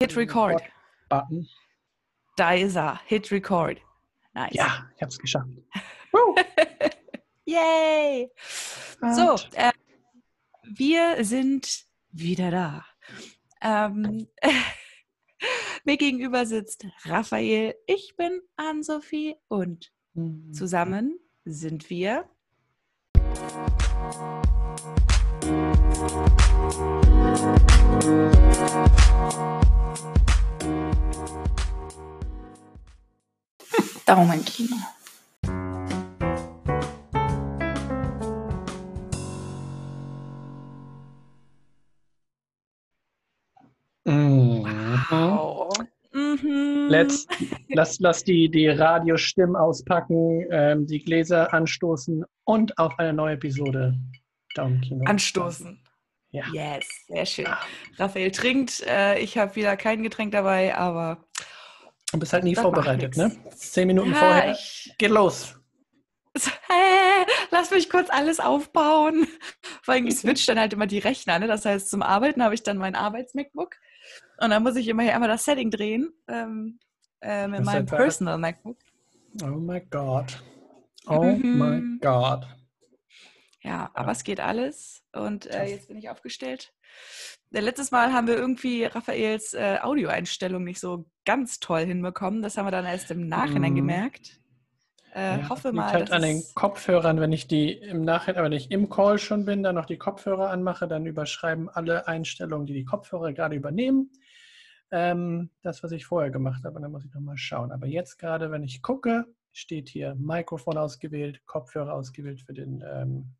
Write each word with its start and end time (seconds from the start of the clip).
Hit 0.00 0.16
Record. 0.16 0.60
Button. 1.08 1.48
Da 2.36 2.54
ist 2.54 2.76
er. 2.76 3.00
Hit 3.06 3.30
Record. 3.30 3.78
Nice. 4.34 4.52
Ja, 4.52 4.90
ich 4.96 5.02
habe 5.02 5.10
es 5.10 5.18
geschafft. 5.18 5.48
Yay! 7.44 8.30
So, 9.00 9.36
äh, 9.52 9.70
wir 10.64 11.24
sind 11.24 11.84
wieder 12.10 12.50
da. 12.50 12.84
Ähm, 13.60 14.26
mir 15.84 15.96
gegenüber 15.96 16.44
sitzt 16.46 16.86
Raphael, 17.04 17.74
ich 17.86 18.16
bin 18.16 18.40
Ann-Sophie 18.56 19.36
und 19.48 19.92
zusammen 20.52 21.18
sind 21.44 21.90
wir 21.90 22.28
Daumenkino. 34.06 34.76
Oh. 44.06 45.70
Mhm. 46.12 46.88
Let's, 46.88 47.26
lass, 47.68 47.98
lass 47.98 48.22
die, 48.22 48.50
die 48.50 48.68
Radiostimmen 48.68 49.56
auspacken, 49.56 50.46
ähm, 50.50 50.86
die 50.86 51.02
Gläser 51.02 51.52
anstoßen 51.52 52.24
und 52.44 52.78
auf 52.78 52.98
eine 52.98 53.12
neue 53.12 53.34
Episode 53.34 53.98
Daumenkino. 54.54 55.04
Anstoßen. 55.06 55.83
Ja. 56.34 56.44
Yes, 56.52 56.84
sehr 57.06 57.26
schön. 57.26 57.46
Raphael 57.96 58.32
trinkt. 58.32 58.82
Äh, 58.88 59.18
ich 59.20 59.38
habe 59.38 59.54
wieder 59.54 59.76
kein 59.76 60.02
Getränk 60.02 60.32
dabei, 60.32 60.74
aber 60.76 61.24
Du 62.12 62.18
bist 62.18 62.32
halt 62.32 62.42
nie 62.44 62.54
vorbereitet, 62.56 63.16
ne? 63.16 63.30
Zehn 63.56 63.86
Minuten 63.86 64.10
Ja, 64.12 64.16
vorher. 64.18 64.50
ich- 64.52 64.92
Geht 64.98 65.10
los. 65.10 65.54
Hä, 66.36 67.24
lass 67.52 67.70
mich 67.70 67.88
kurz 67.88 68.10
alles 68.10 68.40
aufbauen. 68.40 69.28
Vor 69.82 69.94
allem, 69.94 70.06
ich 70.08 70.16
switch 70.16 70.44
dann 70.46 70.58
halt 70.58 70.72
immer 70.72 70.86
die 70.88 70.98
Rechner. 70.98 71.38
Ne? 71.38 71.46
Das 71.46 71.64
heißt, 71.64 71.88
zum 71.88 72.02
Arbeiten 72.02 72.42
habe 72.42 72.54
ich 72.54 72.62
dann 72.64 72.78
mein 72.78 72.96
Arbeits-MacBook. 72.96 73.76
Und 74.38 74.50
dann 74.50 74.62
muss 74.64 74.74
ich 74.76 74.88
immer 74.88 75.04
hier 75.04 75.14
einmal 75.14 75.28
das 75.28 75.44
Setting 75.44 75.70
drehen 75.70 76.12
ähm, 76.28 76.80
äh, 77.20 77.46
mit 77.46 77.64
meinem 77.64 77.84
etwa- 77.84 77.96
Personal 77.96 78.38
MacBook. 78.38 78.76
Oh 79.42 79.46
my 79.46 79.80
God. 79.90 80.42
Oh 81.06 81.22
Mhm. 81.22 81.58
my 81.58 81.98
God. 82.00 82.46
Ja, 83.64 83.90
aber 83.94 84.12
es 84.12 84.24
geht 84.24 84.40
alles. 84.40 85.02
Und 85.12 85.46
äh, 85.46 85.64
jetzt 85.64 85.88
bin 85.88 85.96
ich 85.96 86.10
aufgestellt. 86.10 86.74
Äh, 87.50 87.60
Letztes 87.60 87.90
Mal 87.90 88.12
haben 88.12 88.26
wir 88.26 88.36
irgendwie 88.36 88.84
Raphaels 88.84 89.54
äh, 89.54 89.78
Audioeinstellung 89.80 90.62
nicht 90.64 90.80
so 90.80 91.06
ganz 91.24 91.60
toll 91.60 91.80
hinbekommen. 91.86 92.42
Das 92.42 92.58
haben 92.58 92.66
wir 92.66 92.70
dann 92.72 92.84
erst 92.84 93.10
im 93.10 93.26
Nachhinein 93.26 93.72
Mhm. 93.72 93.76
gemerkt. 93.76 94.40
Äh, 95.14 95.38
Ja, 95.40 95.48
hoffe 95.48 95.72
mal, 95.72 95.92
halt 95.92 96.12
an 96.12 96.20
den 96.22 96.42
Kopfhörern, 96.54 97.20
wenn 97.20 97.32
ich 97.32 97.46
die 97.46 97.72
im 97.72 98.02
Nachhinein, 98.02 98.44
wenn 98.44 98.52
ich 98.52 98.70
im 98.70 98.90
Call 98.90 99.18
schon 99.18 99.46
bin, 99.46 99.62
dann 99.62 99.76
noch 99.76 99.86
die 99.86 99.96
Kopfhörer 99.96 100.50
anmache, 100.50 100.86
dann 100.86 101.06
überschreiben 101.06 101.70
alle 101.70 102.06
Einstellungen, 102.06 102.66
die 102.66 102.74
die 102.74 102.84
Kopfhörer 102.84 103.32
gerade 103.32 103.56
übernehmen, 103.56 104.10
ähm, 104.90 105.50
das, 105.62 105.82
was 105.82 105.92
ich 105.92 106.04
vorher 106.04 106.30
gemacht 106.30 106.64
habe. 106.64 106.76
Und 106.76 106.82
dann 106.82 106.92
muss 106.92 107.04
ich 107.06 107.14
nochmal 107.14 107.38
schauen. 107.38 107.72
Aber 107.72 107.86
jetzt 107.86 108.18
gerade, 108.18 108.50
wenn 108.50 108.62
ich 108.64 108.82
gucke, 108.82 109.24
steht 109.52 109.88
hier 109.88 110.16
Mikrofon 110.16 110.76
ausgewählt, 110.76 111.46
Kopfhörer 111.46 111.94
ausgewählt 111.94 112.42
für 112.42 112.52
den, 112.52 112.84
ähm, 112.86 113.34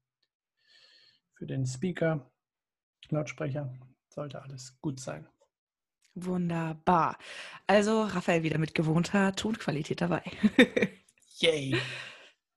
für 1.34 1.46
den 1.46 1.66
Speaker, 1.66 2.30
Lautsprecher. 3.10 3.72
Sollte 4.08 4.40
alles 4.42 4.78
gut 4.80 5.00
sein. 5.00 5.26
Wunderbar. 6.14 7.18
Also 7.66 8.02
Raphael 8.02 8.44
wieder 8.44 8.58
mit 8.58 8.74
gewohnter 8.74 9.34
Tonqualität 9.34 10.00
dabei. 10.00 10.22
Yay! 11.38 11.76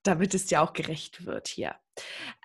Damit 0.04 0.36
es 0.36 0.46
dir 0.46 0.62
auch 0.62 0.74
gerecht 0.74 1.26
wird 1.26 1.48
hier. 1.48 1.76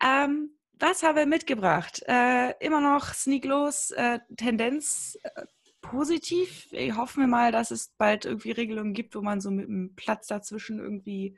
Ähm, 0.03 0.57
was 0.79 1.03
haben 1.03 1.17
wir 1.17 1.27
mitgebracht? 1.27 2.03
Äh, 2.09 2.55
immer 2.61 2.81
noch 2.81 3.13
sneaklos, 3.13 3.91
äh, 3.91 4.21
Tendenz 4.37 5.19
äh, 5.23 5.45
positiv. 5.83 6.69
Ich 6.73 6.97
hoffe 6.97 7.21
mir 7.21 7.27
mal, 7.27 7.53
dass 7.53 7.71
es 7.71 7.89
bald 7.99 8.25
irgendwie 8.25 8.53
Regelungen 8.53 8.95
gibt, 8.95 9.15
wo 9.15 9.21
man 9.21 9.43
so 9.43 9.51
mit 9.51 9.69
einem 9.69 9.95
Platz 9.95 10.29
dazwischen 10.29 10.79
irgendwie 10.79 11.37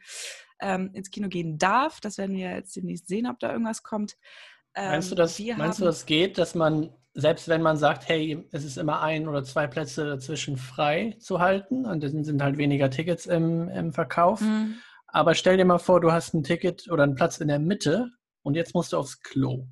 ähm, 0.60 0.90
ins 0.94 1.10
Kino 1.10 1.28
gehen 1.28 1.58
darf. 1.58 2.00
Das 2.00 2.16
werden 2.18 2.36
wir 2.36 2.50
jetzt 2.54 2.76
demnächst 2.76 3.08
sehen, 3.08 3.26
ob 3.26 3.40
da 3.40 3.50
irgendwas 3.50 3.82
kommt. 3.82 4.16
Meinst 4.76 5.10
du, 5.10 5.14
Ähm, 5.14 5.18
das, 5.18 5.38
wir 5.38 5.56
meinst 5.56 5.80
du, 5.80 5.84
das 5.84 6.06
geht, 6.06 6.36
dass 6.38 6.54
man, 6.54 6.90
selbst 7.14 7.48
wenn 7.48 7.62
man 7.62 7.76
sagt, 7.76 8.08
hey, 8.08 8.44
es 8.50 8.64
ist 8.64 8.76
immer 8.76 9.00
ein 9.02 9.28
oder 9.28 9.44
zwei 9.44 9.66
Plätze 9.66 10.04
dazwischen 10.06 10.56
frei 10.56 11.16
zu 11.20 11.38
halten, 11.38 11.86
und 11.86 12.02
dann 12.02 12.24
sind 12.24 12.42
halt 12.42 12.58
weniger 12.58 12.90
Tickets 12.90 13.26
im, 13.26 13.68
im 13.68 13.92
Verkauf, 13.92 14.40
Hm. 14.40 14.74
aber 15.06 15.34
stell 15.34 15.56
dir 15.56 15.64
mal 15.64 15.78
vor, 15.78 16.00
du 16.00 16.10
hast 16.12 16.34
ein 16.34 16.42
Ticket 16.42 16.90
oder 16.90 17.04
einen 17.04 17.14
Platz 17.14 17.38
in 17.38 17.48
der 17.48 17.60
Mitte 17.60 18.10
und 18.42 18.54
jetzt 18.56 18.74
musst 18.74 18.92
du 18.92 18.96
aufs 18.98 19.20
Klo. 19.20 19.66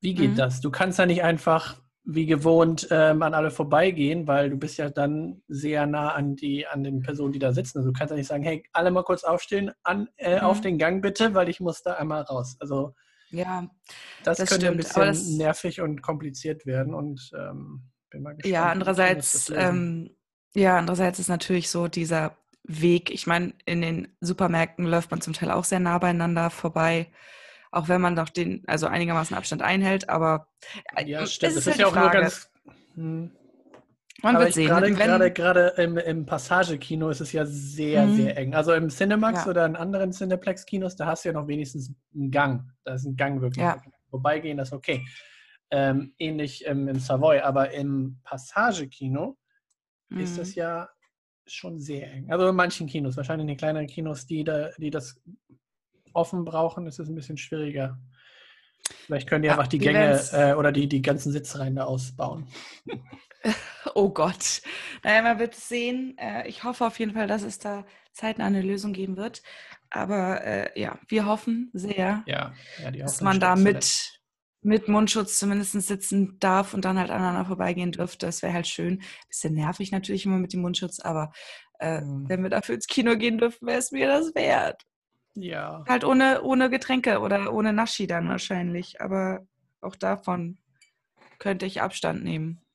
Wie 0.00 0.14
geht 0.14 0.32
Mhm. 0.32 0.36
das? 0.36 0.60
Du 0.60 0.70
kannst 0.70 0.98
ja 0.98 1.06
nicht 1.06 1.22
einfach 1.22 1.80
wie 2.08 2.26
gewohnt 2.26 2.86
ähm, 2.92 3.22
an 3.22 3.34
alle 3.34 3.50
vorbeigehen, 3.50 4.26
weil 4.28 4.50
du 4.50 4.56
bist 4.56 4.76
ja 4.78 4.90
dann 4.90 5.42
sehr 5.48 5.86
nah 5.86 6.10
an 6.14 6.36
die 6.36 6.64
an 6.66 6.84
den 6.84 7.00
Personen, 7.00 7.32
die 7.32 7.40
da 7.40 7.52
sitzen. 7.52 7.78
Also 7.78 7.90
du 7.90 7.98
kannst 7.98 8.10
ja 8.12 8.16
nicht 8.16 8.28
sagen, 8.28 8.44
hey, 8.44 8.62
alle 8.72 8.92
mal 8.92 9.02
kurz 9.02 9.24
aufstehen, 9.24 9.72
an, 9.82 10.08
äh, 10.16 10.38
auf 10.38 10.58
Mhm. 10.58 10.62
den 10.62 10.78
Gang 10.78 11.02
bitte, 11.02 11.34
weil 11.34 11.48
ich 11.48 11.58
muss 11.60 11.82
da 11.82 11.94
einmal 11.94 12.22
raus. 12.22 12.56
Also 12.60 12.94
Ja, 13.30 13.68
das, 14.22 14.38
Das 14.38 14.48
könnte 14.48 14.68
ein 14.68 14.80
stimmt, 14.80 14.96
aber 14.96 15.06
bisschen 15.12 15.38
das- 15.38 15.46
nervig 15.46 15.80
und 15.80 16.02
kompliziert 16.02 16.66
werden 16.66 16.94
und 16.94 17.30
ähm, 17.34 17.90
bin 18.10 18.22
mal 18.22 18.34
gespannt. 18.34 18.52
Ja, 18.52 18.70
andererseits, 18.70 19.50
ähm, 19.54 20.16
ja, 20.54 20.78
andererseits 20.78 21.18
ist 21.18 21.28
natürlich 21.28 21.68
so 21.70 21.88
dieser 21.88 22.36
Weg, 22.64 23.10
ich 23.10 23.26
meine, 23.26 23.52
in 23.64 23.80
den 23.82 24.16
Supermärkten 24.20 24.86
läuft 24.86 25.10
man 25.10 25.20
zum 25.20 25.32
Teil 25.32 25.50
auch 25.50 25.64
sehr 25.64 25.80
nah 25.80 25.98
beieinander 25.98 26.50
vorbei, 26.50 27.12
auch 27.70 27.88
wenn 27.88 28.00
man 28.00 28.16
doch 28.16 28.28
den, 28.28 28.62
also 28.66 28.86
einigermaßen 28.86 29.36
Abstand 29.36 29.62
einhält, 29.62 30.08
aber 30.08 30.48
äh, 30.96 31.04
ja, 31.04 31.26
stimmt. 31.26 31.56
Das 31.56 31.64
ja 31.66 31.70
ist 31.70 31.76
die 31.78 31.82
ja 31.82 31.86
auch 31.88 31.94
nur 31.94 32.04
Frage. 32.04 32.18
ganz. 32.20 32.50
Hm. 32.94 33.30
Man 34.22 34.38
wird 34.38 34.54
sehen. 34.54 34.66
gerade, 34.68 34.92
gerade, 34.92 35.30
gerade 35.32 35.60
im, 35.82 35.96
im 35.98 36.26
Passagekino 36.26 37.10
ist 37.10 37.20
es 37.20 37.32
ja 37.32 37.44
sehr, 37.46 38.06
Mhm. 38.06 38.14
sehr 38.16 38.36
eng. 38.36 38.54
Also 38.54 38.72
im 38.72 38.88
Cinemax 38.88 39.44
Ja. 39.44 39.50
oder 39.50 39.66
in 39.66 39.76
anderen 39.76 40.12
Cineplex-Kinos, 40.12 40.96
da 40.96 41.06
hast 41.06 41.24
du 41.24 41.28
ja 41.28 41.32
noch 41.34 41.46
wenigstens 41.48 41.92
einen 42.14 42.30
Gang. 42.30 42.70
Da 42.84 42.94
ist 42.94 43.04
ein 43.04 43.16
Gang 43.16 43.40
wirklich. 43.40 43.64
Ja. 43.64 43.80
Vorbeigehen, 44.10 44.56
das 44.56 44.68
ist 44.68 44.74
okay. 44.74 45.04
Ähm, 45.70 46.14
ähnlich 46.18 46.64
ähm, 46.66 46.86
im 46.88 46.98
Savoy, 47.00 47.40
aber 47.40 47.72
im 47.72 48.20
Passagekino 48.24 49.36
ist 50.10 50.34
Mhm. 50.34 50.36
das 50.36 50.54
ja 50.54 50.88
schon 51.46 51.80
sehr 51.80 52.10
eng. 52.12 52.30
Also 52.30 52.48
in 52.48 52.56
manchen 52.56 52.86
Kinos, 52.86 53.16
wahrscheinlich 53.16 53.42
in 53.44 53.48
den 53.48 53.56
kleineren 53.56 53.86
Kinos, 53.86 54.26
die, 54.26 54.44
da, 54.44 54.70
die 54.78 54.90
das 54.90 55.20
offen 56.12 56.44
brauchen, 56.44 56.86
ist 56.86 56.98
es 56.98 57.08
ein 57.08 57.14
bisschen 57.14 57.36
schwieriger. 57.36 57.98
Vielleicht 59.06 59.28
können 59.28 59.42
die 59.42 59.48
Ja, 59.48 59.52
einfach 59.54 59.66
die 59.68 59.80
wir 59.80 59.92
Gänge 59.92 60.20
äh, 60.32 60.54
oder 60.54 60.72
die, 60.72 60.88
die 60.88 61.02
ganzen 61.02 61.32
Sitzreihen 61.32 61.74
da 61.76 61.84
ausbauen. 61.84 62.46
Oh 63.94 64.10
Gott. 64.10 64.62
Naja, 65.02 65.22
man 65.22 65.38
wird 65.38 65.54
es 65.54 65.68
sehen. 65.68 66.16
Äh, 66.18 66.48
Ich 66.48 66.64
hoffe 66.64 66.86
auf 66.86 66.98
jeden 66.98 67.12
Fall, 67.14 67.26
dass 67.26 67.42
es 67.42 67.58
da 67.58 67.84
zeitnah 68.12 68.46
eine 68.46 68.62
Lösung 68.62 68.92
geben 68.92 69.16
wird. 69.16 69.42
Aber 69.90 70.42
äh, 70.44 70.80
ja, 70.80 70.98
wir 71.08 71.26
hoffen 71.26 71.70
sehr, 71.72 72.24
Ja, 72.26 72.52
ja 72.78 72.90
dass 72.90 73.20
man 73.20 73.40
da 73.40 73.56
mit, 73.56 74.20
mit 74.62 74.88
Mundschutz 74.88 75.38
zumindest 75.38 75.72
sitzen 75.72 76.38
darf 76.40 76.74
und 76.74 76.84
dann 76.84 76.98
halt 76.98 77.10
aneinander 77.10 77.44
vorbeigehen 77.46 77.92
dürfte. 77.92 78.26
Das 78.26 78.42
wäre 78.42 78.52
halt 78.52 78.66
schön. 78.66 79.02
Bisschen 79.28 79.54
nervig 79.54 79.92
natürlich 79.92 80.26
immer 80.26 80.38
mit 80.38 80.52
dem 80.52 80.60
Mundschutz, 80.62 81.00
aber 81.00 81.32
äh, 81.78 82.00
Mhm. 82.02 82.26
wenn 82.28 82.42
wir 82.42 82.50
dafür 82.50 82.74
ins 82.74 82.86
Kino 82.86 83.16
gehen 83.16 83.38
dürfen, 83.38 83.66
wäre 83.66 83.78
es 83.78 83.92
mir 83.92 84.08
das 84.08 84.34
wert. 84.34 84.82
Ja. 85.34 85.84
Halt 85.88 86.04
ohne, 86.04 86.42
ohne 86.42 86.68
Getränke 86.70 87.20
oder 87.20 87.52
ohne 87.52 87.72
Naschi 87.72 88.06
dann 88.06 88.28
wahrscheinlich. 88.28 89.00
Aber 89.00 89.46
auch 89.80 89.96
davon 89.96 90.58
könnte 91.38 91.66
ich 91.66 91.82
Abstand 91.82 92.24
nehmen. 92.24 92.65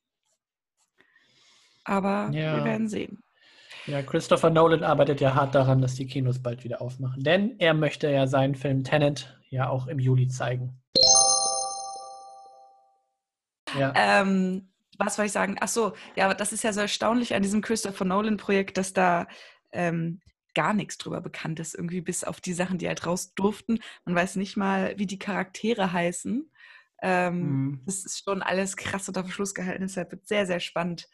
Aber 1.84 2.28
wir 2.32 2.40
Ja. 2.40 2.64
werden 2.64 2.88
sehen. 2.88 3.22
ja, 3.86 4.02
Christopher 4.02 4.50
Nolan 4.50 4.84
arbeitet 4.84 5.20
ja 5.20 5.34
hart 5.34 5.54
daran, 5.54 5.80
dass 5.80 5.94
die 5.94 6.06
Kinos 6.06 6.40
bald 6.40 6.64
wieder 6.64 6.80
aufmachen. 6.80 7.22
Denn 7.22 7.58
er 7.58 7.74
möchte 7.74 8.10
ja 8.10 8.26
seinen 8.26 8.54
Film 8.54 8.84
Tenet 8.84 9.40
ja 9.50 9.68
auch 9.68 9.86
im 9.88 9.98
Juli 9.98 10.28
zeigen. 10.28 10.80
Ja, 13.78 13.92
Ähm, 13.96 14.68
was 14.98 15.16
soll 15.16 15.26
ich 15.26 15.32
sagen? 15.32 15.56
Ach 15.60 15.68
so, 15.68 15.94
ja, 16.16 16.26
aber 16.26 16.34
das 16.34 16.52
ist 16.52 16.62
ja 16.62 16.72
so 16.72 16.80
erstaunlich 16.80 17.34
an 17.34 17.42
diesem 17.42 17.62
Christopher 17.62 18.04
Nolan-Projekt, 18.04 18.76
dass 18.76 18.92
da 18.92 19.26
ähm, 19.72 20.20
gar 20.54 20.74
nichts 20.74 20.98
drüber 20.98 21.20
bekannt 21.20 21.58
ist, 21.60 21.74
irgendwie 21.74 22.02
bis 22.02 22.24
auf 22.24 22.40
die 22.40 22.52
Sachen, 22.52 22.78
die 22.78 22.86
halt 22.86 23.06
raus 23.06 23.32
durften. 23.34 23.78
Man 24.04 24.14
weiß 24.14 24.36
nicht 24.36 24.56
mal, 24.56 24.94
wie 24.98 25.06
die 25.06 25.18
Charaktere 25.18 25.92
heißen. 25.92 26.50
Ähm, 27.00 27.40
Mhm. 27.40 27.80
Das 27.86 28.04
ist 28.04 28.22
schon 28.24 28.42
alles 28.42 28.76
krass 28.76 29.08
unter 29.08 29.24
Verschluss 29.24 29.54
gehalten. 29.54 29.82
Deshalb 29.82 30.12
wird 30.12 30.28
sehr, 30.28 30.46
sehr 30.46 30.60
spannend, 30.60 31.08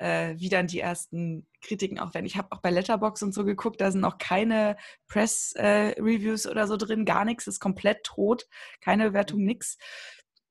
äh, 0.00 0.34
wie 0.38 0.48
dann 0.48 0.66
die 0.66 0.80
ersten 0.80 1.46
Kritiken 1.60 1.98
auch 1.98 2.14
werden. 2.14 2.24
Ich 2.24 2.36
habe 2.36 2.50
auch 2.52 2.60
bei 2.60 2.70
Letterbox 2.70 3.22
und 3.22 3.34
so 3.34 3.44
geguckt, 3.44 3.80
da 3.80 3.90
sind 3.90 4.00
noch 4.00 4.18
keine 4.18 4.76
Press-Reviews 5.08 6.46
oder 6.46 6.66
so 6.66 6.76
drin, 6.76 7.04
gar 7.04 7.24
nichts, 7.24 7.46
ist 7.46 7.60
komplett 7.60 8.02
tot, 8.04 8.46
keine 8.80 9.08
Bewertung, 9.08 9.44
nix. 9.44 9.76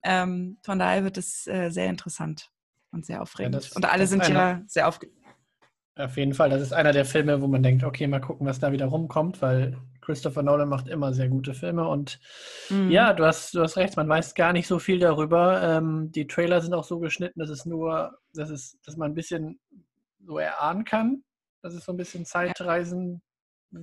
Ähm, 0.04 0.60
von 0.64 0.78
daher 0.80 1.04
wird 1.04 1.18
es 1.18 1.48
äh, 1.48 1.70
sehr 1.70 1.88
interessant. 1.88 2.50
und 2.92 3.06
sehr 3.06 3.22
aufregend. 3.22 3.54
Ja, 3.56 3.60
das- 3.62 3.72
und 3.74 3.86
alle 3.86 4.08
sind 4.08 4.28
ja 4.28 4.62
sehr 4.68 4.88
aufgeregt. 4.88 5.16
Auf 5.96 6.16
jeden 6.18 6.34
Fall, 6.34 6.50
das 6.50 6.62
ist 6.62 6.74
einer 6.74 6.92
der 6.92 7.06
Filme, 7.06 7.42
wo 7.42 7.48
man 7.48 7.62
denkt, 7.62 7.84
okay, 7.84 8.08
mal 8.08 8.22
gucken, 8.22 8.48
was 8.48 8.60
da 8.60 8.72
wieder 8.72 8.86
rumkommt, 8.86 9.42
weil 9.42 9.78
Christopher 10.10 10.42
Nolan 10.42 10.68
macht 10.70 10.88
immer 10.88 11.14
sehr 11.14 11.30
gute 11.30 11.54
Filme 11.54 11.88
und 11.88 12.20
Mhm. 12.72 12.92
ja, 12.92 13.14
du 13.14 13.26
hast, 13.26 13.54
du 13.54 13.62
hast 13.62 13.78
recht, 13.78 13.96
man 13.96 14.10
weiß 14.10 14.34
gar 14.34 14.54
nicht 14.54 14.66
so 14.68 14.80
viel 14.80 14.98
darüber. 15.00 15.62
Ähm, 15.62 16.12
die 16.12 16.26
Trailer 16.26 16.62
sind 16.62 16.74
auch 16.74 16.84
so 16.84 16.98
geschnitten, 17.00 17.40
dass 17.40 17.52
es 17.52 17.66
nur, 17.68 18.18
dass 18.34 18.50
es, 18.50 18.80
dass 18.86 18.98
man 18.98 19.12
ein 19.12 19.16
bisschen 19.16 19.60
so 20.26 20.40
erahnen 20.40 20.84
kann, 20.84 21.24
dass 21.62 21.76
es 21.76 21.86
so 21.86 21.92
ein 21.94 21.98
bisschen 21.98 22.26
Zeitreisen 22.26 23.22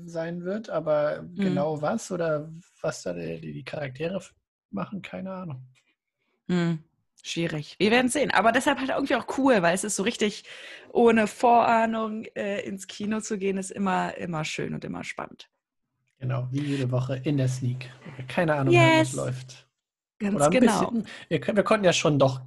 sein 0.06 0.42
wird, 0.44 0.68
aber 0.68 1.22
Mhm. 1.22 1.38
genau 1.38 1.80
was 1.80 2.10
oder 2.10 2.50
was 2.82 3.02
da 3.02 3.12
die, 3.12 3.40
die 3.40 3.64
Charaktere 3.64 4.20
machen, 4.70 5.00
keine 5.02 5.32
Ahnung. 5.32 5.64
Hm, 6.48 6.78
schwierig. 7.22 7.76
Wir 7.78 7.90
werden 7.90 8.08
sehen. 8.08 8.30
Aber 8.32 8.52
deshalb 8.52 8.78
halt 8.78 8.90
irgendwie 8.90 9.14
auch 9.16 9.26
cool, 9.38 9.62
weil 9.62 9.74
es 9.74 9.84
ist 9.84 9.96
so 9.96 10.02
richtig 10.02 10.44
ohne 10.92 11.26
Vorahnung 11.26 12.24
äh, 12.34 12.60
ins 12.66 12.86
Kino 12.86 13.20
zu 13.20 13.38
gehen, 13.38 13.58
ist 13.58 13.70
immer, 13.70 14.16
immer 14.16 14.44
schön 14.44 14.74
und 14.74 14.84
immer 14.84 15.04
spannend. 15.04 15.48
Genau, 16.18 16.48
wie 16.50 16.60
jede 16.62 16.90
Woche 16.90 17.16
in 17.24 17.36
der 17.36 17.48
Sneak. 17.48 17.90
Keine 18.28 18.54
Ahnung, 18.54 18.72
Yes. 18.72 18.82
wie 18.82 19.00
es 19.02 19.12
läuft. 19.14 19.68
Ganz 20.18 20.34
Oder 20.36 20.46
ein 20.46 20.50
genau. 20.50 20.90
bisschen, 20.90 21.06
wir, 21.28 21.56
wir 21.56 21.62
konnten 21.62 21.84
ja 21.84 21.92
schon 21.92 22.18
doch 22.18 22.40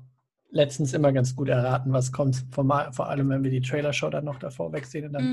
letztens 0.51 0.93
immer 0.93 1.13
ganz 1.13 1.35
gut 1.35 1.49
erraten, 1.49 1.93
was 1.93 2.11
kommt. 2.11 2.43
Vor, 2.51 2.65
vor 2.91 3.07
allem, 3.09 3.29
wenn 3.29 3.43
wir 3.43 3.51
die 3.51 3.61
Trailer-Show 3.61 4.09
dann 4.09 4.25
noch 4.25 4.39
davor 4.39 4.73
wegsehen. 4.73 5.05
Und 5.05 5.13
dann 5.13 5.23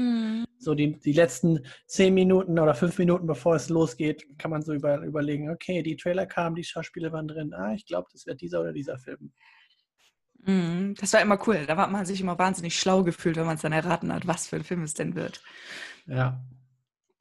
Mhm. 0.41 0.45
so 0.59 0.75
die, 0.75 0.93
die 1.01 1.13
letzten 1.15 1.61
zehn 1.87 2.13
Minuten 2.13 2.59
oder 2.59 2.75
fünf 2.75 2.99
Minuten, 2.99 3.27
bevor 3.27 3.55
es 3.57 3.71
losgeht, 3.71 4.27
kann 4.39 4.51
man 4.51 4.61
so 4.61 4.75
über, 4.75 4.99
überlegen, 4.99 5.49
okay, 5.51 5.83
die 5.83 5.97
Trailer 5.97 6.27
kamen, 6.27 6.55
die 6.57 6.65
Schauspieler 6.65 7.13
waren 7.13 7.29
drin. 7.29 7.55
Ah, 7.55 7.73
ich 7.73 7.87
glaube, 7.87 8.09
das 8.13 8.27
wird 8.27 8.43
dieser 8.43 8.61
oder 8.61 8.75
dieser 8.75 8.99
Film. 8.99 9.33
Mhm. 10.45 10.95
Das 11.01 11.15
war 11.15 11.23
immer 11.23 11.39
cool. 11.49 11.65
Da 11.67 11.77
hat 11.79 11.91
man 11.91 12.05
sich 12.05 12.21
immer 12.21 12.39
wahnsinnig 12.39 12.79
schlau 12.79 13.03
gefühlt, 13.03 13.37
wenn 13.37 13.47
man 13.47 13.57
es 13.57 13.63
dann 13.63 13.73
erraten 13.73 14.13
hat, 14.13 14.27
was 14.27 14.47
für 14.47 14.57
ein 14.57 14.65
Film 14.65 14.83
es 14.83 14.93
denn 14.93 15.15
wird. 15.15 15.43
Ja, 16.07 16.45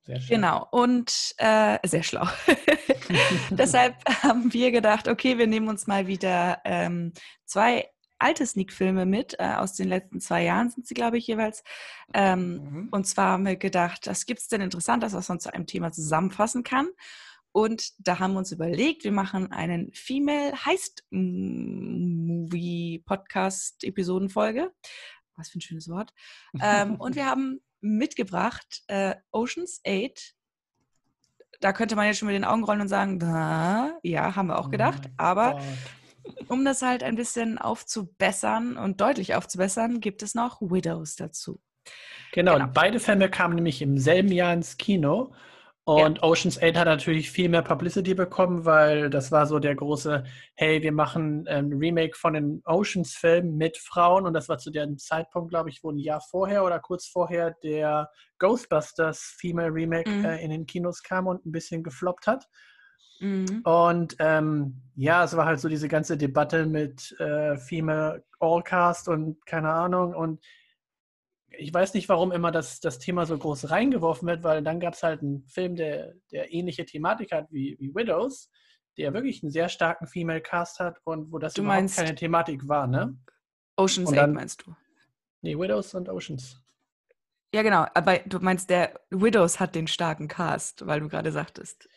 sehr 0.05 0.19
schön. 0.19 0.35
Genau. 0.35 0.67
Und 0.71 1.33
äh, 1.37 1.79
sehr 1.87 2.03
schlau. 2.03 2.27
Deshalb 3.49 3.95
haben 4.23 4.53
wir 4.53 4.71
gedacht, 4.71 5.07
okay, 5.07 5.37
wir 5.37 5.47
nehmen 5.47 5.67
uns 5.67 5.87
mal 5.87 6.07
wieder 6.07 6.59
ähm, 6.63 7.13
zwei 7.45 7.89
alte 8.19 8.45
Sneak-Filme 8.45 9.05
mit. 9.05 9.35
Äh, 9.39 9.55
aus 9.55 9.73
den 9.73 9.89
letzten 9.89 10.19
zwei 10.21 10.43
Jahren 10.43 10.69
sind 10.69 10.87
sie, 10.87 10.93
glaube 10.93 11.17
ich, 11.17 11.27
jeweils. 11.27 11.63
Ähm, 12.13 12.75
Mhm. 12.75 12.89
Und 12.91 13.05
zwar 13.07 13.31
haben 13.31 13.45
wir 13.45 13.55
gedacht, 13.55 14.07
was 14.07 14.25
gibt 14.25 14.41
es 14.41 14.47
denn 14.47 14.61
Interessantes, 14.61 15.13
was 15.13 15.29
man 15.29 15.39
zu 15.39 15.53
einem 15.53 15.65
Thema 15.65 15.91
zusammenfassen 15.91 16.63
kann? 16.63 16.87
Und 17.51 17.93
da 18.05 18.19
haben 18.19 18.33
wir 18.33 18.39
uns 18.39 18.51
überlegt, 18.51 19.05
wir 19.05 19.13
machen 19.13 19.51
einen 19.51 19.91
Female 19.93 20.53
Heist 20.65 21.05
Movie 21.09 23.01
Podcast 23.05 23.83
Episodenfolge. 23.83 24.73
Was 25.37 25.49
für 25.49 25.59
ein 25.59 25.61
schönes 25.61 25.89
Wort. 25.89 26.13
Ähm, 26.61 26.95
und 26.95 27.15
wir 27.15 27.25
haben 27.25 27.61
mitgebracht 27.85 28.83
äh, 28.87 29.15
Oceans 29.31 29.81
8. 29.87 30.33
Da 31.61 31.71
könnte 31.71 31.95
man 31.95 32.07
jetzt 32.07 32.17
schon 32.19 32.27
mit 32.27 32.35
den 32.35 32.43
Augen 32.43 32.63
rollen 32.63 32.81
und 32.81 32.87
sagen, 32.89 33.19
ja, 34.03 34.35
haben 34.35 34.47
wir 34.47 34.59
auch 34.59 34.67
Oh 34.67 34.71
gedacht. 34.71 35.03
mein 35.03 35.13
Aber 35.17 35.59
Gott. 36.23 36.47
um 36.49 36.65
das 36.65 36.81
halt 36.81 37.01
ein 37.03 37.15
bisschen 37.15 37.57
aufzubessern 37.57 38.75
und 38.77 38.99
deutlich 38.99 39.35
aufzubessern, 39.35 39.99
gibt 40.01 40.21
es 40.23 40.35
noch 40.35 40.59
Widows 40.61 41.15
dazu. 41.15 41.61
Genau, 42.33 42.53
Genau. 42.53 42.65
und 42.65 42.73
beide 42.73 42.99
Filme 42.99 43.29
kamen 43.29 43.55
nämlich 43.55 43.81
im 43.81 43.97
selben 43.97 44.31
Jahr 44.31 44.53
ins 44.53 44.77
Kino. 44.77 45.33
Und 45.87 46.23
Ocean's 46.23 46.57
8 46.61 46.75
hat 46.77 46.87
natürlich 46.87 47.29
viel 47.29 47.47
mehr 47.47 47.61
Publicity 47.61 48.15
bekommen, 48.15 48.65
weil 48.65 49.11
das 49.11 49.31
war 49.31 49.45
so 49.45 49.59
der 49.59 49.75
große, 49.75 50.23
hey, 50.55 50.81
wir 50.81 50.91
machen 50.91 51.47
ein 51.47 51.71
Remake 51.73 52.17
von 52.17 52.33
den 52.33 52.61
Oceans-Filmen 52.65 53.55
mit 53.55 53.77
Frauen. 53.77 54.25
Und 54.25 54.33
das 54.33 54.49
war 54.49 54.57
zu 54.57 54.71
dem 54.71 54.97
Zeitpunkt, 54.97 55.51
glaube 55.51 55.69
ich, 55.69 55.83
wo 55.83 55.91
ein 55.91 55.99
Jahr 55.99 56.21
vorher 56.21 56.63
oder 56.63 56.79
kurz 56.79 57.05
vorher 57.05 57.51
der 57.63 58.09
Ghostbusters 58.39 59.35
Female 59.39 59.71
Remake 59.71 60.09
Mhm. 60.09 60.25
äh, 60.25 60.43
in 60.43 60.49
den 60.49 60.65
Kinos 60.65 61.03
kam 61.03 61.27
und 61.27 61.45
ein 61.45 61.51
bisschen 61.51 61.83
gefloppt 61.83 62.25
hat. 62.25 62.47
Mhm. 63.19 63.61
Und 63.63 64.15
ähm, 64.17 64.81
ja, 64.95 65.23
es 65.23 65.38
war 65.38 65.45
halt 65.45 65.59
so 65.59 65.69
diese 65.69 65.88
ganze 65.88 66.17
Debatte 66.17 66.65
mit 66.65 67.15
äh, 67.19 67.57
Female 67.57 68.23
Allcast 68.39 69.07
und 69.07 69.45
keine 69.45 69.69
Ahnung. 69.69 70.15
Und 70.15 70.43
ich 71.57 71.73
weiß 71.73 71.93
nicht, 71.93 72.09
warum 72.09 72.31
immer 72.31 72.51
das, 72.51 72.79
das 72.79 72.99
Thema 72.99 73.25
so 73.25 73.37
groß 73.37 73.69
reingeworfen 73.69 74.27
wird, 74.27 74.43
weil 74.43 74.63
dann 74.63 74.79
gab 74.79 74.93
es 74.93 75.03
halt 75.03 75.21
einen 75.21 75.45
Film, 75.47 75.75
der, 75.75 76.13
der 76.31 76.53
ähnliche 76.53 76.85
Thematik 76.85 77.31
hat 77.31 77.47
wie, 77.51 77.75
wie 77.79 77.93
Widows, 77.93 78.49
der 78.97 79.13
wirklich 79.13 79.43
einen 79.43 79.51
sehr 79.51 79.69
starken 79.69 80.07
Female 80.07 80.41
Cast 80.41 80.79
hat 80.79 80.97
und 81.03 81.31
wo 81.31 81.37
das 81.39 81.53
Du 81.53 81.61
überhaupt 81.61 81.81
meinst- 81.81 81.97
keine 81.97 82.15
Thematik 82.15 82.67
war, 82.67 82.87
ne? 82.87 83.17
Ocean's 83.77 84.09
Und 84.09 84.15
8 84.17 84.23
dann- 84.23 84.33
meinst 84.33 84.65
du? 84.65 84.73
Nee, 85.41 85.57
Widows 85.57 85.93
und 85.93 86.09
Oceans. 86.09 86.61
Ja, 87.53 87.61
genau. 87.61 87.85
Aber 87.93 88.17
du 88.19 88.39
meinst, 88.39 88.69
der 88.69 88.99
Widows 89.11 89.59
hat 89.59 89.75
den 89.75 89.87
starken 89.87 90.27
Cast, 90.27 90.85
weil 90.87 90.99
du 91.01 91.07
gerade 91.09 91.31
sagtest. 91.31 91.87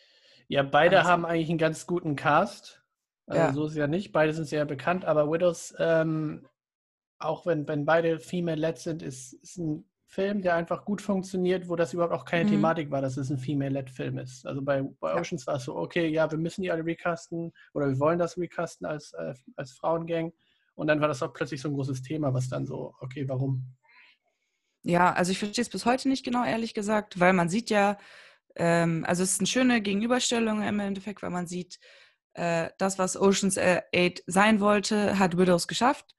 Ja, 0.47 0.63
beide 0.63 0.99
Also- 0.99 1.09
haben 1.09 1.25
eigentlich 1.25 1.49
einen 1.49 1.57
ganz 1.57 1.85
guten 1.87 2.15
Cast. 2.15 2.83
Also 3.27 3.41
Ja. 3.41 3.53
so 3.53 3.65
ist 3.65 3.71
es 3.73 3.77
ja 3.77 3.87
nicht. 3.87 4.11
Beide 4.11 4.33
sind 4.33 4.45
sehr 4.45 4.65
bekannt, 4.65 5.05
aber 5.05 5.31
Widows, 5.31 5.73
ähm, 5.79 6.47
auch 7.19 7.45
wenn, 7.45 7.67
wenn 7.67 7.85
beide 7.85 8.19
female-led 8.19 8.77
sind, 8.77 9.01
ist, 9.03 9.33
ist 9.33 9.57
ein 9.57 9.85
Film, 10.05 10.41
der 10.41 10.55
einfach 10.55 10.85
gut 10.85 11.01
funktioniert, 11.01 11.69
wo 11.69 11.75
das 11.75 11.93
überhaupt 11.93 12.13
auch 12.13 12.25
keine 12.25 12.45
Mhm. 12.45 12.49
Thematik 12.49 12.89
war, 12.91 13.01
dass 13.01 13.17
es 13.17 13.29
ein 13.29 13.37
female-led-Film 13.37 14.17
ist. 14.17 14.45
Also 14.47 14.61
bei, 14.61 14.81
bei 14.99 15.13
Ja. 15.13 15.19
Oceans 15.19 15.45
war 15.45 15.55
es 15.55 15.65
so, 15.65 15.75
okay, 15.75 16.07
ja, 16.07 16.29
wir 16.31 16.37
müssen 16.39 16.63
die 16.63 16.71
alle 16.71 16.83
recasten 16.85 17.51
oder 17.73 17.87
wir 17.89 17.99
wollen 17.99 18.17
das 18.17 18.37
recasten 18.37 18.87
als, 18.87 19.13
äh, 19.13 19.33
als 19.55 19.73
Frauengang. 19.73 20.33
Und 20.75 20.87
dann 20.87 21.01
war 21.01 21.09
das 21.09 21.21
auch 21.21 21.33
plötzlich 21.33 21.61
so 21.61 21.67
ein 21.69 21.75
großes 21.75 22.01
Thema, 22.01 22.33
was 22.33 22.47
dann 22.49 22.65
so, 22.65 22.95
okay, 23.01 23.27
warum? 23.27 23.75
Ja, 24.83 25.11
also 25.13 25.31
ich 25.31 25.39
verstehe 25.39 25.61
es 25.61 25.69
bis 25.69 25.85
heute 25.85 26.07
nicht 26.07 26.23
genau, 26.23 26.43
ehrlich 26.45 26.73
gesagt, 26.73 27.19
weil 27.19 27.33
man 27.33 27.49
sieht 27.49 27.69
ja, 27.69 27.97
ähm, 28.55 29.03
also 29.05 29.23
es 29.23 29.33
ist 29.33 29.41
eine 29.41 29.47
schöne 29.47 29.81
Gegenüberstellung 29.81 30.63
im 30.63 30.79
Endeffekt, 30.79 31.21
weil 31.21 31.29
man 31.31 31.47
sieht, 31.47 31.79
äh, 32.33 32.69
das, 32.77 32.97
was 32.97 33.17
Ocean's 33.19 33.57
äh, 33.57 33.81
8 33.93 34.23
sein 34.25 34.59
wollte, 34.61 35.19
hat 35.19 35.37
Widows 35.37 35.67
geschafft. 35.67 36.15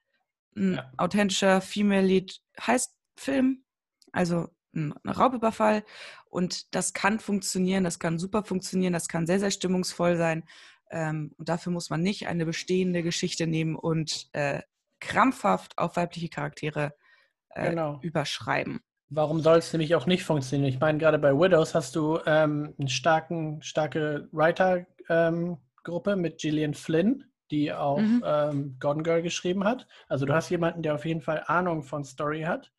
Ein 0.56 0.74
Ja. 0.74 0.92
authentischer 0.96 1.60
Female 1.60 2.06
Lead 2.06 2.40
heißt 2.60 2.94
Film, 3.16 3.64
also 4.12 4.48
ein 4.74 4.92
Raubüberfall. 5.06 5.84
Und 6.26 6.74
das 6.74 6.92
kann 6.92 7.18
funktionieren, 7.18 7.84
das 7.84 7.98
kann 7.98 8.18
super 8.18 8.44
funktionieren, 8.44 8.92
das 8.92 9.08
kann 9.08 9.26
sehr, 9.26 9.40
sehr 9.40 9.50
stimmungsvoll 9.50 10.16
sein. 10.16 10.44
Ähm, 10.90 11.32
und 11.38 11.48
dafür 11.48 11.72
muss 11.72 11.90
man 11.90 12.02
nicht 12.02 12.26
eine 12.28 12.46
bestehende 12.46 13.02
Geschichte 13.02 13.46
nehmen 13.46 13.76
und 13.76 14.28
äh, 14.32 14.60
krampfhaft 15.00 15.78
auf 15.78 15.96
weibliche 15.96 16.28
Charaktere 16.28 16.92
äh, 17.50 17.70
Genau. 17.70 17.98
überschreiben. 18.02 18.80
Warum 19.08 19.40
soll 19.40 19.58
es 19.58 19.72
nämlich 19.72 19.94
auch 19.96 20.06
nicht 20.06 20.22
funktionieren? 20.22 20.68
Ich 20.68 20.78
meine, 20.78 20.98
gerade 20.98 21.18
bei 21.18 21.32
Widows 21.32 21.74
hast 21.74 21.96
du 21.96 22.20
ähm, 22.26 22.74
eine 22.78 22.88
starken, 22.88 23.60
starke 23.62 24.28
Writer-Gruppe 24.30 26.14
mit 26.16 26.38
Gillian 26.38 26.74
Flynn, 26.74 27.24
die 27.50 27.72
auch 27.72 28.20
Mhm. 28.20 28.24
ähm, 28.24 28.76
Gone 28.80 29.02
Girl 29.02 29.22
geschrieben 29.22 29.64
hat. 29.64 29.86
Also 30.08 30.26
du 30.26 30.34
hast 30.34 30.50
jemanden, 30.50 30.82
der 30.82 30.94
auf 30.94 31.04
jeden 31.04 31.20
Fall 31.22 31.44
Ahnung 31.46 31.82
von 31.82 32.04
Story 32.04 32.42
hat. 32.42 32.72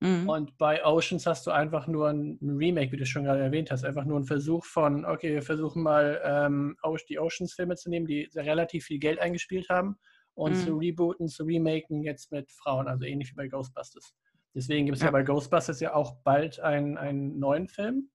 Mhm. 0.00 0.42
Und 0.44 0.56
bei 0.56 0.84
Oceans 0.84 1.26
hast 1.26 1.46
du 1.46 1.50
einfach 1.50 1.88
nur 1.88 2.08
ein 2.08 2.38
Remake, 2.42 2.92
wie 2.92 2.96
du 2.96 3.04
schon 3.06 3.24
gerade 3.24 3.42
erwähnt 3.42 3.72
hast. 3.72 3.84
Einfach 3.84 4.04
nur 4.04 4.20
ein 4.20 4.24
Versuch 4.24 4.64
von, 4.64 5.04
okay, 5.04 5.32
wir 5.34 5.42
versuchen 5.42 5.82
mal 5.82 6.20
ähm, 6.24 6.76
die 7.08 7.18
Oceans-Filme 7.18 7.74
zu 7.76 7.90
nehmen, 7.90 8.06
die 8.06 8.28
sehr 8.30 8.44
relativ 8.46 8.84
viel 8.84 9.00
Geld 9.00 9.18
eingespielt 9.18 9.68
haben 9.68 9.96
und 10.34 10.54
Mhm. 10.54 10.58
zu 10.58 10.76
rebooten, 10.76 11.26
zu 11.28 11.44
remaken 11.44 12.04
jetzt 12.04 12.30
mit 12.30 12.52
Frauen, 12.52 12.86
also 12.88 13.04
ähnlich 13.04 13.32
wie 13.32 13.34
bei 13.36 13.48
Ghostbusters. 13.48 14.14
Deswegen 14.54 14.86
gibt 14.86 14.96
es 14.96 15.02
ja. 15.02 15.08
Ja. 15.08 15.12
bei 15.12 15.24
Ghostbusters 15.24 15.80
ja 15.80 15.92
auch 15.94 16.22
bald 16.22 16.60
einen, 16.60 16.98
einen 16.98 17.38
neuen 17.40 17.66
Film 17.66 18.10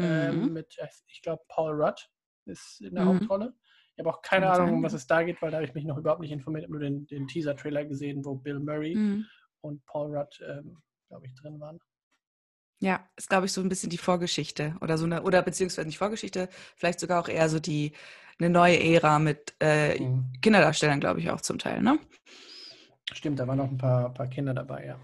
ähm, 0.00 0.52
Mhm. 0.52 0.52
mit, 0.52 0.76
äh, 0.78 0.88
ich 1.08 1.22
glaube, 1.22 1.42
Paul 1.48 1.72
Rudd 1.82 2.10
ist 2.46 2.80
in 2.80 2.94
der 2.94 3.04
Mhm. 3.04 3.04
Hauptrolle. 3.06 3.54
Ich 3.96 4.00
habe 4.00 4.10
auch 4.10 4.22
keine 4.22 4.50
Ahnung, 4.50 4.66
sein, 4.68 4.74
um 4.76 4.82
was 4.82 4.92
es 4.92 5.06
da 5.06 5.22
geht, 5.22 5.40
weil 5.40 5.50
da 5.50 5.58
habe 5.58 5.66
ich 5.66 5.74
mich 5.74 5.84
noch 5.84 5.96
überhaupt 5.96 6.20
nicht 6.20 6.32
informiert. 6.32 6.64
Ich 6.64 6.68
habe 6.68 6.78
nur 6.78 6.82
den, 6.82 7.06
den 7.06 7.28
Teaser-Trailer 7.28 7.84
gesehen, 7.84 8.24
wo 8.24 8.34
Bill 8.34 8.58
Murray 8.58 8.96
Mhm. 8.96 9.26
und 9.60 9.84
Paul 9.86 10.16
Rudd, 10.16 10.40
ähm, 10.48 10.78
glaube 11.08 11.26
ich, 11.26 11.34
drin 11.34 11.60
waren. 11.60 11.78
Ja, 12.80 13.08
ist, 13.16 13.28
glaube 13.28 13.46
ich, 13.46 13.52
so 13.52 13.60
ein 13.60 13.68
bisschen 13.68 13.90
die 13.90 13.98
Vorgeschichte 13.98 14.74
oder 14.80 14.98
so 14.98 15.04
eine, 15.04 15.22
oder 15.22 15.42
beziehungsweise 15.42 15.86
nicht 15.86 15.98
Vorgeschichte, 15.98 16.48
vielleicht 16.76 16.98
sogar 17.00 17.22
auch 17.22 17.28
eher 17.28 17.48
so 17.48 17.60
die 17.60 17.92
eine 18.40 18.50
neue 18.50 18.78
Ära 18.82 19.20
mit 19.20 19.54
äh, 19.60 19.98
Mhm. 20.00 20.32
Kinderdarstellern, 20.42 20.98
glaube 20.98 21.20
ich, 21.20 21.30
auch 21.30 21.40
zum 21.40 21.58
Teil, 21.58 21.80
ne? 21.80 21.98
Stimmt, 23.12 23.38
da 23.38 23.46
waren 23.46 23.58
noch 23.58 23.70
ein 23.70 23.78
paar, 23.78 24.12
paar 24.12 24.26
Kinder 24.26 24.54
dabei, 24.54 24.86
ja. 24.86 24.98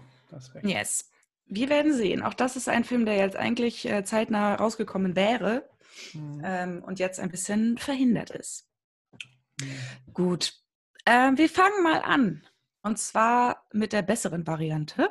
Yes. 0.63 1.09
Wir 1.45 1.69
werden 1.69 1.93
sehen. 1.93 2.21
Auch 2.23 2.33
das 2.33 2.55
ist 2.55 2.69
ein 2.69 2.83
Film, 2.83 3.05
der 3.05 3.15
jetzt 3.17 3.35
eigentlich 3.35 3.89
äh, 3.89 4.03
zeitnah 4.03 4.55
rausgekommen 4.55 5.15
wäre 5.15 5.69
Mhm. 6.13 6.41
ähm, 6.43 6.83
und 6.85 6.99
jetzt 6.99 7.19
ein 7.19 7.29
bisschen 7.29 7.77
verhindert 7.77 8.29
ist. 8.31 8.65
Gut. 10.13 10.53
Ähm, 11.05 11.37
wir 11.37 11.49
fangen 11.49 11.83
mal 11.83 12.01
an. 12.01 12.43
Und 12.83 12.97
zwar 12.97 13.67
mit 13.73 13.93
der 13.93 14.01
besseren 14.01 14.45
Variante. 14.47 15.09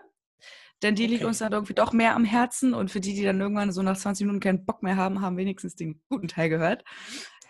Denn 0.82 0.94
die 0.94 1.06
liegt 1.06 1.20
Okay. 1.20 1.28
uns 1.28 1.38
dann 1.38 1.52
irgendwie 1.52 1.74
doch 1.74 1.92
mehr 1.92 2.14
am 2.16 2.24
Herzen. 2.24 2.74
Und 2.74 2.90
für 2.90 3.00
die, 3.00 3.14
die 3.14 3.22
dann 3.24 3.40
irgendwann 3.40 3.70
so 3.72 3.82
nach 3.82 3.96
20 3.96 4.26
Minuten 4.26 4.40
keinen 4.40 4.64
Bock 4.64 4.82
mehr 4.82 4.96
haben, 4.96 5.20
haben 5.20 5.36
wenigstens 5.36 5.76
den 5.76 6.02
guten 6.08 6.28
Teil 6.28 6.48
gehört. 6.48 6.84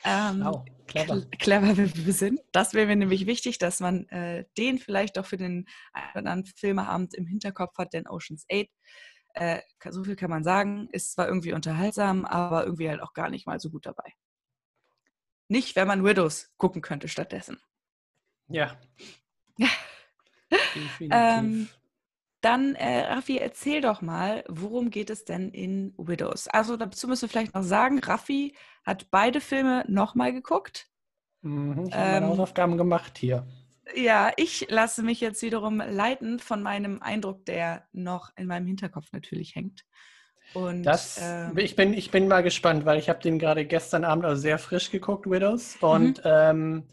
ähm, 0.04 0.42
oh, 0.46 0.64
clever. 0.86 1.22
clever 1.38 1.76
wie 1.76 2.06
wir 2.06 2.12
sind. 2.12 2.40
Das 2.52 2.74
wäre 2.74 2.86
mir 2.86 2.96
nämlich 2.96 3.26
wichtig, 3.26 3.58
dass 3.58 3.80
man 3.80 4.06
äh, 4.08 4.44
den 4.58 4.78
vielleicht 4.78 5.18
auch 5.18 5.26
für 5.26 5.36
den 5.36 5.66
anderen 5.92 6.44
Filmeabend 6.46 7.14
im 7.14 7.26
Hinterkopf 7.26 7.76
hat, 7.78 7.92
denn 7.92 8.08
Oceans 8.08 8.46
8, 8.50 8.66
äh, 9.34 9.60
so 9.90 10.02
viel 10.04 10.16
kann 10.16 10.30
man 10.30 10.42
sagen, 10.42 10.88
ist 10.92 11.12
zwar 11.12 11.28
irgendwie 11.28 11.52
unterhaltsam, 11.52 12.24
aber 12.24 12.64
irgendwie 12.64 12.88
halt 12.88 13.00
auch 13.02 13.12
gar 13.12 13.30
nicht 13.30 13.46
mal 13.46 13.60
so 13.60 13.70
gut 13.70 13.86
dabei. 13.86 14.12
Nicht, 15.50 15.74
wenn 15.74 15.88
man 15.88 16.04
Widows 16.04 16.54
gucken 16.58 16.80
könnte 16.80 17.08
stattdessen. 17.08 17.58
Ja. 18.46 18.78
ähm, 21.00 21.68
dann, 22.40 22.76
äh, 22.76 23.00
Raffi, 23.00 23.38
erzähl 23.38 23.80
doch 23.80 24.00
mal, 24.00 24.44
worum 24.48 24.90
geht 24.90 25.10
es 25.10 25.24
denn 25.24 25.50
in 25.50 25.92
Widows? 25.98 26.46
Also 26.46 26.76
dazu 26.76 27.08
müssen 27.08 27.22
wir 27.22 27.28
vielleicht 27.28 27.54
noch 27.54 27.64
sagen, 27.64 27.98
Raffi 27.98 28.54
hat 28.84 29.10
beide 29.10 29.40
Filme 29.40 29.84
nochmal 29.88 30.32
geguckt. 30.32 30.88
Mhm, 31.42 31.86
ich 31.88 31.94
habe 31.94 32.12
meine 32.12 32.26
ähm, 32.26 32.30
Hausaufgaben 32.30 32.78
gemacht 32.78 33.18
hier. 33.18 33.44
Ja, 33.96 34.30
ich 34.36 34.68
lasse 34.70 35.02
mich 35.02 35.20
jetzt 35.20 35.42
wiederum 35.42 35.78
leiten 35.78 36.38
von 36.38 36.62
meinem 36.62 37.02
Eindruck, 37.02 37.44
der 37.46 37.88
noch 37.90 38.30
in 38.36 38.46
meinem 38.46 38.68
Hinterkopf 38.68 39.10
natürlich 39.10 39.56
hängt. 39.56 39.84
Und, 40.54 40.82
das, 40.82 41.20
ähm, 41.22 41.56
ich, 41.56 41.76
bin, 41.76 41.94
ich 41.94 42.10
bin 42.10 42.26
mal 42.26 42.42
gespannt, 42.42 42.84
weil 42.84 42.98
ich 42.98 43.08
habe 43.08 43.20
den 43.20 43.38
gerade 43.38 43.64
gestern 43.64 44.04
Abend 44.04 44.24
also 44.24 44.40
sehr 44.40 44.58
frisch 44.58 44.90
geguckt, 44.90 45.30
Widows. 45.30 45.76
Und 45.80 46.18
mhm. 46.18 46.22
ähm, 46.24 46.88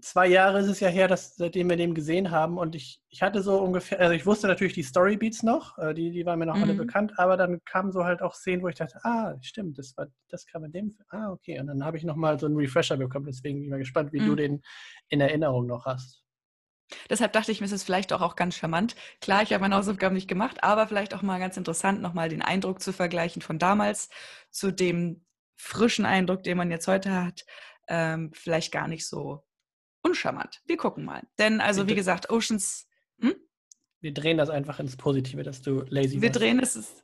zwei 0.00 0.26
Jahre 0.26 0.60
ist 0.60 0.68
es 0.68 0.80
ja 0.80 0.88
her, 0.88 1.08
dass, 1.08 1.36
seitdem 1.36 1.68
wir 1.68 1.76
den 1.76 1.94
gesehen 1.94 2.30
haben. 2.30 2.58
Und 2.58 2.74
ich, 2.74 3.00
ich 3.08 3.22
hatte 3.22 3.42
so 3.42 3.58
ungefähr, 3.58 4.00
also 4.00 4.14
ich 4.14 4.26
wusste 4.26 4.46
natürlich 4.46 4.74
die 4.74 4.82
Storybeats 4.82 5.42
noch, 5.42 5.78
äh, 5.78 5.94
die, 5.94 6.10
die 6.10 6.24
waren 6.26 6.38
mir 6.38 6.46
noch 6.46 6.56
mhm. 6.56 6.62
alle 6.62 6.74
bekannt, 6.74 7.12
aber 7.18 7.36
dann 7.36 7.60
kamen 7.64 7.92
so 7.92 8.04
halt 8.04 8.22
auch 8.22 8.34
Szenen, 8.34 8.62
wo 8.62 8.68
ich 8.68 8.76
dachte, 8.76 8.98
ah, 9.04 9.34
stimmt, 9.40 9.78
das 9.78 9.96
war, 9.96 10.06
das 10.28 10.46
kam 10.46 10.64
in 10.64 10.72
dem. 10.72 10.96
Ah, 11.08 11.30
okay. 11.30 11.58
Und 11.60 11.66
dann 11.66 11.84
habe 11.84 11.96
ich 11.96 12.04
nochmal 12.04 12.38
so 12.38 12.46
einen 12.46 12.56
Refresher 12.56 12.96
bekommen. 12.96 13.26
Deswegen 13.26 13.58
bin 13.58 13.64
ich 13.64 13.70
mal 13.70 13.78
gespannt, 13.78 14.12
wie 14.12 14.20
mhm. 14.20 14.26
du 14.26 14.34
den 14.34 14.62
in 15.08 15.20
Erinnerung 15.20 15.66
noch 15.66 15.86
hast. 15.86 16.25
Deshalb 17.10 17.32
dachte 17.32 17.52
ich 17.52 17.60
mir, 17.60 17.66
ist 17.66 17.72
es 17.72 17.84
vielleicht 17.84 18.12
auch, 18.12 18.20
auch 18.20 18.36
ganz 18.36 18.56
charmant. 18.56 18.94
Klar, 19.20 19.42
ich 19.42 19.52
habe 19.52 19.62
meine 19.62 19.76
Hausaufgaben 19.76 20.14
nicht 20.14 20.28
gemacht, 20.28 20.62
aber 20.62 20.86
vielleicht 20.86 21.14
auch 21.14 21.22
mal 21.22 21.38
ganz 21.38 21.56
interessant, 21.56 22.00
nochmal 22.00 22.28
den 22.28 22.42
Eindruck 22.42 22.80
zu 22.80 22.92
vergleichen 22.92 23.42
von 23.42 23.58
damals 23.58 24.08
zu 24.50 24.70
dem 24.72 25.24
frischen 25.56 26.06
Eindruck, 26.06 26.42
den 26.42 26.56
man 26.56 26.70
jetzt 26.70 26.86
heute 26.86 27.12
hat. 27.12 27.44
Ähm, 27.88 28.30
vielleicht 28.34 28.72
gar 28.72 28.88
nicht 28.88 29.06
so 29.06 29.44
uncharmant. 30.02 30.60
Wir 30.66 30.76
gucken 30.76 31.04
mal. 31.04 31.22
Denn, 31.38 31.60
also 31.60 31.88
wie 31.88 31.94
gesagt, 31.94 32.30
Oceans. 32.30 32.86
Hm? 33.20 33.34
Wir 34.00 34.12
drehen 34.12 34.36
das 34.36 34.50
einfach 34.50 34.78
ins 34.78 34.96
Positive, 34.96 35.42
dass 35.42 35.62
du 35.62 35.84
lazy 35.88 36.20
Wir 36.20 36.28
warst. 36.28 36.40
drehen 36.40 36.60
es. 36.60 37.02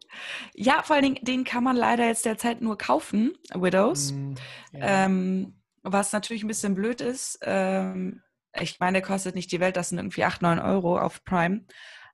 Ja, 0.54 0.82
vor 0.82 0.96
allen 0.96 1.04
Dingen, 1.04 1.24
den 1.24 1.44
kann 1.44 1.64
man 1.64 1.76
leider 1.76 2.06
jetzt 2.06 2.24
derzeit 2.24 2.60
nur 2.60 2.78
kaufen, 2.78 3.36
Widows. 3.54 4.12
Mm, 4.12 4.34
ja. 4.72 5.04
ähm, 5.06 5.62
was 5.82 6.12
natürlich 6.12 6.44
ein 6.44 6.48
bisschen 6.48 6.74
blöd 6.74 7.00
ist. 7.00 7.38
Ähm, 7.42 8.22
ich 8.60 8.80
meine, 8.80 8.98
der 8.98 9.06
kostet 9.06 9.34
nicht 9.34 9.52
die 9.52 9.60
Welt, 9.60 9.76
das 9.76 9.88
sind 9.88 9.98
irgendwie 9.98 10.24
8, 10.24 10.42
9 10.42 10.58
Euro 10.58 10.98
auf 10.98 11.24
Prime. 11.24 11.64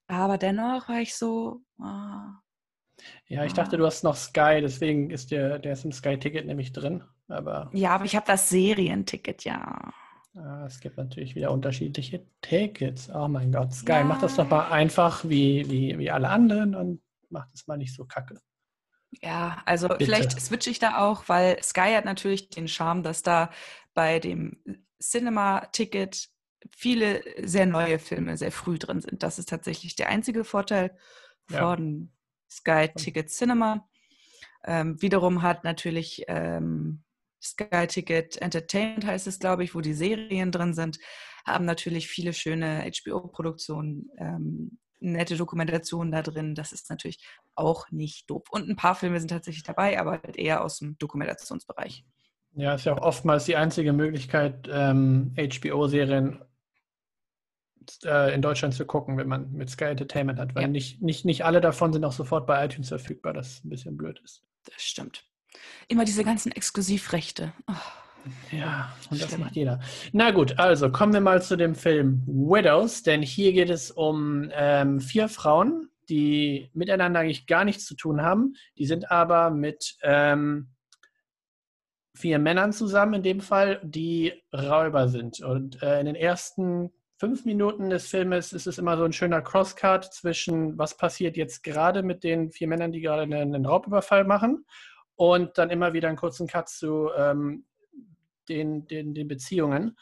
Aber 0.07 0.39
dennoch 0.39 0.89
war 0.89 1.01
ich 1.01 1.15
so. 1.15 1.63
Oh, 1.79 1.85
ja, 3.27 3.45
ich 3.45 3.53
dachte, 3.53 3.77
du 3.77 3.87
hast 3.87 4.03
noch 4.05 4.17
Sky, 4.17 4.59
deswegen 4.61 5.11
ist 5.11 5.31
der, 5.31 5.59
der 5.59 5.75
ist 5.75 5.85
im 5.85 5.93
Sky-Ticket 5.93 6.47
nämlich 6.47 6.73
drin. 6.73 7.05
Aber 7.29 7.71
ja, 7.73 7.91
aber 7.91 8.05
ich 8.05 8.17
habe 8.17 8.27
das 8.27 8.49
Serienticket, 8.49 9.45
ja. 9.45 9.93
Ah, 10.35 10.65
es 10.67 10.81
gibt 10.81 10.97
natürlich 10.97 11.35
wieder 11.35 11.51
unterschiedliche 11.51 12.27
Tickets. 12.41 13.11
Oh 13.13 13.29
mein 13.29 13.53
Gott, 13.53 13.73
Sky, 13.73 13.93
ja. 13.93 14.05
mach 14.05 14.21
das 14.21 14.37
doch 14.37 14.49
mal 14.49 14.71
einfach 14.71 15.25
wie, 15.25 15.69
wie, 15.71 15.99
wie 15.99 16.11
alle 16.11 16.29
anderen 16.29 16.75
und 16.75 17.03
mach 17.29 17.47
das 17.51 17.67
mal 17.67 17.77
nicht 17.77 17.95
so 17.95 18.05
kacke. 18.05 18.41
Ja, 19.23 19.63
also 19.65 19.89
Bitte. 19.89 20.05
vielleicht 20.05 20.41
switche 20.41 20.71
ich 20.71 20.79
da 20.79 20.99
auch, 20.99 21.29
weil 21.29 21.63
Sky 21.63 21.95
hat 21.95 22.05
natürlich 22.05 22.51
den 22.51 22.69
Charme, 22.69 23.03
dass 23.03 23.23
da 23.23 23.51
bei 23.95 24.19
dem 24.19 24.63
Cinema-Ticket 25.01 26.29
viele 26.71 27.23
sehr 27.43 27.67
neue 27.67 27.99
Filme 27.99 28.37
sehr 28.37 28.53
früh 28.53 28.79
drin 28.79 29.01
sind. 29.01 29.23
Das 29.23 29.39
ist 29.39 29.49
tatsächlich 29.49 29.97
der 29.97 30.09
einzige 30.09 30.45
Vorteil 30.45 30.97
ja. 31.51 31.61
von 31.61 32.13
Sky 32.51 32.89
Ticket 32.95 33.31
Cinema. 33.31 33.89
Ähm, 34.65 35.01
wiederum 35.01 35.43
hat 35.43 35.65
natürlich 35.65 36.25
ähm, 36.29 37.05
Sky 37.41 37.87
Ticket 37.87 38.37
Entertainment 38.43 39.07
heißt 39.07 39.27
es, 39.27 39.39
glaube 39.39 39.65
ich, 39.65 39.75
wo 39.75 39.81
die 39.81 39.95
Serien 39.95 40.51
drin 40.51 40.75
sind, 40.75 40.99
haben 41.47 41.65
natürlich 41.65 42.09
viele 42.09 42.33
schöne 42.33 42.91
HBO-Produktionen, 42.91 44.11
ähm, 44.19 44.79
nette 45.01 45.37
Dokumentationen 45.37 46.11
da 46.11 46.23
drin. 46.23 46.55
Das 46.55 46.73
ist 46.73 46.91
natürlich 46.91 47.25
auch 47.55 47.91
nicht 47.91 48.29
doof. 48.29 48.45
Und 48.51 48.69
ein 48.69 48.77
paar 48.77 48.97
Filme 48.97 49.21
sind 49.21 49.29
tatsächlich 49.29 49.63
dabei, 49.63 49.99
aber 50.01 50.21
halt 50.23 50.37
eher 50.37 50.65
aus 50.65 50.79
dem 50.79 50.99
Dokumentationsbereich. 50.99 52.05
Ja, 52.59 52.75
ist 52.75 52.87
ja 52.87 52.93
auch 52.93 53.03
oftmals 53.03 53.45
die 53.45 53.55
einzige 53.55 53.93
Möglichkeit, 53.93 54.69
ähm, 54.69 55.33
HBO-Serien 55.37 56.43
äh, 58.05 58.35
in 58.35 58.43
Deutschland 58.43 58.75
zu 58.75 58.85
gucken, 58.85 59.17
wenn 59.17 59.29
man 59.29 59.53
mit 59.53 59.71
Sky 59.71 59.85
Entertainment 59.85 60.41
hat, 60.41 60.57
weil 60.57 60.63
ja. 60.63 60.69
nicht, 60.69 61.01
nicht, 61.01 61.25
nicht 61.25 61.45
alle 61.45 61.61
davon 61.61 61.93
sind 61.93 62.05
auch 62.05 62.13
sofort 62.13 62.49
bei 62.49 62.65
iTunes 62.65 62.89
verfügbar, 62.89 63.33
das 63.33 63.63
ein 63.65 63.69
bisschen 63.69 63.97
blöd 63.97 64.21
ist. 64.25 64.43
Das 64.65 64.83
stimmt. 64.83 65.25
Immer 65.87 66.05
diese 66.05 66.25
ganzen 66.25 66.51
Exklusivrechte. 66.51 67.53
Oh. 67.69 67.75
Ja, 68.51 68.93
und 69.09 69.23
das 69.23 69.39
macht 69.39 69.55
jeder. 69.55 69.79
Na 70.11 70.33
gut, 70.33 70.59
also 70.59 70.91
kommen 70.91 71.13
wir 71.13 71.21
mal 71.21 71.41
zu 71.41 71.57
dem 71.57 71.77
Film 71.77 72.25
Widows, 72.27 73.05
denn 73.05 73.23
hier 73.23 73.53
geht 73.53 73.71
es 73.71 73.93
um 73.93 74.51
ähm, 74.53 74.99
vier 74.99 75.29
Frauen, 75.29 75.91
die 76.09 76.71
miteinander 76.75 77.21
eigentlich 77.21 77.47
gar 77.47 77.65
nichts 77.65 77.87
zu 77.87 77.95
tun 77.95 78.21
haben. 78.21 78.55
Die 78.77 78.87
sind 78.87 79.13
aber 79.13 79.51
mit 79.51 79.97
ähm, 80.03 80.71
vier 82.19 82.39
Männern 82.39 82.73
zusammen 82.73 83.15
in 83.15 83.23
dem 83.23 83.41
Fall, 83.41 83.81
die 83.83 84.33
Räuber 84.53 85.09
sind. 85.09 85.41
Und 85.41 85.83
äh, 85.83 86.01
in 86.01 86.07
den 86.07 86.17
ersten 86.17 86.91
fünf 87.17 87.45
Minuten 87.45 87.91
des 87.91 88.09
Filmes 88.09 88.53
ist 88.53 88.67
es 88.67 88.79
immer 88.79 88.97
so 88.97 89.05
ein 89.05 89.13
schöner 89.13 89.41
Crosscut 89.41 90.05
zwischen, 90.05 90.77
was 90.79 90.97
passiert 90.97 91.37
jetzt 91.37 91.63
gerade 91.63 92.03
mit 92.03 92.25
den 92.25 92.51
vier 92.51 92.69
Männern, 92.69 92.93
die 92.93 93.01
gerade 93.01 93.23
einen, 93.23 93.55
einen 93.55 93.67
Raubüberfall 93.67 94.25
machen 94.25 94.65
und 95.17 95.59
dann 95.59 95.71
immer 95.71 95.93
wieder 95.93 96.09
einen 96.09 96.17
kurzen 96.17 96.47
Cut 96.47 96.69
zu 96.69 97.11
ähm, 97.17 97.65
den, 98.49 98.87
den, 98.87 99.15
den 99.15 99.29
Beziehungen. 99.29 99.97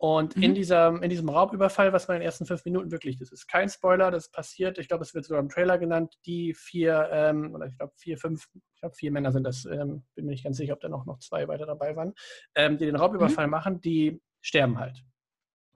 Und 0.00 0.34
mhm. 0.34 0.42
in, 0.42 0.54
dieser, 0.54 1.02
in 1.02 1.10
diesem 1.10 1.28
Raubüberfall, 1.28 1.92
was 1.92 2.08
man 2.08 2.16
in 2.16 2.20
den 2.22 2.26
ersten 2.26 2.46
fünf 2.46 2.64
Minuten 2.64 2.90
wirklich, 2.90 3.18
das 3.18 3.30
ist 3.30 3.46
kein 3.48 3.68
Spoiler, 3.68 4.10
das 4.10 4.30
passiert, 4.30 4.78
ich 4.78 4.88
glaube, 4.88 5.04
es 5.04 5.14
wird 5.14 5.26
sogar 5.26 5.42
im 5.42 5.50
Trailer 5.50 5.76
genannt, 5.76 6.14
die 6.24 6.54
vier, 6.54 7.10
ähm, 7.12 7.54
oder 7.54 7.66
ich 7.66 7.76
glaube 7.76 7.92
vier, 7.98 8.16
fünf, 8.16 8.48
ich 8.54 8.80
glaube 8.80 8.94
vier 8.94 9.12
Männer 9.12 9.30
sind 9.30 9.44
das, 9.44 9.66
ähm, 9.66 10.02
bin 10.14 10.24
mir 10.24 10.30
nicht 10.30 10.44
ganz 10.44 10.56
sicher, 10.56 10.72
ob 10.72 10.80
da 10.80 10.88
noch, 10.88 11.04
noch 11.04 11.18
zwei 11.18 11.46
weiter 11.48 11.66
dabei 11.66 11.96
waren, 11.96 12.14
ähm, 12.54 12.78
die 12.78 12.86
den 12.86 12.96
Raubüberfall 12.96 13.46
mhm. 13.46 13.50
machen, 13.50 13.80
die 13.82 14.22
sterben 14.40 14.78
halt. 14.78 15.04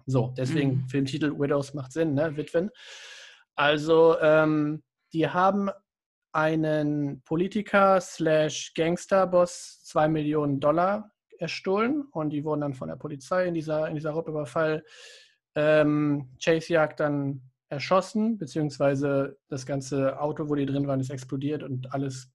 So, 0.06 0.32
deswegen 0.38 0.70
mhm. 0.70 0.88
Filmtitel 0.88 1.38
Widows 1.38 1.74
macht 1.74 1.92
Sinn, 1.92 2.14
ne? 2.14 2.34
Witwen. 2.34 2.70
Also, 3.56 4.18
ähm, 4.20 4.82
die 5.12 5.28
haben 5.28 5.68
einen 6.32 7.20
Politiker 7.24 8.00
slash 8.00 8.72
Gangsterboss 8.74 9.84
zwei 9.84 10.08
Millionen 10.08 10.60
Dollar 10.60 11.13
erstohlen 11.44 12.04
und 12.10 12.30
die 12.30 12.44
wurden 12.44 12.62
dann 12.62 12.74
von 12.74 12.88
der 12.88 12.96
Polizei 12.96 13.46
in 13.46 13.54
dieser, 13.54 13.88
in 13.88 13.94
dieser 13.94 14.10
Raubüberfall 14.10 14.82
ähm, 15.54 16.30
Chasejagd 16.38 17.00
dann 17.00 17.42
erschossen, 17.68 18.38
beziehungsweise 18.38 19.36
das 19.48 19.66
ganze 19.66 20.20
Auto, 20.20 20.48
wo 20.48 20.54
die 20.54 20.66
drin 20.66 20.86
waren, 20.86 21.00
ist 21.00 21.10
explodiert 21.10 21.62
und 21.62 21.92
alles 21.92 22.32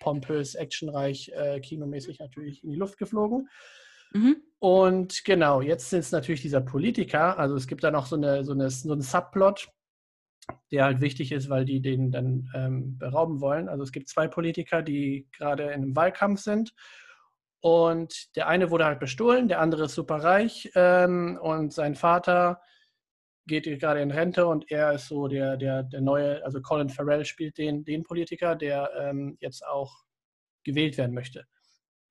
pompös, 0.00 0.54
actionreich, 0.54 1.30
äh, 1.34 1.60
kinomäßig 1.60 2.18
natürlich 2.18 2.62
in 2.62 2.70
die 2.70 2.76
Luft 2.76 2.98
geflogen. 2.98 3.48
Mhm. 4.12 4.36
Und 4.58 5.24
genau, 5.24 5.60
jetzt 5.60 5.90
sind 5.90 6.00
es 6.00 6.12
natürlich 6.12 6.42
dieser 6.42 6.60
Politiker, 6.60 7.38
also 7.38 7.56
es 7.56 7.66
gibt 7.66 7.82
da 7.82 7.90
noch 7.90 8.06
so, 8.06 8.16
eine, 8.16 8.44
so, 8.44 8.52
eine, 8.52 8.70
so 8.70 8.92
einen 8.92 9.02
Subplot, 9.02 9.68
der 10.70 10.84
halt 10.84 11.00
wichtig 11.00 11.32
ist, 11.32 11.48
weil 11.48 11.64
die 11.64 11.80
den 11.80 12.10
dann 12.10 12.48
ähm, 12.54 12.98
berauben 12.98 13.40
wollen. 13.40 13.68
Also 13.68 13.82
es 13.82 13.92
gibt 13.92 14.08
zwei 14.08 14.28
Politiker, 14.28 14.82
die 14.82 15.28
gerade 15.36 15.64
in 15.64 15.82
einem 15.82 15.96
Wahlkampf 15.96 16.40
sind. 16.40 16.74
Und 17.62 18.34
der 18.36 18.48
eine 18.48 18.70
wurde 18.70 18.84
halt 18.84 18.98
bestohlen, 18.98 19.46
der 19.46 19.60
andere 19.60 19.84
ist 19.84 19.94
super 19.94 20.16
reich 20.16 20.70
ähm, 20.74 21.38
und 21.40 21.72
sein 21.72 21.94
Vater 21.94 22.60
geht 23.46 23.64
gerade 23.80 24.02
in 24.02 24.10
Rente 24.10 24.46
und 24.46 24.68
er 24.68 24.92
ist 24.94 25.06
so 25.06 25.28
der, 25.28 25.56
der, 25.56 25.84
der 25.84 26.00
neue, 26.00 26.44
also 26.44 26.60
Colin 26.60 26.88
Farrell 26.88 27.24
spielt 27.24 27.58
den, 27.58 27.84
den 27.84 28.02
Politiker, 28.02 28.56
der 28.56 28.90
ähm, 28.98 29.36
jetzt 29.40 29.64
auch 29.64 29.92
gewählt 30.64 30.98
werden 30.98 31.14
möchte. 31.14 31.44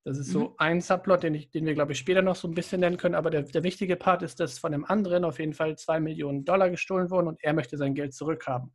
Das 0.03 0.17
ist 0.17 0.31
so 0.31 0.39
mhm. 0.39 0.55
ein 0.57 0.81
Subplot, 0.81 1.23
den, 1.23 1.35
ich, 1.35 1.51
den 1.51 1.65
wir, 1.65 1.73
glaube 1.73 1.91
ich, 1.91 1.99
später 1.99 2.21
noch 2.21 2.35
so 2.35 2.47
ein 2.47 2.55
bisschen 2.55 2.79
nennen 2.79 2.97
können. 2.97 3.15
Aber 3.15 3.29
der, 3.29 3.43
der 3.43 3.63
wichtige 3.63 3.97
Part 3.97 4.23
ist, 4.23 4.39
dass 4.39 4.57
von 4.57 4.71
dem 4.71 4.85
anderen 4.85 5.23
auf 5.25 5.37
jeden 5.37 5.53
Fall 5.53 5.77
zwei 5.77 5.99
Millionen 5.99 6.43
Dollar 6.43 6.69
gestohlen 6.69 7.11
wurden 7.11 7.27
und 7.27 7.43
er 7.43 7.53
möchte 7.53 7.77
sein 7.77 7.93
Geld 7.93 8.13
zurückhaben. 8.13 8.73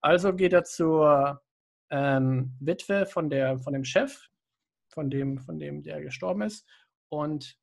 Also 0.00 0.34
geht 0.34 0.52
er 0.52 0.64
zur 0.64 1.40
ähm, 1.90 2.56
Witwe 2.60 3.06
von, 3.06 3.28
der, 3.28 3.58
von 3.58 3.72
dem 3.72 3.84
Chef, 3.84 4.28
von 4.92 5.10
dem, 5.10 5.38
von 5.38 5.58
dem, 5.58 5.82
der 5.82 6.02
gestorben 6.02 6.42
ist, 6.42 6.68
und 7.08 7.56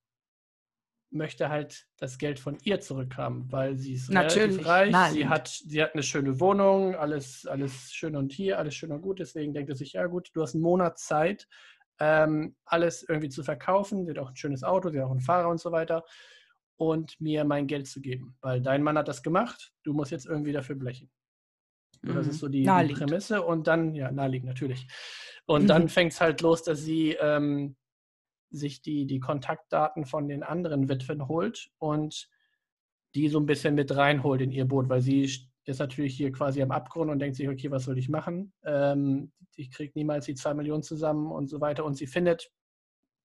möchte 1.12 1.50
halt 1.50 1.88
das 1.98 2.18
Geld 2.20 2.40
von 2.40 2.58
ihr 2.64 2.80
zurückhaben, 2.82 3.52
weil 3.52 3.78
sie 3.78 3.94
ist 3.94 4.10
Natürlich. 4.12 4.50
relativ 4.52 4.68
reich, 4.68 4.92
Nein. 4.92 5.14
sie 5.14 5.28
hat, 5.28 5.48
sie 5.48 5.82
hat 5.82 5.94
eine 5.94 6.04
schöne 6.04 6.40
Wohnung, 6.40 6.96
alles, 6.96 7.48
alles 7.48 7.92
schön 7.92 8.16
und 8.16 8.32
hier, 8.32 8.60
alles 8.60 8.76
schön 8.76 8.92
und 8.92 9.02
gut, 9.02 9.20
deswegen 9.20 9.54
denkt 9.54 9.70
er 9.70 9.76
sich, 9.76 9.94
ja 9.94 10.06
gut, 10.06 10.30
du 10.34 10.42
hast 10.44 10.54
einen 10.54 10.62
Monat 10.64 11.00
Zeit, 11.00 11.48
ähm, 12.00 12.56
alles 12.66 13.04
irgendwie 13.04 13.30
zu 13.30 13.44
verkaufen. 13.44 14.06
Sie 14.06 14.12
hat 14.12 14.20
auch 14.20 14.30
ein 14.30 14.36
schönes 14.36 14.64
Auto, 14.64 14.90
sie 14.90 15.00
hat 15.00 15.08
auch 15.08 15.12
einen 15.12 15.20
Fahrer 15.20 15.50
und 15.50 15.60
so 15.60 15.72
weiter. 15.72 16.06
Und 16.78 17.20
mir 17.20 17.44
mein 17.44 17.68
Geld 17.68 17.88
zu 17.88 18.00
geben. 18.00 18.38
Weil 18.40 18.62
dein 18.62 18.84
Mann 18.84 18.98
hat 18.98 19.10
das 19.10 19.22
gemacht, 19.22 19.74
du 19.84 19.92
musst 19.94 20.12
jetzt 20.12 20.26
irgendwie 20.26 20.54
dafür 20.54 20.76
blechen. 20.78 21.12
So, 22.04 22.14
das 22.14 22.26
Mhm. 22.26 22.32
ist 22.32 22.40
so 22.40 22.48
die, 22.48 22.62
die. 22.62 22.94
Prämisse. 22.94 23.42
Und 23.42 23.68
dann, 23.68 23.96
ja, 23.96 24.12
naheliegend 24.12 24.48
natürlich. 24.48 24.88
Und 25.50 25.68
dann 25.72 25.84
Mhm. 25.86 25.90
fängt 25.90 26.14
es 26.14 26.22
halt 26.22 26.42
los, 26.42 26.62
dass 26.62 26.82
sie 26.84 27.14
ähm, 27.20 27.76
sich 28.52 28.84
die, 28.84 29.08
die 29.08 29.20
Kontaktdaten 29.20 30.06
von 30.06 30.28
den 30.28 30.44
anderen 30.44 30.90
Witwen 30.90 31.28
holt 31.28 31.72
und 31.80 32.30
die 33.16 33.30
so 33.30 33.40
ein 33.40 33.48
bisschen 33.48 33.74
mit 33.74 33.96
reinholt 33.96 34.42
in 34.42 34.52
ihr 34.52 34.66
Boot, 34.66 34.90
weil 34.90 35.02
sie 35.02 35.24
st- 35.26 35.48
ist 35.66 35.80
natürlich 35.80 36.16
hier 36.16 36.32
quasi 36.32 36.62
am 36.62 36.70
Abgrund 36.70 37.10
und 37.10 37.18
denkt 37.18 37.36
sich, 37.36 37.50
okay, 37.50 37.72
was 37.72 37.86
soll 37.86 37.98
ich 37.98 38.10
machen? 38.10 38.54
Ähm, 38.64 39.32
ich 39.56 39.72
kriege 39.72 39.92
niemals 39.96 40.26
die 40.26 40.36
zwei 40.36 40.54
Millionen 40.54 40.84
zusammen 40.84 41.32
und 41.32 41.48
so 41.48 41.60
weiter. 41.62 41.84
Und 41.84 41.96
sie 41.96 42.06
findet, 42.06 42.52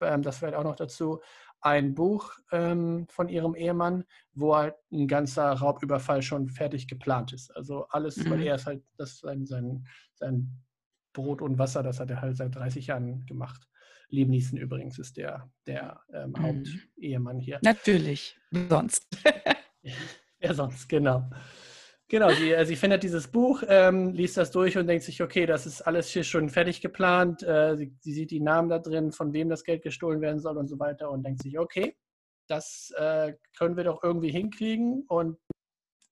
ähm, 0.00 0.22
das 0.22 0.38
vielleicht 0.38 0.56
auch 0.56 0.64
noch 0.64 0.76
dazu, 0.76 1.20
ein 1.60 1.94
Buch 1.94 2.32
ähm, 2.52 3.06
von 3.10 3.28
ihrem 3.28 3.54
Ehemann, 3.54 4.04
wo 4.32 4.56
halt 4.56 4.76
ein 4.90 5.08
ganzer 5.08 5.52
Raubüberfall 5.52 6.22
schon 6.22 6.48
fertig 6.48 6.88
geplant 6.88 7.34
ist. 7.34 7.54
Also 7.54 7.86
alles, 7.90 8.24
weil 8.30 8.40
Mhm. 8.40 8.46
er 8.46 8.54
ist 8.54 8.66
halt, 8.66 8.82
das 8.96 9.10
ist 9.12 9.20
sein, 9.20 9.44
sein, 9.44 9.86
sein 10.14 10.50
Brot 11.14 11.40
und 11.40 11.58
Wasser, 11.58 11.82
das 11.82 11.98
hat 12.00 12.10
er 12.10 12.20
halt 12.20 12.36
seit 12.36 12.54
30 12.54 12.88
Jahren 12.88 13.24
gemacht. 13.24 13.66
Liam 14.10 14.28
Neeson 14.28 14.58
übrigens 14.58 14.98
ist 14.98 15.16
der, 15.16 15.50
der 15.66 16.00
ähm, 16.12 16.32
Mhm. 16.32 16.42
Hauptehemann 16.42 17.40
hier. 17.40 17.58
Natürlich. 17.62 18.36
Sonst. 18.50 19.06
Ja, 20.40 20.52
sonst, 20.52 20.88
genau. 20.88 21.30
Genau, 22.08 22.30
sie, 22.30 22.52
äh, 22.52 22.66
sie 22.66 22.76
findet 22.76 23.02
dieses 23.02 23.28
Buch, 23.28 23.62
ähm, 23.66 24.12
liest 24.12 24.36
das 24.36 24.50
durch 24.50 24.76
und 24.76 24.86
denkt 24.86 25.04
sich, 25.04 25.22
okay, 25.22 25.46
das 25.46 25.64
ist 25.64 25.80
alles 25.80 26.08
hier 26.08 26.22
schon 26.22 26.50
fertig 26.50 26.82
geplant. 26.82 27.42
Äh, 27.42 27.76
sie, 27.76 27.96
sie 28.00 28.12
sieht 28.12 28.30
die 28.30 28.40
Namen 28.40 28.68
da 28.68 28.78
drin, 28.78 29.10
von 29.10 29.32
wem 29.32 29.48
das 29.48 29.64
Geld 29.64 29.82
gestohlen 29.82 30.20
werden 30.20 30.40
soll 30.40 30.58
und 30.58 30.68
so 30.68 30.78
weiter 30.78 31.10
und 31.10 31.22
denkt 31.24 31.42
sich, 31.42 31.58
okay, 31.58 31.96
das 32.46 32.92
äh, 32.98 33.34
können 33.56 33.76
wir 33.76 33.84
doch 33.84 34.02
irgendwie 34.02 34.30
hinkriegen. 34.30 35.04
Und 35.08 35.38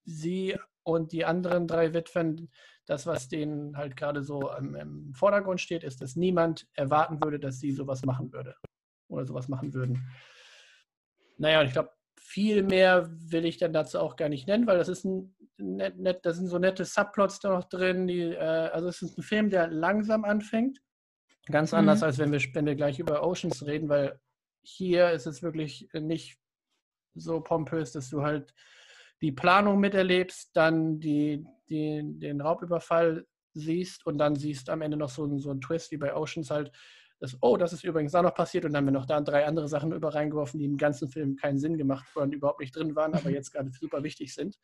sie 0.04 0.56
und 0.82 1.12
die 1.12 1.26
anderen 1.26 1.66
drei 1.66 1.92
Witwen, 1.92 2.50
das, 2.87 3.07
was 3.07 3.29
denen 3.29 3.77
halt 3.77 3.97
gerade 3.97 4.23
so 4.23 4.51
im, 4.57 4.75
im 4.75 5.15
Vordergrund 5.15 5.61
steht, 5.61 5.85
ist, 5.85 6.01
dass 6.01 6.17
niemand 6.17 6.67
erwarten 6.75 7.23
würde, 7.23 7.39
dass 7.39 7.61
sie 7.61 7.73
sowas 7.73 8.05
machen 8.05 8.33
würde 8.33 8.57
oder 9.09 9.25
sowas 9.25 9.49
machen 9.49 9.73
würden. 9.75 10.11
Naja, 11.39 11.61
und 11.61 11.67
ich 11.67 11.73
glaube, 11.73 11.91
viel 12.19 12.62
mehr 12.62 13.11
will 13.12 13.45
ich 13.45 13.59
dann 13.59 13.73
dazu 13.73 13.99
auch 13.99 14.17
gar 14.17 14.29
nicht 14.29 14.47
nennen, 14.47 14.67
weil 14.67 14.79
das 14.79 14.89
ist 14.89 15.05
ein 15.05 15.35
net, 15.59 15.99
net, 15.99 16.21
da 16.25 16.33
sind 16.33 16.47
so 16.47 16.59
nette 16.59 16.85
Subplots 16.85 17.41
da 17.41 17.51
noch 17.51 17.65
drin. 17.65 18.07
Die, 18.07 18.21
äh, 18.21 18.39
also 18.39 18.89
es 18.89 19.03
ist 19.03 19.19
ein 19.19 19.23
Film, 19.23 19.51
der 19.51 19.69
langsam 19.69 20.25
anfängt. 20.25 20.81
Ganz 21.47 21.75
anders, 21.75 22.01
Mhm. 22.01 22.05
als 22.05 22.19
wenn 22.19 22.33
wir, 22.33 22.41
wenn 22.55 22.67
wir 22.67 22.77
gleich 22.77 22.99
über 23.01 23.27
Oceans 23.27 23.67
reden, 23.67 23.89
weil 23.89 24.21
hier 24.65 25.11
ist 25.11 25.27
es 25.27 25.43
wirklich 25.43 25.89
nicht 25.93 26.39
so 27.15 27.41
pompös, 27.41 27.93
dass 27.93 28.09
du 28.11 28.23
halt 28.23 28.55
die 29.23 29.33
Planung 29.33 29.79
miterlebst, 29.81 30.50
dann 30.55 30.99
die, 31.00 31.47
die, 31.71 32.02
den 32.05 32.41
Raubüberfall 32.41 33.25
siehst 33.55 34.05
und 34.05 34.19
dann 34.19 34.35
siehst 34.35 34.69
am 34.69 34.83
Ende 34.83 34.97
noch 34.97 35.11
so, 35.11 35.25
ein- 35.25 35.38
so 35.38 35.50
einen 35.50 35.61
Twist 35.61 35.93
wie 35.93 35.97
bei 35.97 36.14
Oceans 36.14 36.50
halt, 36.50 36.73
dass, 37.21 37.38
oh, 37.41 37.57
das 37.57 37.73
ist 37.73 37.85
übrigens 37.85 38.12
da 38.12 38.21
noch 38.23 38.35
passiert 38.35 38.64
und 38.64 38.73
dann 38.73 38.79
haben 38.79 38.87
wir 38.93 38.99
noch 38.99 39.07
da 39.07 39.21
drei 39.21 39.47
andere 39.47 39.69
Sachen 39.69 39.93
über 39.93 40.12
reingeworfen, 40.12 40.59
die 40.59 40.67
im 40.67 40.76
ganzen 40.76 41.09
Film 41.09 41.37
keinen 41.37 41.59
Sinn 41.59 41.79
gemacht 41.79 42.05
und 42.17 42.35
überhaupt 42.35 42.61
nicht 42.61 42.75
drin 42.75 42.97
waren, 42.97 43.14
aber 43.14 43.31
jetzt 43.31 43.52
gerade 43.52 43.71
super 43.71 44.02
wichtig 44.02 44.35
sind. 44.35 44.57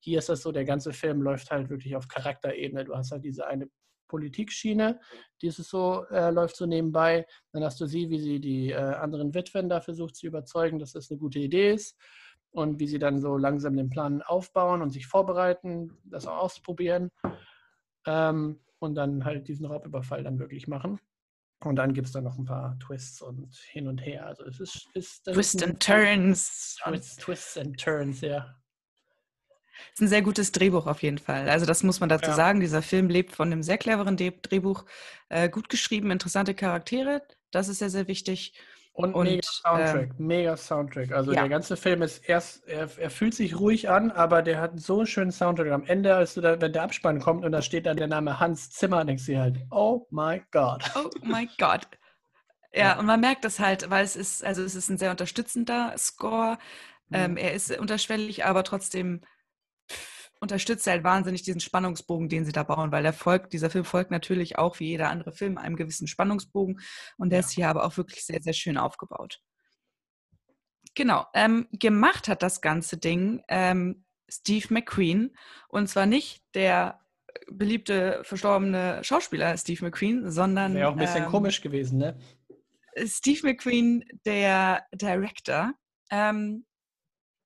Hier 0.00 0.18
ist 0.18 0.30
das 0.30 0.40
so, 0.40 0.50
der 0.50 0.64
ganze 0.64 0.92
Film 0.94 1.20
läuft 1.20 1.50
halt 1.50 1.68
wirklich 1.68 1.94
auf 1.94 2.08
Charakterebene. 2.08 2.84
Du 2.84 2.94
hast 2.96 3.10
halt 3.10 3.24
diese 3.24 3.46
eine 3.46 3.68
Politikschiene, 4.08 4.98
die 5.42 5.48
ist 5.48 5.56
so, 5.56 6.06
äh, 6.10 6.30
läuft 6.30 6.56
so 6.56 6.64
nebenbei. 6.64 7.26
Dann 7.52 7.64
hast 7.64 7.80
du 7.80 7.86
sie, 7.86 8.08
wie 8.08 8.20
sie 8.20 8.40
die 8.40 8.70
äh, 8.70 8.76
anderen 8.76 9.34
Witwen 9.34 9.68
da 9.68 9.80
versucht 9.80 10.16
zu 10.16 10.26
überzeugen, 10.26 10.78
dass 10.78 10.92
das 10.92 11.10
eine 11.10 11.18
gute 11.18 11.40
Idee 11.40 11.72
ist 11.72 11.98
und 12.56 12.80
wie 12.80 12.88
sie 12.88 12.98
dann 12.98 13.20
so 13.20 13.36
langsam 13.36 13.76
den 13.76 13.90
Plan 13.90 14.22
aufbauen 14.22 14.80
und 14.80 14.88
sich 14.90 15.06
vorbereiten, 15.06 15.92
das 16.04 16.26
auch 16.26 16.38
ausprobieren 16.38 17.10
ähm, 18.06 18.60
und 18.78 18.94
dann 18.94 19.26
halt 19.26 19.46
diesen 19.46 19.66
Raubüberfall 19.66 20.24
dann 20.24 20.38
wirklich 20.38 20.66
machen. 20.66 20.98
Und 21.60 21.76
dann 21.76 21.92
gibt 21.92 22.06
es 22.06 22.12
dann 22.14 22.24
noch 22.24 22.38
ein 22.38 22.44
paar 22.46 22.78
Twists 22.78 23.20
und 23.20 23.54
hin 23.54 23.88
und 23.88 23.98
her. 23.98 24.26
Also 24.26 24.44
es 24.44 24.60
ist, 24.60 24.88
ist 24.94 25.24
Twist 25.24 25.62
and 25.62 25.80
Turns. 25.82 26.78
Twists, 26.82 27.16
Twists 27.16 27.58
and 27.58 27.78
Turns, 27.78 28.20
ja. 28.22 28.56
ist 29.92 30.00
ein 30.00 30.08
sehr 30.08 30.22
gutes 30.22 30.52
Drehbuch 30.52 30.86
auf 30.86 31.02
jeden 31.02 31.18
Fall. 31.18 31.50
Also 31.50 31.66
das 31.66 31.82
muss 31.82 32.00
man 32.00 32.08
dazu 32.08 32.30
Ja. 32.30 32.36
sagen. 32.36 32.60
Dieser 32.60 32.80
Film 32.80 33.10
lebt 33.10 33.32
von 33.32 33.52
einem 33.52 33.62
sehr 33.62 33.76
cleveren 33.76 34.16
Drehbuch. 34.16 34.86
Äh, 35.28 35.50
gut 35.50 35.68
geschrieben, 35.68 36.10
interessante 36.10 36.54
Charaktere. 36.54 37.22
Das 37.50 37.68
ist 37.68 37.78
sehr, 37.80 37.90
sehr 37.90 38.08
wichtig. 38.08 38.54
Und, 38.96 39.12
Und, 39.14 39.24
mega 39.26 39.42
Soundtrack, 39.42 40.18
mega 40.18 40.56
Soundtrack. 40.56 41.12
Also 41.12 41.32
ja. 41.32 41.40
der 41.40 41.50
ganze 41.50 41.76
Film 41.76 42.00
ist 42.00 42.26
erst, 42.26 42.66
er, 42.66 42.88
er 42.98 43.10
fühlt 43.10 43.34
sich 43.34 43.58
ruhig 43.60 43.90
an, 43.90 44.10
aber 44.10 44.40
der 44.40 44.58
hat 44.58 44.80
so 44.80 44.98
einen 44.98 45.06
schönen 45.06 45.32
Soundtrack. 45.32 45.70
Am 45.70 45.84
Ende, 45.84 46.14
als 46.16 46.32
du 46.32 46.40
da, 46.40 46.58
wenn 46.60 46.72
der 46.72 46.82
Abspann 46.82 47.20
kommt 47.20 47.44
und 47.44 47.52
da 47.52 47.60
steht 47.60 47.84
dann 47.84 47.98
der 47.98 48.06
Name 48.06 48.40
Hans 48.40 48.70
Zimmer, 48.70 49.04
denkst 49.04 49.26
du 49.26 49.36
halt, 49.38 49.58
oh 49.70 50.06
my 50.10 50.42
God. 50.50 50.82
Oh 50.94 51.10
mein 51.22 51.48
Gott. 51.58 51.86
Ja, 52.72 52.88
Ja. 52.92 52.98
und 52.98 53.06
man 53.06 53.20
merkt 53.20 53.42
das 53.44 53.58
halt, 53.58 53.88
weil 53.88 54.04
es 54.04 54.16
ist, 54.16 54.44
also 54.44 54.62
es 54.62 54.74
ist 54.74 54.90
ein 54.90 54.98
sehr 54.98 55.10
unterstützender 55.10 55.94
Score. 55.96 56.58
Ähm, 57.12 57.30
Mhm. 57.32 57.36
er 57.38 57.52
ist 57.54 57.70
unterschwellig, 57.78 58.44
aber 58.44 58.64
trotzdem 58.64 59.22
er 60.40 60.58
halt 60.58 61.04
wahnsinnig 61.04 61.42
diesen 61.42 61.60
Spannungsbogen, 61.60 62.28
den 62.28 62.44
sie 62.44 62.52
da 62.52 62.62
bauen, 62.62 62.92
weil 62.92 63.02
der 63.02 63.12
folgt, 63.12 63.52
dieser 63.52 63.70
Film 63.70 63.84
folgt 63.84 64.10
natürlich 64.10 64.58
auch 64.58 64.78
wie 64.80 64.88
jeder 64.88 65.10
andere 65.10 65.32
Film 65.32 65.58
einem 65.58 65.76
gewissen 65.76 66.06
Spannungsbogen 66.06 66.80
und 67.16 67.30
der 67.30 67.40
Ja. 67.40 67.46
ist 67.46 67.52
hier 67.52 67.68
aber 67.68 67.84
auch 67.84 67.96
wirklich 67.96 68.24
sehr, 68.24 68.42
sehr 68.42 68.52
schön 68.52 68.76
aufgebaut. 68.76 69.40
Genau, 70.94 71.26
ähm, 71.34 71.68
gemacht 71.72 72.28
hat 72.28 72.42
das 72.42 72.60
ganze 72.60 72.96
Ding 72.96 73.42
ähm, 73.48 74.04
Steve 74.30 74.66
McQueen 74.70 75.36
und 75.68 75.88
zwar 75.88 76.06
nicht 76.06 76.42
der 76.54 77.00
beliebte 77.50 78.20
verstorbene 78.24 79.04
Schauspieler 79.04 79.56
Steve 79.58 79.84
McQueen, 79.84 80.30
sondern 80.30 80.74
Wäre 80.74 80.88
auch 80.88 80.92
ein 80.92 80.98
bisschen 80.98 81.24
ähm, 81.24 81.30
komisch 81.30 81.60
gewesen, 81.60 81.98
ne? 81.98 82.18
Steve 83.04 83.40
McQueen, 83.42 84.04
der 84.24 84.86
Director, 84.94 85.74
ähm, 86.10 86.64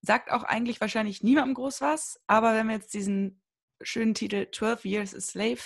sagt 0.03 0.31
auch 0.31 0.43
eigentlich 0.45 0.81
wahrscheinlich 0.81 1.23
niemandem 1.23 1.55
groß 1.55 1.81
was, 1.81 2.21
aber 2.27 2.55
wenn 2.55 2.67
wir 2.69 2.75
jetzt 2.77 2.95
diesen 2.95 3.43
schönen 3.83 4.15
Titel 4.15 4.49
12 4.53 4.85
Years 4.85 5.15
a 5.15 5.21
Slave 5.21 5.61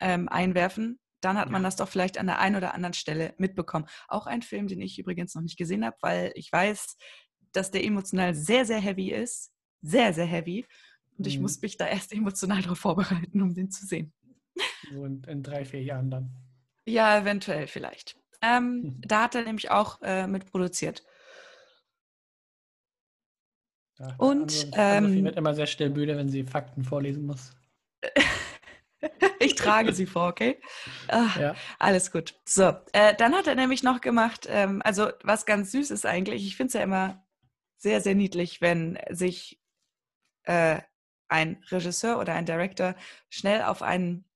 ähm, 0.00 0.28
einwerfen, 0.28 0.98
dann 1.20 1.36
hat 1.38 1.50
man 1.50 1.62
Ja. 1.62 1.68
das 1.68 1.76
doch 1.76 1.88
vielleicht 1.88 2.16
an 2.18 2.26
der 2.26 2.38
einen 2.38 2.56
oder 2.56 2.74
anderen 2.74 2.94
Stelle 2.94 3.34
mitbekommen. 3.38 3.86
Auch 4.08 4.26
ein 4.26 4.42
Film, 4.42 4.68
den 4.68 4.80
ich 4.80 4.98
übrigens 4.98 5.34
noch 5.34 5.42
nicht 5.42 5.58
gesehen 5.58 5.84
habe, 5.84 5.96
weil 6.00 6.32
ich 6.34 6.50
weiß, 6.50 6.96
dass 7.52 7.70
der 7.70 7.84
emotional 7.84 8.34
sehr, 8.34 8.64
sehr 8.64 8.80
heavy 8.80 9.10
ist. 9.12 9.52
Sehr, 9.82 10.12
sehr 10.14 10.26
heavy. 10.26 10.66
Und 11.18 11.26
ich 11.26 11.36
Mhm. 11.36 11.42
muss 11.42 11.60
mich 11.60 11.76
da 11.76 11.86
erst 11.86 12.12
emotional 12.12 12.62
darauf 12.62 12.78
vorbereiten, 12.78 13.42
um 13.42 13.52
den 13.54 13.70
zu 13.70 13.84
sehen. 13.86 14.12
So 14.90 15.04
in, 15.04 15.22
in 15.24 15.42
drei, 15.42 15.64
vier 15.64 15.82
Jahren 15.82 16.10
dann. 16.10 16.30
Ja, 16.86 17.18
eventuell 17.18 17.66
vielleicht. 17.66 18.16
Ähm, 18.40 18.82
Mhm. 18.82 19.00
da 19.06 19.24
hat 19.24 19.34
er 19.34 19.42
nämlich 19.44 19.70
auch 19.70 20.00
äh, 20.02 20.26
mitproduziert. 20.26 21.04
Ja, 24.00 24.14
Und, 24.16 24.68
Anne-Sophie 24.72 25.18
ähm, 25.18 25.24
wird 25.24 25.36
immer 25.36 25.54
sehr 25.54 25.66
schnell 25.66 25.90
müde, 25.90 26.16
wenn 26.16 26.28
sie 26.28 26.44
Fakten 26.44 26.84
vorlesen 26.84 27.26
muss. 27.26 27.52
Ich 29.38 29.54
trage 29.54 29.94
sie 29.94 30.04
vor, 30.04 30.28
okay? 30.28 30.60
Ah, 31.08 31.30
Ja. 31.38 31.54
Alles 31.78 32.12
gut. 32.12 32.34
So, 32.44 32.74
äh, 32.92 33.14
dann 33.16 33.34
hat 33.34 33.46
er 33.46 33.54
nämlich 33.54 33.82
noch 33.82 34.02
gemacht, 34.02 34.46
ähm, 34.50 34.82
also 34.84 35.08
was 35.22 35.46
ganz 35.46 35.72
süß 35.72 35.90
ist 35.90 36.04
eigentlich, 36.04 36.46
ich 36.46 36.56
finde 36.56 36.66
es 36.68 36.74
ja 36.74 36.82
immer 36.82 37.26
sehr, 37.78 38.02
sehr 38.02 38.14
niedlich, 38.14 38.60
wenn 38.60 38.98
sich 39.08 39.58
äh, 40.42 40.80
ein 41.28 41.64
Regisseur 41.70 42.18
oder 42.18 42.34
ein 42.34 42.44
Director 42.44 42.94
schnell 43.30 43.62
auf 43.62 43.80
einen 43.80 44.26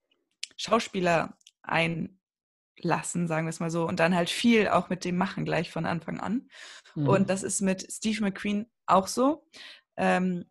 Schauspieler 0.57 1.37
einlassen, 1.61 3.29
sagen 3.29 3.47
wir 3.47 3.51
es 3.51 3.61
mal 3.61 3.71
so, 3.71 3.87
und 3.87 4.01
dann 4.01 4.15
halt 4.15 4.31
viel 4.31 4.69
auch 4.69 4.89
mit 4.89 5.05
dem 5.05 5.19
machen 5.19 5.45
gleich 5.45 5.71
von 5.71 5.85
Anfang 5.85 6.21
an. 6.21 6.49
Mhm. 6.95 7.09
Und 7.09 7.29
das 7.31 7.43
ist 7.43 7.61
mit 7.61 7.87
Steve 7.93 8.23
McQueen 8.23 8.67
auch 8.87 9.07
so. 9.07 9.47
Ähm, 9.97 10.45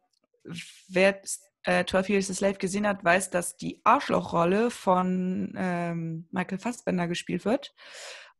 wer 0.89 1.21
äh, 1.63 1.85
12 1.85 2.09
Years 2.09 2.29
a 2.29 2.33
Slave 2.33 2.55
gesehen 2.55 2.87
hat, 2.87 3.03
weiß, 3.03 3.29
dass 3.29 3.55
die 3.55 3.81
Arschlochrolle 3.83 4.69
von 4.69 5.53
ähm, 5.57 6.27
Michael 6.31 6.59
Fassbender 6.59 7.07
gespielt 7.07 7.45
wird. 7.45 7.73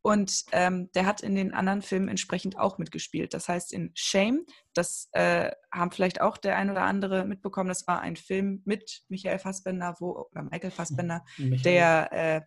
Und 0.05 0.43
ähm, 0.51 0.91
der 0.95 1.05
hat 1.05 1.21
in 1.21 1.33
den 1.33 1.53
anderen 1.53 1.81
Filmen 1.81 2.09
entsprechend 2.09 2.59
auch 2.59 2.77
mitgespielt. 2.77 3.33
Das 3.33 3.47
heißt, 3.47 3.71
in 3.71 3.91
Shame, 3.95 4.45
das 4.73 5.07
äh, 5.13 5.49
haben 5.73 5.91
vielleicht 5.91 6.19
auch 6.19 6.35
der 6.35 6.57
ein 6.57 6.69
oder 6.69 6.81
andere 6.81 7.23
mitbekommen, 7.23 7.69
das 7.69 7.87
war 7.87 8.01
ein 8.01 8.17
Film 8.17 8.61
mit 8.65 9.03
Michael 9.07 9.39
Fassbender, 9.39 9.95
wo, 9.99 10.27
oder 10.29 10.43
Michael 10.43 10.71
Fassbender, 10.71 11.23
Michael. 11.37 11.61
der 11.61 12.11
äh, 12.11 12.41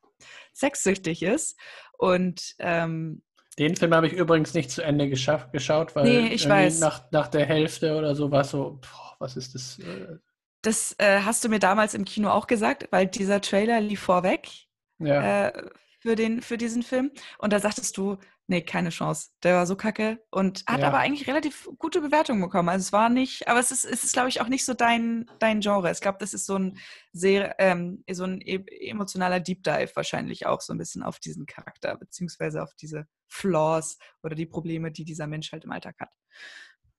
sexsüchtig 0.53 1.23
ist. 1.23 1.59
Und 1.97 2.55
ähm, 2.59 3.23
Den 3.59 3.75
Film 3.77 3.95
habe 3.95 4.07
ich 4.07 4.13
übrigens 4.13 4.53
nicht 4.55 4.71
zu 4.71 4.83
Ende 4.83 5.09
geschafft, 5.09 5.53
geschaut, 5.53 5.95
weil 5.97 6.07
Nee, 6.07 6.29
ich 6.35 6.49
weiß. 6.49 6.81
Nach, 6.81 7.11
nach 7.11 7.29
der 7.29 7.47
Hälfte 7.47 7.97
oder 7.97 8.15
so 8.15 8.31
war 8.31 8.43
es 8.43 8.51
so, 8.51 8.79
boah, 8.83 9.17
was 9.19 9.37
ist 9.37 9.55
das? 9.55 9.79
äh, 9.79 10.19
Das 10.63 10.95
äh, 10.99 11.21
hast 11.21 11.45
du 11.45 11.49
mir 11.49 11.59
damals 11.59 11.95
im 11.95 12.05
Kino 12.05 12.31
auch 12.31 12.47
gesagt, 12.47 12.89
weil 12.91 13.07
dieser 13.07 13.41
Trailer 13.41 13.81
lief 13.81 14.01
vorweg 14.01 14.51
Ja, 14.99 15.49
äh, 15.49 15.63
für, 16.01 16.17
den, 16.17 16.43
für 16.43 16.59
diesen 16.59 16.83
Film. 16.83 17.11
Und 17.39 17.53
da 17.53 17.61
sagtest 17.61 17.97
du, 17.97 18.19
nee, 18.47 18.61
keine 18.63 18.91
Chance. 18.91 19.31
Der 19.43 19.55
war 19.57 19.67
so 19.67 19.75
kacke 19.77 20.23
und 20.31 20.65
hat 20.67 20.81
Ja. 20.81 20.89
aber 20.89 20.99
eigentlich 20.99 21.27
relativ 21.27 21.69
gute 21.79 22.01
Bewertungen 22.01 22.41
bekommen. 22.43 22.69
Also 22.69 22.83
es 22.83 22.93
war 22.93 23.09
nicht, 23.09 23.49
aber 23.49 23.59
es 23.61 23.71
ist, 23.71 23.85
es 23.85 24.05
ist 24.05 24.13
glaube 24.13 24.29
ich, 24.29 24.41
auch 24.41 24.49
nicht 24.49 24.65
so 24.65 24.75
dein, 24.75 25.31
dein 25.39 25.61
Genre. 25.61 25.91
Ich 25.91 26.01
glaube, 26.01 26.19
das 26.21 26.35
ist 26.35 26.47
so 26.47 26.57
ein 26.59 26.79
sehr, 27.13 27.57
ähm, 27.59 28.05
so 28.11 28.25
ein 28.25 28.41
e 28.41 28.65
emotionaler 28.89 29.41
Deep 29.41 29.63
Dive 29.65 29.91
wahrscheinlich 29.95 30.47
auch 30.47 30.61
so 30.61 30.73
ein 30.75 30.79
bisschen 30.79 31.03
auf 31.03 31.19
diesen 31.21 31.47
Charakter, 31.47 31.97
beziehungsweise 31.97 32.63
auf 32.63 32.75
diese 32.75 33.07
Flaws 33.29 33.99
oder 34.23 34.35
die 34.35 34.47
Probleme, 34.47 34.91
die 34.91 35.05
dieser 35.05 35.27
Mensch 35.27 35.53
halt 35.53 35.65
im 35.65 35.73
Alltag 35.73 35.97
hat. 36.01 36.11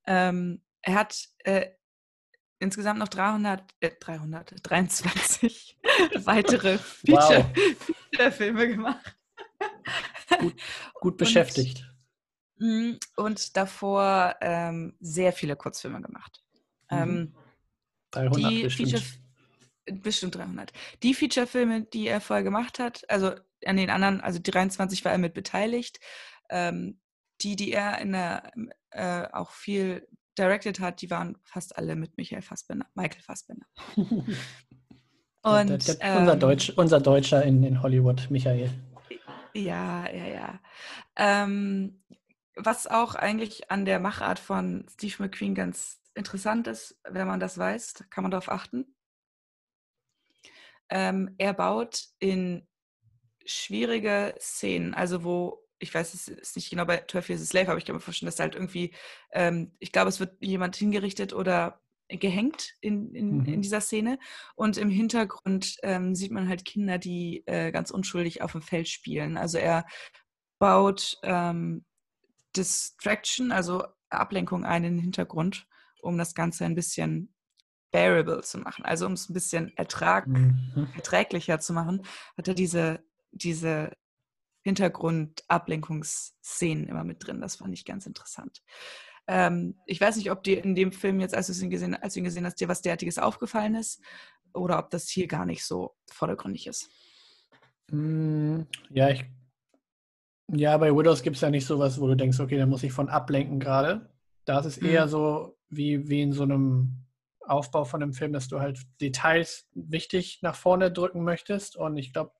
Ähm, 0.06 0.64
er 0.82 0.96
hat 0.96 1.28
äh, 1.40 1.72
insgesamt 2.60 3.00
noch 3.00 3.08
300, 3.08 3.64
äh, 3.82 3.92
323 4.00 5.78
weitere 6.26 6.78
Feature, 6.78 7.52
Feature-Filme 8.12 8.68
gemacht. 8.70 9.18
Gut 10.96 11.18
beschäftigt. 11.18 11.86
Mm, 12.58 12.94
Und 13.16 13.56
davor 13.56 14.36
ähm, 14.42 14.96
sehr 15.00 15.34
viele 15.34 15.56
Kurzfilme 15.56 16.02
gemacht. 16.02 16.44
Mhm. 16.90 16.98
Ähm, 16.98 17.36
300 18.12 18.52
die 18.52 18.64
bestimmt. 18.64 18.90
Feature, 18.90 20.00
bestimmt 20.02 20.36
300. 20.36 20.74
Die 21.04 21.14
Feature-Filme, 21.14 21.84
die 21.84 22.08
er 22.08 22.22
vorher 22.22 22.44
gemacht 22.44 22.80
hat, 22.80 23.08
also 23.10 23.36
an 23.66 23.78
den 23.78 23.90
anderen, 23.90 24.22
also 24.22 24.40
23 24.42 25.04
war 25.06 25.12
er 25.12 25.18
mit 25.18 25.34
beteiligt. 25.34 26.00
Ähm, 26.50 27.00
die, 27.42 27.56
die 27.56 27.72
er 27.72 28.00
in 28.00 28.14
der, 28.14 28.52
äh, 28.92 29.28
auch 29.32 29.52
viel 29.52 30.08
directed 30.38 30.80
hat, 30.80 31.02
die 31.02 31.10
waren 31.12 31.38
fast 31.44 31.78
alle 31.78 31.96
mit 31.96 32.18
Michael 32.18 32.42
Fassbender, 32.42 32.88
Michael 32.96 33.22
Fassbender. 33.22 33.66
Und 35.44 35.70
Der- 35.70 35.96
der- 35.96 36.18
unser, 36.20 36.34
ähm, 36.34 36.40
Deutsch, 36.40 36.70
unser 36.76 37.00
Deutscher 37.00 37.44
in, 37.44 37.64
in 37.64 37.82
Hollywood, 37.82 38.28
Michael. 38.30 38.70
Ja, 39.54 40.10
ja, 40.12 40.26
ja. 40.28 40.60
Ähm, 41.16 42.04
was 42.56 42.88
auch 42.88 43.16
eigentlich 43.16 43.72
an 43.72 43.86
der 43.86 44.00
Machart 44.00 44.40
von 44.40 44.86
Steve 44.92 45.16
McQueen 45.20 45.56
ganz 45.56 46.02
interessant 46.16 46.68
ist, 46.68 47.00
wenn 47.08 47.28
man 47.28 47.40
das 47.40 47.58
weiß, 47.58 48.06
kann 48.10 48.24
man 48.24 48.32
darauf 48.32 48.50
achten. 48.50 48.96
Ähm, 50.90 51.36
er 51.38 51.54
baut 51.54 52.08
in 52.20 52.67
schwierige 53.48 54.36
Szenen, 54.40 54.94
also 54.94 55.24
wo, 55.24 55.64
ich 55.80 55.94
weiß 55.94 56.14
es 56.14 56.28
ist 56.28 56.56
nicht 56.56 56.70
genau 56.70 56.86
bei 56.86 57.04
12 57.08 57.30
Years 57.30 57.42
a 57.42 57.46
Slave, 57.46 57.70
aber 57.70 57.78
ich 57.78 57.86
kann 57.86 57.96
mir 57.96 58.02
vorstellen, 58.02 58.28
dass 58.28 58.36
da 58.36 58.44
halt 58.44 58.56
irgendwie, 58.56 58.94
ähm, 59.32 59.76
ich 59.80 59.92
glaube, 59.92 60.10
es 60.10 60.20
wird 60.20 60.36
jemand 60.44 60.76
hingerichtet 60.76 61.34
oder 61.34 61.82
gehängt 62.10 62.74
in, 62.82 63.14
in, 63.14 63.38
Mhm. 63.40 63.46
in 63.46 63.62
dieser 63.62 63.82
Szene. 63.82 64.18
Und 64.56 64.78
im 64.78 64.90
Hintergrund 64.90 65.76
ähm, 65.84 66.16
sieht 66.16 66.32
man 66.32 66.48
halt 66.48 66.64
Kinder, 66.66 66.98
die 66.98 67.44
äh, 67.48 67.72
ganz 67.72 67.92
unschuldig 67.92 68.42
auf 68.42 68.54
dem 68.54 68.62
Feld 68.62 68.88
spielen. 68.88 69.38
Also 69.38 69.58
er 69.58 69.86
baut 70.60 71.18
ähm, 71.24 71.86
Distraction, 72.56 73.52
also 73.52 73.84
Ablenkung 74.10 74.64
ein 74.66 74.84
in 74.84 74.96
den 74.96 75.04
Hintergrund, 75.04 75.68
um 76.02 76.18
das 76.18 76.34
Ganze 76.34 76.66
ein 76.66 76.76
bisschen 76.76 77.34
bearable 77.92 78.42
zu 78.42 78.58
machen. 78.60 78.86
Also 78.86 79.06
um 79.06 79.14
es 79.14 79.30
ein 79.30 79.34
bisschen 79.34 79.76
Ertrag, 79.78 80.28
Mhm. 80.28 80.88
erträglicher 80.96 81.60
zu 81.60 81.74
machen, 81.74 82.04
hat 82.38 82.48
er 82.48 82.54
diese, 82.54 83.04
diese 83.32 83.92
Hintergrund-Ablenkungsszenen 84.64 86.88
immer 86.88 87.04
mit 87.04 87.26
drin. 87.26 87.42
Das 87.42 87.58
fand 87.58 87.74
ich 87.74 87.86
ganz 87.86 88.06
interessant. 88.06 88.62
Ähm, 89.28 89.76
ich 89.86 90.00
weiß 90.00 90.18
nicht, 90.18 90.32
ob 90.32 90.44
dir 90.44 90.64
in 90.64 90.76
dem 90.76 90.92
Film 90.92 91.20
jetzt, 91.20 91.36
als 91.36 91.48
du 91.48 91.64
ihn 91.64 91.70
gesehen, 91.70 91.96
als 91.96 92.14
du 92.14 92.20
ihn 92.20 92.26
gesehen 92.26 92.46
hast, 92.46 92.60
dir 92.60 92.68
was 92.68 92.82
derartiges 92.82 93.18
aufgefallen 93.18 93.76
ist 93.76 94.02
oder 94.54 94.80
ob 94.80 94.90
das 94.90 95.10
hier 95.10 95.28
gar 95.28 95.46
nicht 95.46 95.66
so 95.66 95.96
vordergründig 96.10 96.68
ist. 96.68 96.90
Mm, 97.92 98.62
Ja, 98.90 99.10
ich. 99.10 99.26
Ja, 100.50 100.78
bei 100.78 100.96
Widows 100.96 101.24
gibt 101.24 101.36
es 101.36 101.42
ja 101.42 101.50
nicht 101.50 101.66
sowas, 101.66 102.00
wo 102.00 102.08
du 102.08 102.16
denkst, 102.16 102.40
okay, 102.40 102.58
da 102.58 102.66
muss 102.66 102.84
ich 102.84 102.94
von 102.94 103.10
ablenken 103.10 103.60
gerade. 103.60 104.10
Da 104.46 104.60
ist 104.60 104.66
es 104.66 104.82
Mhm. 104.82 104.88
eher 104.88 105.08
so 105.10 105.58
wie, 105.70 106.08
wie 106.08 106.22
in 106.22 106.32
so 106.32 106.44
einem 106.44 107.06
Aufbau 107.42 107.84
von 107.84 108.02
einem 108.02 108.14
Film, 108.14 108.32
dass 108.32 108.48
du 108.48 108.62
halt 108.62 108.80
Details 109.02 109.68
wichtig 109.74 110.40
nach 110.42 110.56
vorne 110.56 110.90
drücken 110.92 111.24
möchtest. 111.24 111.76
Und 111.76 111.98
ich 111.98 112.14
glaube, 112.14 112.32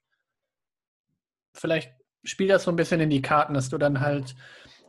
vielleicht 1.58 1.94
spielt 2.24 2.50
das 2.50 2.64
so 2.64 2.72
ein 2.72 2.76
bisschen 2.76 3.00
in 3.00 3.10
die 3.10 3.22
Karten, 3.22 3.54
dass 3.54 3.70
du 3.70 3.78
dann 3.78 4.00
halt 4.02 4.36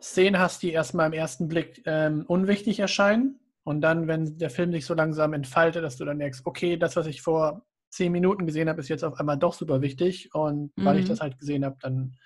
Szenen 0.01 0.39
hast, 0.41 0.63
die 0.63 0.73
erstmal 0.73 1.07
im 1.07 1.13
ersten 1.13 1.49
Blick 1.49 1.83
ähm, 1.87 2.25
unwichtig 2.27 2.79
erscheinen. 2.81 3.41
Und 3.65 3.81
dann, 3.81 4.07
wenn 4.09 4.39
der 4.39 4.51
Film 4.51 4.73
sich 4.73 4.87
so 4.87 4.95
langsam 4.95 5.33
entfaltet, 5.35 5.85
dass 5.85 5.97
du 5.97 6.05
dann 6.05 6.17
merkst, 6.19 6.47
okay, 6.47 6.77
das, 6.77 6.97
was 6.97 7.07
ich 7.07 7.21
vor 7.21 7.67
zehn 7.91 8.13
Minuten 8.13 8.47
gesehen 8.47 8.69
habe, 8.69 8.81
ist 8.81 8.89
jetzt 8.89 9.05
auf 9.05 9.19
einmal 9.21 9.39
doch 9.39 9.53
super 9.55 9.83
wichtig. 9.83 10.33
Und 10.35 10.73
weil 10.77 10.99
ich 10.99 11.05
Mhm. 11.05 11.09
das 11.09 11.21
halt 11.21 11.39
gesehen 11.39 11.65
habe, 11.65 11.77
dann 11.81 12.17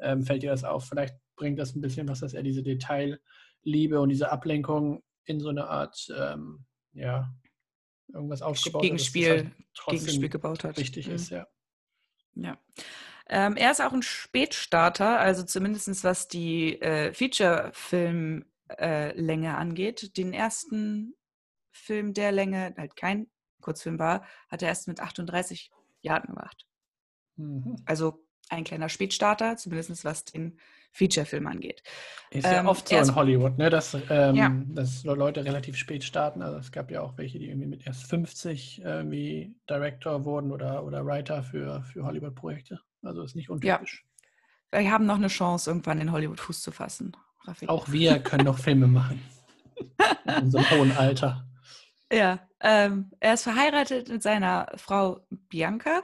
ähm, 0.00 0.22
fällt 0.24 0.42
dir 0.42 0.50
das 0.50 0.64
auf. 0.64 0.86
Vielleicht 0.86 1.16
bringt 1.36 1.58
das 1.58 1.74
ein 1.74 1.80
bisschen 1.80 2.08
was, 2.08 2.20
dass 2.20 2.34
er 2.34 2.42
diese 2.42 2.62
Detailliebe 2.62 4.00
und 4.00 4.08
diese 4.08 4.30
Ablenkung 4.30 5.02
in 5.24 5.40
so 5.40 5.48
eine 5.48 5.68
Art, 5.68 5.96
ähm, 6.16 6.64
ja, 6.92 7.32
irgendwas 8.12 8.42
aufgebaut 8.42 8.82
hat, 8.82 8.82
Gegenspiel, 8.82 9.30
halt 9.30 9.46
trotzdem 9.74 9.98
Gegenspiel 10.06 10.28
gebaut 10.28 10.64
hat. 10.64 10.76
wichtig 10.78 11.08
Mhm. 11.08 11.14
ist, 11.14 11.30
ja. 11.30 11.46
Ja. 12.34 12.58
Ähm, 13.28 13.56
er 13.56 13.70
ist 13.70 13.80
auch 13.80 13.92
ein 13.92 14.02
Spätstarter, 14.02 15.18
also 15.18 15.44
zumindest 15.44 16.04
was 16.04 16.28
die 16.28 16.80
äh, 16.82 17.12
Feature-Film-Länge 17.12 19.46
äh, 19.46 19.50
angeht. 19.50 20.16
Den 20.16 20.32
ersten 20.32 21.14
Film 21.72 22.12
der 22.12 22.32
Länge, 22.32 22.74
halt 22.76 22.96
kein 22.96 23.28
Kurzfilm 23.60 23.98
war, 23.98 24.24
hat 24.50 24.62
er 24.62 24.68
erst 24.68 24.88
mit 24.88 25.00
38 25.00 25.70
Jahren 26.02 26.26
gemacht. 26.26 26.66
Mhm. 27.36 27.76
Also 27.86 28.24
ein 28.50 28.64
kleiner 28.64 28.90
Spätstarter, 28.90 29.56
zumindest 29.56 30.04
was 30.04 30.24
den 30.24 30.58
Feature-Film 30.92 31.46
angeht. 31.46 31.82
Ist 32.30 32.44
ja 32.44 32.60
Ähm, 32.60 32.68
oft 32.68 32.88
so 32.88 32.96
in 32.96 33.14
Hollywood, 33.14 33.58
ne, 33.58 33.70
dass, 33.70 33.94
ähm, 33.94 34.36
Ja. 34.36 34.62
dass 34.68 35.02
Leute 35.04 35.44
relativ 35.44 35.76
spät 35.76 36.04
starten. 36.04 36.42
Also 36.42 36.58
es 36.58 36.70
gab 36.70 36.90
ja 36.90 37.00
auch 37.00 37.16
welche, 37.16 37.38
die 37.38 37.48
irgendwie 37.48 37.68
mit 37.68 37.86
erst 37.86 38.04
50 38.04 38.82
irgendwie 38.82 39.54
Director 39.68 40.24
wurden 40.24 40.52
oder, 40.52 40.84
oder 40.84 41.04
Writer 41.04 41.42
für, 41.42 41.82
für 41.82 42.04
Hollywood-Projekte. 42.04 42.80
Also 43.04 43.22
ist 43.22 43.36
nicht 43.36 43.50
untypisch. 43.50 44.04
Wir 44.70 44.90
haben 44.90 45.06
noch 45.06 45.16
eine 45.16 45.28
Chance, 45.28 45.70
irgendwann 45.70 46.00
in 46.00 46.10
Hollywood 46.10 46.40
Fuß 46.40 46.62
zu 46.62 46.72
fassen. 46.72 47.16
Raffi. 47.44 47.68
Auch 47.68 47.90
wir 47.90 48.18
können 48.18 48.44
noch 48.44 48.58
Filme 48.58 48.86
machen. 48.86 49.22
In 50.26 50.44
unserem 50.44 50.70
hohen 50.70 50.92
Alter. 50.96 51.46
Ja, 52.10 52.48
ähm, 52.60 53.10
er 53.20 53.34
ist 53.34 53.42
verheiratet 53.42 54.08
mit 54.08 54.22
seiner 54.22 54.72
Frau 54.76 55.26
Bianca 55.30 56.02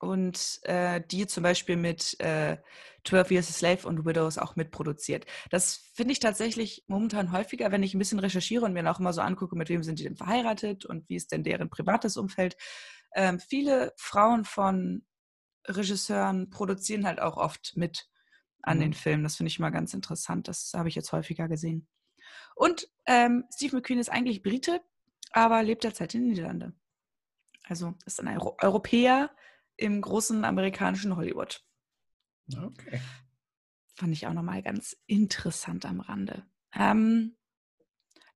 und 0.00 0.60
äh, 0.64 1.00
die 1.10 1.26
zum 1.26 1.42
Beispiel 1.42 1.76
mit 1.76 2.18
äh, 2.20 2.58
12 3.04 3.30
Years 3.30 3.48
a 3.48 3.52
Slave 3.52 3.88
und 3.88 4.04
Widows 4.04 4.38
auch 4.38 4.56
mitproduziert. 4.56 5.26
Das 5.50 5.90
finde 5.94 6.12
ich 6.12 6.20
tatsächlich 6.20 6.84
momentan 6.86 7.32
häufiger, 7.32 7.70
wenn 7.70 7.82
ich 7.82 7.94
ein 7.94 7.98
bisschen 7.98 8.18
recherchiere 8.18 8.64
und 8.64 8.72
mir 8.72 8.82
dann 8.82 8.94
auch 8.94 9.00
immer 9.00 9.12
so 9.12 9.20
angucke, 9.20 9.56
mit 9.56 9.68
wem 9.68 9.82
sind 9.82 9.98
die 9.98 10.04
denn 10.04 10.16
verheiratet 10.16 10.84
und 10.84 11.08
wie 11.08 11.16
ist 11.16 11.32
denn 11.32 11.44
deren 11.44 11.70
privates 11.70 12.16
Umfeld. 12.16 12.56
Ähm, 13.14 13.40
viele 13.40 13.92
Frauen 13.96 14.44
von 14.44 15.04
Regisseuren 15.66 16.50
produzieren 16.50 17.06
halt 17.06 17.20
auch 17.20 17.36
oft 17.36 17.76
mit 17.76 18.08
an 18.62 18.78
Mhm. 18.78 18.82
den 18.82 18.94
Filmen. 18.94 19.22
Das 19.22 19.36
finde 19.36 19.48
ich 19.48 19.58
mal 19.58 19.70
ganz 19.70 19.94
interessant. 19.94 20.48
Das 20.48 20.72
habe 20.74 20.88
ich 20.88 20.94
jetzt 20.94 21.12
häufiger 21.12 21.48
gesehen. 21.48 21.88
Und 22.54 22.88
ähm, 23.06 23.44
Steve 23.54 23.76
McQueen 23.76 23.98
ist 23.98 24.10
eigentlich 24.10 24.42
Brite, 24.42 24.82
aber 25.32 25.62
lebt 25.62 25.84
derzeit 25.84 26.14
in 26.14 26.22
den 26.22 26.30
Niederlanden. 26.30 26.80
Also 27.64 27.94
ist 28.04 28.20
ein 28.20 28.28
Euro 28.28 28.56
Europäer 28.60 29.30
im 29.76 30.00
großen 30.00 30.44
amerikanischen 30.44 31.16
Hollywood. 31.16 31.64
Okay. 32.52 33.00
Fand 33.94 34.12
ich 34.12 34.26
auch 34.26 34.32
nochmal 34.32 34.62
ganz 34.62 34.96
interessant 35.06 35.84
am 35.86 36.00
Rande. 36.00 36.46
Ähm, 36.74 37.36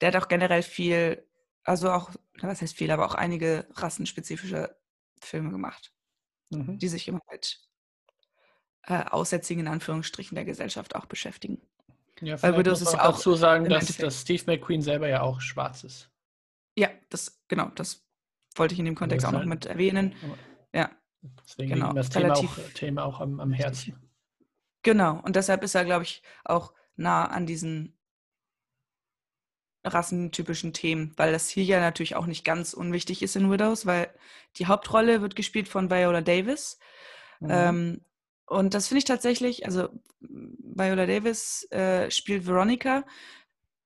der 0.01 0.09
hat 0.09 0.17
auch 0.23 0.29
generell 0.29 0.63
viel, 0.63 1.27
also 1.63 1.91
auch, 1.91 2.11
was 2.41 2.63
heißt 2.63 2.77
viel, 2.77 2.91
aber 2.91 3.07
auch 3.07 3.15
einige 3.15 3.67
rassenspezifische 3.73 4.77
Filme 5.21 5.51
gemacht, 5.51 5.94
Mhm. 6.59 6.79
die 6.79 6.89
sich 6.89 7.09
immer 7.09 7.21
mit 7.31 7.61
äh, 8.87 9.05
Aussätzigen 9.05 9.61
in 9.67 9.69
Anführungsstrichen 9.69 10.35
der 10.35 10.45
Gesellschaft 10.45 10.95
auch 10.95 11.07
beschäftigen. 11.07 11.61
Ja, 12.21 12.41
Weil 12.43 12.53
muss 12.53 12.81
ist 12.81 12.93
ja 12.93 13.01
auch 13.09 13.17
dazu 13.17 13.35
sagen, 13.35 13.69
dass, 13.69 13.97
dass 13.97 14.21
Steve 14.21 14.45
McQueen 14.47 14.83
selber 14.83 15.09
ja 15.09 15.23
auch 15.23 15.41
schwarz 15.41 15.85
ist. 15.85 16.11
Ja, 16.77 16.91
das, 17.11 17.43
genau, 17.49 17.69
das 17.71 18.05
wollte 18.55 18.75
ich 18.75 18.79
in 18.79 18.85
dem 18.87 18.95
Kontext 18.95 19.25
ist 19.25 19.29
auch 19.29 19.33
noch 19.33 19.41
halt- 19.41 19.49
mit 19.49 19.67
erwähnen. 19.67 20.15
Ja, 20.73 20.91
Deswegen 21.47 21.75
Genau, 21.75 21.93
das 21.93 22.11
Thema 22.11 22.35
auch, 22.35 22.59
Thema 22.75 23.05
auch 23.05 23.21
am, 23.21 23.41
am. 23.41 23.53
Herzen. 23.53 23.97
Genau, 24.83 25.21
und 25.23 25.37
deshalb 25.37 25.63
ist 25.63 25.75
er, 25.75 25.85
glaube 25.85 26.03
ich, 26.05 26.23
auch 26.45 26.75
nah 26.97 27.25
an 27.27 27.47
diesen 27.47 27.97
rassentypischen 29.85 30.73
Themen, 30.73 31.13
weil 31.17 31.33
das 31.33 31.49
hier 31.49 31.65
ja 31.65 31.81
natürlich 31.81 32.17
auch 32.17 32.27
nicht 32.27 32.45
ganz 32.45 32.73
unwichtig 32.73 33.23
ist 33.23 33.37
in 33.37 33.51
Widows, 33.51 33.87
weil 33.87 34.09
die 34.57 34.67
Hauptrolle 34.67 35.21
wird 35.21 35.37
gespielt 35.37 35.69
von 35.69 35.91
Viola 35.91 36.21
Davis. 36.21 36.79
Mhm. 37.41 37.51
Ähm, 37.51 38.01
und 38.47 38.75
das 38.75 38.89
finde 38.89 38.99
ich 38.99 39.05
tatsächlich, 39.05 39.67
also 39.67 39.89
Viola 40.21 41.07
Davis 41.07 41.71
äh, 41.71 42.11
spielt 42.11 42.47
Veronica, 42.47 43.05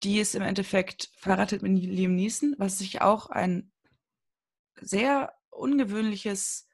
die 0.03 0.21
ist 0.21 0.35
im 0.35 0.43
Endeffekt 0.43 1.11
verheiratet 1.17 1.63
mit 1.63 1.73
Liam 1.83 2.15
Neeson, 2.15 2.55
was 2.59 2.79
sich 2.79 3.03
auch 3.03 3.31
ein 3.31 3.73
sehr 4.81 5.33
ungewöhnliches 5.51 6.69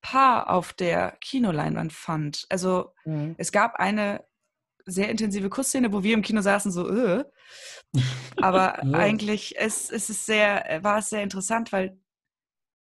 Paar 0.00 0.48
auf 0.48 0.72
der 0.72 1.18
Kinoleinwand 1.20 1.92
fand. 1.92 2.46
Also 2.48 2.94
Mhm. 3.04 3.34
es 3.36 3.52
gab 3.52 3.74
eine 3.74 4.24
sehr 4.90 5.08
intensive 5.10 5.48
Kussszene, 5.50 5.92
wo 5.92 6.02
wir 6.02 6.14
im 6.14 6.22
Kino 6.22 6.40
saßen, 6.42 6.72
so, 6.72 6.88
äh. 6.90 7.24
aber 8.36 8.78
Ja. 8.92 8.98
eigentlich 8.98 9.56
ist, 9.56 9.90
ist 9.90 10.10
es 10.10 10.26
sehr, 10.26 10.80
war 10.82 10.98
es 10.98 11.10
sehr 11.10 11.22
interessant, 11.22 11.72
weil 11.72 11.98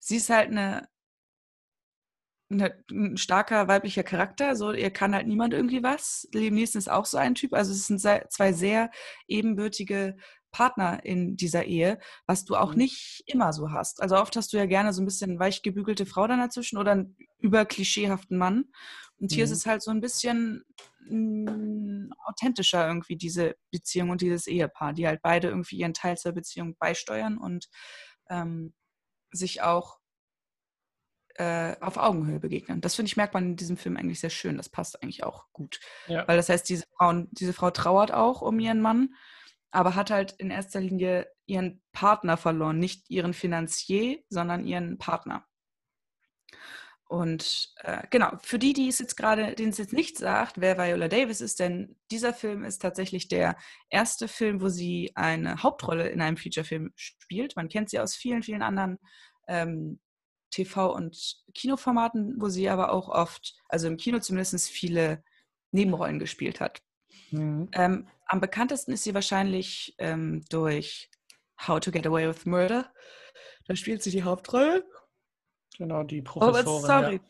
sie 0.01 0.17
ist 0.17 0.31
halt 0.31 0.51
eine, 0.51 0.89
eine, 2.51 2.83
ein 2.91 3.17
starker 3.19 3.69
weiblicher 3.69 4.03
Charakter, 4.03 4.57
so 4.57 4.73
ihr 4.73 4.91
kann 4.91 5.15
halt 5.15 5.27
niemand 5.27 5.53
irgendwie 5.53 5.83
was. 5.83 6.27
Liam 6.33 6.55
Neeson 6.55 6.79
ist 6.79 6.91
auch 6.91 7.05
so 7.05 7.19
ein 7.19 7.35
Typ, 7.35 7.53
also 7.53 7.73
es 7.73 7.87
sind 7.87 8.01
zwei 8.01 8.53
sehr 8.53 8.91
ebenbürtige 9.27 10.17
Partner 10.51 11.05
in 11.05 11.37
dieser 11.37 11.65
Ehe, 11.65 11.99
was 12.27 12.47
du 12.47 12.57
auch 12.57 12.73
Mhm. 12.73 12.79
nicht 12.79 13.23
immer 13.27 13.53
so 13.53 13.71
hast. 13.71 14.01
Also 14.01 14.17
oft 14.17 14.35
hast 14.35 14.53
du 14.53 14.57
ja 14.57 14.65
gerne 14.65 14.95
so 14.95 15.03
ein 15.03 15.05
bisschen 15.05 15.39
weich 15.39 15.63
gebügelte 15.63 16.07
Frau 16.07 16.27
dann 16.27 16.39
dazwischen 16.41 16.79
oder 16.79 16.93
einen 16.93 17.17
überklischeehaften 17.39 18.39
Mann. 18.39 18.65
Und 19.21 19.33
hier 19.33 19.45
ist 19.45 19.51
Mhm. 19.51 19.57
es 19.57 19.67
halt 19.67 19.83
so 19.83 19.91
ein 19.91 20.01
bisschen 20.01 20.65
mm, 21.01 22.11
authentischer 22.27 22.87
irgendwie, 22.87 23.17
diese 23.17 23.57
Beziehung 23.73 24.11
und 24.11 24.21
dieses 24.21 24.47
Ehepaar, 24.47 24.93
die 24.93 25.07
halt 25.07 25.21
beide 25.23 25.49
irgendwie 25.49 25.77
ihren 25.77 25.95
Teil 25.95 26.17
zur 26.17 26.33
Beziehung 26.33 26.77
beisteuern 26.79 27.39
und 27.39 27.69
ähm, 28.31 28.75
sich 29.33 29.63
auch 29.63 29.99
äh, 31.37 31.77
auf 31.81 31.97
Augenhöhe 31.97 32.41
begegnen. 32.41 32.81
Das 32.81 32.95
finde 32.97 33.09
ich, 33.09 33.17
merkt 33.17 33.35
man 33.35 33.45
in 33.45 33.57
diesem 33.57 33.77
Film 33.77 33.97
eigentlich 33.97 34.21
sehr 34.21 34.31
schön. 34.31 34.57
Das 34.57 34.69
passt 34.69 35.03
eigentlich 35.03 35.23
auch 35.25 35.47
gut. 35.53 35.81
Ja. 36.07 36.27
Weil 36.27 36.37
das 36.37 36.49
heißt, 36.49 36.69
diese, 36.69 36.85
Frauen, 36.97 37.29
diese 37.33 37.53
Frau 37.53 37.71
trauert 37.71 38.13
auch 38.13 38.43
um 38.43 38.59
ihren 38.59 38.81
Mann, 38.81 39.15
aber 39.71 39.95
hat 39.95 40.11
halt 40.11 40.33
in 40.33 40.51
erster 40.51 40.81
Linie 40.81 41.31
ihren 41.47 41.83
Partner 41.93 42.37
verloren. 42.37 42.79
Nicht 42.79 43.09
ihren 43.11 43.35
Finanzier, 43.35 44.19
sondern 44.29 44.67
ihren 44.67 44.99
Partner. 44.99 45.47
Und 47.09 47.73
äh, 47.79 48.03
genau, 48.11 48.33
für 48.43 48.59
die, 48.59 48.75
die 48.75 48.89
es 48.89 48.99
jetzt 48.99 49.17
gerade, 49.17 49.55
denen 49.55 49.71
es 49.71 49.79
jetzt 49.79 49.95
nicht 49.95 50.19
sagt, 50.19 50.61
wer 50.61 50.77
Viola 50.77 51.09
Davis 51.09 51.41
ist, 51.41 51.59
denn 51.59 51.97
dieser 52.11 52.35
Film 52.35 52.65
ist 52.65 52.81
tatsächlich 52.81 53.29
der 53.29 53.57
erste 53.89 54.29
Film, 54.29 54.61
wo 54.61 54.69
sie 54.69 55.13
eine 55.15 55.63
Hauptrolle 55.63 56.11
in 56.11 56.21
einem 56.21 56.37
Featurefilm 56.37 56.93
spielt. 56.97 57.57
Man 57.57 57.71
kennt 57.71 57.89
sie 57.89 57.99
aus 57.99 58.15
vielen, 58.15 58.43
vielen 58.43 58.61
anderen 58.61 58.99
ähm, 59.49 60.01
TV- 60.53 60.95
und 60.95 61.37
Kinoformaten, 61.55 62.35
wo 62.41 62.51
sie 62.51 62.69
aber 62.69 62.93
auch 62.93 63.09
oft, 63.09 63.55
also 63.71 63.87
im 63.87 63.97
Kino 63.97 64.19
zumindest, 64.19 64.69
viele 64.69 65.25
Nebenrollen 65.73 66.19
gespielt 66.19 66.61
hat. 66.61 66.83
Mhm. 67.31 67.71
Ähm, 67.73 68.09
am 68.27 68.41
bekanntesten 68.41 68.93
ist 68.93 69.05
sie 69.05 69.15
wahrscheinlich 69.15 69.95
ähm, 69.97 70.45
durch 70.51 71.11
How 71.67 71.81
to 71.81 71.91
Get 71.91 72.07
Away 72.07 72.29
with 72.29 72.45
Murder. 72.45 72.93
Da 73.67 73.75
spielt 73.77 74.03
sie 74.03 74.11
die 74.11 74.23
Hauptrolle. 74.23 74.87
Genau, 75.79 76.03
die 76.03 76.21
Oh, 76.21 76.25
Professorin. 76.25 76.87
sorry. 76.87 77.21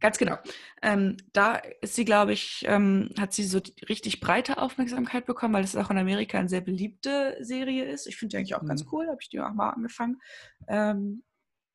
Ganz 0.00 0.16
genau. 0.18 0.36
Ähm, 0.82 1.16
da 1.32 1.56
ist 1.80 1.94
sie, 1.94 2.04
glaube 2.04 2.32
ich, 2.32 2.64
ähm, 2.68 3.10
hat 3.18 3.32
sie 3.32 3.44
so 3.44 3.60
richtig 3.88 4.20
breite 4.20 4.58
Aufmerksamkeit 4.58 5.26
bekommen, 5.26 5.54
weil 5.54 5.64
es 5.64 5.76
auch 5.76 5.90
in 5.90 5.98
Amerika 5.98 6.38
eine 6.38 6.48
sehr 6.48 6.62
beliebte 6.62 7.36
Serie 7.40 7.84
ist. 7.84 8.06
Ich 8.06 8.16
finde 8.16 8.32
die 8.32 8.36
eigentlich 8.38 8.54
auch 8.54 8.64
ganz 8.64 8.84
Mhm. 8.84 8.88
cool, 8.92 9.06
habe 9.08 9.18
ich 9.20 9.28
die 9.28 9.40
auch 9.40 9.52
mal 9.52 9.70
angefangen. 9.70 10.20
Ähm, 10.68 11.22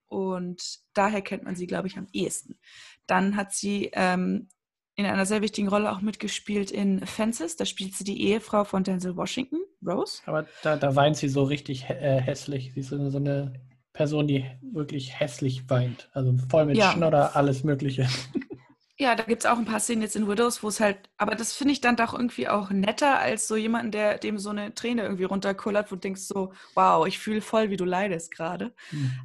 und 0.07 0.79
daher 0.93 1.21
kennt 1.21 1.43
man 1.43 1.55
sie, 1.55 1.67
glaube 1.67 1.87
ich, 1.87 1.97
am 1.97 2.07
ehesten. 2.11 2.57
Dann 3.05 3.35
hat 3.35 3.53
sie 3.53 3.91
ähm, 3.93 4.47
in 4.95 5.05
einer 5.05 5.25
sehr 5.27 5.41
wichtigen 5.41 5.67
Rolle 5.67 5.91
auch 5.91 6.01
mitgespielt 6.01 6.71
in 6.71 7.05
Fences. 7.05 7.55
Da 7.55 7.65
spielt 7.65 7.95
sie 7.95 8.03
die 8.03 8.21
Ehefrau 8.23 8.63
von 8.63 8.83
Denzel 8.83 9.15
Washington, 9.15 9.59
Rose. 9.85 10.21
Ja. 10.25 10.33
Aber 10.33 10.47
da, 10.63 10.77
da 10.77 10.95
weint 10.95 11.15
sie 11.17 11.29
so 11.29 11.43
richtig 11.43 11.85
hä- 11.85 11.93
äh, 11.99 12.19
hässlich. 12.21 12.73
Sie 12.73 12.79
ist 12.81 12.89
so 12.89 12.95
eine, 12.95 13.11
so 13.11 13.17
eine 13.17 13.53
Person, 13.93 14.27
die 14.27 14.45
wirklich 14.61 15.19
hässlich 15.19 15.69
weint. 15.69 16.09
Also 16.13 16.35
voll 16.49 16.65
mit 16.65 16.77
Ja. 16.77 16.91
Schnodder, 16.91 17.35
alles 17.35 17.63
Mögliche. 17.63 18.07
Ja, 19.01 19.15
da 19.15 19.23
gibt 19.23 19.43
es 19.43 19.49
auch 19.49 19.57
ein 19.57 19.63
paar 19.63 19.79
Szenen 19.79 20.01
jetzt 20.01 20.17
in 20.17 20.27
Widows, 20.27 20.61
wo 20.61 20.67
es 20.67 20.81
halt, 20.81 21.09
aber 21.15 21.33
das 21.33 21.53
finde 21.53 21.71
ich 21.71 21.79
dann 21.79 21.95
doch 21.95 22.13
irgendwie 22.13 22.49
auch 22.49 22.69
netter 22.69 23.17
als 23.17 23.47
so 23.47 23.55
jemanden, 23.55 23.91
der 23.93 24.17
dem 24.17 24.37
so 24.37 24.49
eine 24.49 24.75
Träne 24.75 25.03
irgendwie 25.03 25.23
runterkullert, 25.23 25.89
wo 25.89 25.95
du 25.95 26.01
denkst 26.01 26.23
so, 26.23 26.51
wow, 26.75 27.07
ich 27.07 27.17
fühle 27.17 27.39
voll, 27.39 27.69
wie 27.69 27.77
du 27.77 27.85
leidest 27.85 28.29
gerade. 28.29 28.75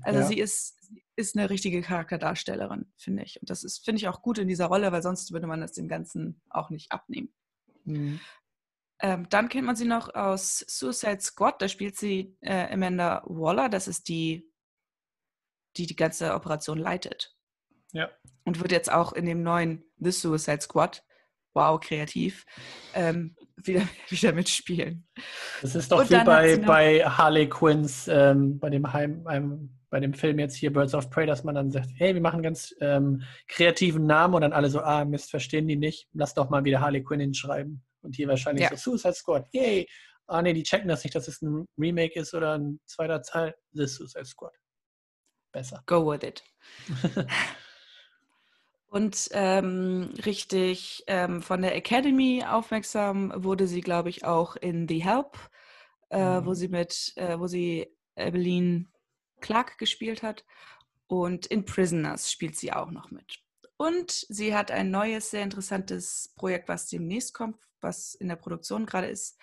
Also 0.04 0.20
ja. 0.20 0.26
sie 0.26 0.38
ist, 0.38 0.78
ist 1.16 1.36
eine 1.36 1.50
richtige 1.50 1.82
Charakterdarstellerin, 1.82 2.86
finde 2.96 3.24
ich. 3.24 3.40
Und 3.40 3.50
das 3.50 3.64
ist, 3.64 3.84
finde 3.84 3.96
ich, 3.96 4.06
auch 4.06 4.22
gut 4.22 4.38
in 4.38 4.46
dieser 4.46 4.66
Rolle, 4.66 4.92
weil 4.92 5.02
sonst 5.02 5.32
würde 5.32 5.48
man 5.48 5.60
das 5.60 5.72
dem 5.72 5.88
Ganzen 5.88 6.40
auch 6.50 6.70
nicht 6.70 6.92
abnehmen. 6.92 7.34
Mhm. 7.84 8.20
Ähm, 9.00 9.28
dann 9.28 9.48
kennt 9.48 9.66
man 9.66 9.74
sie 9.74 9.86
noch 9.86 10.14
aus 10.14 10.64
Suicide 10.68 11.20
Squad, 11.20 11.60
da 11.60 11.68
spielt 11.68 11.96
sie 11.96 12.36
äh, 12.42 12.72
Amanda 12.72 13.24
Waller, 13.26 13.68
das 13.68 13.88
ist 13.88 14.08
die, 14.08 14.48
die 15.76 15.86
die 15.86 15.96
ganze 15.96 16.34
Operation 16.34 16.78
leitet. 16.78 17.34
Ja. 17.92 18.10
Und 18.44 18.60
wird 18.60 18.72
jetzt 18.72 18.92
auch 18.92 19.12
in 19.12 19.26
dem 19.26 19.42
neuen 19.42 19.84
The 19.98 20.10
Suicide 20.10 20.60
Squad, 20.60 21.02
wow, 21.54 21.78
kreativ, 21.80 22.44
ähm, 22.94 23.36
wieder, 23.56 23.82
wieder 24.08 24.32
mitspielen. 24.32 25.06
Das 25.62 25.74
ist 25.74 25.90
doch 25.90 26.00
Und 26.00 26.10
wie 26.10 26.24
bei, 26.24 26.56
bei 26.58 27.04
Harley 27.04 27.48
Quinns, 27.48 28.08
ähm, 28.08 28.58
bei 28.58 28.70
dem 28.70 28.92
Heim, 28.92 29.26
einem, 29.26 29.78
bei 29.90 30.00
dem 30.00 30.12
Film 30.12 30.40
jetzt 30.40 30.56
hier 30.56 30.72
Birds 30.72 30.94
of 30.94 31.08
Prey, 31.10 31.26
dass 31.26 31.44
man 31.44 31.54
dann 31.54 31.70
sagt, 31.70 31.88
hey, 31.94 32.14
wir 32.14 32.20
machen 32.20 32.36
einen 32.36 32.42
ganz 32.42 32.74
ähm, 32.80 33.22
kreativen 33.46 34.06
Namen 34.06 34.34
und 34.34 34.40
dann 34.40 34.52
alle 34.52 34.68
so, 34.68 34.80
ah, 34.80 35.04
Mist, 35.04 35.30
verstehen 35.30 35.68
die 35.68 35.76
nicht, 35.76 36.08
lass 36.12 36.34
doch 36.34 36.50
mal 36.50 36.64
wieder 36.64 36.80
Harley 36.80 37.02
Quinn 37.02 37.20
hinschreiben. 37.20 37.84
Und 38.02 38.16
hier 38.16 38.28
wahrscheinlich 38.28 38.64
Ja. 38.64 38.76
so 38.76 38.96
Suicide 38.96 39.14
Squad, 39.14 39.46
yay. 39.52 39.86
Ah, 40.26 40.42
nee, 40.42 40.52
die 40.52 40.62
checken 40.62 40.88
das 40.88 41.04
nicht, 41.04 41.14
dass 41.14 41.28
es 41.28 41.42
ein 41.42 41.66
Remake 41.78 42.18
ist 42.18 42.34
oder 42.34 42.58
ein 42.58 42.80
zweiter 42.86 43.22
Teil. 43.22 43.54
The 43.72 43.86
Suicide 43.86 44.24
Squad. 44.24 44.52
Besser. 45.54 45.82
Go 45.86 46.04
with 46.04 46.22
it. 46.24 46.42
Und 48.88 49.28
ähm, 49.32 50.12
richtig 50.26 51.04
ähm, 51.06 51.42
von 51.42 51.62
der 51.62 51.74
Academy 51.74 52.44
aufmerksam 52.46 53.32
wurde 53.36 53.66
sie, 53.66 53.80
glaube 53.80 54.08
ich, 54.10 54.24
auch 54.24 54.56
in 54.56 54.86
The 54.88 55.02
Help, 55.02 55.38
äh, 56.10 56.40
Mhm. 56.40 56.46
wo 56.46 56.54
sie 56.54 56.68
mit, 56.68 57.12
äh, 57.16 57.38
wo 57.38 57.46
sie 57.46 57.88
Evelyn 58.16 58.92
Clark 59.40 59.78
gespielt 59.78 60.22
hat. 60.22 60.44
Und 61.06 61.46
in 61.46 61.64
Prisoners 61.64 62.30
spielt 62.32 62.56
sie 62.56 62.72
auch 62.72 62.90
noch 62.90 63.10
mit. 63.10 63.40
Und 63.76 64.10
sie 64.10 64.54
hat 64.54 64.70
ein 64.70 64.90
neues, 64.90 65.30
sehr 65.30 65.42
interessantes 65.42 66.32
Projekt, 66.36 66.68
was 66.68 66.88
demnächst 66.88 67.32
kommt, 67.34 67.56
was 67.80 68.14
in 68.14 68.28
der 68.28 68.36
Produktion 68.36 68.86
gerade 68.86 69.08
ist. 69.08 69.38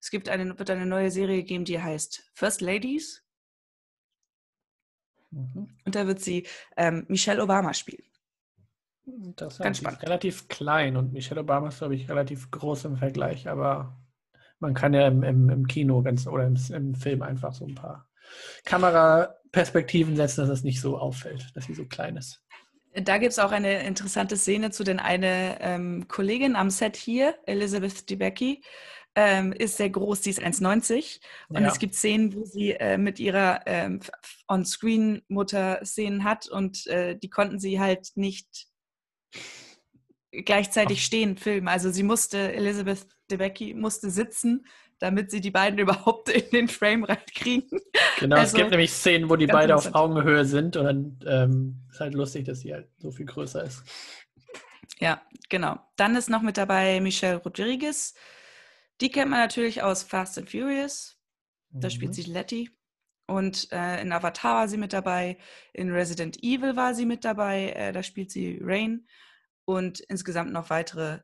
Es 0.00 0.10
gibt 0.10 0.28
eine, 0.28 0.58
wird 0.58 0.70
eine 0.70 0.86
neue 0.86 1.10
Serie 1.10 1.42
geben, 1.44 1.64
die 1.64 1.80
heißt 1.80 2.30
First 2.34 2.60
Ladies. 2.60 3.21
Mhm. 5.32 5.68
Und 5.84 5.94
da 5.94 6.06
wird 6.06 6.20
sie 6.20 6.46
ähm, 6.76 7.04
Michelle 7.08 7.42
Obama 7.42 7.74
spielen. 7.74 8.04
Das 9.04 9.58
Ganz 9.58 9.78
ist 9.78 9.82
spannend. 9.82 10.02
relativ 10.02 10.46
klein 10.46 10.96
und 10.96 11.12
Michelle 11.12 11.40
Obama 11.40 11.68
ist, 11.68 11.78
glaube 11.78 11.96
ich, 11.96 12.08
relativ 12.08 12.50
groß 12.52 12.84
im 12.84 12.96
Vergleich, 12.96 13.48
aber 13.48 13.98
man 14.60 14.74
kann 14.74 14.94
ja 14.94 15.08
im, 15.08 15.24
im, 15.24 15.50
im 15.50 15.66
Kino 15.66 16.02
ganz 16.02 16.26
oder 16.28 16.46
im, 16.46 16.56
im 16.72 16.94
Film 16.94 17.22
einfach 17.22 17.52
so 17.52 17.66
ein 17.66 17.74
paar 17.74 18.08
Kameraperspektiven 18.64 20.14
setzen, 20.14 20.42
dass 20.42 20.50
es 20.50 20.62
nicht 20.62 20.80
so 20.80 20.98
auffällt, 20.98 21.50
dass 21.56 21.64
sie 21.64 21.74
so 21.74 21.84
klein 21.84 22.16
ist. 22.16 22.40
Da 22.94 23.18
gibt 23.18 23.32
es 23.32 23.38
auch 23.38 23.52
eine 23.52 23.84
interessante 23.84 24.36
Szene 24.36 24.70
zu, 24.70 24.84
denn 24.84 25.00
eine 25.00 25.56
ähm, 25.60 26.06
Kollegin 26.08 26.54
am 26.54 26.70
Set 26.70 26.94
hier, 26.94 27.34
Elizabeth 27.46 28.08
Debicki, 28.08 28.62
ähm, 29.14 29.52
ist 29.52 29.76
sehr 29.76 29.90
groß, 29.90 30.22
die 30.22 30.30
ist 30.30 30.40
1,90. 30.40 31.20
Und 31.48 31.62
Ja. 31.62 31.68
es 31.68 31.78
gibt 31.78 31.94
Szenen, 31.94 32.34
wo 32.34 32.44
sie 32.44 32.72
äh, 32.72 32.96
mit 32.98 33.18
ihrer 33.20 33.60
ähm, 33.66 34.00
On-Screen-Mutter 34.48 35.84
Szenen 35.84 36.24
hat 36.24 36.48
und 36.48 36.86
äh, 36.86 37.16
die 37.16 37.30
konnten 37.30 37.58
sie 37.58 37.78
halt 37.80 38.10
nicht 38.14 38.68
gleichzeitig 40.44 41.04
stehen 41.04 41.36
filmen. 41.36 41.68
Also 41.68 41.90
sie 41.90 42.02
musste, 42.02 42.52
Elizabeth 42.54 43.06
Debicki 43.30 43.74
musste 43.74 44.10
sitzen, 44.10 44.66
damit 44.98 45.30
sie 45.30 45.40
die 45.40 45.50
beiden 45.50 45.78
überhaupt 45.78 46.30
in 46.30 46.48
den 46.50 46.68
Frame 46.68 47.04
reinkriegen. 47.04 47.68
Genau, 48.18 48.36
Also, 48.36 48.48
es 48.48 48.54
gibt 48.54 48.70
nämlich 48.70 48.92
Szenen, 48.92 49.28
wo 49.28 49.36
die 49.36 49.46
beide 49.46 49.74
auf. 49.76 49.94
Augenhöhe 49.94 50.44
sind 50.44 50.76
und 50.76 50.84
dann 50.84 51.18
ähm, 51.26 51.80
ist 51.90 52.00
halt 52.00 52.14
lustig, 52.14 52.44
dass 52.46 52.60
sie 52.60 52.72
halt 52.72 52.88
so 52.98 53.10
viel 53.10 53.26
größer 53.26 53.62
ist. 53.64 53.82
Ja, 55.00 55.20
genau. 55.48 55.78
Dann 55.96 56.16
ist 56.16 56.30
noch 56.30 56.42
mit 56.42 56.56
dabei 56.56 57.00
Michelle 57.00 57.38
Rodriguez. 57.38 58.14
Die 59.02 59.10
kennt 59.10 59.30
man 59.30 59.40
natürlich 59.40 59.82
aus 59.82 60.04
Fast 60.04 60.38
and 60.38 60.48
Furious. 60.48 61.18
Da 61.70 61.90
spielt 61.90 62.10
Mhm. 62.10 62.14
sie 62.14 62.22
Letty. 62.22 62.70
Und 63.26 63.70
äh, 63.72 64.00
in 64.00 64.12
Avatar 64.12 64.54
war 64.54 64.68
sie 64.68 64.76
mit 64.76 64.92
dabei. 64.92 65.38
In 65.72 65.90
Resident 65.90 66.42
Evil 66.42 66.76
war 66.76 66.94
sie 66.94 67.04
mit 67.04 67.24
dabei. 67.24 67.70
Äh, 67.70 67.92
da 67.92 68.02
spielt 68.02 68.30
sie 68.30 68.60
Rain. 68.62 69.06
Und 69.64 70.00
insgesamt 70.00 70.52
noch 70.52 70.70
weitere 70.70 71.20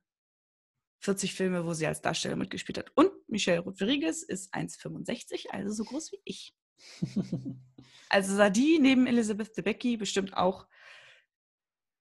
40 1.01 1.35
Filme, 1.35 1.65
wo 1.65 1.73
sie 1.73 1.87
als 1.87 2.01
Darsteller 2.01 2.37
mitgespielt 2.37 2.79
hat. 2.79 2.91
Und 2.97 3.13
Michelle 3.29 3.61
Rodriguez 3.61 4.23
ist 4.23 4.53
1,65, 4.55 5.51
also 5.51 5.73
so 5.73 5.85
groß 5.85 6.13
wie 6.13 6.21
ich. 6.25 6.55
Also 8.11 8.35
sah 8.35 8.49
die 8.49 8.79
neben 8.79 9.07
Elizabeth 9.07 9.55
Debicki 9.55 9.99
bestimmt 9.99 10.35
auch 10.35 10.67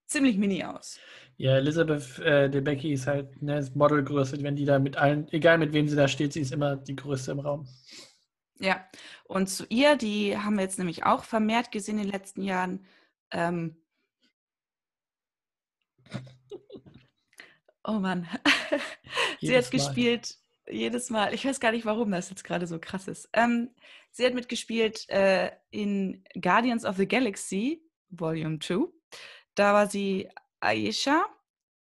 ziemlich 0.08 0.36
mini 0.36 0.64
aus. 0.64 0.98
Ja, 1.36 1.56
Elizabeth 1.56 2.18
äh, 2.18 2.50
DeBecki 2.50 2.92
ist 2.92 3.06
halt 3.06 3.40
ne, 3.40 3.64
Modelgröße, 3.74 4.42
wenn 4.42 4.56
die 4.56 4.64
da 4.64 4.80
mit 4.80 4.96
allen, 4.96 5.28
egal 5.32 5.58
mit 5.58 5.72
wem 5.72 5.86
sie 5.88 5.94
da 5.94 6.08
steht, 6.08 6.32
sie 6.32 6.40
ist 6.40 6.52
immer 6.52 6.76
die 6.76 6.96
Größte 6.96 7.30
im 7.30 7.40
Raum. 7.40 7.68
Ja, 8.58 8.84
und 9.24 9.48
zu 9.48 9.64
ihr, 9.68 9.96
die 9.96 10.36
haben 10.36 10.56
wir 10.56 10.62
jetzt 10.62 10.78
nämlich 10.78 11.04
auch 11.04 11.22
vermehrt 11.22 11.70
gesehen 11.70 11.98
in 11.98 12.04
den 12.04 12.12
letzten 12.12 12.42
Jahren. 12.42 12.84
Ähm 13.30 13.76
oh 17.84 18.00
Mann, 18.00 18.26
sie 19.40 19.56
hat 19.56 19.70
gespielt 19.70 20.38
jedes 20.68 21.08
Mal. 21.08 21.34
Ich 21.34 21.44
weiß 21.44 21.60
gar 21.60 21.70
nicht, 21.70 21.86
warum 21.86 22.10
das 22.10 22.30
jetzt 22.30 22.42
gerade 22.42 22.66
so 22.66 22.80
krass 22.80 23.06
ist. 23.06 23.28
Ähm, 23.32 23.70
sie 24.10 24.26
hat 24.26 24.34
mitgespielt 24.34 25.08
äh, 25.08 25.52
in 25.70 26.24
Guardians 26.40 26.84
of 26.84 26.96
the 26.96 27.06
Galaxy 27.06 27.80
Volume 28.10 28.58
2. 28.58 28.97
Da 29.58 29.74
war 29.74 29.90
sie 29.90 30.28
Aisha, 30.60 31.26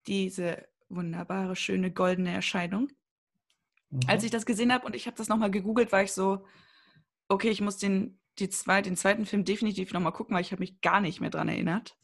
diese 0.06 0.68
wunderbare, 0.88 1.56
schöne, 1.56 1.90
goldene 1.90 2.32
Erscheinung. 2.32 2.88
Mhm. 3.90 4.00
Als 4.06 4.22
ich 4.22 4.30
das 4.30 4.46
gesehen 4.46 4.72
habe 4.72 4.86
und 4.86 4.94
ich 4.94 5.08
habe 5.08 5.16
das 5.16 5.26
nochmal 5.26 5.50
gegoogelt, 5.50 5.90
war 5.90 6.04
ich 6.04 6.12
so, 6.12 6.46
okay, 7.26 7.48
ich 7.48 7.60
muss 7.60 7.76
den, 7.78 8.20
die 8.38 8.48
zwei, 8.48 8.80
den 8.80 8.96
zweiten 8.96 9.26
Film 9.26 9.44
definitiv 9.44 9.92
nochmal 9.92 10.12
gucken, 10.12 10.36
weil 10.36 10.42
ich 10.42 10.52
habe 10.52 10.60
mich 10.60 10.82
gar 10.82 11.00
nicht 11.00 11.20
mehr 11.20 11.30
dran 11.30 11.48
erinnert. 11.48 11.96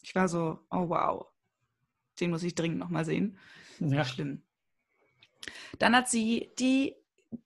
Ich 0.00 0.14
war 0.14 0.26
so, 0.26 0.60
oh 0.70 0.88
wow, 0.88 1.26
den 2.18 2.30
muss 2.30 2.42
ich 2.42 2.54
dringend 2.54 2.78
nochmal 2.78 3.04
sehen. 3.04 3.36
Ja. 3.80 4.06
Schlimm. 4.06 4.40
Dann 5.78 5.94
hat 5.94 6.08
sie 6.08 6.54
die 6.58 6.96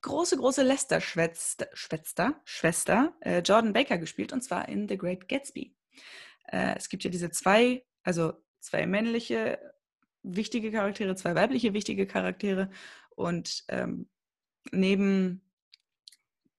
große, 0.03 0.37
große 0.37 0.63
Lester-Schwester, 0.63 1.67
Schwester, 2.45 3.17
äh, 3.19 3.41
Jordan 3.41 3.73
Baker 3.73 3.99
gespielt, 3.99 4.33
und 4.33 4.43
zwar 4.43 4.69
in 4.69 4.89
The 4.89 4.97
Great 4.97 5.29
Gatsby. 5.29 5.75
Äh, 6.51 6.77
es 6.77 6.89
gibt 6.89 7.05
ja 7.05 7.11
diese 7.11 7.31
zwei, 7.31 7.85
also 8.03 8.33
zwei 8.61 8.87
männliche 8.87 9.59
wichtige 10.23 10.71
Charaktere, 10.71 11.15
zwei 11.15 11.35
weibliche 11.35 11.73
wichtige 11.73 12.07
Charaktere 12.07 12.71
und 13.15 13.65
ähm, 13.69 14.09
neben 14.73 15.43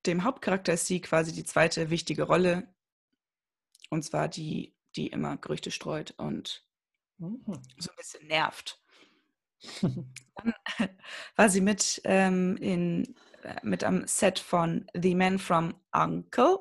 dem 0.06 0.24
Hauptcharakter 0.24 0.74
ist 0.74 0.88
sie 0.88 1.02
quasi 1.02 1.34
die 1.34 1.44
zweite 1.44 1.90
wichtige 1.90 2.24
Rolle 2.24 2.74
und 3.90 4.04
zwar 4.04 4.28
die, 4.28 4.74
die 4.96 5.08
immer 5.08 5.38
Gerüchte 5.38 5.72
streut 5.72 6.12
und 6.18 6.66
mhm. 7.18 7.42
so 7.78 7.92
ein 7.92 7.98
bisschen 7.98 8.28
nervt. 8.28 8.82
Dann 9.82 10.54
war 11.36 11.50
sie 11.50 11.62
mit, 11.62 12.02
ähm, 12.06 12.56
in, 12.58 13.16
äh, 13.44 13.56
mit 13.64 13.84
am 13.84 14.08
Set 14.08 14.40
von 14.40 14.88
The 14.94 15.16
Man 15.16 15.38
from 15.38 15.76
Uncle. 15.92 16.60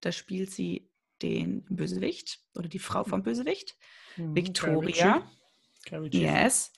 Da 0.00 0.12
spielt 0.12 0.52
sie 0.52 0.88
den 1.22 1.64
Bösewicht 1.68 2.40
oder 2.54 2.68
die 2.68 2.78
Frau 2.78 3.04
vom 3.04 3.22
Bösewicht, 3.22 3.76
mhm, 4.16 4.34
Victoria. 4.34 5.26
Yes. 6.10 6.72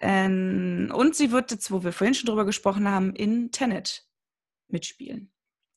Ähm, 0.00 0.92
und 0.94 1.14
sie 1.14 1.30
wird 1.30 1.50
jetzt, 1.50 1.70
wo 1.70 1.84
wir 1.84 1.92
vorhin 1.92 2.14
schon 2.14 2.26
drüber 2.26 2.44
gesprochen 2.44 2.88
haben, 2.88 3.14
in 3.14 3.52
Tenet 3.52 4.04
mitspielen. 4.68 5.30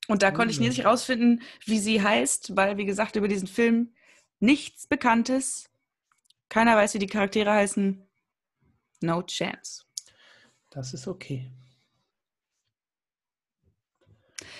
Und 0.08 0.23
da 0.23 0.32
konnte 0.32 0.52
ich 0.52 0.60
nicht 0.60 0.80
herausfinden, 0.80 1.41
wie 1.65 1.80
sie 1.80 2.02
heißt, 2.02 2.56
weil, 2.56 2.78
wie 2.78 2.86
gesagt, 2.86 3.15
über 3.15 3.28
diesen 3.28 3.47
Film 3.47 3.93
nichts 4.39 4.88
Bekanntes. 4.88 5.69
Keiner 6.50 6.76
weiß, 6.78 6.93
wie 6.93 7.00
die 7.00 7.08
Charaktere 7.08 7.52
heißen. 7.52 8.02
No 9.02 9.21
chance. 9.23 9.84
Das 10.69 10.93
ist 10.93 11.08
okay. 11.08 11.52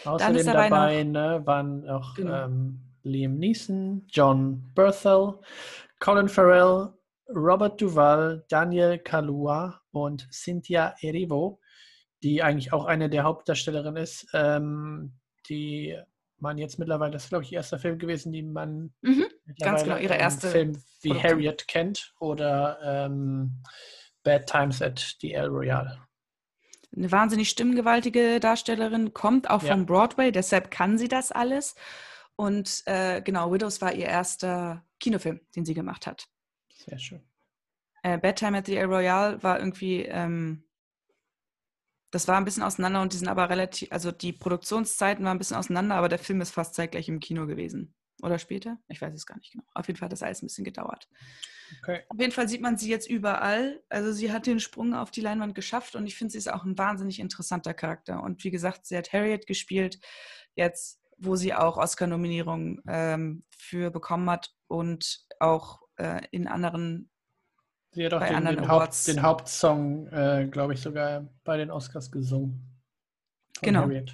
Außerdem 0.04 0.46
dabei 0.46 1.04
noch, 1.04 1.12
ne, 1.12 1.42
waren 1.46 1.90
auch 1.90 2.16
genau. 2.16 2.46
ähm, 2.46 2.87
Liam 3.08 3.38
Neeson, 3.38 4.06
John 4.08 4.72
Berthel, 4.76 5.39
Colin 6.00 6.30
Farrell, 6.30 6.93
Robert 7.30 7.82
Duval, 7.82 8.46
Daniel 8.50 9.00
Kalua 9.00 9.82
und 9.91 10.28
Cynthia 10.32 10.96
Erivo, 11.02 11.60
die 12.24 12.41
eigentlich 12.41 12.74
auch 12.74 12.86
eine 12.86 13.10
der 13.10 13.24
Hauptdarstellerinnen 13.24 14.02
ist, 14.02 14.28
ähm, 14.34 15.13
die 15.50 15.98
man 16.39 16.58
jetzt 16.58 16.78
mittlerweile, 16.80 17.12
das 17.12 17.24
ist 17.26 17.30
glaube 17.30 17.43
ich 17.43 17.52
ihr 17.52 17.58
erster 17.58 17.80
Film 17.80 17.98
gewesen, 17.98 18.32
die 18.32 18.43
man 18.43 18.93
mhm, 19.02 19.26
ganz 19.60 19.84
genau, 19.84 19.98
ihre 19.98 20.15
erste 20.15 20.50
Film 20.50 20.76
wie 21.02 21.10
Produktion. 21.10 21.32
Harriet 21.32 21.67
kennt 21.67 22.13
oder 22.20 22.80
ähm, 22.84 23.63
Bad 24.24 24.46
Times 24.46 24.82
at 24.82 25.15
the 25.22 25.34
El 25.34 25.48
Royale. 25.48 26.00
Eine 26.96 27.12
wahnsinnig 27.12 27.50
stimmgewaltige 27.50 28.39
Darstellerin, 28.39 29.13
kommt 29.13 29.50
auch 29.50 29.63
ja. 29.63 29.72
von 29.72 29.86
Broadway, 29.86 30.32
deshalb 30.32 30.72
kann 30.72 30.98
sie 30.98 31.08
das 31.08 31.32
alles. 31.32 31.76
Und 32.38 32.84
äh, 32.86 33.21
genau, 33.21 33.52
Widows 33.52 33.82
war 33.82 33.93
ihr 33.93 34.06
erster 34.06 34.86
Kinofilm, 35.00 35.41
den 35.56 35.65
sie 35.65 35.73
gemacht 35.73 36.08
hat. 36.08 36.30
Sehr 36.73 37.00
schön. 37.00 37.21
Äh, 38.04 38.19
Bedtime 38.19 38.60
at 38.60 38.67
the 38.67 38.78
El 38.78 38.86
Royale 38.86 39.41
war 39.41 39.60
irgendwie, 39.60 40.04
ähm, 40.04 40.63
das 42.12 42.28
war 42.28 42.38
ein 42.38 42.45
bisschen 42.45 42.63
auseinander 42.63 43.02
und 43.02 43.12
die 43.12 43.17
sind 43.17 43.28
aber 43.28 43.50
relativ, 43.50 43.91
also 43.91 44.12
die 44.12 44.34
Produktionszeiten 44.34 45.26
waren 45.26 45.38
ein 45.38 45.39
bisschen 45.39 45.58
auseinander, 45.58 45.95
aber 45.95 46.10
der 46.10 46.19
Film 46.19 46.39
ist 46.39 46.52
fast 46.52 46.76
zeitgleich 46.76 47.10
im 47.10 47.19
Kino 47.19 47.47
gewesen. 47.47 47.95
Oder 48.21 48.39
später? 48.39 48.78
Ich 48.88 49.02
weiß 49.02 49.13
es 49.13 49.26
gar 49.26 49.38
nicht 49.38 49.52
genau. 49.52 49.65
Auf 49.73 49.88
jeden 49.88 49.97
Fall 49.97 50.06
hat 50.06 50.13
das 50.13 50.23
alles 50.23 50.41
ein 50.41 50.47
bisschen 50.47 50.63
gedauert. 50.63 51.08
Okay. 51.82 52.04
Auf 52.10 52.19
jeden 52.19 52.32
Fall 52.32 52.47
sieht 52.47 52.62
man 52.62 52.78
sie 52.78 52.89
jetzt 52.89 53.10
überall. 53.10 53.84
Also 53.89 54.12
sie 54.12 54.32
hat 54.32 54.47
den 54.47 54.60
Sprung 54.60 54.93
auf 54.93 55.12
die 55.12 55.21
Leinwand 55.21 55.56
geschafft 55.56 55.95
und 55.95 56.08
ich 56.08 56.15
finde, 56.15 56.32
sie 56.32 56.38
ist 56.38 56.52
auch 56.52 56.63
ein 56.63 56.78
wahnsinnig 56.78 57.19
interessanter 57.19 57.73
Charakter. 57.73 58.23
Und 58.23 58.43
wie 58.43 58.52
gesagt, 58.52 58.86
sie 58.86 58.97
hat 58.97 59.12
Harriet 59.12 59.47
gespielt, 59.47 60.00
jetzt, 60.56 61.02
wo 61.17 61.36
sie 61.36 61.53
auch 61.53 61.77
Oscar-Nominierungen 61.77 62.82
ähm, 62.88 63.43
für 63.49 63.91
bekommen 63.91 64.30
hat 64.30 64.53
und 64.67 65.25
auch 65.39 65.82
äh, 65.97 66.21
in 66.32 66.47
anderen 66.47 67.10
Sie 67.91 68.06
hat 68.06 68.13
auch 68.13 68.23
den, 68.23 68.45
den, 68.45 68.67
Haupt, 68.67 69.08
den, 69.08 69.21
Hauptsong, 69.23 70.08
äh, 70.10 70.47
glaube 70.51 70.73
ich, 70.73 70.82
sogar 70.82 71.27
bei 71.43 71.58
den 71.58 71.71
Oscars 71.71 72.12
gesungen. 72.12 72.80
Genau. 73.62 73.82
Harriet. 73.82 74.13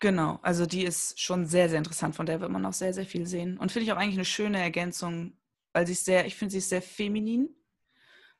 Genau, 0.00 0.38
also 0.42 0.64
die 0.64 0.84
ist 0.84 1.20
schon 1.20 1.46
sehr, 1.46 1.68
sehr 1.68 1.78
interessant, 1.78 2.14
von 2.14 2.26
der 2.26 2.40
wird 2.40 2.50
man 2.50 2.64
auch 2.66 2.72
sehr, 2.72 2.92
sehr 2.92 3.06
viel 3.06 3.26
sehen. 3.26 3.58
Und 3.58 3.72
finde 3.72 3.84
ich 3.84 3.92
auch 3.92 3.96
eigentlich 3.96 4.16
eine 4.16 4.24
schöne 4.24 4.60
Ergänzung, 4.60 5.36
weil 5.72 5.86
sie 5.86 5.92
ist 5.92 6.04
sehr, 6.04 6.26
ich 6.26 6.36
finde 6.36 6.52
sie 6.52 6.58
ist 6.58 6.68
sehr 6.68 6.82
feminin. 6.82 7.48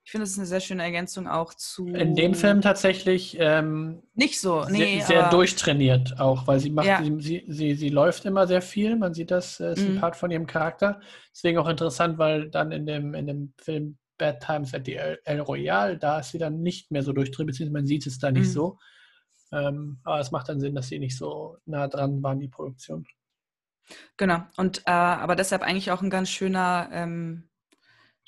Ich 0.09 0.13
finde, 0.13 0.25
es 0.25 0.31
ist 0.31 0.39
eine 0.39 0.47
sehr 0.47 0.61
schöne 0.61 0.83
Ergänzung 0.83 1.29
auch 1.29 1.53
zu. 1.53 1.87
In 1.89 2.15
dem 2.15 2.33
Film 2.33 2.63
tatsächlich 2.63 3.37
ähm, 3.39 4.03
nicht 4.15 4.41
so, 4.41 4.65
nee. 4.65 5.01
Sehr, 5.01 5.07
sehr 5.07 5.29
durchtrainiert 5.29 6.19
auch, 6.19 6.47
weil 6.47 6.61
sie 6.61 6.71
macht, 6.71 6.87
ja. 6.87 7.03
sie, 7.05 7.21
sie, 7.21 7.45
sie, 7.47 7.75
sie, 7.75 7.89
läuft 7.91 8.25
immer 8.25 8.47
sehr 8.47 8.63
viel. 8.63 8.97
Man 8.97 9.13
sieht 9.13 9.31
das, 9.31 9.61
äh, 9.61 9.75
ist 9.75 9.83
mhm. 9.83 9.97
ein 9.97 10.01
Part 10.01 10.17
von 10.17 10.31
ihrem 10.31 10.47
Charakter. 10.47 11.03
Deswegen 11.31 11.59
auch 11.59 11.69
interessant, 11.69 12.17
weil 12.17 12.49
dann 12.49 12.73
in 12.73 12.87
dem, 12.87 13.13
in 13.13 13.27
dem 13.27 13.53
Film 13.59 13.99
Bad 14.17 14.43
Times 14.43 14.73
at 14.73 14.87
the 14.87 14.95
El, 14.95 15.19
El 15.25 15.41
Royale, 15.41 15.99
da 15.99 16.21
ist 16.21 16.31
sie 16.31 16.39
dann 16.39 16.63
nicht 16.63 16.91
mehr 16.91 17.03
so 17.03 17.13
durchtrainiert, 17.13 17.49
beziehungsweise 17.49 17.79
man 17.79 17.87
sieht 17.87 18.07
es 18.07 18.19
da 18.19 18.31
nicht 18.31 18.49
mhm. 18.49 18.53
so. 18.53 18.79
Ähm, 19.53 20.01
aber 20.05 20.21
es 20.21 20.31
macht 20.31 20.49
dann 20.49 20.59
Sinn, 20.59 20.75
dass 20.75 20.89
sie 20.89 21.01
nicht 21.01 21.19
so 21.19 21.59
nah 21.67 21.87
dran 21.87 22.23
waren, 22.23 22.41
die 22.41 22.49
Produktion. 22.49 23.07
Genau. 24.17 24.41
Und 24.57 24.79
äh, 24.87 24.91
aber 24.91 25.37
deshalb 25.37 25.61
eigentlich 25.61 25.91
auch 25.91 26.01
ein 26.01 26.09
ganz 26.09 26.31
schöner 26.31 26.89
ähm, 26.93 27.48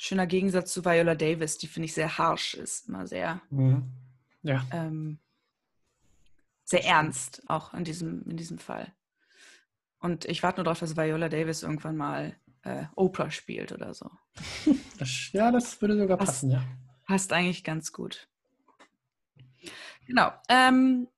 schöner 0.01 0.27
Gegensatz 0.27 0.73
zu 0.73 0.85
Viola 0.85 1.15
Davis, 1.15 1.59
die 1.59 1.67
finde 1.67 1.85
ich 1.85 1.95
sehr 1.95 2.17
harsh 2.17 2.55
ist, 2.55 2.89
immer 2.89 3.07
sehr, 3.07 3.43
mhm. 3.51 3.85
ja. 4.43 4.67
ähm, 4.73 5.19
sehr 6.65 6.85
ernst, 6.87 7.43
auch 7.49 7.75
in 7.75 7.85
diesem, 7.85 8.23
in 8.23 8.37
diesem 8.39 8.59
Fall. 8.59 8.93
Und 9.99 10.25
ich 10.25 10.43
warte 10.43 10.59
nur 10.59 10.65
darauf, 10.65 10.81
dass 10.81 10.97
Viola 10.97 11.29
Davis 11.29 11.63
irgendwann 11.63 11.99
mal 11.99 12.35
äh, 12.63 12.85
Oprah 12.97 13.31
spielt 13.31 13.73
oder 13.73 13.93
so. 13.93 14.11
Das, 14.99 15.33
ja, 15.33 15.51
das 15.51 15.81
würde 15.81 15.99
sogar 15.99 16.17
passt, 16.17 16.33
passen, 16.33 16.51
ja. 16.51 16.63
Passt 17.07 17.33
eigentlich 17.33 17.65
ganz 17.65 17.93
gut. 17.93 18.29
Genau. 20.07 20.31
Ähm, 20.49 21.09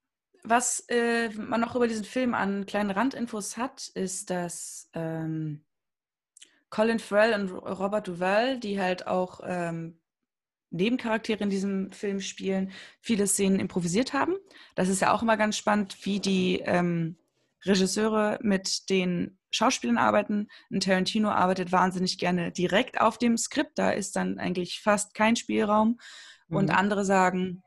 was 0.44 0.80
äh, 0.88 1.30
man 1.30 1.60
noch 1.60 1.76
über 1.76 1.86
diesen 1.86 2.04
Film 2.04 2.34
an 2.34 2.66
kleinen 2.66 2.90
Randinfos 2.90 3.56
hat, 3.56 3.88
ist, 3.88 4.30
dass 4.30 4.88
ähm, 4.92 5.64
Colin 6.72 6.98
Farrell 6.98 7.34
und 7.34 7.50
Robert 7.50 8.08
Duvall, 8.08 8.58
die 8.58 8.80
halt 8.80 9.06
auch 9.06 9.40
ähm, 9.44 10.00
Nebencharaktere 10.70 11.44
in 11.44 11.50
diesem 11.50 11.92
Film 11.92 12.20
spielen, 12.20 12.72
viele 13.02 13.26
Szenen 13.26 13.60
improvisiert 13.60 14.14
haben. 14.14 14.36
Das 14.74 14.88
ist 14.88 15.02
ja 15.02 15.12
auch 15.12 15.20
immer 15.20 15.36
ganz 15.36 15.58
spannend, 15.58 15.98
wie 16.06 16.18
die 16.18 16.60
ähm, 16.64 17.18
Regisseure 17.66 18.38
mit 18.40 18.88
den 18.88 19.38
Schauspielern 19.50 19.98
arbeiten. 19.98 20.48
Ein 20.70 20.80
Tarantino 20.80 21.28
arbeitet 21.28 21.72
wahnsinnig 21.72 22.16
gerne 22.16 22.52
direkt 22.52 23.02
auf 23.02 23.18
dem 23.18 23.36
Skript. 23.36 23.78
Da 23.78 23.90
ist 23.90 24.16
dann 24.16 24.38
eigentlich 24.38 24.80
fast 24.80 25.12
kein 25.12 25.36
Spielraum. 25.36 26.00
Mhm. 26.48 26.56
Und 26.56 26.70
andere 26.70 27.04
sagen, 27.04 27.62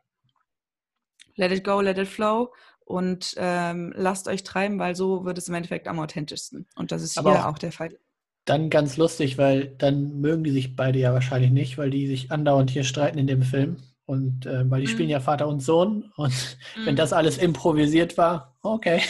let 1.35 1.51
it 1.51 1.63
go, 1.63 1.79
let 1.79 1.99
it 1.99 2.07
flow 2.07 2.51
und 2.85 3.35
ähm, 3.37 3.93
lasst 3.95 4.27
euch 4.27 4.43
treiben, 4.43 4.79
weil 4.79 4.95
so 4.95 5.25
wird 5.25 5.37
es 5.37 5.47
im 5.47 5.53
Endeffekt 5.53 5.87
am 5.87 5.99
authentischsten. 5.99 6.67
Und 6.75 6.91
das 6.91 7.03
ist 7.03 7.19
Aber 7.19 7.33
hier 7.33 7.45
auch, 7.45 7.53
auch 7.53 7.59
der 7.59 7.71
Fall. 7.71 7.99
Dann 8.45 8.69
ganz 8.69 8.97
lustig, 8.97 9.37
weil 9.37 9.67
dann 9.77 10.21
mögen 10.21 10.43
die 10.43 10.51
sich 10.51 10.75
beide 10.75 10.99
ja 10.99 11.13
wahrscheinlich 11.13 11.51
nicht, 11.51 11.77
weil 11.77 11.89
die 11.89 12.07
sich 12.07 12.31
andauernd 12.31 12.69
hier 12.69 12.83
streiten 12.83 13.17
in 13.17 13.27
dem 13.27 13.41
Film. 13.41 13.77
Und 14.05 14.45
äh, 14.45 14.69
weil 14.69 14.81
die 14.81 14.87
mhm. 14.87 14.91
spielen 14.91 15.09
ja 15.09 15.19
Vater 15.19 15.47
und 15.47 15.61
Sohn. 15.61 16.11
Und 16.15 16.57
mhm. 16.75 16.85
wenn 16.85 16.95
das 16.95 17.11
alles 17.11 17.37
improvisiert 17.37 18.17
war, 18.17 18.55
okay. 18.61 19.01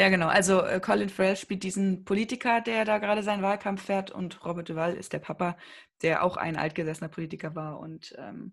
Ja, 0.00 0.08
genau. 0.08 0.28
Also 0.28 0.62
äh, 0.62 0.80
Colin 0.80 1.10
Farrell 1.10 1.36
spielt 1.36 1.62
diesen 1.62 2.06
Politiker, 2.06 2.62
der 2.62 2.86
da 2.86 2.96
gerade 2.96 3.22
seinen 3.22 3.42
Wahlkampf 3.42 3.84
fährt 3.84 4.10
und 4.10 4.42
Robert 4.46 4.70
Duval 4.70 4.94
ist 4.94 5.12
der 5.12 5.18
Papa, 5.18 5.58
der 6.00 6.24
auch 6.24 6.38
ein 6.38 6.56
altgesessener 6.56 7.08
Politiker 7.08 7.54
war. 7.54 7.78
Und 7.80 8.14
ähm, 8.16 8.52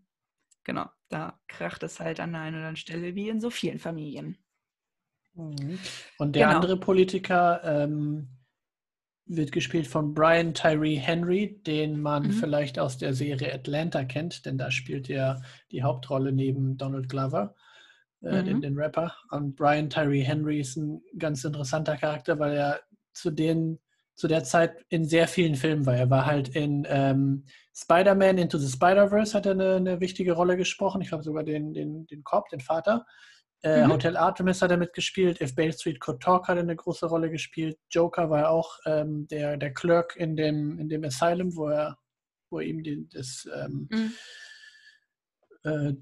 genau, 0.66 0.88
da 1.08 1.40
kracht 1.48 1.84
es 1.84 2.02
halt 2.02 2.20
an 2.20 2.34
der 2.34 2.42
einen 2.42 2.56
oder 2.56 2.66
anderen 2.66 2.76
Stelle 2.76 3.16
wie 3.16 3.30
in 3.30 3.40
so 3.40 3.50
vielen 3.50 3.80
Familien. 3.80 4.38
Mhm. 5.36 5.80
Und 6.18 6.36
der 6.36 6.48
genau. 6.48 6.56
andere 6.58 6.78
Politiker, 6.78 7.62
ähm, 7.64 8.28
wird 9.28 9.52
gespielt 9.52 9.88
von 9.88 10.14
Brian 10.14 10.54
Tyree 10.54 10.96
Henry, 10.96 11.60
den 11.66 12.02
man 12.02 12.28
Mhm. 12.28 12.32
vielleicht 12.32 12.80
aus 12.80 12.98
der 12.98 13.14
Serie 13.14 13.54
Atlanta 13.54 14.04
kennt, 14.04 14.46
denn 14.46 14.58
da 14.58 14.72
spielt 14.72 15.10
er 15.10 15.42
die 15.72 15.84
Hauptrolle 15.84 16.32
neben 16.32 16.78
Donald 16.78 17.10
Glover, 17.10 17.56
äh, 18.22 18.42
Mhm. 18.42 18.46
den, 18.46 18.62
den 18.62 18.78
Rapper. 18.78 19.14
Und 19.32 19.56
Brian 19.56 19.90
Tyree 19.90 20.22
Henry 20.24 20.60
ist 20.60 20.78
ein 20.78 21.02
ganz 21.18 21.44
interessanter 21.44 21.98
Charakter, 21.98 22.40
weil 22.40 22.54
er 22.56 22.80
zu 23.14 23.32
den 23.32 23.80
zu 24.16 24.28
der 24.28 24.44
Zeit 24.44 24.84
in 24.90 25.06
sehr 25.06 25.28
vielen 25.28 25.54
Filmen 25.54 25.86
war. 25.86 25.96
Er 25.96 26.10
war 26.10 26.26
halt 26.26 26.50
in 26.50 26.88
ähm, 26.90 27.44
Spider-Man 27.76 28.40
Into 28.40 28.58
the 28.58 28.68
Spider-Verse 28.68 29.36
hat 29.38 29.46
er 29.46 29.52
eine, 29.52 29.76
eine 29.76 30.00
wichtige 30.00 30.32
Rolle 30.34 30.58
gesprochen. 30.58 31.02
Ich 31.02 31.10
glaube 31.10 31.24
sogar 31.24 31.44
den, 31.44 31.72
den, 31.72 32.08
den 32.08 32.24
Cop, 32.24 32.50
den 32.50 32.60
Vater. 32.60 33.06
Äh, 33.64 33.84
Mhm. 33.86 33.92
Hotel 33.92 34.18
Artemis 34.18 34.62
hat 34.62 34.72
er 34.72 34.78
mitgespielt. 34.78 35.42
If 35.42 35.56
Bale 35.56 35.74
Street 35.74 36.00
Could 36.00 36.22
Talk 36.22 36.48
hat 36.48 36.58
er 36.58 36.64
eine 36.64 36.76
große 36.76 37.08
Rolle 37.08 37.30
gespielt. 37.32 37.78
Joker 37.90 38.30
war 38.30 38.50
auch 38.50 38.78
ähm, 38.86 39.28
der, 39.28 39.58
der 39.58 39.74
Clerk 39.74 40.16
in 40.16 40.36
dem, 40.36 40.78
in 40.80 40.90
dem 40.90 41.04
Asylum, 41.04 41.56
wo 41.56 41.68
er, 41.68 41.98
wo 42.52 42.60
ihm 42.60 42.84
die, 42.84 43.08
das, 43.10 43.48
ähm, 43.56 43.90
Mhm. 43.92 44.12
äh, 45.64 45.94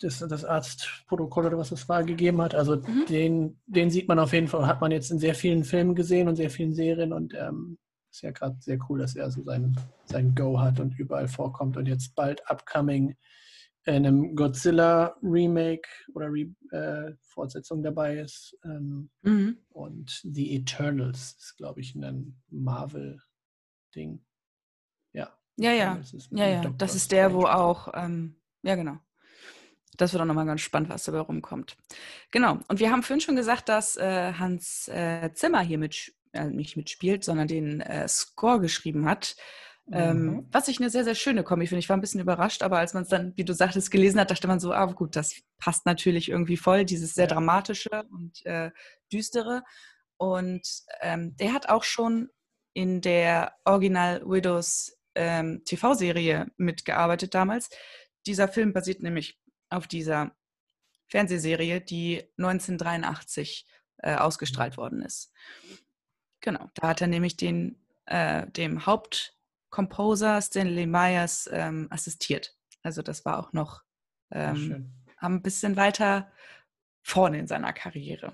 das, 0.00 0.18
das 0.18 0.44
Arztprotokoll 0.44 1.46
oder 1.46 1.58
was 1.58 1.70
das 1.70 1.88
war 1.88 2.02
gegeben 2.02 2.42
hat. 2.42 2.54
Also 2.54 2.76
Mhm. 2.76 3.06
den, 3.08 3.60
den 3.66 3.90
sieht 3.90 4.08
man 4.08 4.18
auf 4.18 4.32
jeden 4.32 4.48
Fall, 4.48 4.66
hat 4.66 4.80
man 4.80 4.90
jetzt 4.90 5.10
in 5.10 5.18
sehr 5.18 5.34
vielen 5.34 5.64
Filmen 5.64 5.94
gesehen 5.94 6.28
und 6.28 6.36
sehr 6.36 6.50
vielen 6.50 6.74
Serien 6.74 7.12
und 7.12 7.32
ähm, 7.34 7.78
ist 8.10 8.22
ja 8.22 8.30
gerade 8.32 8.56
sehr 8.60 8.78
cool, 8.88 8.98
dass 9.00 9.16
er 9.16 9.30
so 9.30 9.42
sein, 9.42 9.76
sein 10.04 10.34
Go 10.34 10.60
hat 10.60 10.78
und 10.80 10.98
überall 10.98 11.28
vorkommt 11.28 11.76
und 11.76 11.86
jetzt 11.86 12.14
bald 12.14 12.42
upcoming 12.50 13.16
in 13.86 14.06
einem 14.06 14.34
Godzilla-Remake 14.34 15.88
oder 16.14 16.28
Re 16.30 16.46
äh, 16.72 17.14
Fortsetzung 17.20 17.82
dabei 17.82 18.18
ist. 18.18 18.56
Ähm, 18.64 19.10
Mhm. 19.22 19.58
und 19.68 20.20
The 20.24 20.56
Eternals 20.56 21.36
ist, 21.38 21.56
glaube 21.56 21.80
ich, 21.80 21.94
ein 21.94 22.40
Marvel-Ding. 22.50 24.24
Ja. 25.12 25.36
Ja, 25.56 25.72
ja. 25.72 26.00
Ja, 26.30 26.46
ja. 26.48 26.60
Doctor 26.62 26.78
Das 26.78 26.94
ist 26.94 27.12
der, 27.12 27.32
wo 27.32 27.44
auch, 27.44 27.88
ähm, 27.94 28.40
ja, 28.62 28.74
genau. 28.74 28.98
Das 29.96 30.12
wird 30.12 30.22
auch 30.22 30.26
nochmal 30.26 30.46
ganz 30.46 30.60
spannend, 30.62 30.88
was 30.88 31.04
dabei 31.04 31.20
rumkommt. 31.20 31.76
Genau. 32.32 32.58
Und 32.66 32.80
wir 32.80 32.90
haben 32.90 33.02
vorhin 33.02 33.20
schon 33.20 33.36
gesagt, 33.36 33.68
dass 33.68 33.96
äh, 33.96 34.32
Hans 34.32 34.88
äh, 34.88 35.30
Zimmer 35.34 35.60
hier 35.60 35.78
mit, 35.78 36.12
äh, 36.32 36.46
nicht 36.46 36.76
mitspielt, 36.76 37.22
sondern 37.22 37.46
den 37.46 37.80
äh, 37.80 38.08
Score 38.08 38.60
geschrieben 38.60 39.06
hat. 39.08 39.36
Ähm, 39.92 40.26
Mhm. 40.26 40.48
was 40.50 40.68
ich 40.68 40.80
eine 40.80 40.88
sehr, 40.88 41.04
sehr 41.04 41.14
schöne 41.14 41.42
Kombi 41.44 41.66
finde. 41.66 41.80
Ich 41.80 41.88
war 41.90 41.96
ein 41.96 42.00
bisschen 42.00 42.20
überrascht, 42.20 42.62
aber 42.62 42.78
als 42.78 42.94
man 42.94 43.02
es 43.02 43.10
dann, 43.10 43.36
wie 43.36 43.44
du 43.44 43.52
sagtest, 43.52 43.90
gelesen 43.90 44.18
hat, 44.18 44.30
dachte 44.30 44.48
man 44.48 44.58
so, 44.60 44.72
ah 44.72 44.86
gut, 44.86 45.14
das 45.14 45.34
passt 45.58 45.84
natürlich 45.84 46.30
irgendwie 46.30 46.56
voll, 46.56 46.84
dieses 46.86 47.14
sehr 47.14 47.26
dramatische 47.26 48.04
und 48.10 48.44
äh, 48.46 48.70
düstere. 49.12 49.62
Und 50.16 50.66
ähm, 51.00 51.36
der 51.36 51.52
hat 51.52 51.68
auch 51.68 51.84
schon 51.84 52.30
in 52.72 53.02
der 53.02 53.54
Original 53.64 54.22
Widows 54.24 54.96
ähm, 55.14 55.62
TV-Serie 55.64 56.50
mitgearbeitet 56.56 57.34
damals. 57.34 57.68
Dieser 58.26 58.48
Film 58.48 58.72
basiert 58.72 59.02
nämlich 59.02 59.38
auf 59.68 59.86
dieser 59.86 60.34
Fernsehserie, 61.08 61.80
die 61.82 62.22
1983 62.38 63.66
äh, 63.98 64.14
ausgestrahlt 64.16 64.76
worden 64.76 65.02
ist. 65.02 65.30
Genau, 66.40 66.70
da 66.74 66.88
hat 66.88 67.00
er 67.00 67.06
nämlich 67.06 67.36
den, 67.36 67.84
äh, 68.06 68.46
dem 68.50 68.86
Hauptcomposer 69.74 70.40
Stanley 70.40 70.86
Myers 70.86 71.48
ähm, 71.52 71.88
assistiert. 71.90 72.56
Also 72.82 73.02
das 73.02 73.24
war 73.24 73.38
auch 73.38 73.52
noch 73.52 73.82
Ja, 74.30 74.52
ähm, 74.52 74.92
ein 75.18 75.42
bisschen 75.42 75.76
weiter 75.76 76.30
vorne 77.02 77.38
in 77.38 77.46
seiner 77.46 77.72
Karriere. 77.72 78.32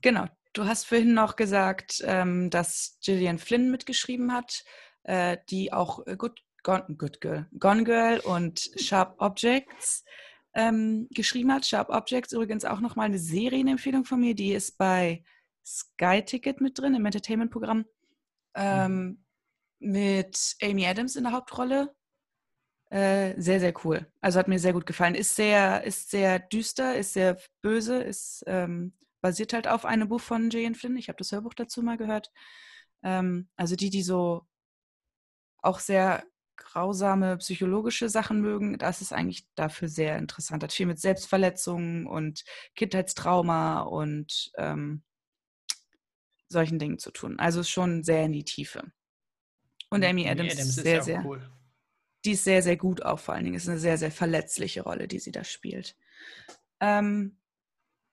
Genau. 0.00 0.26
Du 0.54 0.66
hast 0.66 0.84
vorhin 0.84 1.14
noch 1.14 1.36
gesagt, 1.36 2.02
ähm, 2.04 2.50
dass 2.50 2.98
Gillian 3.02 3.38
Flynn 3.38 3.70
mitgeschrieben 3.70 4.32
hat, 4.32 4.64
äh, 5.04 5.38
die 5.48 5.72
auch 5.72 6.06
äh, 6.06 6.16
Good, 6.16 6.42
Gone, 6.62 6.94
Good 6.98 7.20
Girl, 7.20 7.46
Gone 7.58 7.84
Girl 7.84 8.18
und 8.20 8.70
Sharp 8.76 9.14
Objects 9.18 10.04
ähm, 10.54 11.08
geschrieben 11.10 11.52
hat. 11.52 11.64
Sharp 11.64 11.88
Objects 11.88 12.32
übrigens 12.32 12.64
auch 12.64 12.80
nochmal 12.80 13.06
eine 13.06 13.18
Serienempfehlung 13.18 14.04
von 14.04 14.20
mir, 14.20 14.34
die 14.34 14.52
ist 14.52 14.76
bei 14.76 15.24
Sky 15.64 16.22
Ticket 16.22 16.60
mit 16.60 16.78
drin 16.78 16.94
im 16.94 17.06
Entertainment-Programm 17.06 17.86
ähm, 18.54 19.24
mit 19.82 20.56
Amy 20.62 20.86
Adams 20.86 21.16
in 21.16 21.24
der 21.24 21.32
Hauptrolle. 21.32 21.94
Äh, 22.90 23.40
sehr, 23.40 23.60
sehr 23.60 23.74
cool. 23.84 24.06
Also 24.20 24.38
hat 24.38 24.48
mir 24.48 24.58
sehr 24.58 24.72
gut 24.74 24.86
gefallen. 24.86 25.14
Ist 25.14 25.36
sehr, 25.36 25.84
ist 25.84 26.10
sehr 26.10 26.38
düster, 26.38 26.96
ist 26.96 27.14
sehr 27.14 27.38
böse, 27.62 28.02
ist 28.02 28.44
ähm, 28.46 28.92
basiert 29.22 29.52
halt 29.54 29.68
auf 29.68 29.84
einem 29.86 30.08
Buch 30.08 30.20
von 30.20 30.50
Jane 30.50 30.74
Flynn. 30.74 30.96
Ich 30.96 31.08
habe 31.08 31.16
das 31.16 31.32
Hörbuch 31.32 31.54
dazu 31.54 31.82
mal 31.82 31.96
gehört. 31.96 32.30
Ähm, 33.02 33.48
also 33.56 33.76
die, 33.76 33.90
die 33.90 34.02
so 34.02 34.46
auch 35.58 35.78
sehr 35.78 36.24
grausame 36.56 37.38
psychologische 37.38 38.08
Sachen 38.08 38.40
mögen, 38.40 38.78
das 38.78 39.00
ist 39.00 39.12
eigentlich 39.12 39.46
dafür 39.54 39.88
sehr 39.88 40.18
interessant. 40.18 40.62
Hat 40.62 40.72
viel 40.72 40.86
mit 40.86 41.00
Selbstverletzungen 41.00 42.06
und 42.06 42.44
Kindheitstrauma 42.74 43.80
und 43.82 44.52
ähm, 44.58 45.02
solchen 46.48 46.78
Dingen 46.78 46.98
zu 46.98 47.10
tun. 47.10 47.38
Also 47.38 47.62
schon 47.62 48.04
sehr 48.04 48.24
in 48.24 48.32
die 48.32 48.44
Tiefe. 48.44 48.92
Und 49.92 50.04
Amy 50.04 50.28
Adams, 50.28 50.54
ist 50.54 50.74
sehr, 50.76 51.24
cool. 51.24 51.42
die 52.24 52.32
ist 52.32 52.44
sehr, 52.44 52.62
sehr 52.62 52.76
gut 52.76 53.02
auch 53.02 53.18
vor 53.18 53.34
allen 53.34 53.44
Dingen. 53.44 53.56
Ist 53.56 53.68
eine 53.68 53.78
sehr, 53.78 53.98
sehr 53.98 54.10
verletzliche 54.10 54.82
Rolle, 54.82 55.06
die 55.08 55.18
sie 55.18 55.32
da 55.32 55.44
spielt. 55.44 55.96
Ähm, 56.80 57.38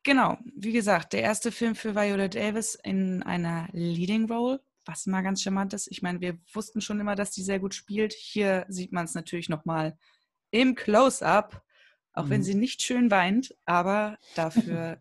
genau, 0.03 0.37
wie 0.55 0.73
gesagt, 0.73 1.13
der 1.13 1.21
erste 1.21 1.51
Film 1.51 1.75
für 1.75 1.95
Viola 1.95 2.27
Davis 2.27 2.75
in 2.75 3.23
einer 3.23 3.69
Leading 3.71 4.29
Role, 4.31 4.61
was 4.85 5.05
mal 5.05 5.21
ganz 5.21 5.41
charmant 5.41 5.73
ist. 5.73 5.87
Ich 5.91 6.01
meine, 6.01 6.21
wir 6.21 6.37
wussten 6.53 6.81
schon 6.81 6.99
immer, 6.99 7.15
dass 7.15 7.31
die 7.31 7.43
sehr 7.43 7.59
gut 7.59 7.73
spielt. 7.73 8.13
Hier 8.13 8.65
sieht 8.69 8.91
man 8.91 9.05
es 9.05 9.13
natürlich 9.13 9.49
nochmal 9.49 9.97
im 10.51 10.75
Close-up, 10.75 11.63
auch 12.13 12.29
wenn 12.29 12.41
Mhm. 12.41 12.45
sie 12.45 12.55
nicht 12.55 12.81
schön 12.81 13.11
weint, 13.11 13.55
aber 13.65 14.17
dafür 14.35 14.99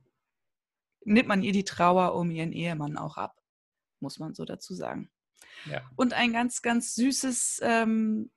nimmt 1.04 1.28
man 1.28 1.42
ihr 1.42 1.52
die 1.52 1.64
Trauer 1.64 2.14
um 2.14 2.30
ihren 2.30 2.52
Ehemann 2.52 2.98
auch 2.98 3.16
ab, 3.16 3.40
muss 4.00 4.18
man 4.18 4.34
so 4.34 4.44
dazu 4.44 4.74
sagen. 4.74 5.10
Ja. 5.66 5.82
Und 5.96 6.12
ein 6.14 6.32
ganz, 6.32 6.62
ganz 6.62 6.94
süßes 6.94 7.61
ähm, 7.62 8.30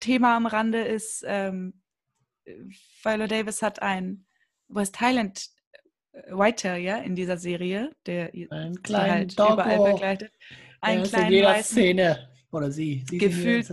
Thema 0.00 0.36
am 0.36 0.46
Rande 0.46 0.82
ist, 0.82 1.24
ähm, 1.26 1.74
Viola 3.02 3.26
Davis 3.26 3.62
hat 3.62 3.82
ein 3.82 4.26
West 4.68 5.00
Highland 5.00 5.48
äh, 6.12 6.32
White 6.32 6.62
Terrier 6.62 7.02
in 7.02 7.14
dieser 7.14 7.36
Serie, 7.36 7.94
der 8.06 8.32
Einen 8.50 8.74
sie 8.74 8.82
kleinen 8.82 9.10
halt 9.12 9.38
Doggo. 9.38 9.52
überall 9.54 9.92
begleitet. 9.92 10.32
Einen 10.80 11.02
ist 11.02 11.14
in 11.14 11.28
jeder 11.30 11.48
weißen, 11.48 11.76
Szene. 11.76 12.28
Oder 12.50 12.70
sie. 12.70 13.04
sie 13.08 13.18
Gefühlt- 13.18 13.68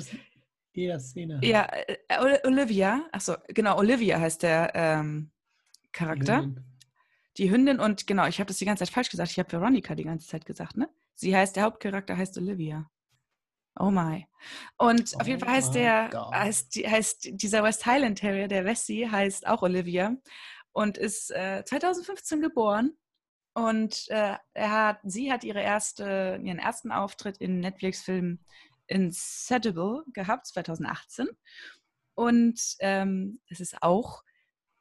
jeder, 0.73 0.99
Szene. 0.99 1.39
ja, 1.41 1.69
äh, 1.87 1.97
Ol- 2.19 2.39
Olivia, 2.43 3.07
achso, 3.13 3.35
genau, 3.47 3.77
Olivia 3.77 4.19
heißt 4.19 4.43
der 4.43 4.71
ähm, 4.75 5.31
Charakter. 5.93 6.41
Hündin. 6.41 6.63
Die 7.37 7.49
Hündin 7.51 7.79
und 7.79 8.07
genau, 8.07 8.27
ich 8.27 8.39
habe 8.39 8.47
das 8.49 8.57
die 8.57 8.65
ganze 8.65 8.83
Zeit 8.85 8.93
falsch 8.93 9.09
gesagt. 9.09 9.31
Ich 9.31 9.39
habe 9.39 9.51
Veronica 9.51 9.95
die 9.95 10.03
ganze 10.03 10.27
Zeit 10.27 10.45
gesagt, 10.45 10.75
ne? 10.77 10.89
Sie 11.15 11.35
heißt, 11.35 11.55
der 11.55 11.63
Hauptcharakter 11.63 12.17
heißt 12.17 12.37
Olivia. 12.37 12.89
Oh 13.77 13.89
my. 13.89 14.25
Und 14.77 15.19
auf 15.19 15.27
jeden 15.27 15.41
Oh 15.41 15.45
Fall 15.45 15.55
heißt 15.55 15.75
der, 15.75 16.09
heißt, 16.33 16.75
heißt 16.75 17.29
dieser 17.33 17.63
West 17.63 17.85
Highland 17.85 18.19
Terrier, 18.19 18.47
der 18.47 18.63
Wessie, 18.63 19.09
heißt 19.09 19.47
auch 19.47 19.63
Olivia 19.63 20.15
und 20.71 20.97
ist 20.97 21.31
äh, 21.31 21.63
2015 21.65 22.41
geboren. 22.41 22.97
Und 23.53 24.05
äh, 24.09 24.35
er 24.53 24.71
hat, 24.71 24.99
sie 25.03 25.31
hat 25.31 25.43
ihre 25.43 25.61
erste, 25.61 26.39
ihren 26.43 26.59
ersten 26.59 26.91
Auftritt 26.91 27.37
in 27.37 27.61
Netflix-Film 27.61 28.39
Insatiable 28.87 30.03
gehabt, 30.13 30.47
2018. 30.47 31.27
Und 32.15 32.75
ähm, 32.79 33.41
es 33.49 33.59
ist 33.59 33.81
auch 33.81 34.23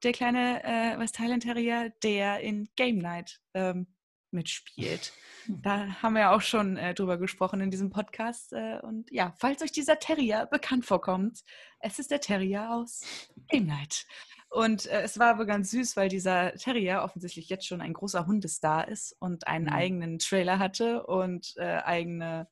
der 0.03 0.12
kleine 0.12 0.62
äh, 0.64 0.99
West 0.99 1.18
Highland 1.18 1.45
Terrier, 1.45 1.91
der 2.03 2.41
in 2.41 2.68
Game 2.76 2.99
Night 2.99 3.41
ähm, 3.55 3.93
mitspielt. 4.35 5.12
Da 5.49 6.03
haben 6.03 6.14
wir 6.14 6.20
ja 6.20 6.35
auch 6.35 6.41
schon 6.41 6.76
äh, 6.76 6.95
drüber 6.95 7.18
gesprochen 7.18 7.61
in 7.61 7.70
diesem 7.70 7.91
Podcast. 7.91 8.53
Äh, 8.53 8.78
und 8.82 9.11
ja, 9.11 9.35
falls 9.39 9.62
euch 9.62 9.72
dieser 9.72 9.99
Terrier 9.99 10.47
bekannt 10.47 10.85
vorkommt, 10.87 11.41
es 11.80 11.99
ist 11.99 12.11
der 12.11 12.20
Terrier 12.20 12.70
aus 12.70 13.03
Game 13.49 13.66
Night. 13.66 14.07
Und 14.51 14.87
äh, 14.87 15.03
es 15.03 15.18
war 15.18 15.28
aber 15.30 15.47
ganz 15.47 15.70
süß, 15.70 15.97
weil 15.97 16.09
dieser 16.09 16.55
Terrier 16.55 17.03
offensichtlich 17.03 17.49
jetzt 17.49 17.66
schon 17.66 17.80
ein 17.80 17.93
großer 17.93 18.26
Hundestar 18.26 18.89
ist 18.89 19.16
und 19.18 19.47
einen 19.47 19.66
Mhm. 19.66 19.72
eigenen 19.72 20.18
Trailer 20.18 20.59
hatte 20.59 21.05
und 21.07 21.55
äh, 21.57 21.80
eigene 21.85 22.49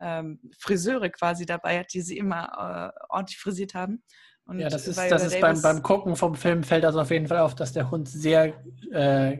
ähm, 0.00 0.40
Friseure 0.58 1.10
quasi 1.10 1.46
dabei 1.46 1.78
hat, 1.78 1.92
die 1.94 2.00
sie 2.00 2.18
immer 2.18 2.92
äh, 2.96 3.04
ordentlich 3.08 3.38
frisiert 3.38 3.74
haben. 3.74 4.02
Und 4.44 4.58
Ja, 4.58 4.68
das 4.68 4.88
ist, 4.88 4.98
das 4.98 5.24
ist 5.26 5.40
beim, 5.40 5.62
beim 5.62 5.82
Gucken 5.82 6.16
vom 6.16 6.34
Film 6.34 6.64
fällt 6.64 6.82
das 6.82 6.96
auf 6.96 7.10
jeden 7.12 7.28
Fall 7.28 7.38
auf, 7.38 7.54
dass 7.54 7.72
der 7.72 7.90
Hund 7.92 8.08
sehr 8.08 8.54
äh, 8.90 9.38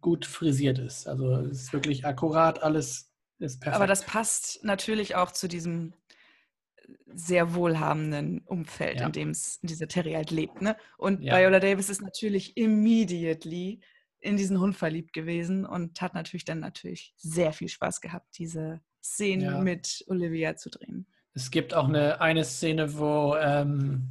gut 0.00 0.24
frisiert 0.26 0.78
ist. 0.78 1.06
Also 1.06 1.32
es 1.36 1.62
ist 1.62 1.72
wirklich 1.72 2.04
akkurat, 2.04 2.62
alles 2.62 3.12
ist 3.38 3.60
perfekt. 3.60 3.76
Aber 3.76 3.86
das 3.86 4.04
passt 4.04 4.62
natürlich 4.64 5.14
auch 5.16 5.30
zu 5.32 5.48
diesem 5.48 5.92
sehr 7.12 7.54
wohlhabenden 7.54 8.40
Umfeld, 8.46 9.00
Ja. 9.00 9.06
in 9.06 9.12
dem 9.12 9.30
es 9.30 9.60
dieser 9.62 9.88
Terrier 9.88 10.16
halt 10.18 10.30
lebt. 10.30 10.60
Ne? 10.62 10.76
Und 10.98 11.22
Ja. 11.22 11.38
Viola 11.38 11.60
Davis 11.60 11.88
ist 11.88 12.02
natürlich 12.02 12.56
immediately 12.56 13.80
in 14.20 14.36
diesen 14.36 14.60
Hund 14.60 14.76
verliebt 14.76 15.12
gewesen 15.12 15.64
und 15.64 16.00
hat 16.02 16.14
natürlich 16.14 16.44
dann 16.44 16.60
natürlich 16.60 17.14
sehr 17.16 17.52
viel 17.52 17.68
Spaß 17.68 18.00
gehabt, 18.00 18.36
diese 18.38 18.80
Szenen 19.02 19.44
Ja. 19.44 19.60
mit 19.60 20.04
Olivia 20.08 20.56
zu 20.56 20.68
drehen. 20.70 21.06
Es 21.32 21.50
gibt 21.50 21.74
auch 21.74 21.88
eine, 21.88 22.20
eine 22.20 22.44
Szene, 22.44 22.98
wo, 22.98 23.36
ähm, 23.36 24.08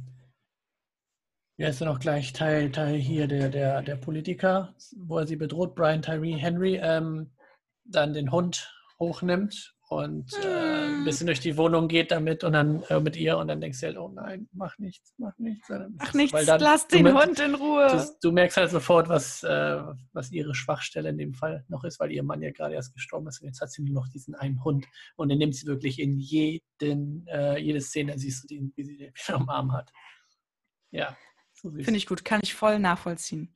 wie 1.60 1.66
heißt 1.66 1.82
er 1.82 1.88
noch 1.88 2.00
gleich, 2.00 2.32
Teil, 2.32 2.72
Teil 2.72 2.96
hier, 2.96 3.26
der, 3.28 3.50
der, 3.50 3.82
der 3.82 3.96
Politiker, 3.96 4.74
wo 4.96 5.18
er 5.18 5.26
sie 5.26 5.36
bedroht, 5.36 5.74
Brian 5.74 6.00
Tyree 6.00 6.32
Henry, 6.36 6.80
ähm, 6.82 7.32
dann 7.84 8.14
den 8.14 8.32
Hund 8.32 8.72
hochnimmt 8.98 9.74
und 9.90 10.32
äh, 10.42 10.86
ein 10.86 11.04
bisschen 11.04 11.26
durch 11.26 11.40
die 11.40 11.58
Wohnung 11.58 11.86
geht 11.88 12.12
damit 12.12 12.44
und 12.44 12.54
dann 12.54 12.82
äh, 12.84 12.98
mit 12.98 13.14
ihr 13.14 13.36
und 13.36 13.48
dann 13.48 13.60
denkst 13.60 13.78
du 13.80 13.86
halt, 13.88 13.98
oh 13.98 14.08
nein, 14.08 14.48
mach 14.52 14.78
nichts, 14.78 15.12
mach 15.18 15.36
nichts. 15.36 15.66
Dann- 15.68 15.96
Ach 15.98 16.14
nichts, 16.14 16.46
dann- 16.46 16.60
lass 16.62 16.88
du 16.88 16.96
den 16.96 17.02
mer- 17.12 17.22
Hund 17.26 17.38
in 17.40 17.54
Ruhe. 17.54 17.88
Du, 17.90 18.28
du 18.28 18.32
merkst 18.32 18.56
halt 18.56 18.70
sofort, 18.70 19.10
was, 19.10 19.42
äh, 19.42 19.82
was 20.14 20.32
ihre 20.32 20.54
Schwachstelle 20.54 21.10
in 21.10 21.18
dem 21.18 21.34
Fall 21.34 21.66
noch 21.68 21.84
ist, 21.84 22.00
weil 22.00 22.10
ihr 22.10 22.22
Mann 22.22 22.40
ja 22.40 22.52
gerade 22.52 22.72
erst 22.74 22.94
gestorben 22.94 23.26
ist 23.28 23.42
und 23.42 23.48
jetzt 23.48 23.60
hat 23.60 23.70
sie 23.70 23.82
nur 23.82 23.92
noch 23.92 24.08
diesen 24.08 24.34
einen 24.34 24.64
Hund 24.64 24.86
und 25.16 25.28
den 25.28 25.36
nimmt 25.36 25.54
sie 25.56 25.66
wirklich 25.66 25.98
in 25.98 26.18
jeden, 26.18 27.26
äh, 27.26 27.58
jede 27.58 27.82
Szene, 27.82 28.18
siehst 28.18 28.44
du 28.44 28.46
den, 28.48 28.72
wie 28.76 28.84
sie 28.84 28.96
den 28.96 29.12
wieder 29.12 29.34
am 29.36 29.50
Arm 29.50 29.72
hat. 29.72 29.90
Ja. 30.92 31.18
Finde 31.60 31.96
ich 31.96 32.06
gut, 32.06 32.24
kann 32.24 32.40
ich 32.42 32.54
voll 32.54 32.78
nachvollziehen. 32.78 33.54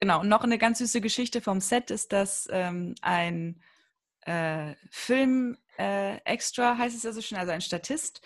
Genau, 0.00 0.20
und 0.20 0.28
noch 0.28 0.44
eine 0.44 0.58
ganz 0.58 0.78
süße 0.78 1.00
Geschichte 1.00 1.40
vom 1.40 1.60
Set 1.60 1.90
ist, 1.90 2.12
dass 2.12 2.48
ähm, 2.50 2.94
ein 3.02 3.60
äh, 4.22 4.74
Film-Extra, 4.90 6.78
heißt 6.78 6.96
es 6.96 7.02
ja 7.02 7.12
so 7.12 7.20
schön, 7.20 7.38
also 7.38 7.52
ein 7.52 7.60
Statist, 7.60 8.20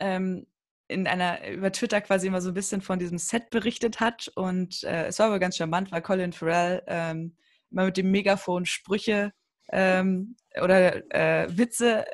ähm, 0.00 0.46
in 0.88 1.06
einer, 1.06 1.48
über 1.48 1.72
Twitter 1.72 2.00
quasi 2.00 2.26
immer 2.26 2.40
so 2.40 2.50
ein 2.50 2.54
bisschen 2.54 2.82
von 2.82 2.98
diesem 2.98 3.18
Set 3.18 3.50
berichtet 3.50 4.00
hat. 4.00 4.28
Und 4.34 4.82
äh, 4.84 5.06
es 5.06 5.18
war 5.18 5.26
aber 5.26 5.38
ganz 5.38 5.56
charmant, 5.56 5.92
weil 5.92 6.02
Colin 6.02 6.32
Farrell 6.32 6.82
ähm, 6.86 7.36
immer 7.70 7.86
mit 7.86 7.96
dem 7.96 8.10
Megafon 8.10 8.66
Sprüche 8.66 9.32
ähm, 9.70 10.36
oder 10.60 10.96
äh, 11.14 11.48
Witze 11.56 12.04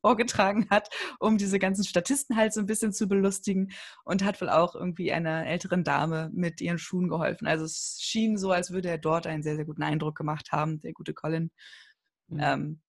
vorgetragen 0.00 0.68
hat, 0.70 0.88
um 1.18 1.38
diese 1.38 1.58
ganzen 1.58 1.84
Statisten 1.84 2.36
halt 2.36 2.52
so 2.52 2.60
ein 2.60 2.66
bisschen 2.66 2.92
zu 2.92 3.08
belustigen 3.08 3.72
und 4.04 4.24
hat 4.24 4.40
wohl 4.40 4.50
auch 4.50 4.74
irgendwie 4.74 5.12
einer 5.12 5.46
älteren 5.46 5.84
Dame 5.84 6.30
mit 6.32 6.60
ihren 6.60 6.78
Schuhen 6.78 7.08
geholfen. 7.08 7.46
Also 7.46 7.64
es 7.64 7.98
schien 8.00 8.36
so, 8.36 8.50
als 8.52 8.70
würde 8.70 8.88
er 8.88 8.98
dort 8.98 9.26
einen 9.26 9.42
sehr, 9.42 9.56
sehr 9.56 9.64
guten 9.64 9.82
Eindruck 9.82 10.16
gemacht 10.16 10.52
haben, 10.52 10.80
der 10.80 10.92
gute 10.92 11.14
Colin. 11.14 11.50
Mhm. 12.28 12.40
Ähm, 12.40 12.80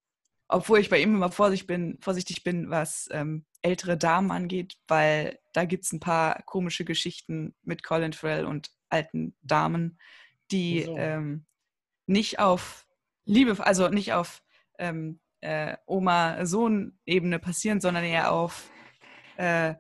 obwohl 0.50 0.80
ich 0.80 0.90
bei 0.90 1.02
ihm 1.02 1.16
immer 1.16 1.32
vorsichtig 1.32 1.68
bin, 1.68 1.98
vorsichtig 2.02 2.44
bin 2.44 2.70
was 2.70 3.10
ähm, 3.12 3.46
ältere 3.62 3.98
Damen 3.98 4.32
angeht, 4.32 4.78
weil 4.88 5.38
da 5.54 5.66
gibt 5.66 5.84
es 5.86 5.92
ein 5.92 6.00
paar 6.00 6.42
komische 6.44 6.86
Geschichten 6.86 7.54
mit 7.64 7.84
Colin 7.84 8.14
Farrell 8.14 8.46
und 8.46 8.70
alten 8.90 9.36
Damen, 9.42 10.00
die 10.52 10.82
Wieso? 10.82 10.98
ähm, 10.98 11.46
nicht 12.06 12.40
auf 12.40 12.88
Liebe, 13.26 13.66
also 13.66 13.90
nicht 13.90 14.14
auf 14.14 14.42
ähm, 14.80 15.20
äh, 15.42 15.76
Oma-Sohn-Ebene 15.86 17.40
passieren, 17.40 17.80
sondern 17.82 18.04
eher 18.04 18.32
auf 18.32 18.70
äh, 19.38 19.76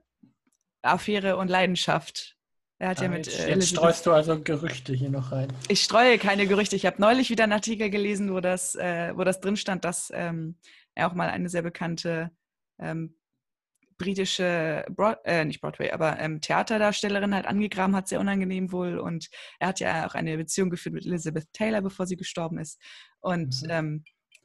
Affäre 0.81 1.37
und 1.37 1.49
Leidenschaft. 1.49 2.35
Er 2.79 2.89
hat 2.89 2.99
ja 3.01 3.07
Ah, 3.07 3.09
mit 3.09 3.25
jetzt, 3.25 3.39
äh, 3.39 3.49
jetzt 3.49 3.69
streust 3.69 4.05
du 4.05 4.11
also 4.11 4.39
Gerüchte 4.41 4.93
hier 4.93 5.09
noch 5.09 5.31
rein. 5.31 5.47
ich 5.67 5.81
streue 5.83 6.19
keine 6.19 6.45
Gerüchte. 6.47 6.75
Ich 6.75 6.85
habe 6.85 7.01
neulich 7.01 7.29
wieder 7.31 7.43
einen 7.45 7.53
Artikel 7.53 7.89
gelesen, 7.89 8.31
wo 8.33 8.39
das, 8.39 8.75
äh, 8.75 9.13
wo 9.15 9.23
das 9.23 9.39
drin 9.41 9.57
stand, 9.57 9.83
dass 9.83 10.11
ähm, 10.13 10.57
er 10.93 11.07
auch 11.09 11.13
mal 11.15 11.29
eine 11.29 11.49
sehr 11.49 11.63
bekannte 11.63 12.29
ähm, 12.79 13.15
britische, 13.97 14.85
Broad 14.89 15.17
äh, 15.25 15.43
nicht 15.43 15.59
Broadway, 15.59 15.89
aber 15.89 16.19
ähm, 16.19 16.39
Theaterdarstellerin 16.39 17.33
halt 17.33 17.47
angegraben 17.47 17.95
hat, 17.95 18.07
sehr 18.07 18.19
unangenehm 18.19 18.71
wohl. 18.71 18.99
Und 18.99 19.27
er 19.59 19.69
hat 19.69 19.79
ja 19.79 20.05
auch 20.07 20.13
eine 20.13 20.37
Beziehung 20.37 20.69
geführt 20.69 20.93
mit 20.93 21.07
Elizabeth 21.07 21.51
Taylor, 21.53 21.81
bevor 21.81 22.05
sie 22.05 22.15
gestorben 22.15 22.59
ist. 22.59 22.79
Und 23.21 23.63
Mhm. 23.63 23.69
ähm, 23.71 24.03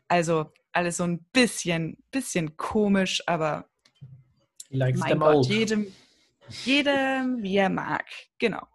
also 0.08 0.50
alles 0.72 0.96
so 0.96 1.04
ein 1.04 1.24
bisschen, 1.32 2.02
bisschen 2.10 2.56
komisch, 2.56 3.22
aber 3.26 3.68
mein 4.70 4.94
Gott, 4.94 5.46
jedem, 5.46 5.92
jedem, 6.64 7.42
wie 7.42 7.56
er 7.56 7.68
mag. 7.68 8.06
Genau. 8.38 8.66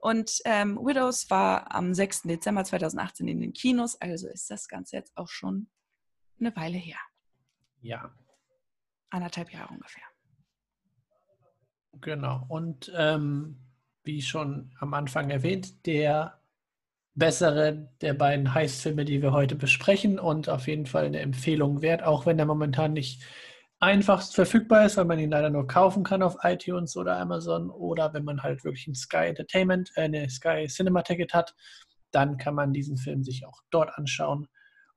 Und 0.00 0.40
ähm, 0.44 0.76
Widows 0.76 1.28
war 1.30 1.74
am 1.74 1.92
6. 1.92 2.22
Dezember 2.22 2.64
2018 2.64 3.26
in 3.26 3.40
den 3.40 3.52
Kinos, 3.52 4.00
also 4.00 4.28
ist 4.28 4.50
das 4.50 4.68
Ganze 4.68 4.96
jetzt 4.96 5.16
auch 5.16 5.28
schon 5.28 5.68
eine 6.38 6.54
Weile 6.54 6.78
her. 6.78 6.98
Ja, 7.80 8.14
Anderthalb 9.10 9.52
Jahre 9.52 9.72
ungefähr. 9.72 10.02
genau. 12.00 12.44
Und 12.48 12.92
ähm, 12.94 13.58
wie 14.04 14.22
schon 14.22 14.74
am 14.78 14.94
Anfang 14.94 15.30
erwähnt, 15.30 15.86
der 15.86 16.40
bessere 17.18 17.90
der 18.00 18.14
beiden 18.14 18.54
Heist-Filme, 18.54 19.04
die 19.04 19.22
wir 19.22 19.32
heute 19.32 19.56
besprechen 19.56 20.18
und 20.18 20.48
auf 20.48 20.68
jeden 20.68 20.86
Fall 20.86 21.06
eine 21.06 21.20
Empfehlung 21.20 21.82
wert, 21.82 22.02
auch 22.02 22.26
wenn 22.26 22.38
er 22.38 22.46
momentan 22.46 22.92
nicht 22.92 23.22
einfachst 23.80 24.34
verfügbar 24.34 24.86
ist, 24.86 24.96
weil 24.96 25.04
man 25.04 25.18
ihn 25.18 25.30
leider 25.30 25.50
nur 25.50 25.66
kaufen 25.66 26.02
kann 26.04 26.22
auf 26.22 26.36
iTunes 26.42 26.96
oder 26.96 27.18
Amazon 27.18 27.70
oder 27.70 28.12
wenn 28.12 28.24
man 28.24 28.42
halt 28.42 28.64
wirklich 28.64 28.86
ein 28.88 28.94
Sky 28.94 29.26
Entertainment, 29.26 29.90
äh, 29.96 30.02
eine 30.02 30.28
Sky 30.30 30.66
Cinema 30.68 31.02
Ticket 31.02 31.32
hat, 31.34 31.54
dann 32.10 32.38
kann 32.38 32.54
man 32.54 32.72
diesen 32.72 32.96
Film 32.96 33.22
sich 33.22 33.46
auch 33.46 33.60
dort 33.70 33.96
anschauen. 33.96 34.48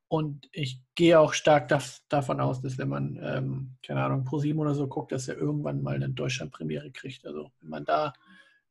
Und 0.08 0.50
ich 0.52 0.82
gehe 0.96 1.20
auch 1.20 1.34
stark 1.34 1.70
dav- 1.72 2.02
davon 2.10 2.42
aus, 2.42 2.62
dass 2.62 2.78
wenn 2.78 2.90
man, 2.90 3.20
ähm, 3.24 3.78
keine 3.86 4.04
Ahnung, 4.04 4.26
ProSieben 4.26 4.60
oder 4.60 4.76
so 4.76 4.88
guckt, 4.88 5.12
dass 5.12 5.28
er 5.28 5.38
irgendwann 5.38 5.82
mal 5.82 5.96
eine 5.96 6.10
Deutschland-Premiere 6.10 6.92
kriegt. 6.92 7.26
Also 7.26 7.52
wenn 7.62 7.70
man 7.70 7.86
da 7.86 8.14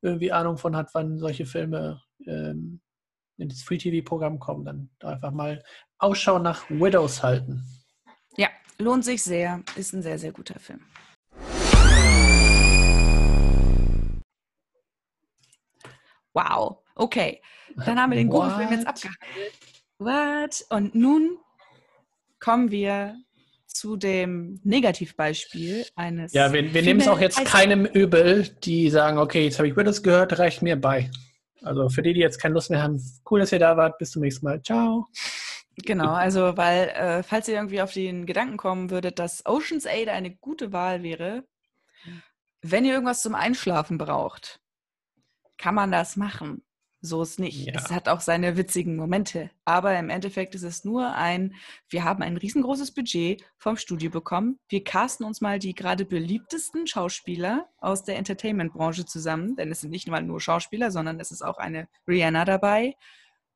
irgendwie 0.02 0.32
Ahnung 0.32 0.58
von 0.58 0.76
hat, 0.76 0.90
wann 0.94 1.18
solche 1.18 1.46
Filme 1.46 2.02
ähm, 2.26 2.80
ins 3.40 3.62
Free-TV-Programm 3.62 4.38
kommen, 4.38 4.64
dann 4.64 4.90
da 4.98 5.08
einfach 5.10 5.32
mal 5.32 5.62
Ausschau 5.98 6.38
nach 6.38 6.68
Widows 6.70 7.22
halten. 7.22 7.64
Ja, 8.36 8.48
lohnt 8.78 9.04
sich 9.04 9.22
sehr. 9.22 9.62
Ist 9.76 9.92
ein 9.92 10.02
sehr, 10.02 10.18
sehr 10.18 10.32
guter 10.32 10.58
Film. 10.58 10.80
Wow. 16.32 16.78
Okay. 16.94 17.40
Dann 17.76 17.98
haben 17.98 18.10
wir 18.10 18.16
den 18.16 18.28
Google-Film 18.28 18.70
jetzt 18.70 18.80
What? 18.80 18.88
abgehandelt. 18.88 19.52
What? 19.98 20.64
Und 20.70 20.94
nun 20.94 21.38
kommen 22.38 22.70
wir 22.70 23.16
zu 23.66 23.96
dem 23.96 24.60
Negativbeispiel 24.64 25.86
eines. 25.94 26.32
Ja, 26.32 26.52
wir, 26.52 26.74
wir 26.74 26.82
nehmen 26.82 27.00
es 27.00 27.08
auch 27.08 27.20
jetzt 27.20 27.44
keinem 27.44 27.84
übel, 27.84 28.48
die 28.64 28.90
sagen, 28.90 29.18
okay, 29.18 29.44
jetzt 29.44 29.58
habe 29.58 29.68
ich 29.68 29.76
Widows 29.76 30.02
gehört, 30.02 30.38
reicht 30.38 30.62
mir 30.62 30.76
bei. 30.76 31.10
Also 31.62 31.88
für 31.88 32.02
die, 32.02 32.14
die 32.14 32.20
jetzt 32.20 32.40
keine 32.40 32.54
Lust 32.54 32.70
mehr 32.70 32.82
haben, 32.82 33.00
cool, 33.30 33.40
dass 33.40 33.52
ihr 33.52 33.58
da 33.58 33.76
wart. 33.76 33.98
Bis 33.98 34.12
zum 34.12 34.22
nächsten 34.22 34.44
Mal. 34.46 34.62
Ciao. 34.62 35.06
Genau, 35.76 36.12
also 36.12 36.56
weil, 36.56 36.88
äh, 36.88 37.22
falls 37.22 37.48
ihr 37.48 37.54
irgendwie 37.54 37.80
auf 37.80 37.92
den 37.92 38.26
Gedanken 38.26 38.56
kommen 38.56 38.90
würdet, 38.90 39.18
dass 39.18 39.44
Ocean's 39.46 39.86
8 39.86 40.08
eine 40.08 40.34
gute 40.36 40.72
Wahl 40.72 41.02
wäre, 41.02 41.44
wenn 42.62 42.84
ihr 42.84 42.92
irgendwas 42.92 43.22
zum 43.22 43.34
Einschlafen 43.34 43.96
braucht, 43.96 44.60
kann 45.56 45.74
man 45.74 45.90
das 45.90 46.16
machen. 46.16 46.62
So 47.02 47.22
ist 47.22 47.38
nicht. 47.38 47.66
Ja. 47.66 47.72
Es 47.76 47.90
hat 47.90 48.08
auch 48.08 48.20
seine 48.20 48.56
witzigen 48.56 48.94
Momente. 48.96 49.50
Aber 49.64 49.98
im 49.98 50.10
Endeffekt 50.10 50.54
ist 50.54 50.64
es 50.64 50.84
nur 50.84 51.14
ein, 51.14 51.54
wir 51.88 52.04
haben 52.04 52.22
ein 52.22 52.36
riesengroßes 52.36 52.92
Budget 52.92 53.42
vom 53.56 53.76
Studio 53.76 54.10
bekommen. 54.10 54.58
Wir 54.68 54.84
casten 54.84 55.24
uns 55.24 55.40
mal 55.40 55.58
die 55.58 55.74
gerade 55.74 56.04
beliebtesten 56.04 56.86
Schauspieler 56.86 57.68
aus 57.78 58.04
der 58.04 58.18
Entertainment-Branche 58.18 59.06
zusammen. 59.06 59.56
Denn 59.56 59.70
es 59.72 59.80
sind 59.80 59.90
nicht 59.90 60.08
mal 60.08 60.22
nur 60.22 60.40
Schauspieler, 60.40 60.90
sondern 60.90 61.20
es 61.20 61.30
ist 61.30 61.42
auch 61.42 61.56
eine 61.56 61.88
Rihanna 62.06 62.44
dabei. 62.44 62.94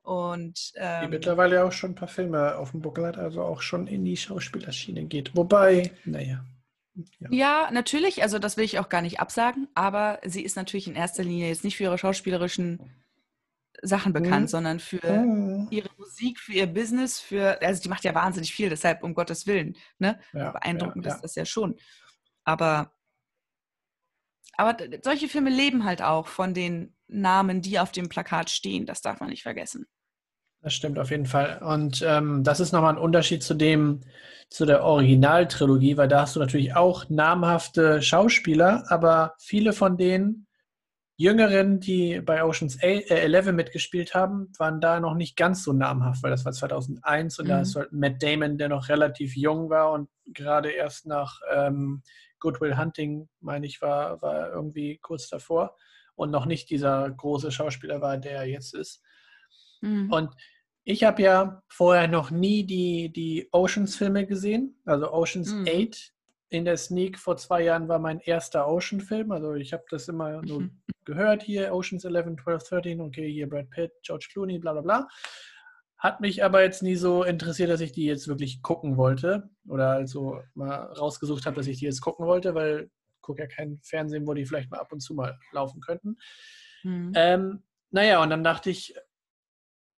Und 0.02 0.72
Die 0.74 0.78
ähm, 0.80 1.10
mittlerweile 1.10 1.64
auch 1.64 1.72
schon 1.72 1.92
ein 1.92 1.94
paar 1.94 2.08
Filme 2.08 2.56
auf 2.56 2.70
dem 2.70 2.80
Buckel 2.80 3.06
hat, 3.06 3.18
also 3.18 3.42
auch 3.42 3.62
schon 3.62 3.86
in 3.86 4.04
die 4.04 4.16
Schauspielerschiene 4.16 5.04
geht. 5.04 5.34
Wobei, 5.34 5.92
naja. 6.04 6.44
Ja. 7.18 7.28
Ja, 7.30 7.70
natürlich. 7.72 8.22
Also 8.22 8.38
das 8.38 8.56
will 8.56 8.64
ich 8.64 8.78
auch 8.78 8.88
gar 8.88 9.02
nicht 9.02 9.20
absagen. 9.20 9.68
Aber 9.74 10.20
sie 10.24 10.42
ist 10.42 10.56
natürlich 10.56 10.86
in 10.88 10.94
erster 10.94 11.24
Linie 11.24 11.48
jetzt 11.48 11.64
nicht 11.64 11.76
für 11.76 11.84
ihre 11.84 11.98
schauspielerischen 11.98 12.80
Sachen 13.82 14.12
bekannt, 14.12 14.44
Mhm. 14.44 14.48
sondern 14.48 14.80
für 14.80 15.02
Ah, 15.04 15.66
ihre 15.70 15.88
Musik, 15.98 16.38
für 16.40 16.52
ihr 16.52 16.66
Business, 16.66 17.20
für 17.20 17.60
also 17.62 17.82
die 17.82 17.88
macht 17.88 18.04
ja 18.04 18.14
wahnsinnig 18.14 18.54
viel. 18.54 18.68
Deshalb 18.70 19.02
um 19.02 19.14
Gottes 19.14 19.46
Willen, 19.46 19.76
ne? 19.98 20.18
ja, 20.32 20.52
Beeindruckend 20.52 21.04
ja, 21.06 21.14
ist 21.14 21.20
das 21.22 21.34
ja 21.34 21.44
schon. 21.44 21.76
Aber 22.44 22.92
aber 24.56 24.76
solche 25.02 25.28
Filme 25.28 25.50
leben 25.50 25.84
halt 25.84 26.00
auch 26.02 26.28
von 26.28 26.54
den 26.54 26.94
Namen, 27.08 27.60
die 27.60 27.78
auf 27.80 27.90
dem 27.90 28.08
Plakat 28.08 28.50
stehen. 28.50 28.86
Das 28.86 29.00
darf 29.00 29.20
man 29.20 29.30
nicht 29.30 29.42
vergessen. 29.42 29.86
Das 30.62 30.72
stimmt 30.74 30.98
auf 30.98 31.10
jeden 31.10 31.26
Fall. 31.26 31.60
Und 31.62 32.02
ähm, 32.06 32.42
das 32.44 32.60
ist 32.60 32.72
nochmal 32.72 32.94
ein 32.94 32.98
Unterschied 32.98 33.42
zu 33.42 33.54
dem, 33.54 34.00
zu 34.50 34.64
der 34.64 34.84
Originaltrilogie, 34.84 35.96
weil 35.96 36.08
da 36.08 36.20
hast 36.22 36.36
du 36.36 36.40
natürlich 36.40 36.74
auch 36.76 37.08
namhafte 37.10 38.00
Schauspieler, 38.00 38.84
aber 38.88 39.34
viele 39.38 39.72
von 39.72 39.96
den 39.98 40.46
Jüngeren, 41.16 41.78
die 41.78 42.20
bei 42.20 42.42
Oceans 42.42 42.76
8, 42.78 42.82
äh, 43.10 43.20
11 43.20 43.52
mitgespielt 43.52 44.14
haben, 44.14 44.52
waren 44.58 44.80
da 44.80 44.98
noch 44.98 45.14
nicht 45.14 45.36
ganz 45.36 45.62
so 45.62 45.72
namhaft, 45.72 46.22
weil 46.22 46.30
das 46.30 46.44
war 46.44 46.52
2001 46.52 47.38
und 47.38 47.48
da 47.48 47.56
Mhm. 47.56 47.60
hast 47.60 47.74
du 47.74 47.80
halt 47.80 47.92
Matt 47.92 48.22
Damon, 48.22 48.58
der 48.58 48.68
noch 48.68 48.88
relativ 48.88 49.36
jung 49.36 49.70
war 49.70 49.92
und 49.92 50.08
gerade 50.26 50.70
erst 50.70 51.06
nach 51.06 51.40
ähm, 51.52 52.02
Goodwill 52.40 52.76
Hunting, 52.76 53.28
meine 53.40 53.66
ich, 53.66 53.80
war, 53.80 54.20
war 54.22 54.50
irgendwie 54.50 54.98
kurz 54.98 55.28
davor 55.28 55.76
und 56.16 56.30
noch 56.30 56.46
nicht 56.46 56.68
dieser 56.70 57.08
große 57.10 57.52
Schauspieler 57.52 58.00
war, 58.00 58.18
der 58.18 58.38
er 58.38 58.46
jetzt 58.46 58.74
ist. 58.74 59.00
Mhm. 59.80 60.12
Und 60.12 60.30
Ich 60.86 61.02
habe 61.02 61.22
ja 61.22 61.62
vorher 61.68 62.08
noch 62.08 62.30
nie 62.30 62.66
die, 62.66 63.10
die 63.10 63.48
Oceans-Filme 63.52 64.26
gesehen, 64.26 64.78
also 64.84 65.10
Oceans 65.12 65.52
mhm. 65.54 65.66
8 65.66 66.12
in 66.50 66.64
der 66.64 66.76
Sneak 66.76 67.18
vor 67.18 67.36
zwei 67.36 67.62
Jahren 67.62 67.88
war 67.88 67.98
mein 67.98 68.20
erster 68.20 68.68
Ocean-Film. 68.68 69.32
Also 69.32 69.54
ich 69.54 69.72
habe 69.72 69.84
das 69.90 70.08
immer 70.08 70.42
nur 70.42 70.60
mhm. 70.60 70.82
Gehört 71.04 71.42
hier, 71.42 71.72
Oceans 71.74 72.04
11, 72.04 72.42
12, 72.42 72.68
13, 72.68 73.00
okay, 73.00 73.30
hier 73.30 73.48
Brad 73.48 73.70
Pitt, 73.70 73.92
George 74.02 74.28
Clooney, 74.32 74.58
bla 74.58 74.72
bla 74.72 74.82
bla. 74.82 75.08
Hat 75.98 76.20
mich 76.20 76.44
aber 76.44 76.62
jetzt 76.62 76.82
nie 76.82 76.96
so 76.96 77.24
interessiert, 77.24 77.70
dass 77.70 77.80
ich 77.80 77.92
die 77.92 78.04
jetzt 78.04 78.28
wirklich 78.28 78.62
gucken 78.62 78.96
wollte. 78.96 79.48
Oder 79.66 79.90
also 79.90 80.42
mal 80.54 80.92
rausgesucht 80.92 81.46
habe, 81.46 81.56
dass 81.56 81.66
ich 81.66 81.78
die 81.78 81.86
jetzt 81.86 82.02
gucken 82.02 82.26
wollte, 82.26 82.54
weil 82.54 82.90
ich 83.16 83.22
gucke 83.22 83.42
ja 83.42 83.48
kein 83.48 83.80
Fernsehen, 83.82 84.26
wo 84.26 84.34
die 84.34 84.44
vielleicht 84.44 84.70
mal 84.70 84.80
ab 84.80 84.92
und 84.92 85.00
zu 85.00 85.14
mal 85.14 85.38
laufen 85.52 85.80
könnten. 85.80 86.16
Mhm. 86.82 87.12
Ähm, 87.14 87.62
naja, 87.90 88.22
und 88.22 88.30
dann 88.30 88.44
dachte 88.44 88.70
ich, 88.70 88.94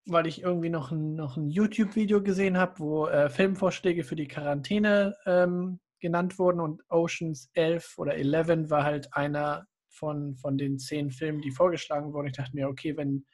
weil 0.07 0.27
ich 0.27 0.43
irgendwie 0.43 0.71
noch 0.71 0.93
ein, 0.93 1.17
noch 1.17 1.37
ein 1.37 1.51
YouTube-Video 1.51 2.23
gesehen 2.23 2.57
habe, 2.57 2.79
wo 2.79 3.07
äh, 3.09 3.29
Filmvorschläge 3.29 4.05
für 4.05 4.17
die 4.17 4.29
Quarantäne 4.29 5.17
ähm, 5.27 5.81
genannt 5.99 6.39
wurden 6.39 6.61
und 6.61 6.83
Oceans 6.89 7.51
11 7.55 7.99
oder 7.99 8.15
11 8.15 8.71
war 8.71 8.85
halt 8.85 9.13
einer 9.15 9.67
von, 9.97 10.37
von 10.37 10.59
den 10.59 10.79
zehn 10.79 11.11
Filmen, 11.11 11.41
die 11.41 11.51
vorgeschlagen 11.51 12.13
wurden. 12.13 12.29
Ich 12.29 12.37
dachte 12.37 12.55
mir, 12.55 12.69
okay, 12.69 12.97
wenn 12.97 13.27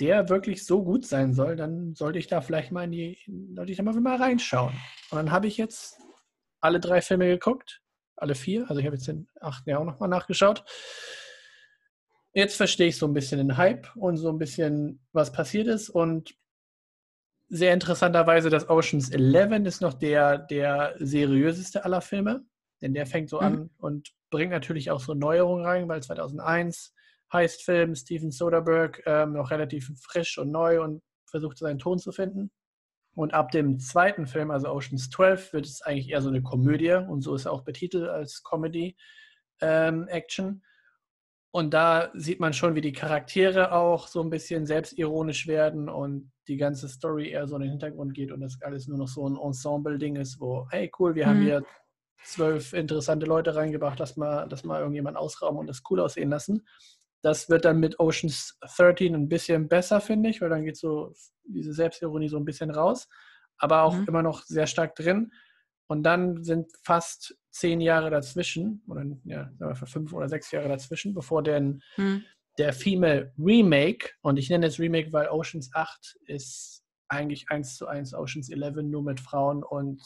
der 0.00 0.28
wirklich 0.28 0.64
so 0.66 0.82
gut 0.82 1.06
sein 1.06 1.32
soll, 1.32 1.56
dann 1.56 1.94
sollte 1.94 2.18
ich 2.18 2.26
da 2.26 2.40
vielleicht 2.40 2.72
mal 2.72 2.84
in 2.84 2.92
die, 2.92 3.18
sollte 3.54 3.72
ich 3.72 3.78
da 3.78 3.82
mal 3.84 4.16
reinschauen. 4.16 4.74
Und 5.10 5.16
dann 5.16 5.30
habe 5.30 5.46
ich 5.46 5.56
jetzt 5.56 5.96
alle 6.60 6.80
drei 6.80 7.00
Filme 7.00 7.28
geguckt, 7.28 7.82
alle 8.16 8.34
vier, 8.34 8.68
also 8.68 8.80
ich 8.80 8.86
habe 8.86 8.96
jetzt 8.96 9.08
den 9.08 9.28
achten 9.40 9.70
ja 9.70 9.78
auch 9.78 9.84
nochmal 9.84 10.08
nachgeschaut. 10.08 10.64
Jetzt 12.34 12.56
verstehe 12.56 12.88
ich 12.88 12.96
so 12.96 13.06
ein 13.06 13.12
bisschen 13.12 13.38
den 13.38 13.56
Hype 13.56 13.94
und 13.96 14.16
so 14.16 14.30
ein 14.30 14.38
bisschen, 14.38 15.04
was 15.12 15.32
passiert 15.32 15.66
ist 15.66 15.90
und 15.90 16.34
sehr 17.48 17.74
interessanterweise, 17.74 18.48
dass 18.48 18.70
Oceans 18.70 19.10
11 19.10 19.66
ist 19.66 19.82
noch 19.82 19.92
der, 19.92 20.38
der 20.38 20.94
seriöseste 20.98 21.84
aller 21.84 22.00
Filme, 22.00 22.46
denn 22.80 22.94
der 22.94 23.06
fängt 23.06 23.28
so 23.28 23.40
mhm. 23.40 23.46
an 23.46 23.70
und 23.76 24.14
bringt 24.32 24.50
natürlich 24.50 24.90
auch 24.90 24.98
so 24.98 25.14
Neuerungen 25.14 25.64
rein, 25.64 25.88
weil 25.88 26.02
2001 26.02 26.92
heißt 27.32 27.62
Film, 27.62 27.94
Steven 27.94 28.32
Soderbergh, 28.32 29.00
ähm, 29.06 29.34
noch 29.34 29.52
relativ 29.52 29.92
frisch 30.00 30.38
und 30.38 30.50
neu 30.50 30.82
und 30.82 31.00
versucht 31.26 31.58
seinen 31.58 31.78
Ton 31.78 32.00
zu 32.00 32.10
finden. 32.10 32.50
Und 33.14 33.34
ab 33.34 33.52
dem 33.52 33.78
zweiten 33.78 34.26
Film, 34.26 34.50
also 34.50 34.70
Oceans 34.70 35.10
12, 35.10 35.52
wird 35.52 35.66
es 35.66 35.82
eigentlich 35.82 36.10
eher 36.10 36.22
so 36.22 36.30
eine 36.30 36.42
Komödie 36.42 36.94
und 36.94 37.20
so 37.20 37.34
ist 37.34 37.44
er 37.44 37.52
auch 37.52 37.62
betitelt 37.62 38.08
als 38.08 38.42
Comedy-Action. 38.42 40.46
Ähm, 40.46 40.62
und 41.54 41.74
da 41.74 42.10
sieht 42.14 42.40
man 42.40 42.54
schon, 42.54 42.74
wie 42.74 42.80
die 42.80 42.94
Charaktere 42.94 43.72
auch 43.72 44.08
so 44.08 44.22
ein 44.22 44.30
bisschen 44.30 44.64
selbstironisch 44.64 45.46
werden 45.46 45.90
und 45.90 46.32
die 46.48 46.56
ganze 46.56 46.88
Story 46.88 47.30
eher 47.30 47.46
so 47.46 47.56
in 47.56 47.62
den 47.62 47.72
Hintergrund 47.72 48.14
geht 48.14 48.32
und 48.32 48.40
das 48.40 48.56
alles 48.62 48.88
nur 48.88 48.96
noch 48.96 49.08
so 49.08 49.28
ein 49.28 49.36
Ensemble-Ding 49.36 50.16
ist, 50.16 50.40
wo, 50.40 50.66
hey 50.70 50.90
cool, 50.98 51.14
wir 51.14 51.26
mhm. 51.26 51.30
haben 51.30 51.42
hier 51.42 51.62
zwölf 52.24 52.72
interessante 52.72 53.26
Leute 53.26 53.54
reingebracht, 53.54 53.98
lass 53.98 54.16
mal, 54.16 54.46
lass 54.50 54.64
mal 54.64 54.80
irgendjemand 54.80 55.16
ausrauben 55.16 55.58
und 55.58 55.66
das 55.66 55.82
cool 55.90 56.00
aussehen 56.00 56.30
lassen. 56.30 56.66
Das 57.22 57.48
wird 57.48 57.64
dann 57.64 57.80
mit 57.80 58.00
Oceans 58.00 58.58
13 58.76 59.14
ein 59.14 59.28
bisschen 59.28 59.68
besser, 59.68 60.00
finde 60.00 60.30
ich, 60.30 60.40
weil 60.40 60.50
dann 60.50 60.64
geht 60.64 60.76
so 60.76 61.12
diese 61.44 61.72
Selbstironie 61.72 62.28
so 62.28 62.36
ein 62.36 62.44
bisschen 62.44 62.70
raus, 62.70 63.08
aber 63.58 63.82
auch 63.82 63.94
mhm. 63.94 64.06
immer 64.08 64.22
noch 64.22 64.42
sehr 64.42 64.66
stark 64.66 64.96
drin. 64.96 65.32
Und 65.86 66.04
dann 66.04 66.42
sind 66.42 66.72
fast 66.84 67.36
zehn 67.50 67.80
Jahre 67.80 68.10
dazwischen, 68.10 68.82
oder 68.88 69.04
ja, 69.24 69.50
sagen 69.58 69.80
wir 69.80 69.86
fünf 69.86 70.12
oder 70.12 70.28
sechs 70.28 70.50
Jahre 70.50 70.68
dazwischen, 70.68 71.14
bevor 71.14 71.42
denn 71.42 71.82
mhm 71.96 72.24
der 72.58 72.72
Female 72.72 73.32
Remake, 73.38 74.10
und 74.20 74.38
ich 74.38 74.50
nenne 74.50 74.66
es 74.66 74.78
Remake, 74.78 75.12
weil 75.12 75.28
Oceans 75.28 75.70
8 75.74 76.18
ist 76.26 76.82
eigentlich 77.08 77.46
eins 77.48 77.76
zu 77.76 77.86
eins 77.86 78.14
Oceans 78.14 78.50
11 78.50 78.82
nur 78.84 79.02
mit 79.02 79.20
Frauen 79.20 79.62
und 79.62 80.02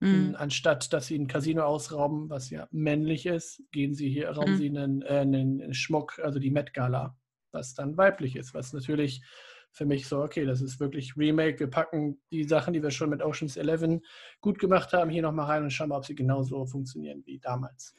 mhm. 0.00 0.34
anstatt 0.36 0.92
dass 0.92 1.06
sie 1.06 1.18
ein 1.18 1.26
Casino 1.26 1.62
ausrauben, 1.62 2.28
was 2.30 2.50
ja 2.50 2.66
männlich 2.70 3.26
ist, 3.26 3.62
gehen 3.70 3.94
sie 3.94 4.08
hier, 4.08 4.30
rauben 4.30 4.54
mhm. 4.54 4.56
sie 4.56 4.68
einen, 4.68 5.02
äh, 5.02 5.20
einen 5.20 5.74
Schmuck, 5.74 6.18
also 6.22 6.38
die 6.38 6.50
Met 6.50 6.74
Gala, 6.74 7.16
was 7.52 7.74
dann 7.74 7.96
weiblich 7.96 8.36
ist, 8.36 8.54
was 8.54 8.72
natürlich 8.72 9.22
für 9.72 9.86
mich 9.86 10.08
so, 10.08 10.22
okay, 10.22 10.44
das 10.44 10.60
ist 10.60 10.80
wirklich 10.80 11.16
Remake. 11.16 11.60
Wir 11.60 11.68
packen 11.68 12.20
die 12.32 12.44
Sachen, 12.44 12.72
die 12.72 12.82
wir 12.82 12.90
schon 12.90 13.10
mit 13.10 13.22
Oceans 13.22 13.56
11 13.56 14.00
gut 14.40 14.58
gemacht 14.58 14.92
haben, 14.92 15.10
hier 15.10 15.22
nochmal 15.22 15.46
rein 15.46 15.62
und 15.62 15.70
schauen 15.70 15.90
mal, 15.90 15.98
ob 15.98 16.04
sie 16.04 16.14
genauso 16.14 16.66
funktionieren 16.66 17.22
wie 17.24 17.38
damals. 17.38 17.94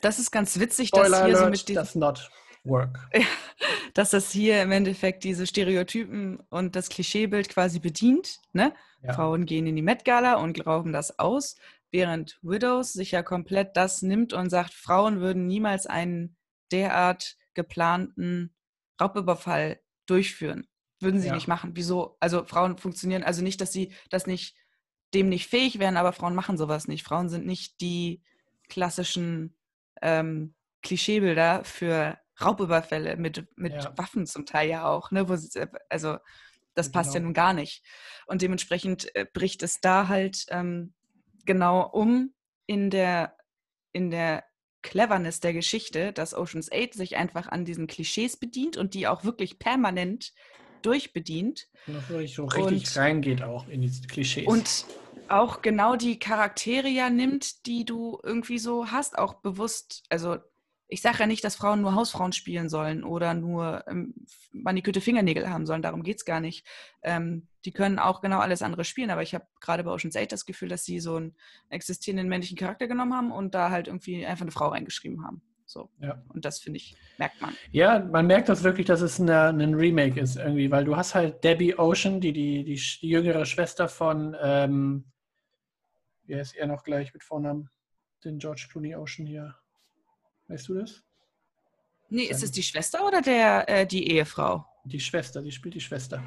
Das 0.00 0.18
ist 0.18 0.30
ganz 0.32 0.58
witzig, 0.58 0.88
Spoiler 0.88 1.10
dass 1.10 1.18
hier 1.26 1.36
Alert, 1.36 1.56
so 1.56 1.72
mit. 1.72 1.76
Das 1.76 1.94
not 1.94 2.30
work. 2.64 2.98
dass 3.94 4.10
das 4.10 4.30
hier 4.32 4.60
im 4.62 4.72
Endeffekt 4.72 5.24
diese 5.24 5.46
Stereotypen 5.46 6.40
und 6.50 6.76
das 6.76 6.88
Klischeebild 6.88 7.48
quasi 7.48 7.78
bedient. 7.78 8.40
Ne? 8.52 8.74
Ja. 9.02 9.12
Frauen 9.12 9.46
gehen 9.46 9.66
in 9.66 9.76
die 9.76 9.82
Met 9.82 10.04
Gala 10.04 10.34
und 10.34 10.66
rauben 10.66 10.92
das 10.92 11.18
aus, 11.18 11.56
während 11.90 12.38
Widows 12.42 12.92
sich 12.92 13.12
ja 13.12 13.22
komplett 13.22 13.76
das 13.76 14.02
nimmt 14.02 14.32
und 14.32 14.50
sagt, 14.50 14.74
Frauen 14.74 15.20
würden 15.20 15.46
niemals 15.46 15.86
einen 15.86 16.36
derart 16.72 17.36
geplanten 17.54 18.52
Raubüberfall 19.00 19.80
durchführen. 20.06 20.66
Würden 21.00 21.20
sie 21.20 21.28
ja. 21.28 21.34
nicht 21.34 21.48
machen. 21.48 21.72
Wieso? 21.74 22.16
Also 22.18 22.44
Frauen 22.44 22.78
funktionieren, 22.78 23.22
also 23.22 23.42
nicht, 23.42 23.60
dass 23.60 23.72
sie 23.72 23.92
das 24.10 24.26
nicht, 24.26 24.56
dem 25.12 25.28
nicht 25.28 25.48
fähig 25.48 25.78
wären, 25.78 25.96
aber 25.96 26.12
Frauen 26.12 26.34
machen 26.34 26.56
sowas 26.56 26.88
nicht. 26.88 27.04
Frauen 27.04 27.28
sind 27.28 27.46
nicht 27.46 27.80
die 27.80 28.22
klassischen 28.68 29.56
ähm, 30.02 30.54
Klischeebilder 30.82 31.64
für 31.64 32.18
Raubüberfälle 32.40 33.16
mit, 33.16 33.46
mit 33.56 33.74
ja. 33.74 33.92
Waffen 33.96 34.26
zum 34.26 34.46
Teil 34.46 34.68
ja 34.68 34.86
auch, 34.86 35.10
ne? 35.10 35.28
Wo, 35.28 35.36
also 35.88 36.18
das 36.74 36.90
passt 36.90 37.12
genau. 37.12 37.20
ja 37.20 37.24
nun 37.24 37.34
gar 37.34 37.52
nicht. 37.52 37.84
Und 38.26 38.42
dementsprechend 38.42 39.14
äh, 39.14 39.26
bricht 39.32 39.62
es 39.62 39.80
da 39.80 40.08
halt 40.08 40.46
ähm, 40.48 40.92
genau 41.44 41.88
um 41.88 42.34
in 42.66 42.90
der, 42.90 43.36
in 43.92 44.10
der 44.10 44.44
Cleverness 44.82 45.40
der 45.40 45.52
Geschichte, 45.52 46.12
dass 46.12 46.34
Oceans 46.34 46.70
8 46.70 46.94
sich 46.94 47.16
einfach 47.16 47.48
an 47.48 47.64
diesen 47.64 47.86
Klischees 47.86 48.36
bedient 48.36 48.76
und 48.76 48.94
die 48.94 49.06
auch 49.06 49.24
wirklich 49.24 49.58
permanent 49.58 50.32
durchbedient. 50.82 51.68
Und 51.86 52.08
wirklich 52.08 52.34
so 52.34 52.44
richtig 52.44 52.88
und, 52.88 52.96
reingeht 52.96 53.42
auch 53.42 53.68
in 53.68 53.80
diese 53.80 54.06
Klischees. 54.06 54.46
Und 54.46 54.84
auch 55.28 55.62
genau 55.62 55.96
die 55.96 56.18
Charaktere 56.18 56.88
ja 56.88 57.08
nimmt, 57.08 57.66
die 57.66 57.84
du 57.84 58.20
irgendwie 58.22 58.58
so 58.58 58.90
hast, 58.90 59.16
auch 59.18 59.34
bewusst, 59.40 60.04
also 60.10 60.36
ich 60.88 61.00
sage 61.02 61.20
ja 61.20 61.26
nicht, 61.26 61.42
dass 61.44 61.56
Frauen 61.56 61.80
nur 61.80 61.94
Hausfrauen 61.94 62.32
spielen 62.32 62.68
sollen 62.68 63.04
oder 63.04 63.34
nur 63.34 63.84
ähm, 63.88 64.14
manikürte 64.52 65.00
Fingernägel 65.00 65.48
haben 65.48 65.66
sollen. 65.66 65.82
Darum 65.82 66.02
geht 66.02 66.18
es 66.18 66.24
gar 66.24 66.40
nicht. 66.40 66.66
Ähm, 67.02 67.48
die 67.64 67.72
können 67.72 67.98
auch 67.98 68.20
genau 68.20 68.40
alles 68.40 68.62
andere 68.62 68.84
spielen, 68.84 69.10
aber 69.10 69.22
ich 69.22 69.34
habe 69.34 69.46
gerade 69.60 69.84
bei 69.84 69.90
Ocean's 69.90 70.16
8 70.16 70.30
das 70.30 70.44
Gefühl, 70.44 70.68
dass 70.68 70.84
sie 70.84 71.00
so 71.00 71.16
einen 71.16 71.34
existierenden 71.70 72.28
männlichen 72.28 72.58
Charakter 72.58 72.86
genommen 72.86 73.14
haben 73.14 73.32
und 73.32 73.54
da 73.54 73.70
halt 73.70 73.88
irgendwie 73.88 74.26
einfach 74.26 74.42
eine 74.42 74.50
Frau 74.50 74.68
reingeschrieben 74.68 75.24
haben. 75.24 75.42
So. 75.66 75.88
Ja. 76.00 76.22
Und 76.28 76.44
das 76.44 76.60
finde 76.60 76.76
ich, 76.76 76.94
merkt 77.18 77.40
man. 77.40 77.54
Ja, 77.72 77.98
man 77.98 78.26
merkt 78.26 78.50
das 78.50 78.62
wirklich, 78.62 78.86
dass 78.86 79.00
es 79.00 79.18
eine, 79.18 79.48
ein 79.48 79.74
Remake 79.74 80.20
ist 80.20 80.36
irgendwie, 80.36 80.70
weil 80.70 80.84
du 80.84 80.96
hast 80.96 81.14
halt 81.14 81.42
Debbie 81.42 81.78
Ocean, 81.78 82.20
die, 82.20 82.32
die, 82.32 82.64
die, 82.64 82.74
die 82.74 83.08
jüngere 83.08 83.46
Schwester 83.46 83.88
von, 83.88 84.36
ähm, 84.40 85.04
wie 86.26 86.36
heißt 86.36 86.54
er 86.56 86.66
noch 86.66 86.84
gleich 86.84 87.12
mit 87.14 87.24
Vornamen? 87.24 87.70
Den 88.24 88.38
George 88.38 88.66
Clooney 88.70 88.94
Ocean 88.94 89.26
hier. 89.26 89.54
Weißt 90.48 90.68
du 90.68 90.74
das? 90.74 91.02
Nee, 92.10 92.24
ist 92.24 92.42
es 92.42 92.50
die 92.50 92.62
Schwester 92.62 93.06
oder 93.06 93.22
der, 93.22 93.68
äh, 93.68 93.86
die 93.86 94.08
Ehefrau? 94.10 94.66
Die 94.84 95.00
Schwester, 95.00 95.42
die 95.42 95.52
spielt 95.52 95.74
die 95.74 95.80
Schwester. 95.80 96.22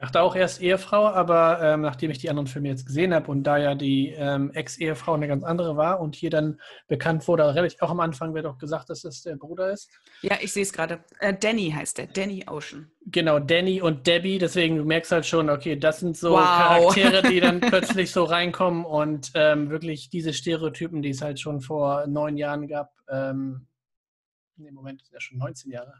Dachte 0.00 0.22
auch 0.22 0.34
erst 0.34 0.62
Ehefrau, 0.62 1.08
aber 1.08 1.60
ähm, 1.60 1.82
nachdem 1.82 2.10
ich 2.10 2.16
die 2.16 2.30
anderen 2.30 2.46
Filme 2.46 2.68
jetzt 2.68 2.86
gesehen 2.86 3.12
habe 3.12 3.30
und 3.30 3.42
da 3.42 3.58
ja 3.58 3.74
die 3.74 4.08
ähm, 4.16 4.50
Ex-Ehefrau 4.54 5.12
eine 5.12 5.28
ganz 5.28 5.44
andere 5.44 5.76
war 5.76 6.00
und 6.00 6.14
hier 6.14 6.30
dann 6.30 6.58
bekannt 6.88 7.28
wurde, 7.28 7.54
relativ 7.54 7.82
auch 7.82 7.90
am 7.90 8.00
Anfang 8.00 8.32
wird 8.32 8.46
auch 8.46 8.56
gesagt, 8.56 8.88
dass 8.88 9.02
das 9.02 9.20
der 9.20 9.36
Bruder 9.36 9.70
ist. 9.70 9.90
Ja, 10.22 10.38
ich 10.40 10.54
sehe 10.54 10.62
es 10.62 10.72
gerade. 10.72 11.04
Äh, 11.18 11.34
Danny 11.38 11.70
heißt 11.70 11.98
der, 11.98 12.06
Danny 12.06 12.42
Ocean. 12.48 12.90
Genau, 13.04 13.40
Danny 13.40 13.82
und 13.82 14.06
Debbie, 14.06 14.38
deswegen 14.38 14.78
du 14.78 14.86
merkst 14.86 15.12
halt 15.12 15.26
schon, 15.26 15.50
okay, 15.50 15.76
das 15.76 16.00
sind 16.00 16.16
so 16.16 16.30
wow. 16.30 16.44
Charaktere, 16.44 17.22
die 17.28 17.40
dann 17.40 17.60
plötzlich 17.60 18.10
so 18.10 18.24
reinkommen 18.24 18.86
und 18.86 19.32
ähm, 19.34 19.68
wirklich 19.68 20.08
diese 20.08 20.32
Stereotypen, 20.32 21.02
die 21.02 21.10
es 21.10 21.20
halt 21.20 21.38
schon 21.38 21.60
vor 21.60 22.06
neun 22.06 22.38
Jahren 22.38 22.66
gab, 22.68 22.94
ähm, 23.10 23.66
im 24.56 24.74
Moment 24.74 25.02
sind 25.02 25.12
ja 25.12 25.20
schon 25.20 25.36
19 25.36 25.70
Jahre, 25.72 25.92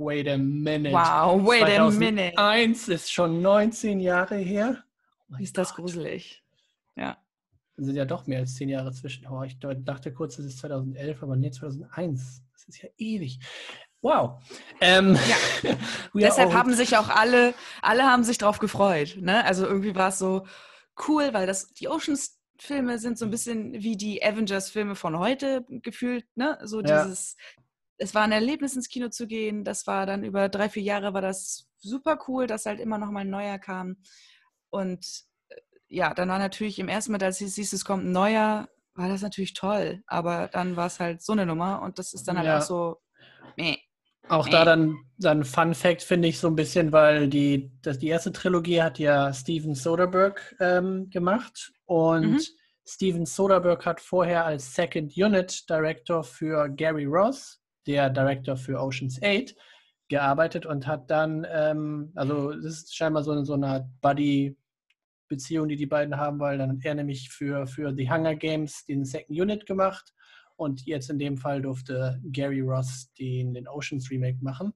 wait 0.00 0.28
a 0.28 0.38
minute. 0.38 0.92
Wow, 0.92 1.46
wait 1.46 1.62
2001 1.62 1.96
a 1.96 1.98
minute. 1.98 2.38
Eins 2.38 2.88
ist 2.88 3.12
schon 3.12 3.42
19 3.42 4.00
Jahre 4.00 4.36
her. 4.36 4.82
Oh 5.32 5.36
ist 5.38 5.56
das 5.58 5.74
gruselig. 5.74 6.42
Ja. 6.96 7.18
Dann 7.76 7.84
sind 7.84 7.96
ja 7.96 8.04
doch 8.04 8.26
mehr 8.26 8.40
als 8.40 8.54
zehn 8.54 8.68
Jahre 8.68 8.92
zwischen. 8.92 9.26
Oh, 9.26 9.42
ich 9.42 9.58
dachte 9.58 10.12
kurz, 10.12 10.36
das 10.36 10.46
ist 10.46 10.58
2011, 10.58 11.22
aber 11.22 11.36
nee, 11.36 11.50
2001. 11.50 12.42
Das 12.52 12.64
ist 12.64 12.82
ja 12.82 12.88
ewig. 12.98 13.38
Wow. 14.02 14.42
Ähm, 14.80 15.16
ja. 15.62 15.76
Deshalb 16.14 16.52
haben 16.52 16.74
sich 16.74 16.96
auch 16.96 17.08
alle, 17.08 17.54
alle 17.82 18.04
haben 18.04 18.24
sich 18.24 18.38
drauf 18.38 18.58
gefreut. 18.58 19.18
Ne? 19.20 19.44
Also 19.44 19.66
irgendwie 19.66 19.94
war 19.94 20.08
es 20.08 20.18
so 20.18 20.46
cool, 21.06 21.32
weil 21.32 21.46
das 21.46 21.72
die 21.74 21.88
Oceans 21.88 22.40
Filme 22.58 22.98
sind 22.98 23.18
so 23.18 23.24
ein 23.24 23.30
bisschen 23.30 23.72
wie 23.82 23.96
die 23.96 24.22
Avengers-Filme 24.22 24.94
von 24.94 25.18
heute 25.18 25.64
gefühlt, 25.68 26.26
ne? 26.36 26.58
So 26.62 26.82
ja. 26.82 27.04
dieses 27.04 27.36
es 28.00 28.14
war 28.14 28.22
ein 28.22 28.32
Erlebnis, 28.32 28.74
ins 28.74 28.88
Kino 28.88 29.10
zu 29.10 29.26
gehen. 29.26 29.62
Das 29.62 29.86
war 29.86 30.06
dann 30.06 30.24
über 30.24 30.48
drei, 30.48 30.68
vier 30.70 30.82
Jahre 30.82 31.12
war 31.12 31.20
das 31.20 31.68
super 31.78 32.18
cool, 32.26 32.46
dass 32.46 32.64
halt 32.66 32.80
immer 32.80 32.98
noch 32.98 33.10
mal 33.10 33.20
ein 33.20 33.30
neuer 33.30 33.58
kam. 33.58 33.98
Und 34.70 35.06
äh, 35.50 35.56
ja, 35.88 36.14
dann 36.14 36.30
war 36.30 36.38
natürlich 36.38 36.78
im 36.78 36.88
ersten 36.88 37.12
Mal, 37.12 37.22
als 37.22 37.40
es 37.40 37.56
hieß, 37.56 37.72
es 37.74 37.84
kommt 37.84 38.04
ein 38.04 38.12
neuer, 38.12 38.68
war 38.94 39.08
das 39.08 39.20
natürlich 39.22 39.52
toll. 39.54 40.02
Aber 40.06 40.48
dann 40.48 40.76
war 40.76 40.86
es 40.86 40.98
halt 40.98 41.22
so 41.22 41.32
eine 41.32 41.44
Nummer 41.44 41.82
und 41.82 41.98
das 41.98 42.14
ist 42.14 42.26
dann 42.26 42.38
halt 42.38 42.46
Ja. 42.46 42.58
auch 42.58 42.62
so, 42.62 42.96
meh. 43.56 43.76
Auch 44.28 44.46
Nee. 44.46 44.52
da 44.52 44.64
dann, 44.64 44.96
dann 45.18 45.44
Fun 45.44 45.74
Fact 45.74 46.02
finde 46.02 46.28
ich 46.28 46.38
so 46.38 46.46
ein 46.46 46.54
bisschen, 46.54 46.92
weil 46.92 47.28
die, 47.28 47.70
das, 47.82 47.98
die 47.98 48.08
erste 48.08 48.32
Trilogie 48.32 48.80
hat 48.80 48.98
ja 48.98 49.32
Steven 49.34 49.74
Soderbergh 49.74 50.40
ähm, 50.60 51.10
gemacht 51.10 51.72
und 51.84 52.22
Mhm. 52.24 52.40
Steven 52.86 53.26
Soderbergh 53.26 53.84
hat 53.84 54.00
vorher 54.00 54.44
als 54.46 54.74
Second 54.74 55.16
Unit 55.16 55.68
Director 55.68 56.22
für 56.24 56.68
Gary 56.68 57.04
Ross, 57.06 57.59
der 57.86 58.10
Director 58.10 58.56
für 58.56 58.80
Ocean's 58.80 59.20
8, 59.22 59.54
gearbeitet 60.08 60.66
und 60.66 60.86
hat 60.86 61.10
dann, 61.10 61.46
ähm, 61.50 62.12
also 62.14 62.52
das 62.52 62.82
ist 62.82 62.96
scheinbar 62.96 63.22
so, 63.22 63.42
so 63.44 63.54
eine 63.54 63.68
Art 63.68 63.86
Buddy-Beziehung, 64.00 65.68
die 65.68 65.76
die 65.76 65.86
beiden 65.86 66.16
haben, 66.16 66.40
weil 66.40 66.58
dann 66.58 66.70
hat 66.70 66.84
er 66.84 66.94
nämlich 66.94 67.30
für, 67.30 67.66
für 67.66 67.94
The 67.94 68.10
Hunger 68.10 68.34
Games 68.34 68.84
den 68.84 69.04
Second 69.04 69.40
Unit 69.40 69.66
gemacht 69.66 70.12
und 70.56 70.84
jetzt 70.84 71.08
in 71.08 71.18
dem 71.18 71.38
Fall 71.38 71.62
durfte 71.62 72.20
Gary 72.24 72.60
Ross 72.60 73.12
den, 73.18 73.54
den 73.54 73.68
Oceans 73.68 74.10
Remake 74.10 74.38
machen. 74.42 74.74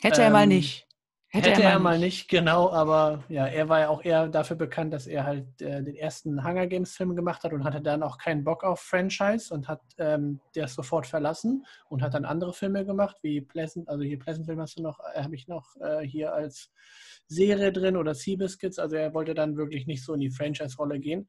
Hätte 0.00 0.22
er 0.22 0.30
mal 0.30 0.42
Ähm, 0.44 0.50
nicht. 0.50 0.86
Hätte, 1.34 1.62
er, 1.62 1.78
mal 1.78 1.98
nicht, 1.98 2.28
genau, 2.28 2.70
aber 2.70 3.24
ja, 3.30 3.46
er 3.46 3.66
war 3.70 3.80
ja 3.80 3.88
auch 3.88 4.04
eher 4.04 4.28
dafür 4.28 4.54
bekannt, 4.54 4.92
dass 4.92 5.06
er 5.06 5.24
halt 5.24 5.62
äh, 5.62 5.82
den 5.82 5.96
ersten 5.96 6.44
Hunger 6.44 6.66
Games 6.66 6.94
Film 6.94 7.16
gemacht 7.16 7.42
hat 7.42 7.54
und 7.54 7.64
hatte 7.64 7.80
dann 7.80 8.02
auch 8.02 8.18
keinen 8.18 8.44
Bock 8.44 8.64
auf 8.64 8.80
Franchise 8.80 9.52
und 9.52 9.66
hat 9.66 9.80
ähm, 9.96 10.40
das 10.54 10.74
sofort 10.74 11.06
verlassen 11.06 11.64
und 11.88 12.02
hat 12.02 12.12
dann 12.12 12.26
andere 12.26 12.52
Filme 12.52 12.84
gemacht, 12.84 13.16
wie 13.22 13.40
Pleasant, 13.40 13.88
also 13.88 14.04
hier 14.04 14.18
Pleasantville 14.18 14.60
hast 14.60 14.78
du 14.78 14.82
noch, 14.82 15.00
äh, 15.14 15.22
habe 15.22 15.34
ich 15.34 15.48
noch 15.48 15.74
äh, 15.80 16.06
hier 16.06 16.34
als 16.34 16.70
Serie 17.28 17.72
drin 17.72 17.96
oder 17.96 18.14
Seabiscuits, 18.14 18.78
also 18.78 18.96
er 18.96 19.14
wollte 19.14 19.32
dann 19.32 19.56
wirklich 19.56 19.86
nicht 19.86 20.04
so 20.04 20.12
in 20.12 20.20
die 20.20 20.30
Franchise-Rolle 20.30 21.00
gehen. 21.00 21.28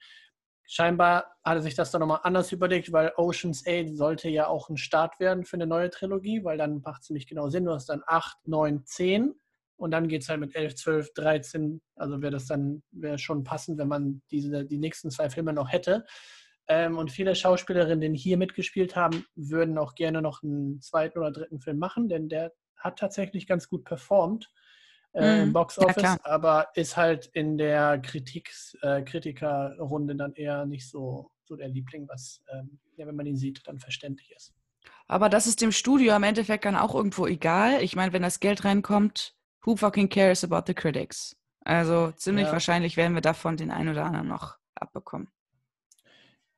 Scheinbar 0.66 1.28
hat 1.46 1.56
er 1.56 1.62
sich 1.62 1.76
das 1.76 1.92
dann 1.92 2.02
nochmal 2.02 2.20
anders 2.24 2.52
überlegt, 2.52 2.92
weil 2.92 3.14
Ocean's 3.16 3.64
8 3.66 3.96
sollte 3.96 4.28
ja 4.28 4.48
auch 4.48 4.68
ein 4.68 4.76
Start 4.76 5.22
werden 5.22 5.46
für 5.46 5.56
eine 5.56 5.68
neue 5.68 5.90
Trilogie, 5.90 6.44
weil 6.44 6.58
dann 6.58 6.82
macht 6.82 7.04
es 7.04 7.08
ziemlich 7.08 7.26
genau 7.26 7.48
Sinn. 7.48 7.64
Du 7.64 7.72
hast 7.72 7.88
dann 7.88 8.02
8, 8.06 8.48
9, 8.48 8.84
10 8.86 9.36
und 9.76 9.92
dann 9.92 10.08
geht 10.08 10.22
es 10.24 10.30
halt 10.30 10.40
mit 10.40 10.56
11, 10.56 10.76
12, 10.76 11.14
13. 11.14 11.82
Also 11.96 12.22
wäre 12.22 12.32
das 12.32 12.46
dann 12.48 12.84
wäre 12.92 13.18
schon 13.18 13.44
passend, 13.44 13.78
wenn 13.78 13.88
man 13.88 14.22
diese, 14.32 14.66
die 14.66 14.78
nächsten 14.78 15.12
zwei 15.12 15.30
Filme 15.30 15.54
noch 15.54 15.72
hätte. 15.72 16.06
Ähm, 16.68 16.98
und 16.98 17.12
viele 17.12 17.36
Schauspielerinnen, 17.36 18.14
die 18.14 18.20
hier 18.20 18.38
mitgespielt 18.38 18.96
haben, 18.96 19.26
würden 19.36 19.78
auch 19.78 19.96
gerne 19.96 20.22
noch 20.22 20.44
einen 20.44 20.80
zweiten 20.82 21.20
oder 21.20 21.32
dritten 21.32 21.60
Film 21.60 21.78
machen, 21.80 22.08
denn 22.08 22.30
der 22.30 22.54
hat 22.78 23.00
tatsächlich 23.00 23.48
ganz 23.48 23.68
gut 23.68 23.84
performt 23.84 24.50
äh, 25.14 25.42
im 25.42 25.50
Mhm. 25.50 25.54
Box 25.54 25.78
Ja, 25.78 25.86
Office, 25.86 25.98
klar. 26.00 26.20
aber 26.24 26.68
ist 26.76 26.96
halt 26.98 27.28
in 27.34 27.58
der 27.58 28.00
Kritiks, 28.00 28.78
äh, 28.82 29.02
Kritikerrunde 29.04 30.16
dann 30.16 30.34
eher 30.34 30.66
nicht 30.66 30.90
so, 30.90 31.32
so 31.44 31.56
der 31.56 31.68
Liebling, 31.68 32.08
was, 32.08 32.42
ähm, 32.54 32.80
ja, 32.96 33.06
wenn 33.08 33.16
man 33.16 33.26
ihn 33.26 33.36
sieht, 33.38 33.62
dann 33.68 33.80
verständlich 33.80 34.32
ist. 34.36 34.54
Aber 35.08 35.30
das 35.30 35.48
ist 35.48 35.62
dem 35.62 35.72
Studio 35.72 36.14
am 36.14 36.24
Endeffekt 36.24 36.66
dann 36.66 36.76
auch 36.76 36.96
irgendwo 36.96 37.28
egal. 37.28 37.82
Ich 37.84 37.96
meine, 37.96 38.14
wenn 38.14 38.22
das 38.22 38.40
Geld 38.40 38.66
reinkommt, 38.66 39.36
who 39.66 39.76
fucking 39.76 40.10
cares 40.10 40.44
about 40.44 40.64
the 40.68 40.74
critics? 40.74 41.36
Also 41.66 42.12
ziemlich 42.12 42.46
Ja. 42.46 42.54
wahrscheinlich 42.54 42.98
werden 42.98 43.14
wir 43.14 43.22
davon 43.22 43.58
den 43.58 43.72
einen 43.72 43.90
oder 43.90 44.06
anderen 44.06 44.28
noch 44.28 44.58
abbekommen. 44.76 45.30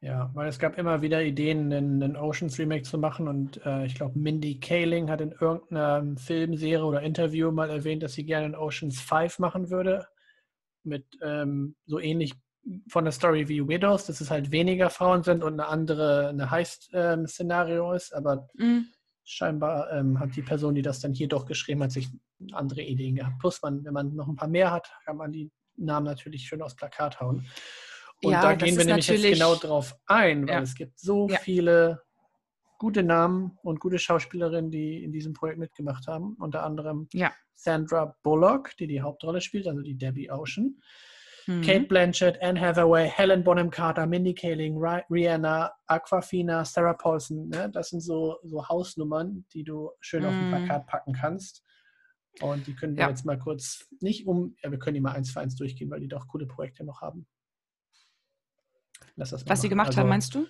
Ja, 0.02 0.30
weil 0.34 0.50
es 0.50 0.60
gab 0.60 0.78
immer 0.78 1.02
wieder 1.02 1.24
Ideen, 1.24 1.72
einen, 1.74 2.04
einen 2.04 2.16
Oceans 2.16 2.60
Remake 2.60 2.84
zu 2.84 2.98
machen 2.98 3.28
und 3.28 3.66
äh, 3.66 3.86
ich 3.86 3.96
glaube, 3.96 4.20
Mindy 4.20 4.60
Kaling 4.60 5.10
hat 5.10 5.22
in 5.22 5.32
irgendeiner 5.32 6.16
Filmserie 6.18 6.84
oder 6.86 7.02
Interview 7.02 7.52
mal 7.52 7.70
erwähnt, 7.70 8.04
dass 8.04 8.14
sie 8.14 8.26
gerne 8.26 8.46
einen 8.46 8.56
Oceans 8.56 9.00
5 9.02 9.40
machen 9.40 9.70
würde. 9.70 10.08
Mit 10.84 11.06
ähm, 11.24 11.76
so 11.88 12.00
ähnlich 12.00 12.34
von 12.88 13.06
der 13.06 13.14
Story 13.14 13.48
wie 13.48 13.68
Widows, 13.68 14.06
dass 14.06 14.22
es 14.22 14.30
halt 14.30 14.52
weniger 14.52 14.90
Frauen 14.92 15.24
sind 15.24 15.44
und 15.44 15.54
eine 15.54 15.68
andere, 15.68 16.30
eine 16.30 16.52
Heist-Szenario 16.52 17.94
ist, 17.94 18.14
aber 18.14 18.48
Mhm. 18.54 18.88
scheinbar 19.24 19.92
ähm, 19.92 20.20
hat 20.20 20.36
die 20.36 20.44
Person, 20.44 20.76
die 20.76 20.84
das 20.84 21.00
dann 21.00 21.14
hier 21.14 21.28
doch 21.28 21.46
geschrieben 21.46 21.82
hat, 21.82 21.92
sich 21.92 22.10
andere 22.54 22.82
Ideen 22.82 23.16
gehabt. 23.16 23.40
Plus, 23.40 23.62
man, 23.62 23.84
wenn 23.84 23.94
man 23.94 24.14
noch 24.16 24.28
ein 24.28 24.36
paar 24.36 24.48
mehr 24.48 24.72
hat, 24.72 24.92
kann 25.06 25.18
man 25.18 25.32
die 25.32 25.52
Namen 25.78 26.06
natürlich 26.06 26.44
schön 26.48 26.62
aufs 26.62 26.76
Plakat 26.76 27.20
hauen. 27.20 27.46
Und 28.24 28.32
Ja, 28.32 28.42
da 28.42 28.54
gehen 28.56 28.78
wir 28.78 28.86
nämlich 28.86 29.08
jetzt 29.08 29.24
genau 29.24 29.56
drauf 29.56 29.94
ein, 30.08 30.48
weil 30.48 30.56
Ja. 30.56 30.62
es 30.62 30.76
gibt 30.76 31.00
so 31.00 31.28
Ja. 31.30 31.38
viele 31.38 32.02
gute 32.78 33.04
Namen 33.04 33.58
und 33.64 33.80
gute 33.80 34.00
Schauspielerinnen, 34.00 34.72
die 34.72 35.04
in 35.04 35.12
diesem 35.12 35.34
Projekt 35.34 35.60
mitgemacht 35.60 36.08
haben. 36.08 36.36
Unter 36.40 36.64
anderem. 36.64 37.08
Sandra 37.58 38.16
Bullock, 38.22 38.76
die 38.78 38.88
die 38.88 39.02
Hauptrolle 39.02 39.40
spielt, 39.40 39.68
also 39.68 39.82
die 39.82 39.98
Debbie 39.98 40.30
Ocean. 40.30 40.82
Mhm. 41.48 41.62
Kate 41.62 41.86
Blanchett, 41.86 42.42
Anne 42.42 42.60
Hathaway, 42.60 43.08
Helen 43.08 43.44
Bonham 43.44 43.70
Carter, 43.70 44.06
Mindy 44.08 44.34
Kaling, 44.34 44.76
Ri- 44.78 45.04
Rihanna, 45.10 45.72
Aquafina, 45.88 46.66
Sarah 46.66 46.94
Paulson. 46.96 47.48
Ne? 47.50 47.70
Das 47.72 47.90
sind 47.90 48.02
so, 48.02 48.38
so 48.44 48.68
Hausnummern, 48.68 49.46
die 49.54 49.64
du 49.64 49.92
schön 50.02 50.26
auf 50.26 50.34
ein 50.34 50.50
Mm. 50.50 50.66
Plakat 50.66 50.88
packen 50.88 51.14
kannst. 51.14 51.64
Und 52.42 52.68
die 52.68 52.76
können 52.76 52.96
wir 52.96 53.04
Ja. 53.04 53.10
jetzt 53.10 53.26
mal 53.26 53.40
kurz 53.40 53.88
nicht 54.02 54.28
um, 54.28 54.56
ja, 54.62 54.70
wir 54.72 54.80
können 54.80 54.96
die 54.96 55.02
mal 55.02 55.14
eins 55.14 55.32
für 55.32 55.40
eins 55.40 55.56
durchgehen, 55.56 55.90
weil 55.90 56.02
die 56.02 56.08
doch 56.08 56.28
coole 56.28 56.46
Projekte 56.46 56.84
noch 56.84 57.02
haben. 57.02 57.26
Lass 59.16 59.30
das 59.30 59.46
mal 59.46 59.52
Was 59.52 59.62
sie 59.62 59.70
gemacht 59.70 59.88
Also, 59.88 60.02
haben, 60.02 60.10
meinst 60.10 60.36
du? 60.36 60.40
Gut, 60.40 60.50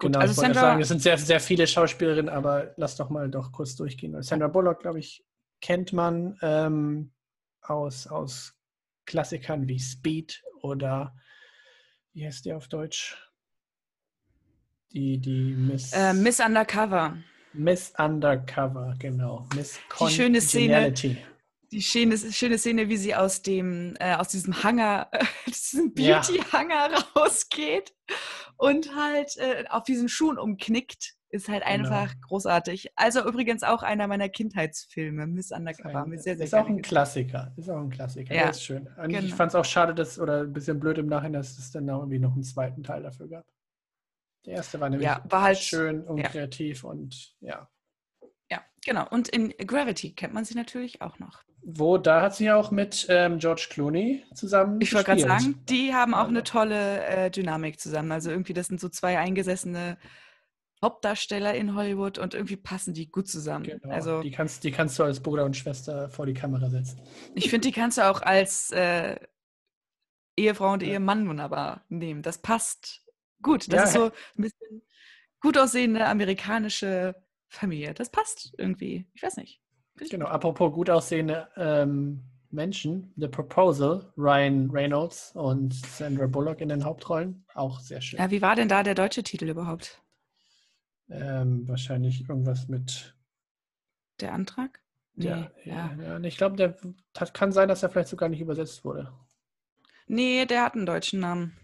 Genau, 0.00 0.18
also 0.18 0.32
ich 0.32 0.36
wollte 0.38 0.54
Sandra, 0.54 0.60
sagen, 0.70 0.82
es 0.82 0.88
sind 0.88 1.00
sehr, 1.02 1.16
sehr 1.18 1.40
viele 1.40 1.66
Schauspielerinnen, 1.66 2.28
aber 2.28 2.74
lass 2.76 2.96
doch 2.96 3.08
mal 3.08 3.30
doch 3.30 3.52
kurz 3.52 3.76
durchgehen. 3.76 4.20
Sandra 4.22 4.48
Bullock, 4.48 4.80
glaube 4.80 4.98
ich, 4.98 5.24
kennt 5.60 5.92
man 5.92 6.36
ähm, 6.42 7.12
aus, 7.62 8.06
aus 8.06 8.54
Klassikern 9.06 9.68
wie 9.68 9.78
Speed 9.78 10.42
oder 10.60 11.14
wie 12.12 12.26
heißt 12.26 12.44
der 12.44 12.56
auf 12.56 12.68
Deutsch? 12.68 13.16
Die, 14.92 15.18
die 15.18 15.54
Miss, 15.54 15.92
äh, 15.94 16.12
Miss 16.12 16.40
Undercover. 16.40 17.16
Miss 17.54 17.92
Undercover, 17.98 18.94
genau. 18.98 19.46
Miss 19.54 19.78
Die 20.00 20.08
schöne 20.10 20.40
Szene. 20.40 20.92
Die 21.70 21.80
schöne, 21.82 22.18
schöne 22.18 22.58
Szene, 22.58 22.88
wie 22.90 22.98
sie 22.98 23.14
aus 23.14 23.40
dem, 23.40 23.94
äh, 23.98 24.14
aus 24.14 24.28
diesem 24.28 24.62
Hangar, 24.62 25.10
aus 25.48 25.70
diesem 25.70 25.92
Ja. 25.96 26.18
Beauty-Hangar 26.20 26.90
rausgeht 27.16 27.94
und 28.56 28.94
halt 28.94 29.36
äh, 29.38 29.64
auf 29.70 29.82
diesen 29.84 30.08
Schuhen 30.10 30.36
umknickt, 30.38 31.14
ist 31.30 31.48
halt 31.48 31.64
Genau. 31.64 31.88
einfach 31.88 32.12
großartig. 32.28 32.90
Also 32.94 33.26
übrigens 33.26 33.62
auch 33.62 33.82
einer 33.82 34.06
meiner 34.06 34.28
Kindheitsfilme, 34.28 35.26
Miss 35.26 35.50
Undercover. 35.50 36.04
Wir 36.10 36.18
sehr, 36.18 36.36
sehr 36.36 36.44
ist 36.44 36.54
auch 36.54 36.68
ein 36.68 36.82
Klassiker. 36.82 37.54
Ist 37.56 37.70
auch 37.70 37.80
ein 37.80 37.88
Klassiker. 37.88 38.34
Ja, 38.34 38.42
Der 38.42 38.50
ist 38.50 38.62
schön. 38.62 38.86
Und 39.02 39.08
Ich 39.10 39.16
genau. 39.18 39.34
fand 39.36 39.48
es 39.48 39.54
auch 39.54 39.64
schade, 39.64 39.94
dass, 39.94 40.18
oder 40.18 40.42
ein 40.42 40.52
bisschen 40.52 40.78
blöd 40.78 40.98
im 40.98 41.06
Nachhinein, 41.06 41.40
dass 41.40 41.56
es 41.56 41.70
dann 41.70 41.88
irgendwie 41.88 42.18
noch 42.18 42.34
einen 42.34 42.42
zweiten 42.42 42.82
Teil 42.82 43.02
dafür 43.02 43.28
gab. 43.28 43.46
Der 44.44 44.54
erste 44.54 44.80
war 44.80 44.90
nämlich 44.90 45.06
Ja, 45.06 45.22
war 45.28 45.42
halt- 45.42 45.58
schön 45.58 46.02
und 46.04 46.18
ja. 46.18 46.28
kreativ 46.28 46.84
und 46.84 47.34
ja. 47.40 47.68
Ja, 48.50 48.60
genau. 48.84 49.06
Und 49.08 49.28
in 49.28 49.50
Gravity 49.50 50.14
kennt 50.14 50.34
man 50.34 50.44
sie 50.44 50.54
natürlich 50.54 51.00
auch 51.00 51.18
noch. 51.18 51.42
Wo, 51.64 51.96
da 51.96 52.22
hat 52.22 52.34
sie 52.34 52.46
ja 52.46 52.56
auch 52.56 52.72
mit 52.72 53.06
ähm, 53.08 53.38
George 53.38 53.68
Clooney 53.70 54.24
zusammen 54.34 54.80
Ich 54.80 54.92
wollte 54.92 55.06
gerade 55.06 55.20
sagen, 55.20 55.62
die 55.68 55.94
haben 55.94 56.12
auch 56.12 56.18
Also. 56.20 56.30
eine 56.30 56.42
tolle 56.42 57.04
äh, 57.06 57.30
Dynamik 57.30 57.78
zusammen. 57.78 58.10
Also 58.10 58.30
irgendwie, 58.30 58.52
das 58.52 58.66
sind 58.66 58.80
so 58.80 58.88
zwei 58.88 59.18
eingesessene 59.18 59.96
Hauptdarsteller 60.84 61.54
in 61.54 61.76
Hollywood 61.76 62.18
und 62.18 62.34
irgendwie 62.34 62.56
passen 62.56 62.92
die 62.94 63.08
gut 63.08 63.28
zusammen. 63.28 63.64
Genau. 63.64 63.94
Also 63.94 64.22
die, 64.22 64.32
kannst, 64.32 64.64
die 64.64 64.72
kannst 64.72 64.98
du 64.98 65.04
als 65.04 65.20
Bruder 65.20 65.44
und 65.44 65.56
Schwester 65.56 66.10
vor 66.10 66.26
die 66.26 66.34
Kamera 66.34 66.68
setzen. 66.68 67.00
ich 67.36 67.48
finde, 67.48 67.68
die 67.68 67.72
kannst 67.72 67.98
du 67.98 68.10
auch 68.10 68.20
als 68.22 68.72
äh, 68.72 69.14
Ehefrau 70.36 70.72
und 70.72 70.82
Ja. 70.82 70.94
Ehemann 70.94 71.28
wunderbar 71.28 71.84
nehmen. 71.88 72.22
Das 72.22 72.38
passt 72.38 73.06
gut. 73.42 73.72
Das 73.72 73.82
Ja, 73.82 73.84
ist 73.84 73.92
so 73.92 74.04
ein 74.06 74.12
bisschen 74.42 74.82
gut 75.40 75.58
aussehende 75.58 76.06
amerikanische 76.06 77.14
Familie. 77.48 77.94
Das 77.94 78.10
passt 78.10 78.54
irgendwie. 78.58 79.06
Ich 79.14 79.22
weiß 79.22 79.36
nicht. 79.36 79.60
Genau, 79.98 80.26
apropos 80.26 80.72
gut 80.72 80.90
aussehende 80.90 81.48
ähm, 81.56 82.22
Menschen, 82.50 83.12
The 83.16 83.28
Proposal, 83.28 84.12
Ryan 84.16 84.70
Reynolds 84.70 85.32
und 85.34 85.74
Sandra 85.74 86.26
Bullock 86.26 86.60
in 86.60 86.68
den 86.68 86.84
Hauptrollen, 86.84 87.44
auch 87.54 87.78
sehr 87.80 88.00
schön. 88.00 88.18
Ja, 88.20 88.30
wie 88.30 88.42
war 88.42 88.56
denn 88.56 88.68
da 88.68 88.82
der 88.82 88.94
deutsche 88.94 89.22
Titel 89.22 89.48
überhaupt? 89.48 90.02
Ähm, 91.08 91.68
wahrscheinlich 91.68 92.28
irgendwas 92.28 92.66
mit 92.66 93.14
Der 94.20 94.32
Antrag? 94.32 94.80
Nee, 95.14 95.50
ja. 95.64 95.90
Ja, 95.94 95.94
ja, 96.02 96.20
ich 96.20 96.36
glaube, 96.38 96.56
der 96.56 96.76
das 97.12 97.32
kann 97.32 97.52
sein, 97.52 97.68
dass 97.68 97.82
er 97.82 97.90
vielleicht 97.90 98.08
sogar 98.08 98.28
nicht 98.28 98.40
übersetzt 98.40 98.84
wurde. 98.84 99.12
nee, 100.06 100.46
der 100.46 100.62
hat 100.64 100.74
einen 100.74 100.86
deutschen 100.86 101.18
Namen. 101.20 101.56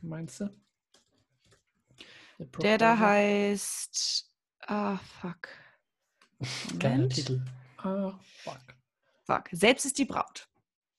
Meinst 0.00 0.40
du? 0.40 0.48
Der 2.38 2.78
da 2.78 2.98
heißt. 2.98 4.30
Ah, 4.66 4.98
fuck. 5.20 5.48
Geiler. 6.78 7.08
Titel. 7.08 7.42
Ah, 7.78 8.18
fuck. 8.42 8.60
Fuck. 9.24 9.48
Selbst 9.52 9.86
ist 9.86 9.98
die 9.98 10.04
Braut. 10.04 10.48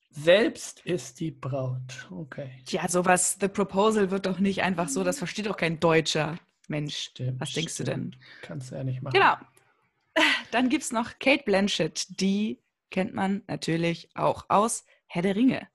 Selbst 0.10 0.80
ist 0.80 1.20
die 1.20 1.32
Braut. 1.32 2.08
Okay. 2.10 2.64
Ja, 2.70 2.88
sowas, 2.88 3.38
The 3.40 3.48
Proposal 3.48 4.10
wird 4.10 4.26
doch 4.26 4.40
nicht 4.40 4.64
einfach 4.64 4.90
so, 4.90 5.04
das 5.04 5.20
versteht 5.20 5.46
doch 5.46 5.58
kein 5.58 5.80
deutscher 5.80 6.40
Mensch. 6.68 6.98
Stimmt, 6.98 7.40
Was 7.40 7.54
denkst 7.54 7.78
du 7.78 7.84
stimmt. 7.84 8.16
denn? 8.16 8.22
Kannst 8.42 8.72
du 8.72 8.76
ja 8.76 8.84
nicht 8.84 9.02
machen. 9.04 9.14
Genau. 9.14 9.36
Dann 10.52 10.70
gibt 10.70 10.84
es 10.84 10.92
noch 10.92 11.20
Kate 11.20 11.44
Blanchett, 11.44 12.20
die 12.20 12.60
kennt 12.90 13.14
man 13.14 13.44
natürlich 13.48 14.10
auch 14.16 14.46
aus 14.50 14.86
Herr 15.06 15.22
der 15.22 15.36
Ringe 15.36 15.68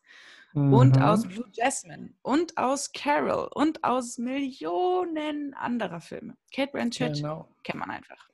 mhm. 0.55 0.73
und 0.73 1.01
aus 1.01 1.27
Blue 1.27 1.49
Jasmine 1.53 2.15
und 2.23 2.57
aus 2.57 2.93
Carol 2.93 3.49
und 3.55 3.83
aus 3.85 4.19
Millionen 4.19 5.55
anderer 5.55 6.01
Filme. 6.01 6.37
Kate 6.55 6.73
Blanchett 6.73 7.17
genau. 7.17 7.49
kennt 7.63 7.79
man 7.79 7.91
einfach. 7.91 8.29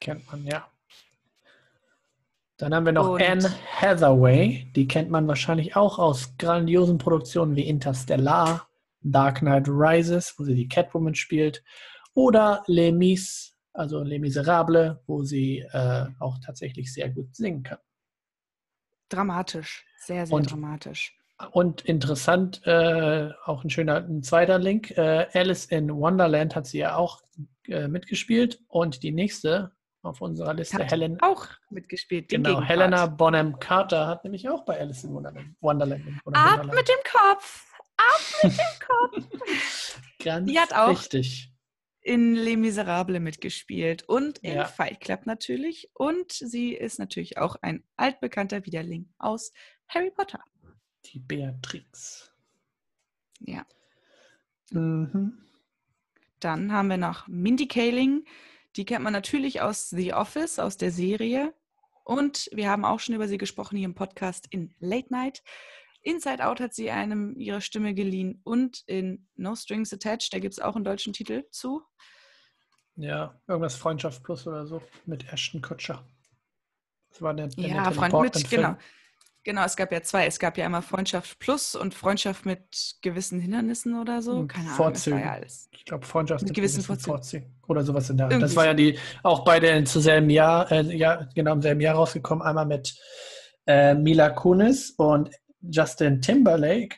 Kennt 0.00 0.26
man, 0.30 0.44
ja. 0.44 0.68
Dann 2.58 2.74
haben 2.74 2.86
wir 2.86 2.92
noch 2.92 3.10
und 3.10 3.22
Anne 3.22 3.48
Hathaway. 3.80 4.70
Die 4.74 4.88
kennt 4.88 5.10
man 5.10 5.28
wahrscheinlich 5.28 5.76
auch 5.76 5.98
aus 5.98 6.36
grandiosen 6.38 6.98
Produktionen 6.98 7.54
wie 7.54 7.68
Interstellar, 7.68 8.68
Dark 9.00 9.38
Knight 9.38 9.68
Rises, 9.68 10.34
wo 10.38 10.44
sie 10.44 10.54
die 10.54 10.68
Catwoman 10.68 11.14
spielt, 11.14 11.62
oder 12.14 12.64
Les 12.66 12.92
Mis, 12.92 13.56
also 13.72 14.02
Les 14.02 14.18
Miserables, 14.18 14.96
wo 15.06 15.22
sie 15.22 15.60
äh, 15.70 16.06
auch 16.18 16.38
tatsächlich 16.44 16.92
sehr 16.92 17.10
gut 17.10 17.34
singen 17.36 17.62
kann. 17.62 17.78
Dramatisch, 19.08 19.86
sehr, 19.98 20.26
sehr 20.26 20.36
und, 20.36 20.50
dramatisch. 20.50 21.17
Und 21.52 21.82
interessant, 21.82 22.62
äh, 22.66 23.30
auch 23.44 23.62
ein 23.62 23.70
schöner 23.70 23.96
ein 23.96 24.22
zweiter 24.22 24.58
Link, 24.58 24.90
äh, 24.98 25.26
Alice 25.32 25.66
in 25.66 25.94
Wonderland 25.94 26.56
hat 26.56 26.66
sie 26.66 26.78
ja 26.78 26.96
auch 26.96 27.22
äh, 27.68 27.86
mitgespielt 27.86 28.60
und 28.66 29.02
die 29.04 29.12
nächste 29.12 29.72
auf 30.02 30.20
unserer 30.20 30.54
Liste, 30.54 30.78
hat 30.78 30.90
Helen. 30.90 31.20
Auch 31.20 31.46
mitgespielt. 31.70 32.28
Genau, 32.28 32.60
Helena 32.60 33.06
Bonham 33.06 33.58
Carter 33.58 34.06
hat 34.06 34.24
nämlich 34.24 34.48
auch 34.48 34.64
bei 34.64 34.78
Alice 34.80 35.04
in 35.04 35.14
Wonderland. 35.14 35.54
Wonderland, 35.60 36.02
Ab 36.32 36.66
mit 36.66 36.88
dem 36.88 37.02
Kopf! 37.04 37.66
Ab 37.96 38.20
mit 38.42 38.52
dem 38.52 38.86
Kopf! 38.86 40.00
Ganz 40.24 40.50
die 40.50 40.58
hat 40.58 40.72
auch 40.72 40.90
richtig. 40.90 41.52
in 42.00 42.34
Les 42.34 42.56
Miserables 42.56 43.20
mitgespielt 43.20 44.08
und 44.08 44.38
in 44.38 44.56
ja. 44.56 44.64
Fight 44.64 45.00
Club 45.00 45.26
natürlich. 45.26 45.90
Und 45.94 46.32
sie 46.32 46.74
ist 46.74 46.98
natürlich 46.98 47.38
auch 47.38 47.56
ein 47.62 47.84
altbekannter 47.96 48.64
Widerling 48.66 49.12
aus 49.18 49.52
Harry 49.88 50.10
Potter. 50.10 50.40
Die 51.06 51.18
Beatrix. 51.18 52.32
Ja. 53.40 53.66
Mhm. 54.70 55.38
Dann 56.40 56.72
haben 56.72 56.88
wir 56.88 56.96
noch 56.96 57.26
Mindy 57.26 57.66
Kaling, 57.66 58.24
die 58.76 58.84
kennt 58.84 59.02
man 59.02 59.12
natürlich 59.12 59.60
aus 59.60 59.90
The 59.90 60.12
Office, 60.12 60.58
aus 60.58 60.76
der 60.76 60.92
Serie. 60.92 61.54
Und 62.04 62.48
wir 62.52 62.70
haben 62.70 62.84
auch 62.84 63.00
schon 63.00 63.14
über 63.14 63.28
sie 63.28 63.38
gesprochen 63.38 63.76
hier 63.76 63.86
im 63.86 63.94
Podcast 63.94 64.46
in 64.50 64.74
Late 64.78 65.12
Night. 65.12 65.42
Inside 66.02 66.46
Out 66.46 66.60
hat 66.60 66.74
sie 66.74 66.90
einem 66.90 67.38
ihre 67.38 67.60
Stimme 67.60 67.92
geliehen 67.92 68.40
und 68.44 68.82
in 68.86 69.26
No 69.34 69.54
Strings 69.56 69.92
Attached, 69.92 70.32
da 70.32 70.38
gibt 70.38 70.54
es 70.54 70.60
auch 70.60 70.76
einen 70.76 70.84
deutschen 70.84 71.12
Titel 71.12 71.44
zu. 71.50 71.82
Ja, 72.96 73.40
irgendwas 73.46 73.74
Freundschaft 73.74 74.22
Plus 74.22 74.46
oder 74.46 74.66
so 74.66 74.80
mit 75.06 75.32
Ashton 75.32 75.60
Kutscher. 75.60 76.04
Das 77.10 77.20
war 77.20 77.34
der, 77.34 77.48
der 77.48 77.66
ja, 77.66 77.90
Freund 77.90 78.14
mit, 78.20 78.50
genau. 78.50 78.76
Genau, 79.48 79.64
es 79.64 79.76
gab 79.76 79.90
ja 79.92 80.02
zwei. 80.02 80.26
Es 80.26 80.38
gab 80.38 80.58
ja 80.58 80.66
einmal 80.66 80.82
Freundschaft 80.82 81.38
Plus 81.38 81.74
und 81.74 81.94
Freundschaft 81.94 82.44
mit 82.44 82.96
gewissen 83.00 83.40
Hindernissen 83.40 83.98
oder 83.98 84.20
so. 84.20 84.40
Hm, 84.40 84.48
Keine 84.48 84.68
Vorzügen. 84.68 85.16
Ahnung, 85.16 85.24
das 85.24 85.26
war 85.26 85.36
ja 85.36 85.40
alles. 85.40 85.68
Ich 85.72 85.84
glaube, 85.86 86.04
Freundschaft 86.04 86.42
mit, 86.42 86.50
mit 86.50 86.56
gewissen, 86.56 86.82
gewissen 86.82 86.86
Vorzügen. 86.86 87.44
Vorzügen. 87.46 87.62
Oder 87.66 87.82
sowas 87.82 88.10
in 88.10 88.18
der 88.18 88.26
Art. 88.26 88.42
Das 88.42 88.54
war 88.54 88.66
ja 88.66 88.74
die, 88.74 88.98
auch 89.22 89.44
beide 89.44 89.82
zu 89.84 90.00
selben 90.00 90.28
Jahr, 90.28 90.70
äh, 90.70 90.82
ja, 90.94 91.26
genau 91.34 91.54
im 91.54 91.62
selben 91.62 91.80
Jahr 91.80 91.94
rausgekommen. 91.94 92.46
Einmal 92.46 92.66
mit 92.66 92.94
äh, 93.66 93.94
Mila 93.94 94.28
Kunis 94.28 94.90
und 94.98 95.30
Justin 95.62 96.20
Timberlake. 96.20 96.96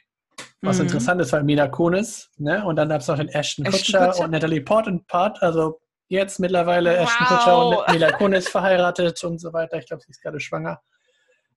Was 0.61 0.79
mhm. 0.79 0.87
interessant 0.87 1.21
ist, 1.21 1.33
weil 1.33 1.45
Mila 1.45 1.69
Kunis, 1.69 2.31
ne? 2.37 2.65
Und 2.67 2.75
dann 2.75 2.89
gab 2.89 3.01
es 3.01 3.07
noch 3.07 3.17
den 3.17 3.29
Ashton, 3.29 3.65
Ashton 3.65 3.81
Kutcher, 3.81 4.07
Kutcher, 4.09 4.25
und 4.25 4.33
Natalie 4.33 4.61
Portman 4.61 5.05
Part. 5.07 5.41
Also 5.41 5.79
jetzt 6.09 6.41
mittlerweile 6.41 6.99
wow. 6.99 7.05
Ashton 7.05 7.27
Kutcher 7.29 7.67
und 7.69 7.93
Mila 7.93 8.11
Kunis 8.11 8.49
verheiratet 8.49 9.23
und 9.23 9.41
so 9.41 9.53
weiter. 9.53 9.79
Ich 9.79 9.87
glaube, 9.87 10.03
sie 10.03 10.11
ist 10.11 10.21
gerade 10.21 10.41
schwanger 10.41 10.81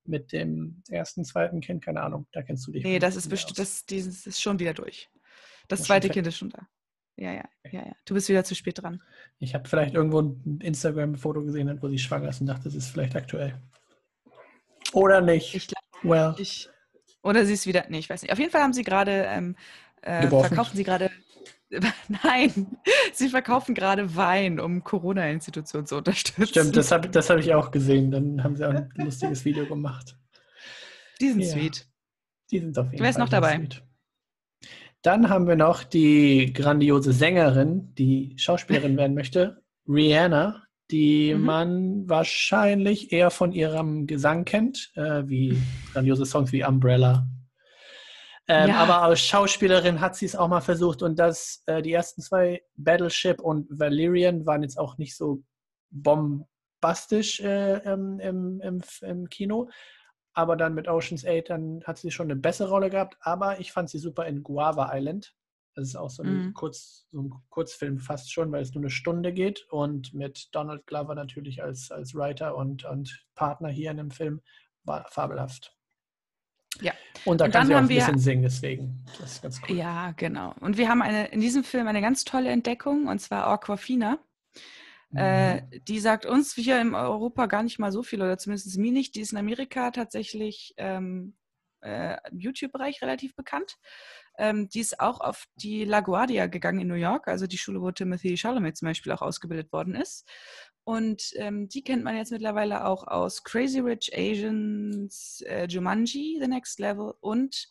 mit 0.06 0.32
dem 0.32 0.84
ersten, 0.90 1.24
zweiten 1.24 1.62
Kind, 1.62 1.84
keine 1.84 2.02
Ahnung, 2.02 2.28
da 2.32 2.42
kennst 2.42 2.68
du 2.68 2.72
dich. 2.72 2.84
Nee, 2.84 3.00
das 3.00 3.16
ist 3.16 3.30
bestimmt, 3.30 3.60
das, 3.60 3.86
dieses 3.86 4.26
ist 4.26 4.42
schon 4.42 4.60
wieder 4.60 4.74
durch. 4.74 5.10
Das, 5.68 5.80
das 5.80 5.88
zweite 5.88 6.10
Kind 6.10 6.28
ist 6.28 6.38
schon 6.38 6.50
da. 6.50 6.68
Ja, 7.16 7.32
ja, 7.32 7.44
ja, 7.72 7.86
ja. 7.86 7.96
Du 8.06 8.16
bist 8.16 8.28
wieder 8.28 8.44
zu 8.44 8.56
spät 8.56 8.82
dran. 8.82 9.02
Ich 9.40 9.54
habe 9.54 9.68
vielleicht 9.70 9.94
irgendwo 9.94 10.22
ein 10.22 10.60
Instagram-Foto 10.62 11.44
gesehen, 11.44 11.78
wo 11.82 11.88
sie 11.88 12.00
schwanger 12.00 12.30
ist 12.30 12.42
und 12.42 12.48
dachte, 12.48 12.64
das 12.64 12.76
ist 12.76 12.90
vielleicht 12.90 13.16
aktuell. 13.16 13.62
Oder 14.94 15.22
nicht. 15.22 15.54
Ich 15.54 15.68
glaube, 15.68 15.86
well. 16.04 16.36
ich, 16.38 16.70
oder 17.22 17.46
sie 17.46 17.54
ist 17.54 17.68
wieder, 17.68 17.86
nee, 17.90 18.00
ich 18.00 18.10
weiß 18.10 18.22
nicht. 18.22 18.32
Auf 18.32 18.40
jeden 18.40 18.52
Fall 18.52 18.62
haben 18.62 18.74
sie 18.74 18.84
gerade, 18.84 19.26
ähm, 19.28 19.56
äh, 20.02 20.28
verkaufen 20.28 20.76
sie 20.76 20.84
gerade 20.84 21.12
Nein, 22.24 22.78
sie 23.14 23.30
verkaufen 23.30 23.76
gerade 23.76 24.16
Wein, 24.16 24.60
um 24.60 24.84
Corona-Institutionen 24.84 25.86
zu 25.86 25.98
unterstützen. 25.98 26.48
Stimmt, 26.48 26.78
das 26.78 26.92
habe 26.92 27.10
das 27.10 27.30
hab 27.30 27.40
ich 27.40 27.54
auch 27.54 27.72
gesehen. 27.72 28.12
Dann 28.12 28.44
haben 28.44 28.56
sie 28.56 28.68
auch 28.68 28.74
ein 28.74 28.90
lustiges 28.96 29.46
Video 29.46 29.66
gemacht. 29.66 30.18
Die 31.22 31.30
sind 31.30 31.42
ja. 31.42 31.48
sweet. 31.48 31.88
Die 32.52 32.60
sind 32.60 32.78
auf 32.78 32.92
jeden 32.92 33.02
Wer 33.02 33.10
ist 33.10 33.20
noch 33.20 33.30
dabei? 33.30 33.58
Sweet. 33.58 33.84
Dann 35.02 35.30
haben 35.30 35.48
wir 35.48 35.56
noch 35.56 35.84
die 35.84 36.54
grandiose 36.54 37.12
Sängerin, 37.12 37.94
die 37.96 38.36
Schauspielerin 38.38 38.96
werden 38.96 39.16
möchte, 39.16 39.62
Rihanna, 39.88 40.64
die 40.92 41.34
mhm. 41.34 41.42
man 41.42 42.10
wahrscheinlich 42.10 43.12
eher 43.12 43.30
von 43.30 43.52
ihrem 43.52 44.08
Gesang 44.08 44.46
kennt, 44.46 44.92
äh, 44.96 45.24
wie 45.26 45.62
grandiose 45.92 46.26
Songs 46.26 46.54
wie 46.54 46.64
Umbrella 46.64 47.28
ähm, 48.48 48.70
ja. 48.70 48.78
Aber 48.78 49.02
als 49.02 49.22
Schauspielerin 49.22 50.02
hat 50.02 50.16
sie 50.16 50.26
es 50.26 50.36
auch 50.36 50.50
mal 50.50 50.62
versucht 50.62 51.02
und 51.02 51.18
das, 51.18 51.64
äh, 51.66 51.82
die 51.82 51.94
ersten 51.94 52.22
zwei, 52.22 52.62
Battleship 52.76 53.40
und 53.40 53.68
Valerian, 53.70 54.46
waren 54.46 54.64
jetzt 54.64 54.78
auch 54.78 54.98
nicht 54.98 55.16
so 55.16 55.44
bombastisch 55.92 57.40
äh, 57.40 57.78
im, 57.90 58.20
im, 58.20 58.82
im, 59.02 59.30
Kino. 59.30 59.70
Aber 60.34 60.58
dann 60.58 60.74
mit 60.74 60.88
Ocean's 60.88 61.26
8, 61.26 61.50
dann 61.52 61.84
hat 61.86 62.00
sie 62.00 62.12
schon 62.12 62.26
eine 62.26 62.36
bessere 62.36 62.70
Rolle 62.70 62.90
gehabt. 62.90 63.16
Aber 63.22 63.60
ich 63.60 63.72
fand 63.72 63.90
sie 63.90 64.00
super 64.00 64.26
in 64.26 64.44
Guava 64.44 64.90
Island. 64.94 65.34
Das 65.76 65.88
ist 65.88 65.96
auch 65.96 66.10
so 66.10 66.24
ein, 66.24 66.48
mhm. 66.48 66.54
Kurz, 66.54 67.08
so 67.12 67.22
ein 67.22 67.34
Kurzfilm 67.50 68.00
fast 68.00 68.32
schon, 68.32 68.52
weil 68.52 68.62
es 68.62 68.74
nur 68.74 68.82
eine 68.82 68.90
Stunde 68.90 69.32
geht. 69.32 69.66
Und 69.70 70.14
mit 70.14 70.50
Donald 70.52 70.86
Glover 70.86 71.16
natürlich 71.16 71.64
als, 71.64 71.92
als 71.92 72.14
Writer 72.14 72.58
und, 72.58 72.84
und 72.84 73.26
Partner 73.36 73.70
hier 73.70 73.92
in 73.92 73.98
dem 73.98 74.12
Film 74.12 74.42
war 74.84 75.06
fabelhaft. 75.10 75.73
Ja. 76.82 76.94
Und 77.26 77.40
da 77.40 77.46
und 77.46 77.52
kann 77.52 77.68
sie 77.68 77.76
auch 77.76 77.80
ein 77.80 77.88
bisschen 77.88 78.18
singen, 78.18 78.44
deswegen. 78.44 79.06
Das 79.20 79.34
ist 79.34 79.42
ganz 79.42 79.62
cool. 79.68 79.78
Ja, 79.78 80.12
genau. 80.18 80.54
Und 80.60 80.78
wir 80.78 80.90
haben 80.90 81.02
eine, 81.02 81.28
in 81.28 81.40
diesem 81.40 81.64
Film 81.64 81.88
eine 81.88 82.02
ganz 82.02 82.26
tolle 82.26 82.50
Entdeckung, 82.50 83.08
und 83.08 83.20
zwar 83.20 83.48
Aquafina. 83.48 84.20
Mhm. 85.12 85.18
Äh, 85.18 85.62
die 85.88 86.00
sagt 86.00 86.26
uns 86.26 86.54
hier 86.54 86.82
in 86.82 86.96
Europa 86.96 87.46
gar 87.46 87.64
nicht 87.64 87.80
mal 87.80 87.92
so 87.92 88.04
viel, 88.04 88.22
oder 88.22 88.38
zumindest 88.38 88.78
mir 88.78 88.92
nicht. 88.92 89.16
Die 89.16 89.22
ist 89.22 89.32
in 89.32 89.38
Amerika 89.38 89.92
tatsächlich 89.92 90.74
ähm, 90.78 91.36
äh, 91.84 92.18
im 92.32 92.40
YouTube-Bereich 92.40 93.02
relativ 93.02 93.36
bekannt. 93.36 93.78
Ähm, 94.38 94.68
die 94.70 94.80
ist 94.80 95.00
auch 95.00 95.20
auf 95.20 95.46
die 95.56 95.86
LaGuardia 95.86 96.48
gegangen 96.48 96.80
in 96.80 96.88
New 96.88 96.96
York, 96.96 97.28
also 97.28 97.46
die 97.46 97.58
Schule, 97.58 97.82
wo 97.82 97.92
Timothy 97.92 98.36
Chalamet 98.36 98.78
zum 98.78 98.88
Beispiel 98.88 99.12
auch 99.12 99.22
ausgebildet 99.22 99.72
worden 99.72 99.96
ist. 99.96 100.28
Und 100.86 101.32
ähm, 101.36 101.70
die 101.70 101.84
kennt 101.84 102.04
man 102.04 102.18
jetzt 102.18 102.32
mittlerweile 102.32 102.86
auch 102.86 103.08
aus 103.08 103.44
Crazy 103.44 103.80
Rich 103.80 104.12
Asians, 104.14 105.42
äh, 105.48 105.66
Jumanji, 105.68 106.40
The 106.42 106.48
Next 106.48 106.80
Level 106.80 107.14
und 107.22 107.70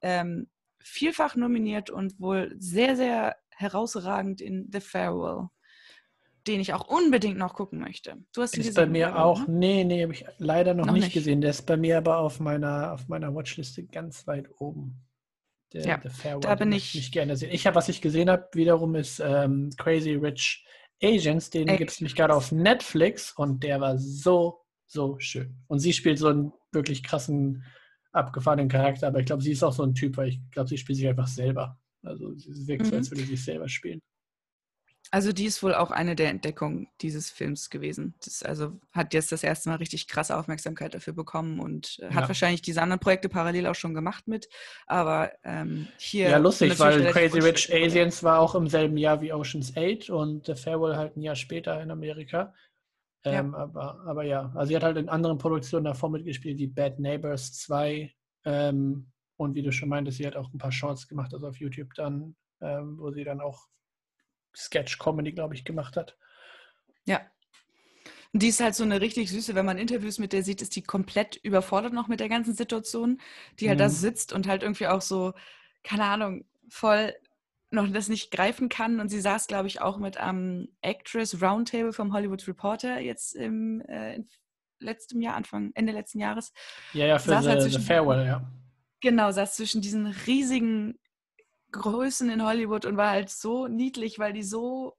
ähm, 0.00 0.50
vielfach 0.80 1.36
nominiert 1.36 1.90
und 1.90 2.18
wohl 2.20 2.54
sehr, 2.58 2.96
sehr 2.96 3.36
herausragend 3.50 4.40
in 4.40 4.68
The 4.72 4.80
Farewell, 4.80 5.48
den 6.46 6.60
ich 6.60 6.74
auch 6.74 6.88
unbedingt 6.88 7.38
noch 7.38 7.54
gucken 7.54 7.80
möchte. 7.80 8.16
Du 8.32 8.42
hast 8.42 8.56
ihn 8.56 8.60
ist 8.60 8.68
gesehen, 8.68 8.84
bei 8.84 8.86
mir 8.86 9.18
auch, 9.18 9.46
ne? 9.46 9.54
nee, 9.54 9.84
nee, 9.84 10.02
habe 10.02 10.12
ich 10.12 10.24
leider 10.38 10.74
noch, 10.74 10.86
noch 10.86 10.92
nicht, 10.92 11.04
nicht, 11.04 11.14
gesehen. 11.14 11.40
Der 11.40 11.50
ist 11.50 11.62
bei 11.62 11.76
mir 11.76 11.98
aber 11.98 12.18
auf 12.18 12.40
meiner, 12.40 12.92
auf 12.92 13.08
meiner 13.08 13.34
Watchliste 13.34 13.84
ganz 13.84 14.26
weit 14.26 14.48
oben. 14.58 15.00
Der, 15.72 15.84
ja, 15.84 16.00
The 16.02 16.10
Farewell, 16.10 16.40
da 16.40 16.54
bin 16.54 16.72
ich 16.72 16.94
nicht 16.94 17.12
gerne 17.12 17.36
sehen. 17.36 17.50
Ich 17.52 17.66
habe, 17.66 17.76
was 17.76 17.88
ich 17.88 18.02
gesehen 18.02 18.28
habe, 18.28 18.48
wiederum 18.52 18.94
ist 18.94 19.20
ähm, 19.20 19.70
Crazy 19.78 20.14
Rich 20.14 20.66
Agents, 21.02 21.50
den 21.50 21.66
gibt 21.76 21.90
es 21.90 22.00
nämlich 22.00 22.14
gerade 22.14 22.34
auf 22.34 22.52
Netflix 22.52 23.32
und 23.32 23.62
der 23.62 23.80
war 23.80 23.98
so, 23.98 24.60
so 24.86 25.18
schön. 25.18 25.56
Und 25.66 25.80
sie 25.80 25.92
spielt 25.92 26.18
so 26.18 26.28
einen 26.28 26.52
wirklich 26.70 27.02
krassen, 27.02 27.64
abgefahrenen 28.12 28.68
Charakter, 28.68 29.08
aber 29.08 29.20
ich 29.20 29.26
glaube, 29.26 29.42
sie 29.42 29.52
ist 29.52 29.62
auch 29.62 29.72
so 29.72 29.82
ein 29.82 29.94
Typ, 29.94 30.16
weil 30.16 30.28
ich 30.28 30.40
glaube, 30.50 30.68
sie 30.68 30.78
spielt 30.78 30.98
sich 30.98 31.08
einfach 31.08 31.26
selber. 31.26 31.78
Also 32.02 32.34
sie 32.34 32.66
wirkt 32.66 32.84
mhm. 32.84 32.90
so, 32.90 32.96
als 32.96 33.10
würde 33.10 33.22
sie 33.22 33.30
sich 33.30 33.44
selber 33.44 33.68
spielen. 33.68 34.00
Also 35.12 35.30
die 35.30 35.44
ist 35.44 35.62
wohl 35.62 35.74
auch 35.74 35.90
eine 35.90 36.16
der 36.16 36.30
Entdeckungen 36.30 36.88
dieses 37.02 37.30
Films 37.30 37.68
gewesen. 37.68 38.14
Das 38.24 38.42
also 38.42 38.80
hat 38.92 39.12
jetzt 39.12 39.30
das 39.30 39.44
erste 39.44 39.68
Mal 39.68 39.76
richtig 39.76 40.08
krasse 40.08 40.34
Aufmerksamkeit 40.38 40.94
dafür 40.94 41.12
bekommen 41.12 41.60
und 41.60 41.98
äh, 42.00 42.08
hat 42.14 42.28
wahrscheinlich 42.28 42.62
diese 42.62 42.80
anderen 42.80 42.98
Projekte 42.98 43.28
parallel 43.28 43.66
auch 43.66 43.74
schon 43.74 43.92
gemacht 43.92 44.26
mit. 44.26 44.48
Aber 44.86 45.30
ähm, 45.44 45.88
hier. 45.98 46.30
Ja, 46.30 46.38
lustig, 46.38 46.80
weil 46.80 47.04
Crazy 47.12 47.40
Rich 47.40 47.70
Asians 47.70 48.22
war 48.22 48.40
auch 48.40 48.54
im 48.54 48.68
selben 48.68 48.96
Jahr 48.96 49.20
wie 49.20 49.34
Ocean's 49.34 49.74
8 49.76 50.08
und 50.08 50.46
The 50.46 50.54
Farewell 50.54 50.96
halt 50.96 51.14
ein 51.14 51.20
Jahr 51.20 51.36
später 51.36 51.82
in 51.82 51.90
Amerika. 51.90 52.54
Ähm, 53.24 53.52
ja. 53.52 53.58
Aber, 53.58 54.00
aber 54.06 54.24
ja, 54.24 54.50
also 54.54 54.68
sie 54.68 54.76
hat 54.76 54.82
halt 54.82 54.96
in 54.96 55.10
anderen 55.10 55.36
Produktionen 55.36 55.84
davor 55.84 56.08
mitgespielt, 56.08 56.58
wie 56.58 56.68
Bad 56.68 56.98
Neighbors 56.98 57.52
2. 57.52 58.10
Ähm, 58.46 59.12
und 59.36 59.54
wie 59.54 59.62
du 59.62 59.72
schon 59.72 59.90
meintest, 59.90 60.16
sie 60.16 60.26
hat 60.26 60.36
auch 60.36 60.50
ein 60.54 60.58
paar 60.58 60.72
Shorts 60.72 61.06
gemacht, 61.06 61.34
also 61.34 61.48
auf 61.48 61.56
YouTube 61.56 61.92
dann, 61.96 62.34
ähm, 62.62 62.96
wo 62.98 63.10
sie 63.10 63.24
dann 63.24 63.42
auch 63.42 63.66
Sketch-Comedy, 64.54 65.32
glaube 65.32 65.54
ich, 65.54 65.64
gemacht 65.64 65.96
hat. 65.96 66.16
Ja. 67.04 67.20
Und 68.32 68.42
die 68.42 68.48
ist 68.48 68.60
halt 68.60 68.74
so 68.74 68.84
eine 68.84 69.00
richtig 69.00 69.30
süße, 69.30 69.54
wenn 69.54 69.66
man 69.66 69.78
Interviews 69.78 70.18
mit 70.18 70.32
der 70.32 70.42
sieht, 70.42 70.62
ist 70.62 70.74
die 70.74 70.82
komplett 70.82 71.36
überfordert 71.36 71.92
noch 71.92 72.08
mit 72.08 72.20
der 72.20 72.30
ganzen 72.30 72.54
Situation, 72.54 73.20
die 73.60 73.68
halt 73.68 73.78
mhm. 73.78 73.82
da 73.82 73.88
sitzt 73.90 74.32
und 74.32 74.48
halt 74.48 74.62
irgendwie 74.62 74.86
auch 74.86 75.02
so, 75.02 75.34
keine 75.82 76.04
Ahnung, 76.04 76.44
voll 76.68 77.14
noch 77.70 77.90
das 77.90 78.08
nicht 78.08 78.30
greifen 78.30 78.68
kann. 78.68 79.00
Und 79.00 79.08
sie 79.08 79.20
saß, 79.20 79.46
glaube 79.46 79.66
ich, 79.66 79.80
auch 79.80 79.98
mit 79.98 80.18
am 80.18 80.68
Actress 80.80 81.42
Roundtable 81.42 81.92
vom 81.92 82.12
Hollywood 82.12 82.46
Reporter 82.46 83.00
jetzt 83.00 83.34
im 83.34 83.80
äh, 83.82 84.20
letzten 84.78 85.20
Jahr, 85.20 85.34
Anfang, 85.34 85.72
Ende 85.74 85.92
letzten 85.92 86.18
Jahres. 86.18 86.52
Ja, 86.92 87.06
ja, 87.06 87.18
für 87.18 87.30
saß 87.30 87.44
the, 87.44 87.50
halt 87.50 87.72
the 87.72 87.78
Farewell, 87.78 88.26
ja. 88.26 88.50
Genau, 89.00 89.30
saß 89.30 89.56
zwischen 89.56 89.80
diesen 89.82 90.06
riesigen 90.06 90.98
Größen 91.72 92.30
in 92.30 92.44
Hollywood 92.44 92.84
und 92.84 92.96
war 92.96 93.10
halt 93.10 93.30
so 93.30 93.66
niedlich, 93.66 94.18
weil 94.18 94.32
die 94.32 94.42
so 94.42 94.96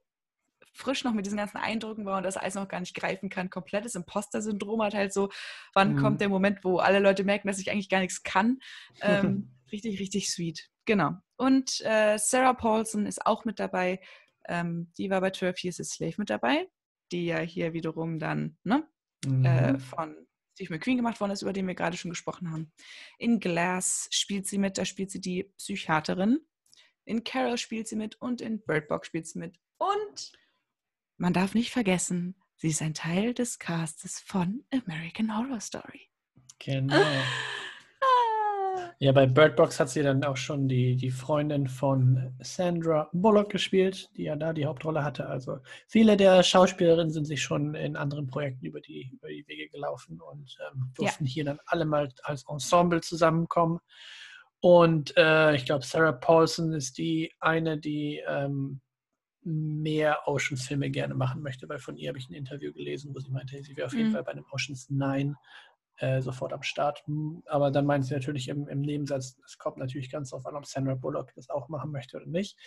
frisch 0.73 1.03
noch 1.03 1.13
mit 1.13 1.25
diesen 1.25 1.37
ganzen 1.37 1.57
Eindrücken 1.57 2.05
war 2.05 2.17
und 2.17 2.23
das 2.23 2.37
alles 2.37 2.55
noch 2.55 2.67
gar 2.67 2.79
nicht 2.79 2.95
greifen 2.95 3.29
kann. 3.29 3.49
Komplettes 3.49 3.95
Imposter-Syndrom 3.95 4.81
hat 4.81 4.93
halt 4.93 5.13
so, 5.13 5.29
wann 5.73 5.93
mhm. 5.93 5.99
kommt 5.99 6.21
der 6.21 6.29
Moment, 6.29 6.63
wo 6.63 6.79
alle 6.79 6.99
Leute 6.99 7.23
merken, 7.23 7.47
dass 7.47 7.59
ich 7.59 7.71
eigentlich 7.71 7.89
gar 7.89 7.99
nichts 7.99 8.23
kann. 8.23 8.59
Ähm, 9.01 9.51
richtig, 9.71 9.99
richtig 9.99 10.31
sweet. 10.31 10.69
Genau. 10.85 11.13
Und 11.35 11.81
äh, 11.81 12.17
Sarah 12.17 12.53
Paulson 12.53 13.05
ist 13.05 13.25
auch 13.25 13.43
mit 13.43 13.59
dabei. 13.59 13.99
Ähm, 14.47 14.91
die 14.97 15.09
war 15.09 15.21
bei 15.21 15.31
12 15.31 15.63
Years 15.63 15.79
a 15.79 15.83
Slave 15.83 16.15
mit 16.17 16.29
dabei, 16.29 16.67
die 17.11 17.25
ja 17.25 17.39
hier 17.39 17.73
wiederum 17.73 18.19
dann 18.19 18.57
ne, 18.63 18.87
äh, 19.25 19.29
mhm. 19.29 19.45
äh, 19.45 19.79
von 19.79 20.15
Steve 20.53 20.73
McQueen 20.73 20.97
gemacht 20.97 21.19
worden 21.19 21.31
ist, 21.31 21.41
über 21.41 21.53
den 21.53 21.67
wir 21.67 21.75
gerade 21.75 21.97
schon 21.97 22.11
gesprochen 22.11 22.51
haben. 22.51 22.71
In 23.17 23.39
Glass 23.39 24.07
spielt 24.11 24.47
sie 24.47 24.57
mit, 24.57 24.77
da 24.77 24.85
spielt 24.85 25.11
sie 25.11 25.21
die 25.21 25.43
Psychiaterin. 25.57 26.39
In 27.05 27.23
Carol 27.23 27.57
spielt 27.57 27.87
sie 27.87 27.95
mit 27.95 28.15
und 28.21 28.41
in 28.41 28.61
Bird 28.63 28.87
Box 28.87 29.07
spielt 29.07 29.27
sie 29.27 29.39
mit. 29.39 29.59
Und 29.77 30.31
man 31.17 31.33
darf 31.33 31.53
nicht 31.53 31.71
vergessen, 31.71 32.35
sie 32.55 32.69
ist 32.69 32.81
ein 32.81 32.93
Teil 32.93 33.33
des 33.33 33.59
Castes 33.59 34.19
von 34.19 34.63
American 34.71 35.35
Horror 35.37 35.59
Story. 35.59 36.09
Genau. 36.59 36.95
Ja, 38.99 39.11
bei 39.11 39.25
Bird 39.25 39.55
Box 39.55 39.79
hat 39.79 39.89
sie 39.89 40.01
dann 40.01 40.23
auch 40.23 40.37
schon 40.37 40.67
die, 40.67 40.95
die 40.95 41.11
Freundin 41.11 41.67
von 41.67 42.33
Sandra 42.39 43.09
Bullock 43.11 43.49
gespielt, 43.49 44.09
die 44.15 44.23
ja 44.23 44.35
da 44.35 44.53
die 44.53 44.65
Hauptrolle 44.65 45.03
hatte. 45.03 45.27
Also 45.27 45.59
viele 45.87 46.17
der 46.17 46.41
Schauspielerinnen 46.41 47.11
sind 47.11 47.25
sich 47.25 47.41
schon 47.41 47.75
in 47.75 47.95
anderen 47.95 48.27
Projekten 48.27 48.65
über 48.65 48.81
die, 48.81 49.11
über 49.13 49.27
die 49.27 49.45
Wege 49.47 49.69
gelaufen 49.69 50.21
und 50.21 50.57
ähm, 50.71 50.91
durften 50.95 51.25
ja. 51.25 51.31
hier 51.31 51.45
dann 51.45 51.59
alle 51.65 51.85
mal 51.85 52.09
als 52.23 52.45
Ensemble 52.47 53.01
zusammenkommen. 53.01 53.79
Und 54.63 55.13
äh, 55.17 55.55
ich 55.55 55.65
glaube, 55.65 55.85
Sarah 55.85 56.13
Paulson 56.13 56.71
ist 56.71 56.97
die 56.97 57.33
eine, 57.41 57.77
die 57.77 58.23
ähm, 58.25 58.79
mehr 59.41 60.25
Oceans-Filme 60.25 60.89
gerne 60.89 61.15
machen 61.15 61.41
möchte, 61.41 61.67
weil 61.67 61.79
von 61.79 61.97
ihr 61.97 62.07
habe 62.07 62.17
ich 62.17 62.29
ein 62.29 62.33
Interview 62.33 62.71
gelesen, 62.71 63.13
wo 63.13 63.19
sie 63.19 63.29
meinte, 63.29 63.61
sie 63.61 63.75
wäre 63.75 63.87
auf 63.87 63.93
jeden 63.93 64.07
mhm. 64.07 64.13
Fall 64.13 64.23
bei 64.23 64.31
einem 64.31 64.45
Oceans 64.53 64.89
9 64.89 65.35
äh, 65.97 66.21
sofort 66.21 66.53
am 66.53 66.63
Start. 66.63 67.03
Aber 67.47 67.71
dann 67.71 67.85
meint 67.85 68.05
sie 68.05 68.13
natürlich 68.13 68.47
im, 68.47 68.69
im 68.69 68.79
Nebensatz, 68.79 69.37
es 69.45 69.57
kommt 69.57 69.79
natürlich 69.79 70.09
ganz 70.09 70.29
darauf 70.29 70.45
an, 70.45 70.55
ob 70.55 70.65
Sandra 70.65 70.95
Bullock 70.95 71.33
das 71.35 71.49
auch 71.49 71.67
machen 71.67 71.91
möchte 71.91 72.15
oder 72.15 72.27
nicht, 72.27 72.57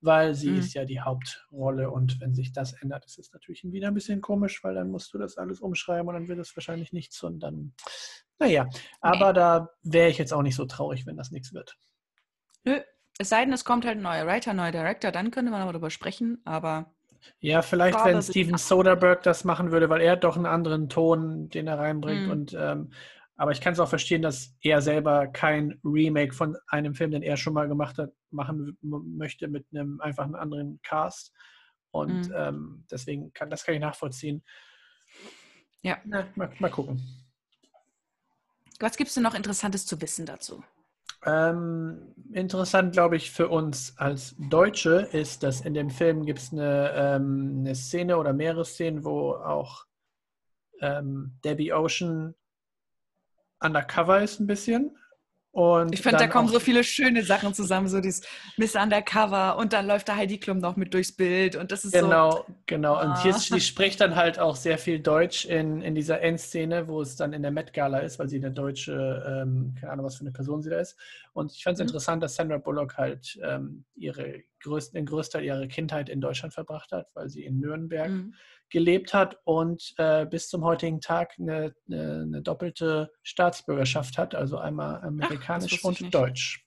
weil 0.00 0.34
sie 0.34 0.50
mhm. 0.50 0.58
ist 0.58 0.74
ja 0.74 0.84
die 0.84 1.02
Hauptrolle 1.02 1.88
und 1.88 2.20
wenn 2.20 2.34
sich 2.34 2.52
das 2.52 2.72
ändert, 2.72 3.06
ist 3.06 3.20
es 3.20 3.32
natürlich 3.32 3.62
wieder 3.62 3.86
ein 3.86 3.94
bisschen 3.94 4.20
komisch, 4.20 4.64
weil 4.64 4.74
dann 4.74 4.90
musst 4.90 5.14
du 5.14 5.18
das 5.18 5.38
alles 5.38 5.60
umschreiben 5.60 6.08
und 6.08 6.14
dann 6.14 6.26
wird 6.26 6.40
es 6.40 6.56
wahrscheinlich 6.56 6.92
nichts 6.92 7.22
und 7.22 7.38
dann, 7.38 7.74
naja, 8.38 8.68
aber 9.00 9.28
nee. 9.28 9.38
da 9.38 9.68
wäre 9.82 10.10
ich 10.10 10.18
jetzt 10.18 10.32
auch 10.32 10.42
nicht 10.42 10.56
so 10.56 10.66
traurig, 10.66 11.06
wenn 11.06 11.16
das 11.16 11.30
nichts 11.30 11.52
wird. 11.52 11.76
Nö, 12.64 12.80
es 13.18 13.28
sei 13.28 13.44
denn, 13.44 13.52
es 13.52 13.64
kommt 13.64 13.84
halt 13.84 13.98
ein 13.98 14.02
neuer 14.02 14.26
Writer, 14.26 14.50
ein 14.50 14.56
neuer 14.56 14.72
Director, 14.72 15.12
dann 15.12 15.30
könnte 15.30 15.50
man 15.50 15.62
aber 15.62 15.72
darüber 15.72 15.90
sprechen, 15.90 16.40
aber. 16.44 16.92
Ja, 17.40 17.62
vielleicht, 17.62 18.04
wenn 18.04 18.20
Steven 18.20 18.58
Soderbergh 18.58 19.22
das 19.22 19.44
machen 19.44 19.70
würde, 19.70 19.88
weil 19.88 20.02
er 20.02 20.16
doch 20.16 20.36
einen 20.36 20.46
anderen 20.46 20.88
Ton, 20.88 21.48
den 21.48 21.66
er 21.66 21.78
reinbringt. 21.78 22.26
Mhm. 22.26 22.30
Und, 22.30 22.56
ähm, 22.58 22.92
aber 23.36 23.52
ich 23.52 23.60
kann 23.60 23.72
es 23.72 23.80
auch 23.80 23.88
verstehen, 23.88 24.20
dass 24.20 24.54
er 24.60 24.82
selber 24.82 25.26
kein 25.28 25.80
Remake 25.84 26.34
von 26.34 26.56
einem 26.66 26.94
Film, 26.94 27.12
den 27.12 27.22
er 27.22 27.36
schon 27.36 27.54
mal 27.54 27.66
gemacht 27.66 27.96
hat, 27.98 28.12
machen 28.30 28.76
möchte 28.82 29.48
mit 29.48 29.66
einem 29.72 30.00
einfach 30.00 30.24
einen 30.24 30.34
anderen 30.34 30.80
Cast. 30.82 31.32
Und 31.92 32.28
mhm. 32.28 32.34
ähm, 32.36 32.84
deswegen 32.90 33.32
kann 33.32 33.48
das 33.48 33.64
kann 33.64 33.74
ich 33.74 33.80
nachvollziehen. 33.80 34.44
Ja. 35.82 35.98
Na, 36.04 36.26
mal, 36.34 36.50
mal 36.58 36.70
gucken. 36.70 37.23
Was 38.80 38.96
gibt 38.96 39.08
es 39.08 39.14
denn 39.14 39.22
noch 39.22 39.34
Interessantes 39.34 39.86
zu 39.86 40.00
wissen 40.00 40.26
dazu? 40.26 40.62
Ähm, 41.26 42.14
interessant, 42.32 42.92
glaube 42.92 43.16
ich, 43.16 43.30
für 43.30 43.48
uns 43.48 43.96
als 43.96 44.34
Deutsche 44.38 45.08
ist, 45.12 45.42
dass 45.42 45.62
in 45.62 45.72
dem 45.72 45.88
Film 45.88 46.26
gibt 46.26 46.40
es 46.40 46.52
eine, 46.52 46.92
ähm, 46.94 47.56
eine 47.60 47.74
Szene 47.74 48.18
oder 48.18 48.32
mehrere 48.32 48.64
Szenen, 48.64 49.04
wo 49.04 49.32
auch 49.32 49.86
ähm, 50.80 51.38
Debbie 51.44 51.72
Ocean 51.72 52.34
undercover 53.60 54.22
ist 54.22 54.40
ein 54.40 54.46
bisschen. 54.46 54.98
Und 55.54 55.94
ich 55.94 56.02
finde, 56.02 56.18
da 56.18 56.26
kommen 56.26 56.48
so 56.48 56.58
viele 56.58 56.82
schöne 56.82 57.22
Sachen 57.22 57.54
zusammen, 57.54 57.86
so 57.86 58.00
dieses 58.00 58.22
Miss 58.56 58.74
Undercover 58.74 59.56
und 59.56 59.72
dann 59.72 59.86
läuft 59.86 60.08
da 60.08 60.16
Heidi 60.16 60.38
Klum 60.38 60.58
noch 60.58 60.74
mit 60.74 60.92
durchs 60.92 61.12
Bild 61.12 61.54
und 61.54 61.70
das 61.70 61.84
ist 61.84 61.92
genau, 61.92 62.32
so. 62.32 62.46
Genau, 62.66 62.98
genau. 62.98 63.00
Und 63.00 63.22
hier, 63.22 63.34
sie 63.34 63.60
spricht 63.60 64.00
dann 64.00 64.16
halt 64.16 64.40
auch 64.40 64.56
sehr 64.56 64.78
viel 64.78 64.98
Deutsch 64.98 65.44
in, 65.44 65.80
in 65.80 65.94
dieser 65.94 66.20
Endszene, 66.22 66.88
wo 66.88 67.00
es 67.00 67.14
dann 67.14 67.32
in 67.32 67.42
der 67.42 67.52
Met 67.52 67.72
Gala 67.72 67.98
ist, 67.98 68.18
weil 68.18 68.28
sie 68.28 68.38
eine 68.38 68.50
deutsche, 68.50 68.92
ähm, 69.28 69.76
keine 69.78 69.92
Ahnung, 69.92 70.06
was 70.06 70.16
für 70.16 70.22
eine 70.22 70.32
Person 70.32 70.60
sie 70.60 70.70
da 70.70 70.80
ist. 70.80 70.96
Und 71.34 71.52
ich 71.52 71.62
fand 71.62 71.74
es 71.74 71.78
mhm. 71.78 71.86
interessant, 71.86 72.24
dass 72.24 72.34
Sandra 72.34 72.58
Bullock 72.58 72.96
halt 72.96 73.38
ähm, 73.44 73.84
ihre 73.94 74.42
größten, 74.60 74.96
den 74.96 75.06
größten 75.06 75.38
Teil 75.38 75.46
ihrer 75.46 75.68
Kindheit 75.68 76.08
in 76.08 76.20
Deutschland 76.20 76.52
verbracht 76.52 76.90
hat, 76.90 77.06
weil 77.14 77.28
sie 77.28 77.44
in 77.44 77.60
Nürnberg 77.60 78.10
mhm 78.10 78.34
gelebt 78.70 79.14
hat 79.14 79.38
und 79.44 79.94
äh, 79.98 80.26
bis 80.26 80.48
zum 80.48 80.64
heutigen 80.64 81.00
Tag 81.00 81.34
eine, 81.38 81.74
eine, 81.88 82.22
eine, 82.22 82.42
doppelte 82.42 83.10
Staatsbürgerschaft 83.22 84.18
hat, 84.18 84.34
also 84.34 84.58
einmal 84.58 85.02
amerikanisch 85.02 85.80
Ach, 85.80 85.88
und 85.88 86.14
deutsch. 86.14 86.64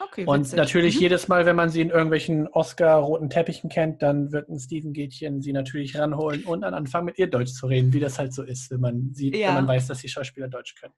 Okay, 0.00 0.24
und 0.26 0.40
witzig. 0.40 0.56
natürlich 0.56 0.96
mhm. 0.96 1.02
jedes 1.02 1.28
Mal, 1.28 1.46
wenn 1.46 1.56
man 1.56 1.70
sie 1.70 1.80
in 1.80 1.90
irgendwelchen 1.90 2.48
Oscar-roten 2.48 3.30
Teppichen 3.30 3.70
kennt, 3.70 4.02
dann 4.02 4.32
wird 4.32 4.48
ein 4.48 4.58
Steven 4.58 4.92
Gätchen 4.92 5.40
sie 5.40 5.52
natürlich 5.52 5.96
ranholen 5.96 6.44
und 6.44 6.62
dann 6.62 6.74
anfangen, 6.74 7.06
mit 7.06 7.18
ihr 7.18 7.28
Deutsch 7.28 7.52
zu 7.52 7.66
reden, 7.66 7.92
wie 7.92 8.00
das 8.00 8.18
halt 8.18 8.34
so 8.34 8.42
ist, 8.42 8.70
wenn 8.70 8.80
man 8.80 9.10
sieht, 9.12 9.36
ja. 9.36 9.48
wenn 9.48 9.54
man 9.54 9.68
weiß, 9.68 9.86
dass 9.86 10.00
die 10.00 10.08
Schauspieler 10.08 10.48
Deutsch 10.48 10.74
können. 10.74 10.94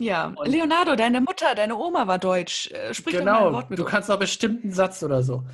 Ja, 0.00 0.32
und 0.34 0.48
Leonardo, 0.48 0.96
deine 0.96 1.20
Mutter, 1.20 1.54
deine 1.54 1.76
Oma 1.76 2.06
war 2.06 2.18
deutsch. 2.18 2.70
Äh, 2.72 2.92
sprich 2.94 3.16
genau, 3.16 3.44
doch 3.44 3.52
Wort 3.52 3.70
mit 3.70 3.78
du 3.78 3.84
uns. 3.84 3.92
kannst 3.92 4.10
auch 4.10 4.18
bestimmt 4.18 4.64
einen 4.64 4.72
Satz 4.72 5.02
oder 5.02 5.22
so. 5.22 5.44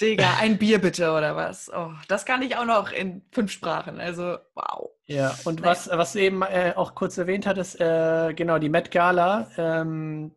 Digga, 0.00 0.36
ein 0.40 0.56
Bier 0.58 0.78
bitte 0.78 1.12
oder 1.12 1.36
was? 1.36 1.70
Oh, 1.74 1.92
das 2.08 2.24
kann 2.24 2.42
ich 2.42 2.56
auch 2.56 2.64
noch 2.64 2.90
in 2.90 3.22
fünf 3.30 3.52
Sprachen. 3.52 4.00
Also, 4.00 4.38
wow. 4.54 4.90
Ja, 5.04 5.34
und 5.44 5.60
naja. 5.60 5.72
was, 5.72 5.90
was 5.90 6.14
du 6.14 6.20
eben 6.20 6.42
äh, 6.42 6.72
auch 6.74 6.94
kurz 6.94 7.18
erwähnt 7.18 7.46
hattest, 7.46 7.80
äh, 7.80 8.32
genau, 8.34 8.58
die 8.58 8.70
Met 8.70 8.90
Gala. 8.90 9.50
Ähm, 9.58 10.34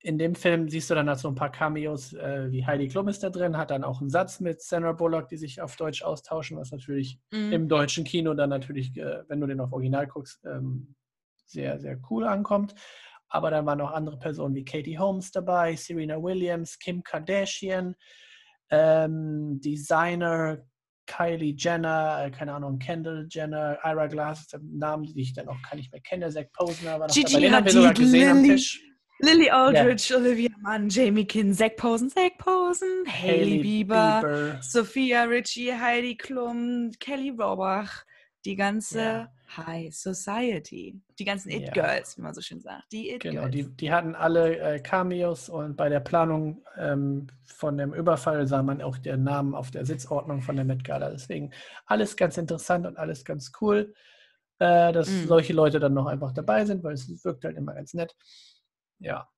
in 0.00 0.18
dem 0.18 0.36
Film 0.36 0.68
siehst 0.68 0.88
du 0.88 0.94
dann 0.94 1.08
halt 1.08 1.18
so 1.18 1.26
ein 1.26 1.34
paar 1.34 1.50
Cameos, 1.50 2.12
äh, 2.12 2.52
wie 2.52 2.64
Heidi 2.64 2.86
Klum 2.86 3.08
ist 3.08 3.24
da 3.24 3.30
drin, 3.30 3.56
hat 3.56 3.72
dann 3.72 3.82
auch 3.82 4.00
einen 4.00 4.10
Satz 4.10 4.38
mit 4.38 4.62
Sandra 4.62 4.92
Bullock, 4.92 5.28
die 5.28 5.36
sich 5.36 5.60
auf 5.60 5.74
Deutsch 5.74 6.02
austauschen, 6.02 6.56
was 6.56 6.70
natürlich 6.70 7.18
mhm. 7.32 7.52
im 7.52 7.68
deutschen 7.68 8.04
Kino 8.04 8.32
dann 8.34 8.50
natürlich, 8.50 8.96
äh, 8.96 9.24
wenn 9.26 9.40
du 9.40 9.48
den 9.48 9.58
auf 9.58 9.72
Original 9.72 10.06
guckst, 10.06 10.44
ähm, 10.44 10.94
sehr, 11.46 11.78
sehr 11.78 11.98
cool 12.10 12.24
ankommt. 12.24 12.74
Aber 13.28 13.50
dann 13.50 13.66
waren 13.66 13.80
auch 13.80 13.92
andere 13.92 14.18
Personen 14.18 14.54
wie 14.54 14.64
Katie 14.64 14.98
Holmes 14.98 15.30
dabei, 15.32 15.74
Serena 15.74 16.22
Williams, 16.22 16.78
Kim 16.78 17.02
Kardashian, 17.02 17.96
ähm, 18.70 19.60
Designer 19.60 20.58
Kylie 21.06 21.54
Jenner, 21.56 22.24
äh, 22.24 22.30
keine 22.30 22.52
Ahnung, 22.54 22.78
Kendall 22.78 23.26
Jenner, 23.30 23.78
Ira 23.82 24.06
Glass, 24.08 24.48
Namen, 24.60 25.04
die 25.04 25.22
ich 25.22 25.32
dann 25.32 25.48
auch 25.48 25.60
gar 25.62 25.76
nicht 25.76 25.92
mehr 25.92 26.00
kenne, 26.00 26.30
Zach 26.30 26.46
Posner 26.52 26.98
war 27.00 27.06
noch 27.06 27.14
Gigi 27.14 27.32
dabei. 27.32 27.40
Den 27.40 27.54
haben 27.54 27.64
wir 27.64 27.72
sogar 27.72 27.94
gesehen 27.94 28.12
Lily, 28.12 28.30
am 28.30 28.44
Tisch. 28.44 28.82
Lily 29.20 29.50
Aldridge, 29.50 30.08
yeah. 30.10 30.18
Olivia 30.18 30.50
Munn, 30.60 30.88
Jamie 30.88 31.24
Kinn, 31.24 31.54
Zach 31.54 31.76
Posen, 31.76 32.10
Zach 32.10 32.36
Posen, 32.38 33.04
Hailey 33.06 33.62
Bieber, 33.62 34.20
Bieber, 34.20 34.62
Sophia 34.62 35.22
Ritchie, 35.22 35.72
Heidi 35.72 36.16
Klum, 36.16 36.90
Kelly 37.00 37.30
Robach, 37.30 38.04
die 38.44 38.56
ganze 38.56 38.98
yeah. 38.98 39.32
High 39.56 39.94
Society. 39.94 41.00
Die 41.18 41.24
ganzen 41.24 41.50
It-Girls, 41.50 42.16
wie 42.16 42.22
man 42.22 42.34
so 42.34 42.40
schön 42.40 42.60
sagt. 42.60 42.84
Die 42.92 43.10
It-Girls. 43.10 43.36
Genau, 43.36 43.48
die, 43.48 43.64
die 43.76 43.92
hatten 43.92 44.14
alle 44.14 44.58
äh, 44.58 44.80
Cameos 44.80 45.48
und 45.48 45.76
bei 45.76 45.88
der 45.88 46.00
Planung 46.00 46.64
ähm, 46.76 47.26
von 47.44 47.76
dem 47.76 47.94
Überfall 47.94 48.46
sah 48.46 48.62
man 48.62 48.82
auch 48.82 48.98
den 48.98 49.24
Namen 49.24 49.54
auf 49.54 49.70
der 49.70 49.86
Sitzordnung 49.86 50.42
von 50.42 50.56
der 50.56 50.64
Met 50.64 50.84
Gala. 50.84 51.10
Deswegen 51.10 51.52
alles 51.86 52.16
ganz 52.16 52.36
interessant 52.36 52.86
und 52.86 52.96
alles 52.98 53.24
ganz 53.24 53.52
cool, 53.60 53.94
äh, 54.58 54.92
dass 54.92 55.08
mm. 55.08 55.26
solche 55.26 55.52
Leute 55.52 55.80
dann 55.80 55.94
noch 55.94 56.06
einfach 56.06 56.32
dabei 56.32 56.64
sind, 56.64 56.82
weil 56.82 56.94
es 56.94 57.24
wirkt 57.24 57.44
halt 57.44 57.56
immer 57.56 57.74
ganz 57.74 57.94
nett. 57.94 58.14
Ja. 58.98 59.28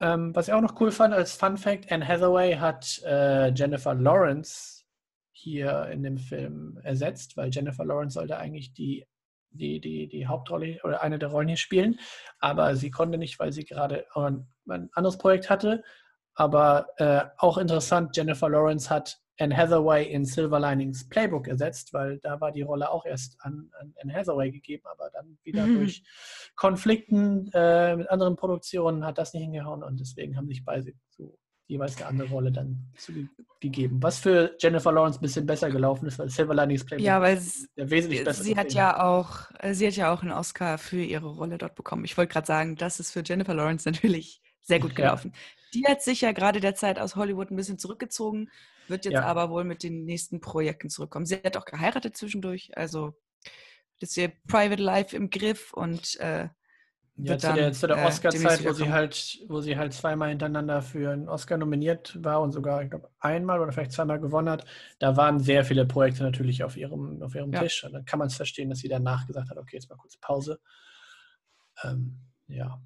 Ähm, 0.00 0.34
was 0.34 0.48
ich 0.48 0.54
auch 0.54 0.60
noch 0.60 0.80
cool 0.80 0.90
fand 0.90 1.14
als 1.14 1.34
Fun 1.34 1.56
Fact, 1.56 1.90
Anne 1.92 2.06
Hathaway 2.06 2.54
hat 2.54 3.00
äh, 3.04 3.52
Jennifer 3.52 3.94
Lawrence 3.94 4.82
hier 5.30 5.86
in 5.86 6.02
dem 6.02 6.18
Film 6.18 6.78
ersetzt, 6.82 7.36
weil 7.36 7.50
Jennifer 7.50 7.84
Lawrence 7.84 8.14
sollte 8.14 8.36
eigentlich 8.36 8.74
die 8.74 9.06
die, 9.52 9.80
die, 9.80 10.08
die 10.08 10.26
Hauptrolle 10.26 10.80
oder 10.84 11.02
eine 11.02 11.18
der 11.18 11.30
Rollen 11.30 11.48
hier 11.48 11.56
spielen. 11.56 11.98
Aber 12.38 12.76
sie 12.76 12.90
konnte 12.90 13.18
nicht, 13.18 13.38
weil 13.38 13.52
sie 13.52 13.64
gerade 13.64 14.06
ein, 14.14 14.46
ein 14.68 14.90
anderes 14.92 15.18
Projekt 15.18 15.50
hatte. 15.50 15.82
Aber 16.34 16.86
äh, 16.96 17.22
auch 17.38 17.58
interessant, 17.58 18.16
Jennifer 18.16 18.48
Lawrence 18.48 18.88
hat 18.88 19.18
Anne 19.38 19.56
Hathaway 19.56 20.04
in 20.04 20.24
Silver 20.24 20.60
Linings 20.60 21.08
Playbook 21.08 21.48
ersetzt, 21.48 21.92
weil 21.92 22.18
da 22.18 22.40
war 22.40 22.52
die 22.52 22.62
Rolle 22.62 22.90
auch 22.90 23.04
erst 23.04 23.36
an, 23.40 23.70
an 23.80 23.94
Anne 24.00 24.14
Hathaway 24.14 24.50
gegeben, 24.50 24.84
aber 24.86 25.10
dann 25.10 25.38
wieder 25.42 25.66
mhm. 25.66 25.78
durch 25.78 26.04
Konflikten 26.54 27.50
äh, 27.52 27.96
mit 27.96 28.10
anderen 28.10 28.36
Produktionen 28.36 29.04
hat 29.04 29.18
das 29.18 29.34
nicht 29.34 29.42
hingehauen 29.42 29.82
und 29.82 29.98
deswegen 30.00 30.36
haben 30.36 30.48
sich 30.48 30.64
beide 30.64 30.92
so 31.10 31.36
jeweils 31.72 31.96
eine 31.96 32.06
andere 32.06 32.28
Rolle 32.28 32.52
dann 32.52 32.92
gegeben. 33.60 34.02
Was 34.02 34.18
für 34.18 34.56
Jennifer 34.58 34.92
Lawrence 34.92 35.18
ein 35.18 35.22
bisschen 35.22 35.46
besser 35.46 35.70
gelaufen 35.70 36.06
ist, 36.06 36.18
weil 36.18 36.28
Silver 36.28 36.54
Linings 36.54 36.84
Playbook 36.84 37.04
ja, 37.04 37.20
weil 37.20 37.40
der 37.76 37.90
wesentlich 37.90 38.24
besser 38.24 38.42
sie 38.42 38.56
hat 38.56 38.72
ja 38.72 39.02
auch 39.02 39.50
äh, 39.58 39.74
Sie 39.74 39.86
hat 39.86 39.94
ja 39.96 40.12
auch 40.12 40.22
einen 40.22 40.32
Oscar 40.32 40.78
für 40.78 41.02
ihre 41.02 41.28
Rolle 41.28 41.58
dort 41.58 41.74
bekommen. 41.74 42.04
Ich 42.04 42.16
wollte 42.16 42.32
gerade 42.32 42.46
sagen, 42.46 42.76
das 42.76 43.00
ist 43.00 43.12
für 43.12 43.22
Jennifer 43.24 43.54
Lawrence 43.54 43.88
natürlich 43.90 44.40
sehr 44.60 44.80
gut 44.80 44.94
gelaufen. 44.94 45.32
Ja. 45.34 45.40
Die 45.74 45.84
hat 45.86 46.02
sich 46.02 46.20
ja 46.20 46.32
gerade 46.32 46.60
derzeit 46.60 46.98
aus 46.98 47.16
Hollywood 47.16 47.50
ein 47.50 47.56
bisschen 47.56 47.78
zurückgezogen, 47.78 48.50
wird 48.88 49.04
jetzt 49.04 49.14
ja. 49.14 49.24
aber 49.24 49.50
wohl 49.50 49.64
mit 49.64 49.82
den 49.82 50.04
nächsten 50.04 50.40
Projekten 50.40 50.90
zurückkommen. 50.90 51.24
Sie 51.24 51.36
hat 51.36 51.56
auch 51.56 51.64
geheiratet 51.64 52.16
zwischendurch, 52.16 52.76
also 52.76 53.14
das 54.00 54.10
ist 54.10 54.16
ihr 54.16 54.32
Private 54.48 54.82
Life 54.82 55.16
im 55.16 55.30
Griff 55.30 55.72
und 55.72 56.18
äh, 56.20 56.48
ja, 57.24 57.38
zu 57.38 57.52
der, 57.52 57.72
zu 57.72 57.86
der 57.86 57.96
äh, 57.98 58.06
Oscar-Zeit, 58.06 58.64
wo 58.64 58.72
sie 58.72 58.90
halt, 58.90 59.40
wo 59.48 59.60
sie 59.60 59.76
halt 59.76 59.92
zweimal 59.92 60.30
hintereinander 60.30 60.82
für 60.82 61.12
einen 61.12 61.28
Oscar 61.28 61.56
nominiert 61.56 62.16
war 62.22 62.40
und 62.40 62.52
sogar, 62.52 62.82
ich 62.82 62.90
glaube, 62.90 63.10
einmal 63.20 63.60
oder 63.60 63.72
vielleicht 63.72 63.92
zweimal 63.92 64.20
gewonnen 64.20 64.48
hat, 64.48 64.64
da 64.98 65.16
waren 65.16 65.40
sehr 65.40 65.64
viele 65.64 65.86
Projekte 65.86 66.22
natürlich 66.22 66.64
auf 66.64 66.76
ihrem, 66.76 67.22
auf 67.22 67.34
ihrem 67.34 67.52
ja. 67.52 67.60
Tisch. 67.60 67.84
Und 67.84 67.92
dann 67.92 68.04
kann 68.04 68.18
man 68.18 68.28
es 68.28 68.34
verstehen, 68.34 68.70
dass 68.70 68.78
sie 68.78 68.88
danach 68.88 69.26
gesagt 69.26 69.50
hat, 69.50 69.58
okay, 69.58 69.76
jetzt 69.76 69.88
mal 69.90 69.96
kurz 69.96 70.16
Pause. 70.16 70.60
Ähm, 71.84 72.18
ja. 72.48 72.80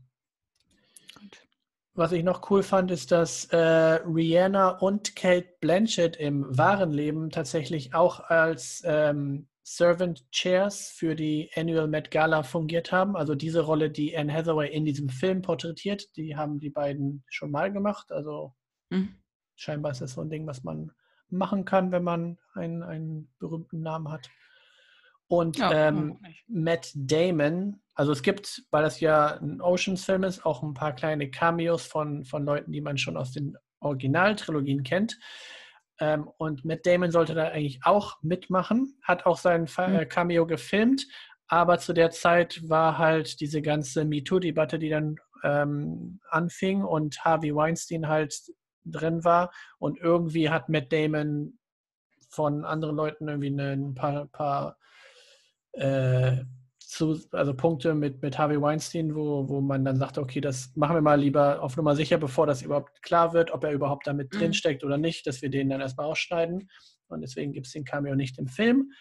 Was 1.94 2.12
ich 2.12 2.22
noch 2.22 2.50
cool 2.50 2.62
fand, 2.62 2.90
ist, 2.90 3.10
dass 3.10 3.46
äh, 3.46 3.56
Rihanna 3.56 4.68
und 4.68 5.16
Kate 5.16 5.48
Blanchett 5.60 6.16
im 6.16 6.46
wahren 6.56 6.92
Leben 6.92 7.30
tatsächlich 7.30 7.94
auch 7.94 8.20
als 8.20 8.82
ähm, 8.84 9.48
Servant 9.68 10.30
Chairs 10.30 10.90
für 10.90 11.16
die 11.16 11.50
Annual 11.56 11.88
Met 11.88 12.12
Gala 12.12 12.44
fungiert 12.44 12.92
haben. 12.92 13.16
Also 13.16 13.34
diese 13.34 13.62
Rolle, 13.62 13.90
die 13.90 14.16
Anne 14.16 14.32
Hathaway 14.32 14.72
in 14.72 14.84
diesem 14.84 15.08
Film 15.08 15.42
porträtiert, 15.42 16.16
die 16.16 16.36
haben 16.36 16.60
die 16.60 16.70
beiden 16.70 17.24
schon 17.28 17.50
mal 17.50 17.72
gemacht. 17.72 18.12
Also 18.12 18.54
mhm. 18.90 19.16
scheinbar 19.56 19.90
ist 19.90 20.00
das 20.02 20.12
so 20.12 20.20
ein 20.20 20.30
Ding, 20.30 20.46
was 20.46 20.62
man 20.62 20.92
machen 21.30 21.64
kann, 21.64 21.90
wenn 21.90 22.04
man 22.04 22.38
einen, 22.54 22.84
einen 22.84 23.34
berühmten 23.40 23.82
Namen 23.82 24.08
hat. 24.08 24.30
Und 25.26 25.58
ja, 25.58 25.88
ähm, 25.88 26.20
Matt 26.46 26.92
Damon, 26.94 27.82
also 27.96 28.12
es 28.12 28.22
gibt, 28.22 28.62
weil 28.70 28.84
das 28.84 29.00
ja 29.00 29.36
ein 29.40 29.60
Oceans-Film 29.60 30.22
ist, 30.22 30.46
auch 30.46 30.62
ein 30.62 30.74
paar 30.74 30.94
kleine 30.94 31.28
Cameos 31.28 31.84
von, 31.84 32.24
von 32.24 32.44
Leuten, 32.44 32.70
die 32.70 32.80
man 32.80 32.98
schon 32.98 33.16
aus 33.16 33.32
den 33.32 33.56
Originaltrilogien 33.80 34.84
kennt. 34.84 35.18
Ähm, 36.00 36.28
und 36.38 36.64
Matt 36.64 36.84
Damon 36.84 37.10
sollte 37.10 37.34
da 37.34 37.48
eigentlich 37.48 37.80
auch 37.84 38.22
mitmachen, 38.22 38.98
hat 39.02 39.26
auch 39.26 39.38
sein 39.38 39.62
mhm. 39.62 40.08
Cameo 40.08 40.46
gefilmt, 40.46 41.06
aber 41.48 41.78
zu 41.78 41.92
der 41.92 42.10
Zeit 42.10 42.68
war 42.68 42.98
halt 42.98 43.40
diese 43.40 43.62
ganze 43.62 44.04
MeToo-Debatte, 44.04 44.78
die 44.78 44.88
dann 44.88 45.16
ähm, 45.44 46.20
anfing 46.28 46.82
und 46.82 47.24
Harvey 47.24 47.54
Weinstein 47.54 48.08
halt 48.08 48.34
drin 48.84 49.24
war. 49.24 49.52
Und 49.78 49.98
irgendwie 49.98 50.50
hat 50.50 50.68
Matt 50.68 50.92
Damon 50.92 51.58
von 52.30 52.64
anderen 52.64 52.96
Leuten 52.96 53.28
irgendwie 53.28 53.48
ein 53.48 53.94
paar, 53.94 54.26
paar 54.26 54.76
äh, 55.72 56.38
zu, 56.86 57.18
also 57.32 57.52
Punkte 57.52 57.94
mit, 57.94 58.22
mit 58.22 58.38
Harvey 58.38 58.62
Weinstein, 58.62 59.14
wo, 59.16 59.48
wo 59.48 59.60
man 59.60 59.84
dann 59.84 59.96
sagt, 59.96 60.18
okay, 60.18 60.40
das 60.40 60.70
machen 60.76 60.94
wir 60.94 61.00
mal 61.02 61.20
lieber 61.20 61.60
auf 61.60 61.76
Nummer 61.76 61.96
sicher, 61.96 62.16
bevor 62.16 62.46
das 62.46 62.62
überhaupt 62.62 63.02
klar 63.02 63.32
wird, 63.32 63.50
ob 63.50 63.64
er 63.64 63.72
überhaupt 63.72 64.06
damit 64.06 64.32
mhm. 64.32 64.38
drinsteckt 64.38 64.84
oder 64.84 64.96
nicht, 64.96 65.26
dass 65.26 65.42
wir 65.42 65.50
den 65.50 65.68
dann 65.68 65.80
erstmal 65.80 66.06
ausschneiden. 66.06 66.70
Und 67.08 67.22
deswegen 67.22 67.52
gibt 67.52 67.66
es 67.66 67.72
den 67.72 67.84
Cameo 67.84 68.14
nicht 68.14 68.38
im 68.38 68.46
Film 68.46 68.92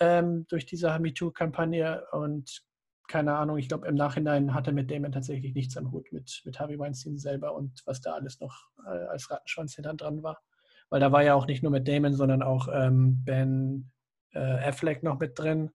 ähm, 0.00 0.46
durch 0.48 0.66
diese 0.66 0.98
MeToo-Kampagne. 0.98 2.04
Und 2.12 2.62
keine 3.08 3.34
Ahnung, 3.34 3.56
ich 3.56 3.68
glaube, 3.68 3.88
im 3.88 3.94
Nachhinein 3.94 4.52
hatte 4.52 4.72
mit 4.72 4.90
Damon 4.90 5.12
tatsächlich 5.12 5.54
nichts 5.54 5.78
am 5.78 5.92
Hut 5.92 6.12
mit, 6.12 6.42
mit 6.44 6.60
Harvey 6.60 6.78
Weinstein 6.78 7.16
selber 7.16 7.54
und 7.54 7.80
was 7.86 8.02
da 8.02 8.12
alles 8.12 8.40
noch 8.40 8.54
äh, 8.84 9.06
als 9.06 9.30
Rattenschwanz 9.30 9.74
hinter 9.74 9.94
dran 9.94 10.22
war. 10.22 10.42
Weil 10.90 11.00
da 11.00 11.10
war 11.10 11.22
ja 11.22 11.34
auch 11.34 11.46
nicht 11.46 11.62
nur 11.62 11.72
mit 11.72 11.88
Damon, 11.88 12.12
sondern 12.12 12.42
auch 12.42 12.68
ähm, 12.70 13.24
Ben 13.24 13.90
äh, 14.34 14.68
Affleck 14.68 15.02
noch 15.02 15.18
mit 15.18 15.38
drin 15.38 15.70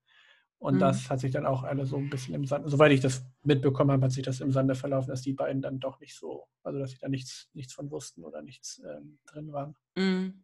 und 0.66 0.76
mhm. 0.76 0.80
das 0.80 1.11
hat 1.11 1.20
sich 1.20 1.32
dann 1.32 1.45
auch 1.45 1.61
alle 1.63 1.86
so 1.86 1.95
ein 1.97 2.09
bisschen 2.09 2.34
im 2.34 2.45
Sande, 2.45 2.70
soweit 2.70 2.91
ich 2.91 2.99
das 2.99 3.24
mitbekommen 3.43 3.91
habe, 3.91 4.05
hat 4.05 4.11
sich 4.11 4.24
das 4.24 4.41
im 4.41 4.51
Sande 4.51 4.74
verlaufen, 4.74 5.11
dass 5.11 5.22
die 5.22 5.34
beiden 5.34 5.61
dann 5.61 5.80
doch 5.80 5.99
nicht 5.99 6.18
so, 6.18 6.47
also 6.63 6.80
dass 6.80 6.89
sie 6.89 6.97
da 6.99 7.07
nichts, 7.07 7.49
nichts 7.53 7.74
von 7.74 7.91
wussten 7.91 8.24
oder 8.24 8.41
nichts 8.41 8.82
ähm, 8.84 9.20
drin 9.28 9.53
waren. 9.53 9.76
Mhm. 9.95 10.43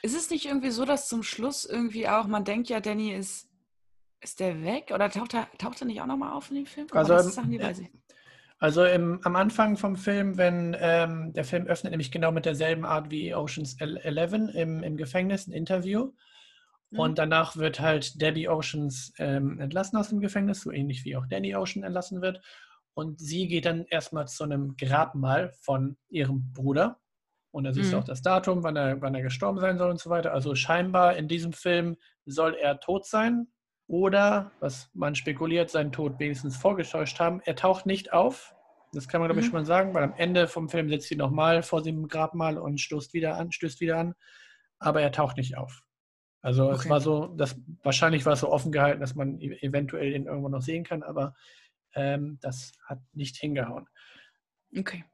Ist 0.00 0.16
es 0.16 0.30
nicht 0.30 0.46
irgendwie 0.46 0.70
so, 0.70 0.86
dass 0.86 1.08
zum 1.08 1.22
Schluss 1.22 1.66
irgendwie 1.66 2.08
auch, 2.08 2.26
man 2.26 2.44
denkt 2.44 2.70
ja, 2.70 2.80
Danny 2.80 3.12
ist, 3.12 3.50
ist 4.22 4.40
der 4.40 4.64
weg? 4.64 4.92
Oder 4.94 5.10
taucht 5.10 5.34
er, 5.34 5.46
taucht 5.58 5.82
er 5.82 5.88
nicht 5.88 6.00
auch 6.00 6.06
nochmal 6.06 6.32
auf 6.32 6.48
in 6.48 6.56
dem 6.56 6.66
Film? 6.66 6.86
Also, 6.92 7.18
Sachen, 7.18 7.50
die 7.50 7.60
weiß 7.60 7.80
ich. 7.80 7.90
Also 8.58 8.82
im, 8.86 9.20
am 9.24 9.36
Anfang 9.36 9.76
vom 9.76 9.96
Film, 9.96 10.38
wenn 10.38 10.74
ähm, 10.80 11.34
der 11.34 11.44
Film 11.44 11.66
öffnet, 11.66 11.90
nämlich 11.90 12.10
genau 12.10 12.32
mit 12.32 12.46
derselben 12.46 12.86
Art 12.86 13.10
wie 13.10 13.34
Oceans 13.34 13.76
11 13.78 14.54
im, 14.54 14.82
im 14.82 14.96
Gefängnis, 14.96 15.46
ein 15.46 15.52
Interview. 15.52 16.12
Und 16.90 17.12
mhm. 17.12 17.14
danach 17.16 17.56
wird 17.56 17.80
halt 17.80 18.20
Debbie 18.20 18.48
Oceans 18.48 19.12
ähm, 19.18 19.58
entlassen 19.58 19.98
aus 19.98 20.10
dem 20.10 20.20
Gefängnis, 20.20 20.62
so 20.62 20.70
ähnlich 20.70 21.04
wie 21.04 21.16
auch 21.16 21.26
Danny 21.26 21.54
Ocean 21.56 21.82
entlassen 21.82 22.22
wird. 22.22 22.40
Und 22.94 23.18
sie 23.18 23.48
geht 23.48 23.66
dann 23.66 23.84
erstmal 23.86 24.28
zu 24.28 24.44
einem 24.44 24.76
Grabmal 24.76 25.52
von 25.60 25.96
ihrem 26.08 26.52
Bruder. 26.52 27.00
Und 27.50 27.64
da 27.64 27.72
siehst 27.72 27.92
du 27.92 27.96
mhm. 27.96 28.02
auch 28.02 28.06
das 28.06 28.22
Datum, 28.22 28.62
wann 28.62 28.76
er, 28.76 29.00
wann 29.00 29.14
er 29.14 29.22
gestorben 29.22 29.60
sein 29.60 29.78
soll 29.78 29.90
und 29.90 30.00
so 30.00 30.10
weiter. 30.10 30.32
Also 30.32 30.54
scheinbar 30.54 31.16
in 31.16 31.28
diesem 31.28 31.52
Film 31.52 31.96
soll 32.26 32.54
er 32.54 32.80
tot 32.80 33.06
sein 33.06 33.48
oder, 33.86 34.50
was 34.60 34.90
man 34.92 35.14
spekuliert, 35.14 35.70
seinen 35.70 35.92
Tod 35.92 36.18
wenigstens 36.18 36.56
vorgetäuscht 36.56 37.20
haben. 37.20 37.40
Er 37.44 37.54
taucht 37.54 37.86
nicht 37.86 38.12
auf. 38.12 38.54
Das 38.92 39.08
kann 39.08 39.20
man, 39.20 39.28
glaube 39.28 39.40
ich, 39.40 39.46
mhm. 39.46 39.50
schon 39.50 39.60
mal 39.60 39.66
sagen, 39.66 39.94
weil 39.94 40.02
am 40.02 40.14
Ende 40.14 40.48
vom 40.48 40.68
Film 40.68 40.88
sitzt 40.88 41.08
sie 41.08 41.16
nochmal 41.16 41.62
vor 41.62 41.82
dem 41.82 42.08
Grabmal 42.08 42.58
und 42.58 42.80
stößt 42.80 43.12
wieder 43.12 43.36
an, 43.36 43.52
stößt 43.52 43.80
wieder 43.80 43.98
an. 43.98 44.14
Aber 44.80 45.00
er 45.00 45.12
taucht 45.12 45.36
nicht 45.36 45.56
auf. 45.56 45.83
Also 46.44 46.66
okay. 46.66 46.76
es 46.76 46.90
war 46.90 47.00
so, 47.00 47.28
das, 47.28 47.56
wahrscheinlich 47.82 48.26
war 48.26 48.34
es 48.34 48.40
so 48.40 48.52
offen 48.52 48.70
gehalten, 48.70 49.00
dass 49.00 49.14
man 49.14 49.40
e-, 49.40 49.56
eventuell 49.62 50.12
ihn 50.12 50.26
irgendwo 50.26 50.50
noch 50.50 50.60
sehen 50.60 50.84
kann, 50.84 51.02
aber 51.02 51.34
ähm, 51.94 52.38
das 52.42 52.72
hat 52.84 53.00
nicht 53.14 53.36
hingehauen. 53.36 53.88
Okay. 54.76 55.04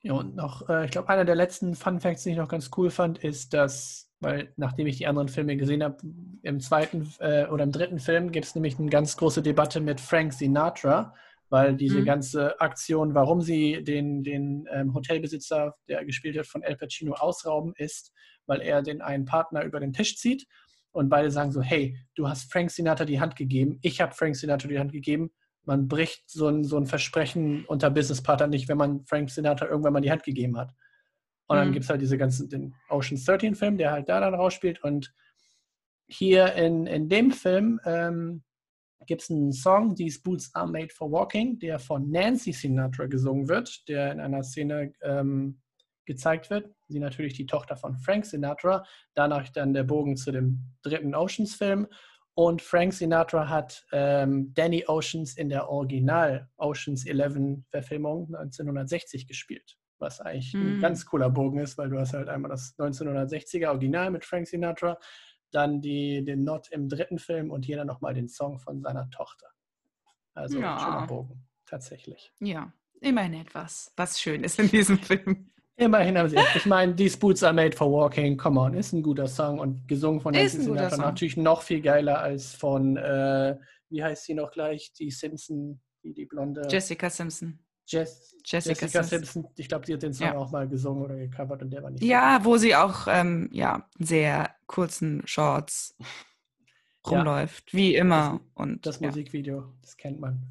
Ja, 0.00 0.14
und 0.14 0.34
noch, 0.34 0.66
äh, 0.70 0.86
ich 0.86 0.92
glaube, 0.92 1.10
einer 1.10 1.26
der 1.26 1.34
letzten 1.34 1.74
Fun 1.74 2.00
Facts, 2.00 2.22
die 2.22 2.30
ich 2.30 2.38
noch 2.38 2.48
ganz 2.48 2.70
cool 2.78 2.88
fand, 2.88 3.18
ist, 3.18 3.52
dass, 3.52 4.10
weil 4.20 4.50
nachdem 4.56 4.86
ich 4.86 4.96
die 4.96 5.06
anderen 5.06 5.28
Filme 5.28 5.58
gesehen 5.58 5.84
habe, 5.84 5.98
im 6.40 6.60
zweiten 6.60 7.12
äh, 7.18 7.44
oder 7.46 7.64
im 7.64 7.72
dritten 7.72 7.98
Film 7.98 8.32
gibt 8.32 8.46
es 8.46 8.54
nämlich 8.54 8.78
eine 8.78 8.88
ganz 8.88 9.14
große 9.18 9.42
Debatte 9.42 9.80
mit 9.80 10.00
Frank 10.00 10.32
Sinatra, 10.32 11.14
weil 11.50 11.76
diese 11.76 12.00
mhm. 12.00 12.04
ganze 12.04 12.60
Aktion, 12.60 13.14
warum 13.14 13.40
sie 13.40 13.82
den, 13.82 14.22
den 14.22 14.68
ähm, 14.70 14.94
Hotelbesitzer, 14.94 15.74
der 15.88 16.04
gespielt 16.04 16.34
wird 16.34 16.46
von 16.46 16.62
El 16.62 16.76
Pacino, 16.76 17.14
ausrauben, 17.14 17.72
ist, 17.76 18.12
weil 18.46 18.60
er 18.60 18.82
den 18.82 19.00
einen 19.00 19.24
Partner 19.24 19.64
über 19.64 19.80
den 19.80 19.92
Tisch 19.92 20.16
zieht 20.16 20.46
und 20.92 21.08
beide 21.08 21.30
sagen 21.30 21.52
so, 21.52 21.62
hey, 21.62 21.96
du 22.14 22.28
hast 22.28 22.50
Frank 22.52 22.70
Sinatra 22.70 23.04
die 23.04 23.20
Hand 23.20 23.36
gegeben, 23.36 23.78
ich 23.82 24.00
habe 24.00 24.14
Frank 24.14 24.36
Sinatra 24.36 24.68
die 24.68 24.78
Hand 24.78 24.92
gegeben. 24.92 25.30
Man 25.64 25.86
bricht 25.86 26.30
so 26.30 26.48
ein, 26.48 26.64
so 26.64 26.78
ein 26.78 26.86
Versprechen 26.86 27.66
unter 27.66 27.90
Businesspartnern 27.90 28.48
nicht, 28.48 28.68
wenn 28.68 28.78
man 28.78 29.04
Frank 29.04 29.30
Sinatra 29.30 29.66
irgendwann 29.66 29.92
mal 29.92 30.00
die 30.00 30.10
Hand 30.10 30.22
gegeben 30.22 30.56
hat. 30.56 30.72
Und 31.46 31.56
dann 31.56 31.68
mhm. 31.68 31.72
gibt 31.72 31.84
es 31.84 31.90
halt 31.90 32.00
diese 32.00 32.16
ganzen, 32.16 32.48
den 32.48 32.74
Ocean's 32.88 33.24
13 33.24 33.54
Film, 33.54 33.76
der 33.76 33.92
halt 33.92 34.08
da 34.08 34.20
dann 34.20 34.34
rausspielt. 34.34 34.82
Und 34.82 35.12
hier 36.06 36.54
in, 36.54 36.86
in 36.86 37.08
dem 37.08 37.32
Film 37.32 37.80
ähm, 37.84 38.42
gibt 39.06 39.22
es 39.22 39.30
einen 39.30 39.52
Song, 39.52 39.94
These 39.94 40.20
Boots 40.22 40.54
Are 40.54 40.70
Made 40.70 40.92
for 40.92 41.10
Walking, 41.10 41.58
der 41.58 41.78
von 41.78 42.10
Nancy 42.10 42.52
Sinatra 42.52 43.06
gesungen 43.06 43.48
wird, 43.48 43.88
der 43.88 44.12
in 44.12 44.20
einer 44.20 44.42
Szene 44.42 44.92
ähm, 45.02 45.60
gezeigt 46.04 46.50
wird. 46.50 46.74
Sie 46.88 46.98
natürlich 46.98 47.34
die 47.34 47.46
Tochter 47.46 47.76
von 47.76 47.96
Frank 47.96 48.26
Sinatra. 48.26 48.84
Danach 49.14 49.48
dann 49.50 49.74
der 49.74 49.84
Bogen 49.84 50.16
zu 50.16 50.32
dem 50.32 50.74
dritten 50.82 51.14
Oceans-Film. 51.14 51.86
Und 52.34 52.62
Frank 52.62 52.92
Sinatra 52.92 53.48
hat 53.48 53.84
ähm, 53.92 54.54
Danny 54.54 54.84
Oceans 54.86 55.36
in 55.36 55.48
der 55.48 55.68
Original 55.68 56.48
Oceans 56.56 57.04
11 57.04 57.64
Verfilmung 57.68 58.26
1960 58.34 59.26
gespielt. 59.26 59.76
Was 59.98 60.20
eigentlich 60.20 60.54
mm. 60.54 60.56
ein 60.56 60.76
mhm. 60.76 60.80
ganz 60.80 61.04
cooler 61.04 61.30
Bogen 61.30 61.58
ist, 61.58 61.76
weil 61.78 61.90
du 61.90 61.98
hast 61.98 62.14
halt 62.14 62.28
einmal 62.28 62.50
das 62.50 62.78
1960er 62.78 63.68
Original 63.70 64.12
mit 64.12 64.24
Frank 64.24 64.46
Sinatra, 64.46 64.98
dann 65.50 65.80
die, 65.80 66.24
den 66.24 66.44
Not 66.44 66.68
im 66.70 66.88
dritten 66.88 67.18
Film 67.18 67.50
und 67.50 67.64
hier 67.64 67.76
dann 67.76 67.86
nochmal 67.86 68.14
den 68.14 68.28
Song 68.28 68.58
von 68.58 68.80
seiner 68.80 69.08
Tochter. 69.10 69.46
Also 70.34 70.60
ja. 70.60 70.78
schöner 70.78 71.06
Bogen, 71.06 71.46
tatsächlich. 71.66 72.32
Ja, 72.40 72.72
immerhin 73.00 73.34
etwas, 73.34 73.92
was 73.96 74.20
schön 74.20 74.44
ist 74.44 74.58
in 74.58 74.68
diesem 74.68 74.98
Film. 74.98 75.50
Immerhin 75.76 76.18
haben 76.18 76.28
sie. 76.28 76.36
Ich 76.56 76.66
meine, 76.66 76.94
These 76.96 77.18
Boots 77.18 77.44
are 77.44 77.54
made 77.54 77.76
for 77.76 77.90
walking. 77.90 78.36
Come 78.36 78.58
on, 78.58 78.74
ist 78.74 78.92
ein 78.92 79.02
guter 79.02 79.28
Song 79.28 79.60
und 79.60 79.86
gesungen 79.86 80.20
von 80.20 80.34
Nancy 80.34 80.60
Sinatra 80.60 80.96
natürlich 80.96 81.36
noch 81.36 81.62
viel 81.62 81.80
geiler 81.80 82.18
als 82.18 82.54
von, 82.54 82.96
äh, 82.96 83.56
wie 83.88 84.02
heißt 84.02 84.24
sie 84.24 84.34
noch 84.34 84.50
gleich, 84.50 84.92
die 84.94 85.12
Simpson, 85.12 85.80
die, 86.02 86.12
die 86.12 86.26
blonde. 86.26 86.66
Jessica 86.68 87.08
Simpson. 87.08 87.60
Jess, 87.88 88.36
Jessica, 88.44 88.86
Jessica 88.86 89.02
Simpson. 89.02 89.48
Ich 89.56 89.68
glaube, 89.68 89.86
sie 89.86 89.94
hat 89.94 90.02
den 90.02 90.12
Song 90.12 90.26
ja. 90.28 90.36
auch 90.36 90.50
mal 90.50 90.68
gesungen 90.68 91.02
oder 91.02 91.16
gecovert 91.16 91.62
und 91.62 91.70
der 91.70 91.82
war 91.82 91.90
nicht. 91.90 92.04
Ja, 92.04 92.40
wo 92.42 92.56
sie 92.58 92.76
auch 92.76 93.06
ähm, 93.08 93.48
ja 93.50 93.88
sehr 93.98 94.54
kurzen 94.66 95.22
Shorts 95.24 95.96
rumläuft, 97.10 97.72
ja. 97.72 97.78
wie 97.78 97.94
immer. 97.94 98.40
Das, 98.54 98.62
und 98.62 98.86
das 98.86 99.00
Musikvideo, 99.00 99.72
das 99.80 99.96
kennt 99.96 100.20
man. 100.20 100.42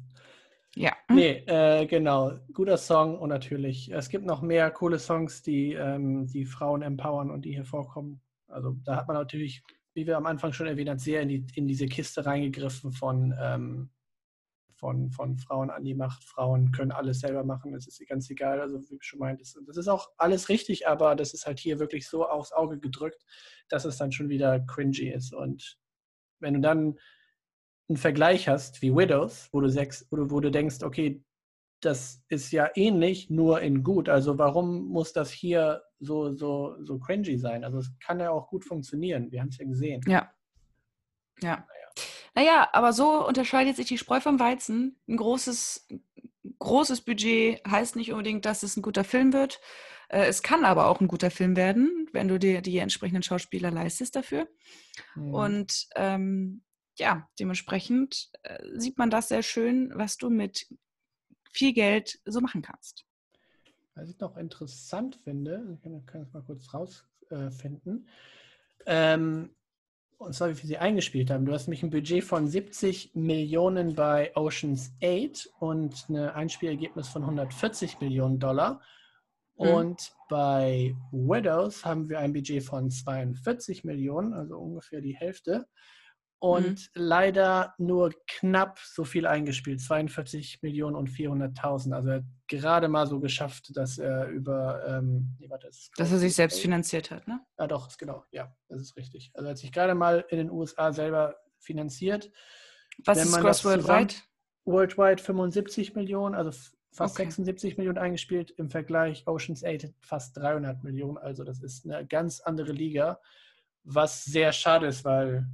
Ja. 0.74 0.92
Nee, 1.08 1.42
äh, 1.46 1.86
genau. 1.86 2.38
Guter 2.52 2.76
Song 2.76 3.18
und 3.18 3.30
natürlich, 3.30 3.90
es 3.90 4.08
gibt 4.08 4.26
noch 4.26 4.42
mehr 4.42 4.70
coole 4.70 4.98
Songs, 4.98 5.42
die 5.42 5.72
ähm, 5.72 6.26
die 6.26 6.44
Frauen 6.44 6.82
empowern 6.82 7.30
und 7.30 7.44
die 7.44 7.52
hier 7.52 7.64
vorkommen. 7.64 8.20
Also 8.48 8.76
da 8.84 8.96
hat 8.96 9.08
man 9.08 9.16
natürlich, 9.16 9.62
wie 9.94 10.06
wir 10.06 10.16
am 10.16 10.26
Anfang 10.26 10.52
schon 10.52 10.66
erwähnt 10.66 10.90
haben, 10.90 10.98
sehr 10.98 11.22
in, 11.22 11.28
die, 11.28 11.46
in 11.54 11.66
diese 11.66 11.86
Kiste 11.86 12.26
reingegriffen 12.26 12.92
von, 12.92 13.34
ähm, 13.40 13.90
von, 14.78 15.10
von 15.10 15.36
Frauen 15.36 15.70
an 15.70 15.84
die 15.84 15.94
Macht. 15.94 16.24
Frauen 16.24 16.72
können 16.72 16.92
alles 16.92 17.20
selber 17.20 17.44
machen, 17.44 17.74
es 17.74 17.86
ist 17.86 18.06
ganz 18.08 18.30
egal. 18.30 18.60
Also 18.60 18.80
wie 18.90 18.98
schon 19.00 19.18
meint, 19.18 19.40
das, 19.40 19.56
ist 19.56 19.88
auch 19.88 20.10
alles 20.16 20.48
richtig, 20.48 20.86
aber 20.86 21.16
das 21.16 21.34
ist 21.34 21.46
halt 21.46 21.58
hier 21.58 21.78
wirklich 21.78 22.08
so 22.08 22.26
aufs 22.26 22.52
Auge 22.52 22.78
gedrückt, 22.78 23.24
dass 23.68 23.84
es 23.84 23.96
dann 23.96 24.12
schon 24.12 24.28
wieder 24.28 24.60
cringy 24.60 25.10
ist. 25.10 25.34
Und 25.34 25.78
wenn 26.40 26.54
du 26.54 26.60
dann 26.60 26.98
einen 27.88 27.96
Vergleich 27.96 28.48
hast 28.48 28.80
wie 28.82 28.94
Widows, 28.94 29.48
wo 29.52 29.60
du, 29.60 29.68
sechs, 29.68 30.06
wo 30.10 30.16
du, 30.16 30.30
wo 30.30 30.40
du 30.40 30.50
denkst, 30.50 30.82
okay, 30.82 31.24
das 31.80 32.22
ist 32.28 32.50
ja 32.52 32.70
ähnlich, 32.74 33.30
nur 33.30 33.60
in 33.60 33.82
gut. 33.82 34.08
Also 34.08 34.38
warum 34.38 34.88
muss 34.88 35.12
das 35.12 35.30
hier 35.30 35.82
so, 36.00 36.34
so, 36.34 36.76
so 36.82 36.98
cringy 36.98 37.38
sein? 37.38 37.64
Also 37.64 37.78
es 37.78 37.98
kann 38.00 38.20
ja 38.20 38.30
auch 38.30 38.48
gut 38.48 38.64
funktionieren. 38.64 39.30
Wir 39.30 39.40
haben 39.40 39.48
es 39.48 39.58
ja 39.58 39.66
gesehen. 39.66 40.02
Ja. 40.06 40.30
Ja. 41.40 41.66
Naja. 42.38 42.68
aber 42.72 42.92
so 42.92 43.26
unterscheidet 43.26 43.76
sich 43.76 43.86
die 43.86 43.98
Spreu 43.98 44.20
vom 44.20 44.38
Weizen. 44.38 44.96
Ein 45.08 45.16
großes, 45.16 45.88
großes 46.58 47.00
Budget 47.02 47.60
heißt 47.66 47.96
nicht 47.96 48.12
unbedingt, 48.12 48.44
dass 48.44 48.62
es 48.62 48.76
ein 48.76 48.82
guter 48.82 49.04
Film 49.04 49.32
wird. 49.32 49.60
Äh, 50.08 50.26
es 50.26 50.42
kann 50.42 50.64
aber 50.64 50.86
auch 50.86 51.00
ein 51.00 51.08
guter 51.08 51.30
Film 51.30 51.56
werden, 51.56 52.08
wenn 52.12 52.28
du 52.28 52.38
dir 52.38 52.62
die 52.62 52.78
entsprechenden 52.78 53.22
Schauspieler 53.22 53.70
leistest 53.70 54.16
dafür. 54.16 54.48
Mhm. 55.14 55.34
Und 55.34 55.88
ähm, 55.96 56.62
ja, 56.96 57.28
dementsprechend 57.38 58.30
äh, 58.42 58.58
sieht 58.74 58.98
man 58.98 59.10
das 59.10 59.28
sehr 59.28 59.42
schön, 59.42 59.92
was 59.94 60.16
du 60.16 60.30
mit 60.30 60.66
viel 61.52 61.72
Geld 61.72 62.20
so 62.24 62.40
machen 62.40 62.62
kannst. 62.62 63.04
Was 63.94 64.10
ich 64.10 64.18
noch 64.20 64.36
interessant 64.36 65.16
finde, 65.16 65.66
ich 65.74 66.06
kann, 66.06 66.22
es 66.22 66.32
mal 66.32 66.42
kurz 66.42 66.72
rausfinden, 66.72 68.08
äh, 68.86 69.14
ähm, 69.14 69.50
und 70.18 70.34
zwar 70.34 70.50
wie 70.50 70.54
viel 70.54 70.68
sie 70.68 70.78
eingespielt 70.78 71.30
haben. 71.30 71.46
Du 71.46 71.52
hast 71.52 71.68
nämlich 71.68 71.82
ein 71.82 71.90
Budget 71.90 72.24
von 72.24 72.48
70 72.48 73.14
Millionen 73.14 73.94
bei 73.94 74.32
Oceans 74.36 74.92
8 75.02 75.48
und 75.60 76.08
ein 76.08 76.16
Einspielergebnis 76.16 77.08
von 77.08 77.22
140 77.22 78.00
Millionen 78.00 78.38
Dollar. 78.38 78.82
Mhm. 79.56 79.68
Und 79.68 80.12
bei 80.28 80.96
Widows 81.12 81.84
haben 81.84 82.08
wir 82.08 82.18
ein 82.18 82.32
Budget 82.32 82.64
von 82.64 82.90
42 82.90 83.84
Millionen, 83.84 84.32
also 84.34 84.58
ungefähr 84.58 85.00
die 85.00 85.16
Hälfte 85.16 85.66
und 86.40 86.90
mhm. 86.94 87.02
leider 87.02 87.74
nur 87.78 88.12
knapp 88.26 88.78
so 88.78 89.04
viel 89.04 89.26
eingespielt, 89.26 89.80
42 89.80 90.62
Millionen 90.62 90.94
und 90.94 91.10
400.000. 91.10 91.92
Also 91.92 92.08
er 92.10 92.16
hat 92.16 92.24
gerade 92.46 92.88
mal 92.88 93.06
so 93.06 93.18
geschafft, 93.18 93.76
dass 93.76 93.98
er 93.98 94.28
über, 94.28 94.84
ähm, 94.86 95.36
nee, 95.38 95.50
warte, 95.50 95.66
das 95.66 95.90
dass 95.96 96.12
er 96.12 96.18
sich 96.18 96.34
selbst 96.34 96.60
finanziert 96.60 97.10
hat, 97.10 97.26
ne? 97.26 97.40
Ja, 97.58 97.66
doch, 97.66 97.88
genau, 97.96 98.24
ja, 98.30 98.54
das 98.68 98.80
ist 98.80 98.96
richtig. 98.96 99.32
Also 99.34 99.46
er 99.46 99.50
hat 99.50 99.58
sich 99.58 99.72
gerade 99.72 99.94
mal 99.94 100.24
in 100.28 100.38
den 100.38 100.50
USA 100.50 100.92
selber 100.92 101.36
finanziert. 101.58 102.30
Was 103.04 103.18
ist 103.18 103.36
groß 103.36 103.64
worldwide? 103.64 104.14
Worldwide 104.64 105.22
75 105.22 105.94
Millionen, 105.94 106.34
also 106.34 106.50
fast 106.92 107.16
okay. 107.16 107.24
76 107.24 107.78
Millionen 107.78 107.98
eingespielt. 107.98 108.50
Im 108.52 108.70
Vergleich 108.70 109.26
Oceans 109.26 109.64
8 109.64 109.94
fast 110.00 110.36
300 110.36 110.84
Millionen. 110.84 111.18
Also 111.18 111.42
das 111.42 111.62
ist 111.62 111.84
eine 111.84 112.06
ganz 112.06 112.40
andere 112.40 112.72
Liga, 112.72 113.20
was 113.84 114.24
sehr 114.24 114.52
schade 114.52 114.86
ist, 114.86 115.04
weil 115.04 115.48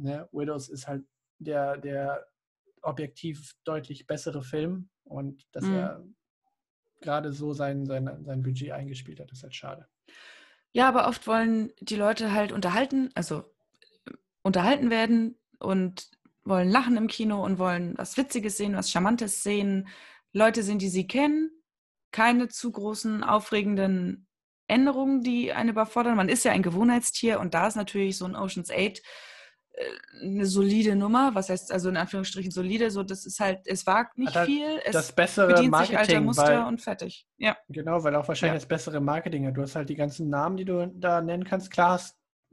Ne? 0.00 0.28
Widows 0.32 0.68
ist 0.68 0.88
halt 0.88 1.04
der, 1.38 1.76
der 1.76 2.26
objektiv 2.82 3.54
deutlich 3.64 4.06
bessere 4.06 4.42
Film 4.42 4.88
und 5.04 5.46
dass 5.52 5.64
mhm. 5.64 5.74
er 5.74 6.04
gerade 7.00 7.32
so 7.32 7.52
sein, 7.52 7.86
sein, 7.86 8.24
sein 8.24 8.42
Budget 8.42 8.72
eingespielt 8.72 9.20
hat, 9.20 9.30
ist 9.32 9.42
halt 9.42 9.54
schade. 9.54 9.86
Ja, 10.72 10.88
aber 10.88 11.08
oft 11.08 11.26
wollen 11.26 11.72
die 11.80 11.96
Leute 11.96 12.32
halt 12.32 12.52
unterhalten, 12.52 13.10
also 13.14 13.44
unterhalten 14.42 14.90
werden 14.90 15.36
und 15.58 16.10
wollen 16.44 16.70
lachen 16.70 16.96
im 16.96 17.08
Kino 17.08 17.44
und 17.44 17.58
wollen 17.58 17.96
was 17.96 18.16
Witziges 18.16 18.56
sehen, 18.56 18.76
was 18.76 18.90
Charmantes 18.90 19.42
sehen, 19.42 19.88
Leute 20.32 20.62
sehen, 20.62 20.78
die 20.78 20.88
sie 20.88 21.06
kennen, 21.06 21.50
keine 22.12 22.48
zu 22.48 22.70
großen, 22.70 23.24
aufregenden 23.24 24.26
Änderungen, 24.68 25.22
die 25.22 25.52
einen 25.52 25.70
überfordern. 25.70 26.16
Man 26.16 26.28
ist 26.28 26.44
ja 26.44 26.52
ein 26.52 26.62
Gewohnheitstier 26.62 27.40
und 27.40 27.54
da 27.54 27.66
ist 27.66 27.76
natürlich 27.76 28.16
so 28.16 28.24
ein 28.24 28.36
Oceans 28.36 28.70
8 28.70 28.78
äh, 28.78 28.92
eine 30.20 30.46
solide 30.46 30.96
Nummer. 30.96 31.34
Was 31.34 31.48
heißt 31.48 31.72
also 31.72 31.88
in 31.88 31.96
Anführungsstrichen 31.96 32.50
solide? 32.50 32.90
So, 32.90 33.02
das 33.02 33.24
ist 33.24 33.40
halt, 33.40 33.60
es 33.64 33.86
wagt 33.86 34.18
nicht 34.18 34.34
halt 34.34 34.46
viel. 34.46 34.80
Es 34.84 34.92
das 34.92 35.12
bessere 35.12 35.48
bedient 35.48 35.70
Marketing, 35.70 35.98
sich 35.98 36.08
alter 36.08 36.20
Muster 36.20 36.44
weil, 36.44 36.66
und 36.66 36.80
fertig. 36.80 37.26
Ja. 37.38 37.56
Genau, 37.68 38.02
weil 38.02 38.14
auch 38.14 38.28
wahrscheinlich 38.28 38.54
ja. 38.54 38.66
das 38.66 38.68
bessere 38.68 39.00
Marketing 39.00 39.46
hat. 39.46 39.56
Du 39.56 39.62
hast 39.62 39.76
halt 39.76 39.88
die 39.88 39.96
ganzen 39.96 40.28
Namen, 40.28 40.56
die 40.56 40.64
du 40.64 40.92
da 40.94 41.20
nennen 41.20 41.44
kannst. 41.44 41.70
Klar 41.70 42.00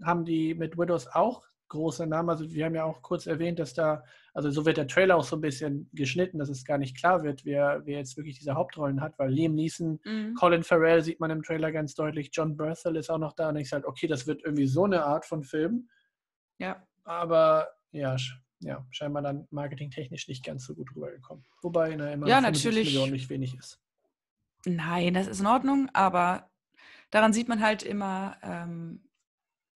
haben 0.03 0.25
die 0.25 0.53
mit 0.53 0.77
Widows 0.77 1.07
auch 1.07 1.43
große 1.69 2.07
Namen. 2.07 2.29
Also 2.29 2.49
wir 2.49 2.65
haben 2.65 2.75
ja 2.75 2.85
auch 2.85 3.01
kurz 3.01 3.27
erwähnt, 3.27 3.59
dass 3.59 3.73
da, 3.73 4.03
also 4.33 4.49
so 4.49 4.65
wird 4.65 4.77
der 4.77 4.87
Trailer 4.87 5.17
auch 5.17 5.25
so 5.25 5.35
ein 5.35 5.41
bisschen 5.41 5.89
geschnitten, 5.91 6.39
dass 6.39 6.47
es 6.47 6.63
gar 6.63 6.77
nicht 6.77 6.95
klar 6.97 7.23
wird, 7.23 7.43
wer, 7.43 7.81
wer 7.83 7.97
jetzt 7.97 8.15
wirklich 8.15 8.37
diese 8.37 8.53
Hauptrollen 8.53 9.01
hat, 9.01 9.19
weil 9.19 9.31
Liam 9.31 9.53
Neeson, 9.53 9.99
mhm. 10.05 10.33
Colin 10.35 10.63
Farrell 10.63 11.03
sieht 11.03 11.19
man 11.19 11.31
im 11.31 11.43
Trailer 11.43 11.73
ganz 11.73 11.93
deutlich, 11.93 12.29
John 12.31 12.55
Berthel 12.55 12.95
ist 12.95 13.09
auch 13.09 13.17
noch 13.17 13.33
da 13.33 13.49
und 13.49 13.57
ich 13.57 13.67
sage, 13.67 13.85
okay, 13.85 14.07
das 14.07 14.27
wird 14.27 14.43
irgendwie 14.45 14.67
so 14.67 14.85
eine 14.85 15.03
Art 15.03 15.25
von 15.25 15.43
Film. 15.43 15.89
Ja 16.59 16.86
aber 17.07 17.69
ja, 17.91 18.17
ja, 18.59 18.85
scheinbar 18.91 19.21
dann 19.21 19.47
marketingtechnisch 19.51 20.27
nicht 20.27 20.43
ganz 20.43 20.65
so 20.65 20.75
gut 20.75 20.93
rübergekommen. 20.95 21.45
Wobei 21.61 21.95
na, 21.95 22.11
immer 22.11 22.27
ja, 22.27 22.41
natürlich, 22.41 22.87
Millionen 22.87 23.13
nicht 23.13 23.29
wenig 23.29 23.55
ist. 23.55 23.79
Nein, 24.65 25.13
das 25.13 25.27
ist 25.27 25.39
in 25.39 25.47
Ordnung, 25.47 25.89
aber 25.93 26.49
daran 27.09 27.33
sieht 27.33 27.47
man 27.47 27.61
halt 27.61 27.83
immer, 27.83 28.37
ähm, 28.41 29.03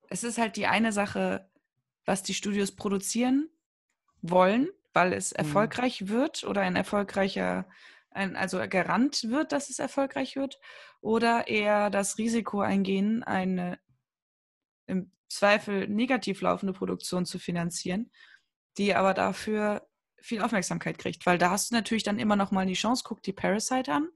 es 0.09 0.23
ist 0.23 0.37
halt 0.37 0.57
die 0.57 0.67
eine 0.67 0.91
Sache, 0.91 1.49
was 2.05 2.23
die 2.23 2.33
Studios 2.33 2.71
produzieren 2.71 3.49
wollen, 4.21 4.69
weil 4.93 5.13
es 5.13 5.31
mhm. 5.31 5.37
erfolgreich 5.37 6.09
wird 6.09 6.43
oder 6.43 6.61
ein 6.61 6.75
erfolgreicher, 6.75 7.67
ein, 8.09 8.35
also 8.35 8.59
Garant 8.67 9.29
wird, 9.29 9.53
dass 9.53 9.69
es 9.69 9.79
erfolgreich 9.79 10.35
wird, 10.35 10.59
oder 10.99 11.47
eher 11.47 11.89
das 11.89 12.17
Risiko 12.17 12.59
eingehen, 12.59 13.23
eine 13.23 13.79
im 14.87 15.11
Zweifel 15.31 15.87
negativ 15.87 16.41
laufende 16.41 16.73
Produktion 16.73 17.25
zu 17.25 17.39
finanzieren, 17.39 18.11
die 18.77 18.93
aber 18.93 19.13
dafür 19.13 19.87
viel 20.19 20.41
Aufmerksamkeit 20.41 20.97
kriegt, 20.97 21.25
weil 21.25 21.37
da 21.37 21.49
hast 21.49 21.71
du 21.71 21.75
natürlich 21.75 22.03
dann 22.03 22.19
immer 22.19 22.35
noch 22.35 22.51
mal 22.51 22.65
die 22.65 22.73
Chance, 22.73 23.03
guck 23.05 23.23
die 23.23 23.33
Parasite 23.33 23.91
an, 23.91 24.09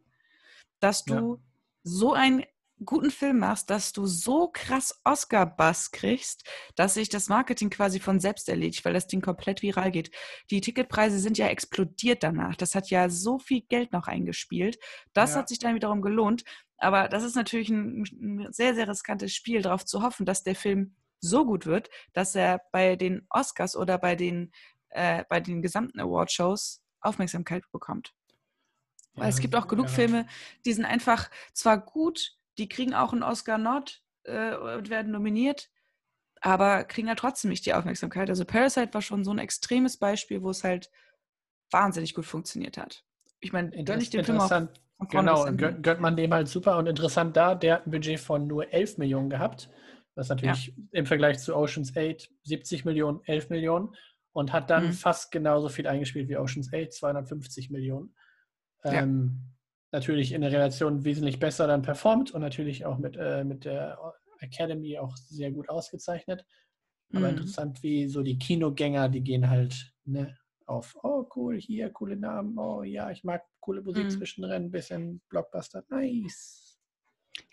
dass 0.80 1.04
du 1.04 1.36
ja. 1.36 1.42
so 1.84 2.14
einen 2.14 2.44
guten 2.84 3.10
Film 3.10 3.40
machst, 3.40 3.70
dass 3.70 3.94
du 3.94 4.06
so 4.06 4.50
krass 4.50 5.00
Oscar-Bass 5.06 5.92
kriegst, 5.92 6.46
dass 6.76 6.96
sich 6.96 7.08
das 7.08 7.30
Marketing 7.30 7.70
quasi 7.70 8.00
von 8.00 8.20
selbst 8.20 8.50
erledigt, 8.50 8.84
weil 8.84 8.94
das 8.94 9.08
Ding 9.08 9.22
komplett 9.22 9.62
viral 9.62 9.92
geht. 9.92 10.12
Die 10.52 10.60
Ticketpreise 10.60 11.20
sind 11.20 11.38
ja 11.38 11.48
explodiert 11.48 12.22
danach. 12.24 12.56
Das 12.58 12.76
hat 12.76 12.90
ja 12.90 13.10
so 13.10 13.40
viel 13.40 13.62
Geld 13.62 13.94
noch 13.94 14.08
eingespielt. 14.08 14.78
Das 15.14 15.32
ja. 15.32 15.38
hat 15.38 15.50
sich 15.50 15.60
dann 15.60 15.76
wiederum 15.76 16.02
gelohnt. 16.02 16.44
Aber 16.78 17.08
das 17.08 17.24
ist 17.24 17.36
natürlich 17.36 17.70
ein, 17.70 18.04
ein 18.04 18.48
sehr, 18.52 18.76
sehr 18.76 18.90
riskantes 18.90 19.34
Spiel, 19.34 19.62
darauf 19.62 19.86
zu 19.86 20.02
hoffen, 20.02 20.26
dass 20.26 20.44
der 20.44 20.56
Film 20.56 20.96
so 21.20 21.46
gut 21.46 21.66
wird, 21.66 21.90
dass 22.14 22.36
er 22.36 22.62
bei 22.72 22.96
den 22.96 23.26
Oscars 23.30 23.76
oder 23.76 23.98
bei 23.98 24.16
den, 24.16 24.52
äh, 24.90 25.24
bei 25.30 25.40
den 25.40 25.62
gesamten 25.62 26.00
Awardshows 26.00 26.82
Aufmerksamkeit 27.02 27.64
bekommt. 27.72 28.14
Ja, 29.16 29.24
Weil 29.24 29.30
es 29.30 29.40
gibt 29.40 29.56
auch 29.56 29.68
genug 29.68 29.88
ja. 29.88 29.92
Filme, 29.92 30.28
die 30.66 30.74
sind 30.74 30.86
einfach 30.86 31.30
zwar 31.54 31.80
gut, 31.80 32.38
die 32.58 32.68
kriegen 32.68 32.94
auch 32.94 33.14
einen 33.14 33.24
Oscar-Nod 33.24 34.02
äh, 34.24 34.56
und 34.56 34.90
werden 34.90 35.12
nominiert, 35.12 35.70
aber 36.42 36.84
kriegen 36.84 37.08
halt 37.08 37.20
trotzdem 37.20 37.50
nicht 37.50 37.66
die 37.66 37.74
Aufmerksamkeit. 37.74 38.30
Also 38.30 38.46
Parasite 38.46 38.94
war 38.94 39.02
schon 39.02 39.24
so 39.24 39.32
ein 39.32 39.40
extremes 39.40 39.98
Beispiel, 39.98 40.42
wo 40.42 40.50
es 40.50 40.64
halt 40.64 40.92
wahnsinnig 41.72 42.14
gut 42.14 42.26
funktioniert 42.26 42.78
hat. 42.78 43.04
Ich 43.40 43.54
meine, 43.54 43.72
gönne 43.84 44.02
ich 44.02 44.10
den 44.10 44.24
Film 44.24 44.40
auch. 44.40 44.68
Genau, 45.10 45.46
gönnt 45.52 46.00
man 46.00 46.16
dem 46.16 46.34
halt 46.34 46.48
super 46.48 46.78
und 46.78 46.88
interessant 46.88 47.36
da, 47.36 47.54
der 47.54 47.76
hat 47.76 47.88
ein 47.88 47.92
Budget 47.92 48.20
von 48.20 48.48
nur 48.48 48.72
11 48.72 48.98
Millionen 48.98 49.30
gehabt. 49.30 49.70
Ist 50.16 50.30
natürlich 50.30 50.68
ja. 50.68 50.74
im 50.92 51.06
Vergleich 51.06 51.40
zu 51.40 51.56
Oceans 51.56 51.96
8 51.96 52.30
70 52.44 52.86
Millionen, 52.86 53.20
11 53.26 53.50
Millionen 53.50 53.96
und 54.32 54.54
hat 54.54 54.70
dann 54.70 54.88
mhm. 54.88 54.94
fast 54.94 55.32
genauso 55.32 55.70
viel 55.70 55.88
eingespielt 55.88 56.30
wie 56.30 56.38
Oceans 56.38 56.74
8, 56.74 56.94
250 56.94 57.70
Millionen. 57.70 58.16
Ja. 58.84 58.94
Ähm, 58.94 59.56
natürlich 59.92 60.32
in 60.32 60.42
der 60.42 60.52
Relation 60.52 61.06
wesentlich 61.06 61.40
besser 61.40 61.68
dann 61.68 61.82
performt 61.82 62.32
und 62.32 62.42
natürlich 62.42 62.86
auch 62.86 62.98
mit, 62.98 63.18
äh, 63.18 63.44
mit 63.44 63.66
der 63.66 63.98
Academy 64.40 64.98
auch 64.98 65.16
sehr 65.18 65.52
gut 65.52 65.70
ausgezeichnet. 65.70 66.46
Aber 67.14 67.32
mhm. 67.32 67.38
interessant, 67.38 67.84
wie 67.84 68.08
so 68.08 68.24
die 68.24 68.38
Kinogänger, 68.38 69.10
die 69.10 69.22
gehen 69.22 69.50
halt, 69.50 69.94
ne, 70.06 70.38
auf, 70.66 70.98
oh 71.04 71.28
cool, 71.36 71.60
hier, 71.60 71.90
coole 71.92 72.18
Namen, 72.18 72.58
oh 72.58 72.84
ja, 72.84 73.12
ich 73.12 73.24
mag 73.24 73.44
coole 73.60 73.82
Musik 73.82 74.06
Mhm. 74.06 74.10
zwischendrin, 74.10 74.72
bisschen 74.72 75.22
Blockbuster, 75.30 75.84
nice. 75.90 76.65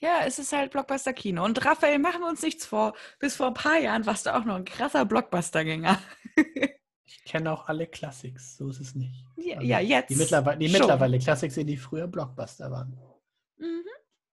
Ja, 0.01 0.21
es 0.27 0.39
ist 0.39 0.53
halt 0.53 0.73
Blockbuster-Kino. 0.73 1.45
Und 1.45 1.65
Raphael, 1.65 1.99
machen 1.99 2.21
wir 2.21 2.29
uns 2.29 2.43
nichts 2.43 2.67
vor. 2.67 2.95
Bis 3.19 3.37
vor 3.37 3.49
ein 3.49 3.55
paar 3.55 3.79
Jahren 3.79 4.05
warst 4.07 4.27
du 4.27 4.35
auch 4.35 4.45
noch 4.45 4.57
ein 4.57 4.65
krasser 4.65 5.05
Blockbuster-Gänger. 5.05 5.99
Ich 7.05 7.25
kenne 7.25 7.53
auch 7.53 7.69
alle 7.69 7.87
Classics, 7.87 8.57
so 8.57 8.69
ist 8.71 8.81
es 8.81 8.95
nicht. 8.95 9.25
Ja, 9.37 9.57
Also 9.57 9.67
ja, 9.67 9.81
jetzt. 9.81 10.11
Die 10.11 10.17
mittlerweile, 10.17 10.59
die 10.59 10.69
mittlerweile 10.69 11.19
Classics 11.19 11.55
sind, 11.55 11.67
die 11.67 11.77
früher 11.77 12.07
Blockbuster 12.07 12.71
waren. 12.71 12.99
Mhm. 13.59 13.85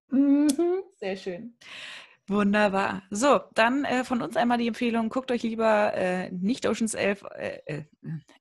Mhm. 0.08 0.82
Sehr 0.96 1.16
schön. 1.16 1.56
Wunderbar. 2.30 3.02
So, 3.10 3.40
dann 3.54 3.84
äh, 3.84 4.04
von 4.04 4.22
uns 4.22 4.36
einmal 4.36 4.56
die 4.56 4.68
Empfehlung, 4.68 5.08
guckt 5.08 5.32
euch 5.32 5.42
lieber 5.42 5.92
äh, 5.94 6.30
nicht 6.30 6.64
Oceans 6.64 6.94
11, 6.94 7.24
äh, 7.34 7.82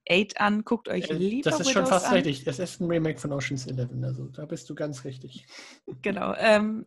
äh, 0.06 0.26
8 0.28 0.40
an, 0.40 0.64
guckt 0.64 0.90
euch 0.90 1.10
Äh, 1.10 1.14
lieber 1.16 1.50
Das 1.50 1.60
ist 1.60 1.72
schon 1.72 1.86
Widows 1.86 1.90
fast 1.90 2.06
an. 2.06 2.14
richtig. 2.14 2.46
Es 2.46 2.60
ist 2.60 2.80
ein 2.82 2.88
Remake 2.88 3.18
von 3.18 3.32
Ocean's 3.34 3.66
Eleven, 3.66 4.04
also 4.06 4.28
da 4.28 4.46
bist 4.46 4.70
du 4.70 4.76
ganz 4.76 5.06
richtig. 5.06 5.48
Genau. 6.04 6.36
Ähm, 6.38 6.86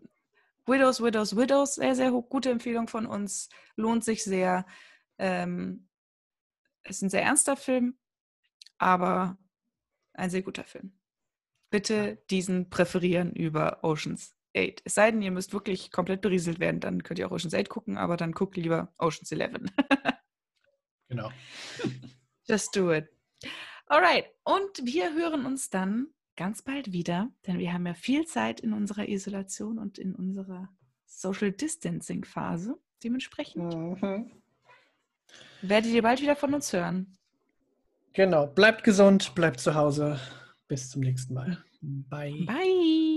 Widows, 0.64 1.02
Widows, 1.02 1.36
Widows, 1.36 1.74
sehr, 1.74 1.96
sehr 1.96 2.12
gute 2.12 2.50
Empfehlung 2.50 2.86
von 2.86 3.06
uns. 3.06 3.48
Lohnt 3.74 4.04
sich 4.04 4.22
sehr. 4.22 4.64
Ähm, 5.18 5.88
ist 6.84 7.02
ein 7.02 7.10
sehr 7.10 7.22
ernster 7.24 7.56
Film, 7.56 7.98
aber 8.78 9.38
ein 10.14 10.30
sehr 10.30 10.42
guter 10.42 10.62
Film. 10.62 10.92
Bitte 11.68 12.22
diesen 12.30 12.70
präferieren 12.70 13.32
über 13.32 13.82
Oceans 13.82 14.36
8. 14.56 14.82
Es 14.84 14.94
sei 14.94 15.10
denn, 15.10 15.22
ihr 15.22 15.30
müsst 15.30 15.52
wirklich 15.52 15.90
komplett 15.90 16.20
berieselt 16.20 16.60
werden, 16.60 16.80
dann 16.80 17.02
könnt 17.02 17.18
ihr 17.18 17.26
auch 17.26 17.32
Oceans 17.32 17.54
8 17.54 17.68
gucken, 17.68 17.96
aber 17.98 18.16
dann 18.16 18.32
guckt 18.32 18.56
lieber 18.56 18.92
Oceans 18.98 19.30
11. 19.32 19.52
Genau. 21.08 21.30
Just 22.48 22.74
do 22.74 22.90
it. 22.90 23.06
Alright, 23.86 24.24
und 24.44 24.70
wir 24.82 25.12
hören 25.12 25.44
uns 25.44 25.68
dann 25.68 26.06
ganz 26.36 26.62
bald 26.62 26.90
wieder, 26.92 27.30
denn 27.46 27.58
wir 27.58 27.70
haben 27.74 27.86
ja 27.86 27.92
viel 27.92 28.24
Zeit 28.24 28.60
in 28.60 28.72
unserer 28.72 29.06
Isolation 29.06 29.78
und 29.78 29.98
in 29.98 30.14
unserer 30.14 30.70
Social 31.04 31.52
Distancing 31.52 32.24
Phase. 32.24 32.78
Dementsprechend 33.04 33.74
Mhm. 33.74 34.32
werdet 35.60 35.92
ihr 35.92 36.00
bald 36.02 36.22
wieder 36.22 36.34
von 36.36 36.54
uns 36.54 36.72
hören. 36.72 37.18
Genau. 38.14 38.46
Bleibt 38.46 38.82
gesund, 38.82 39.34
bleibt 39.34 39.60
zu 39.60 39.74
Hause. 39.74 40.18
Bis 40.66 40.88
zum 40.88 41.02
nächsten 41.02 41.34
Mal. 41.34 41.62
Bye. 41.82 42.46
Bye! 42.46 43.11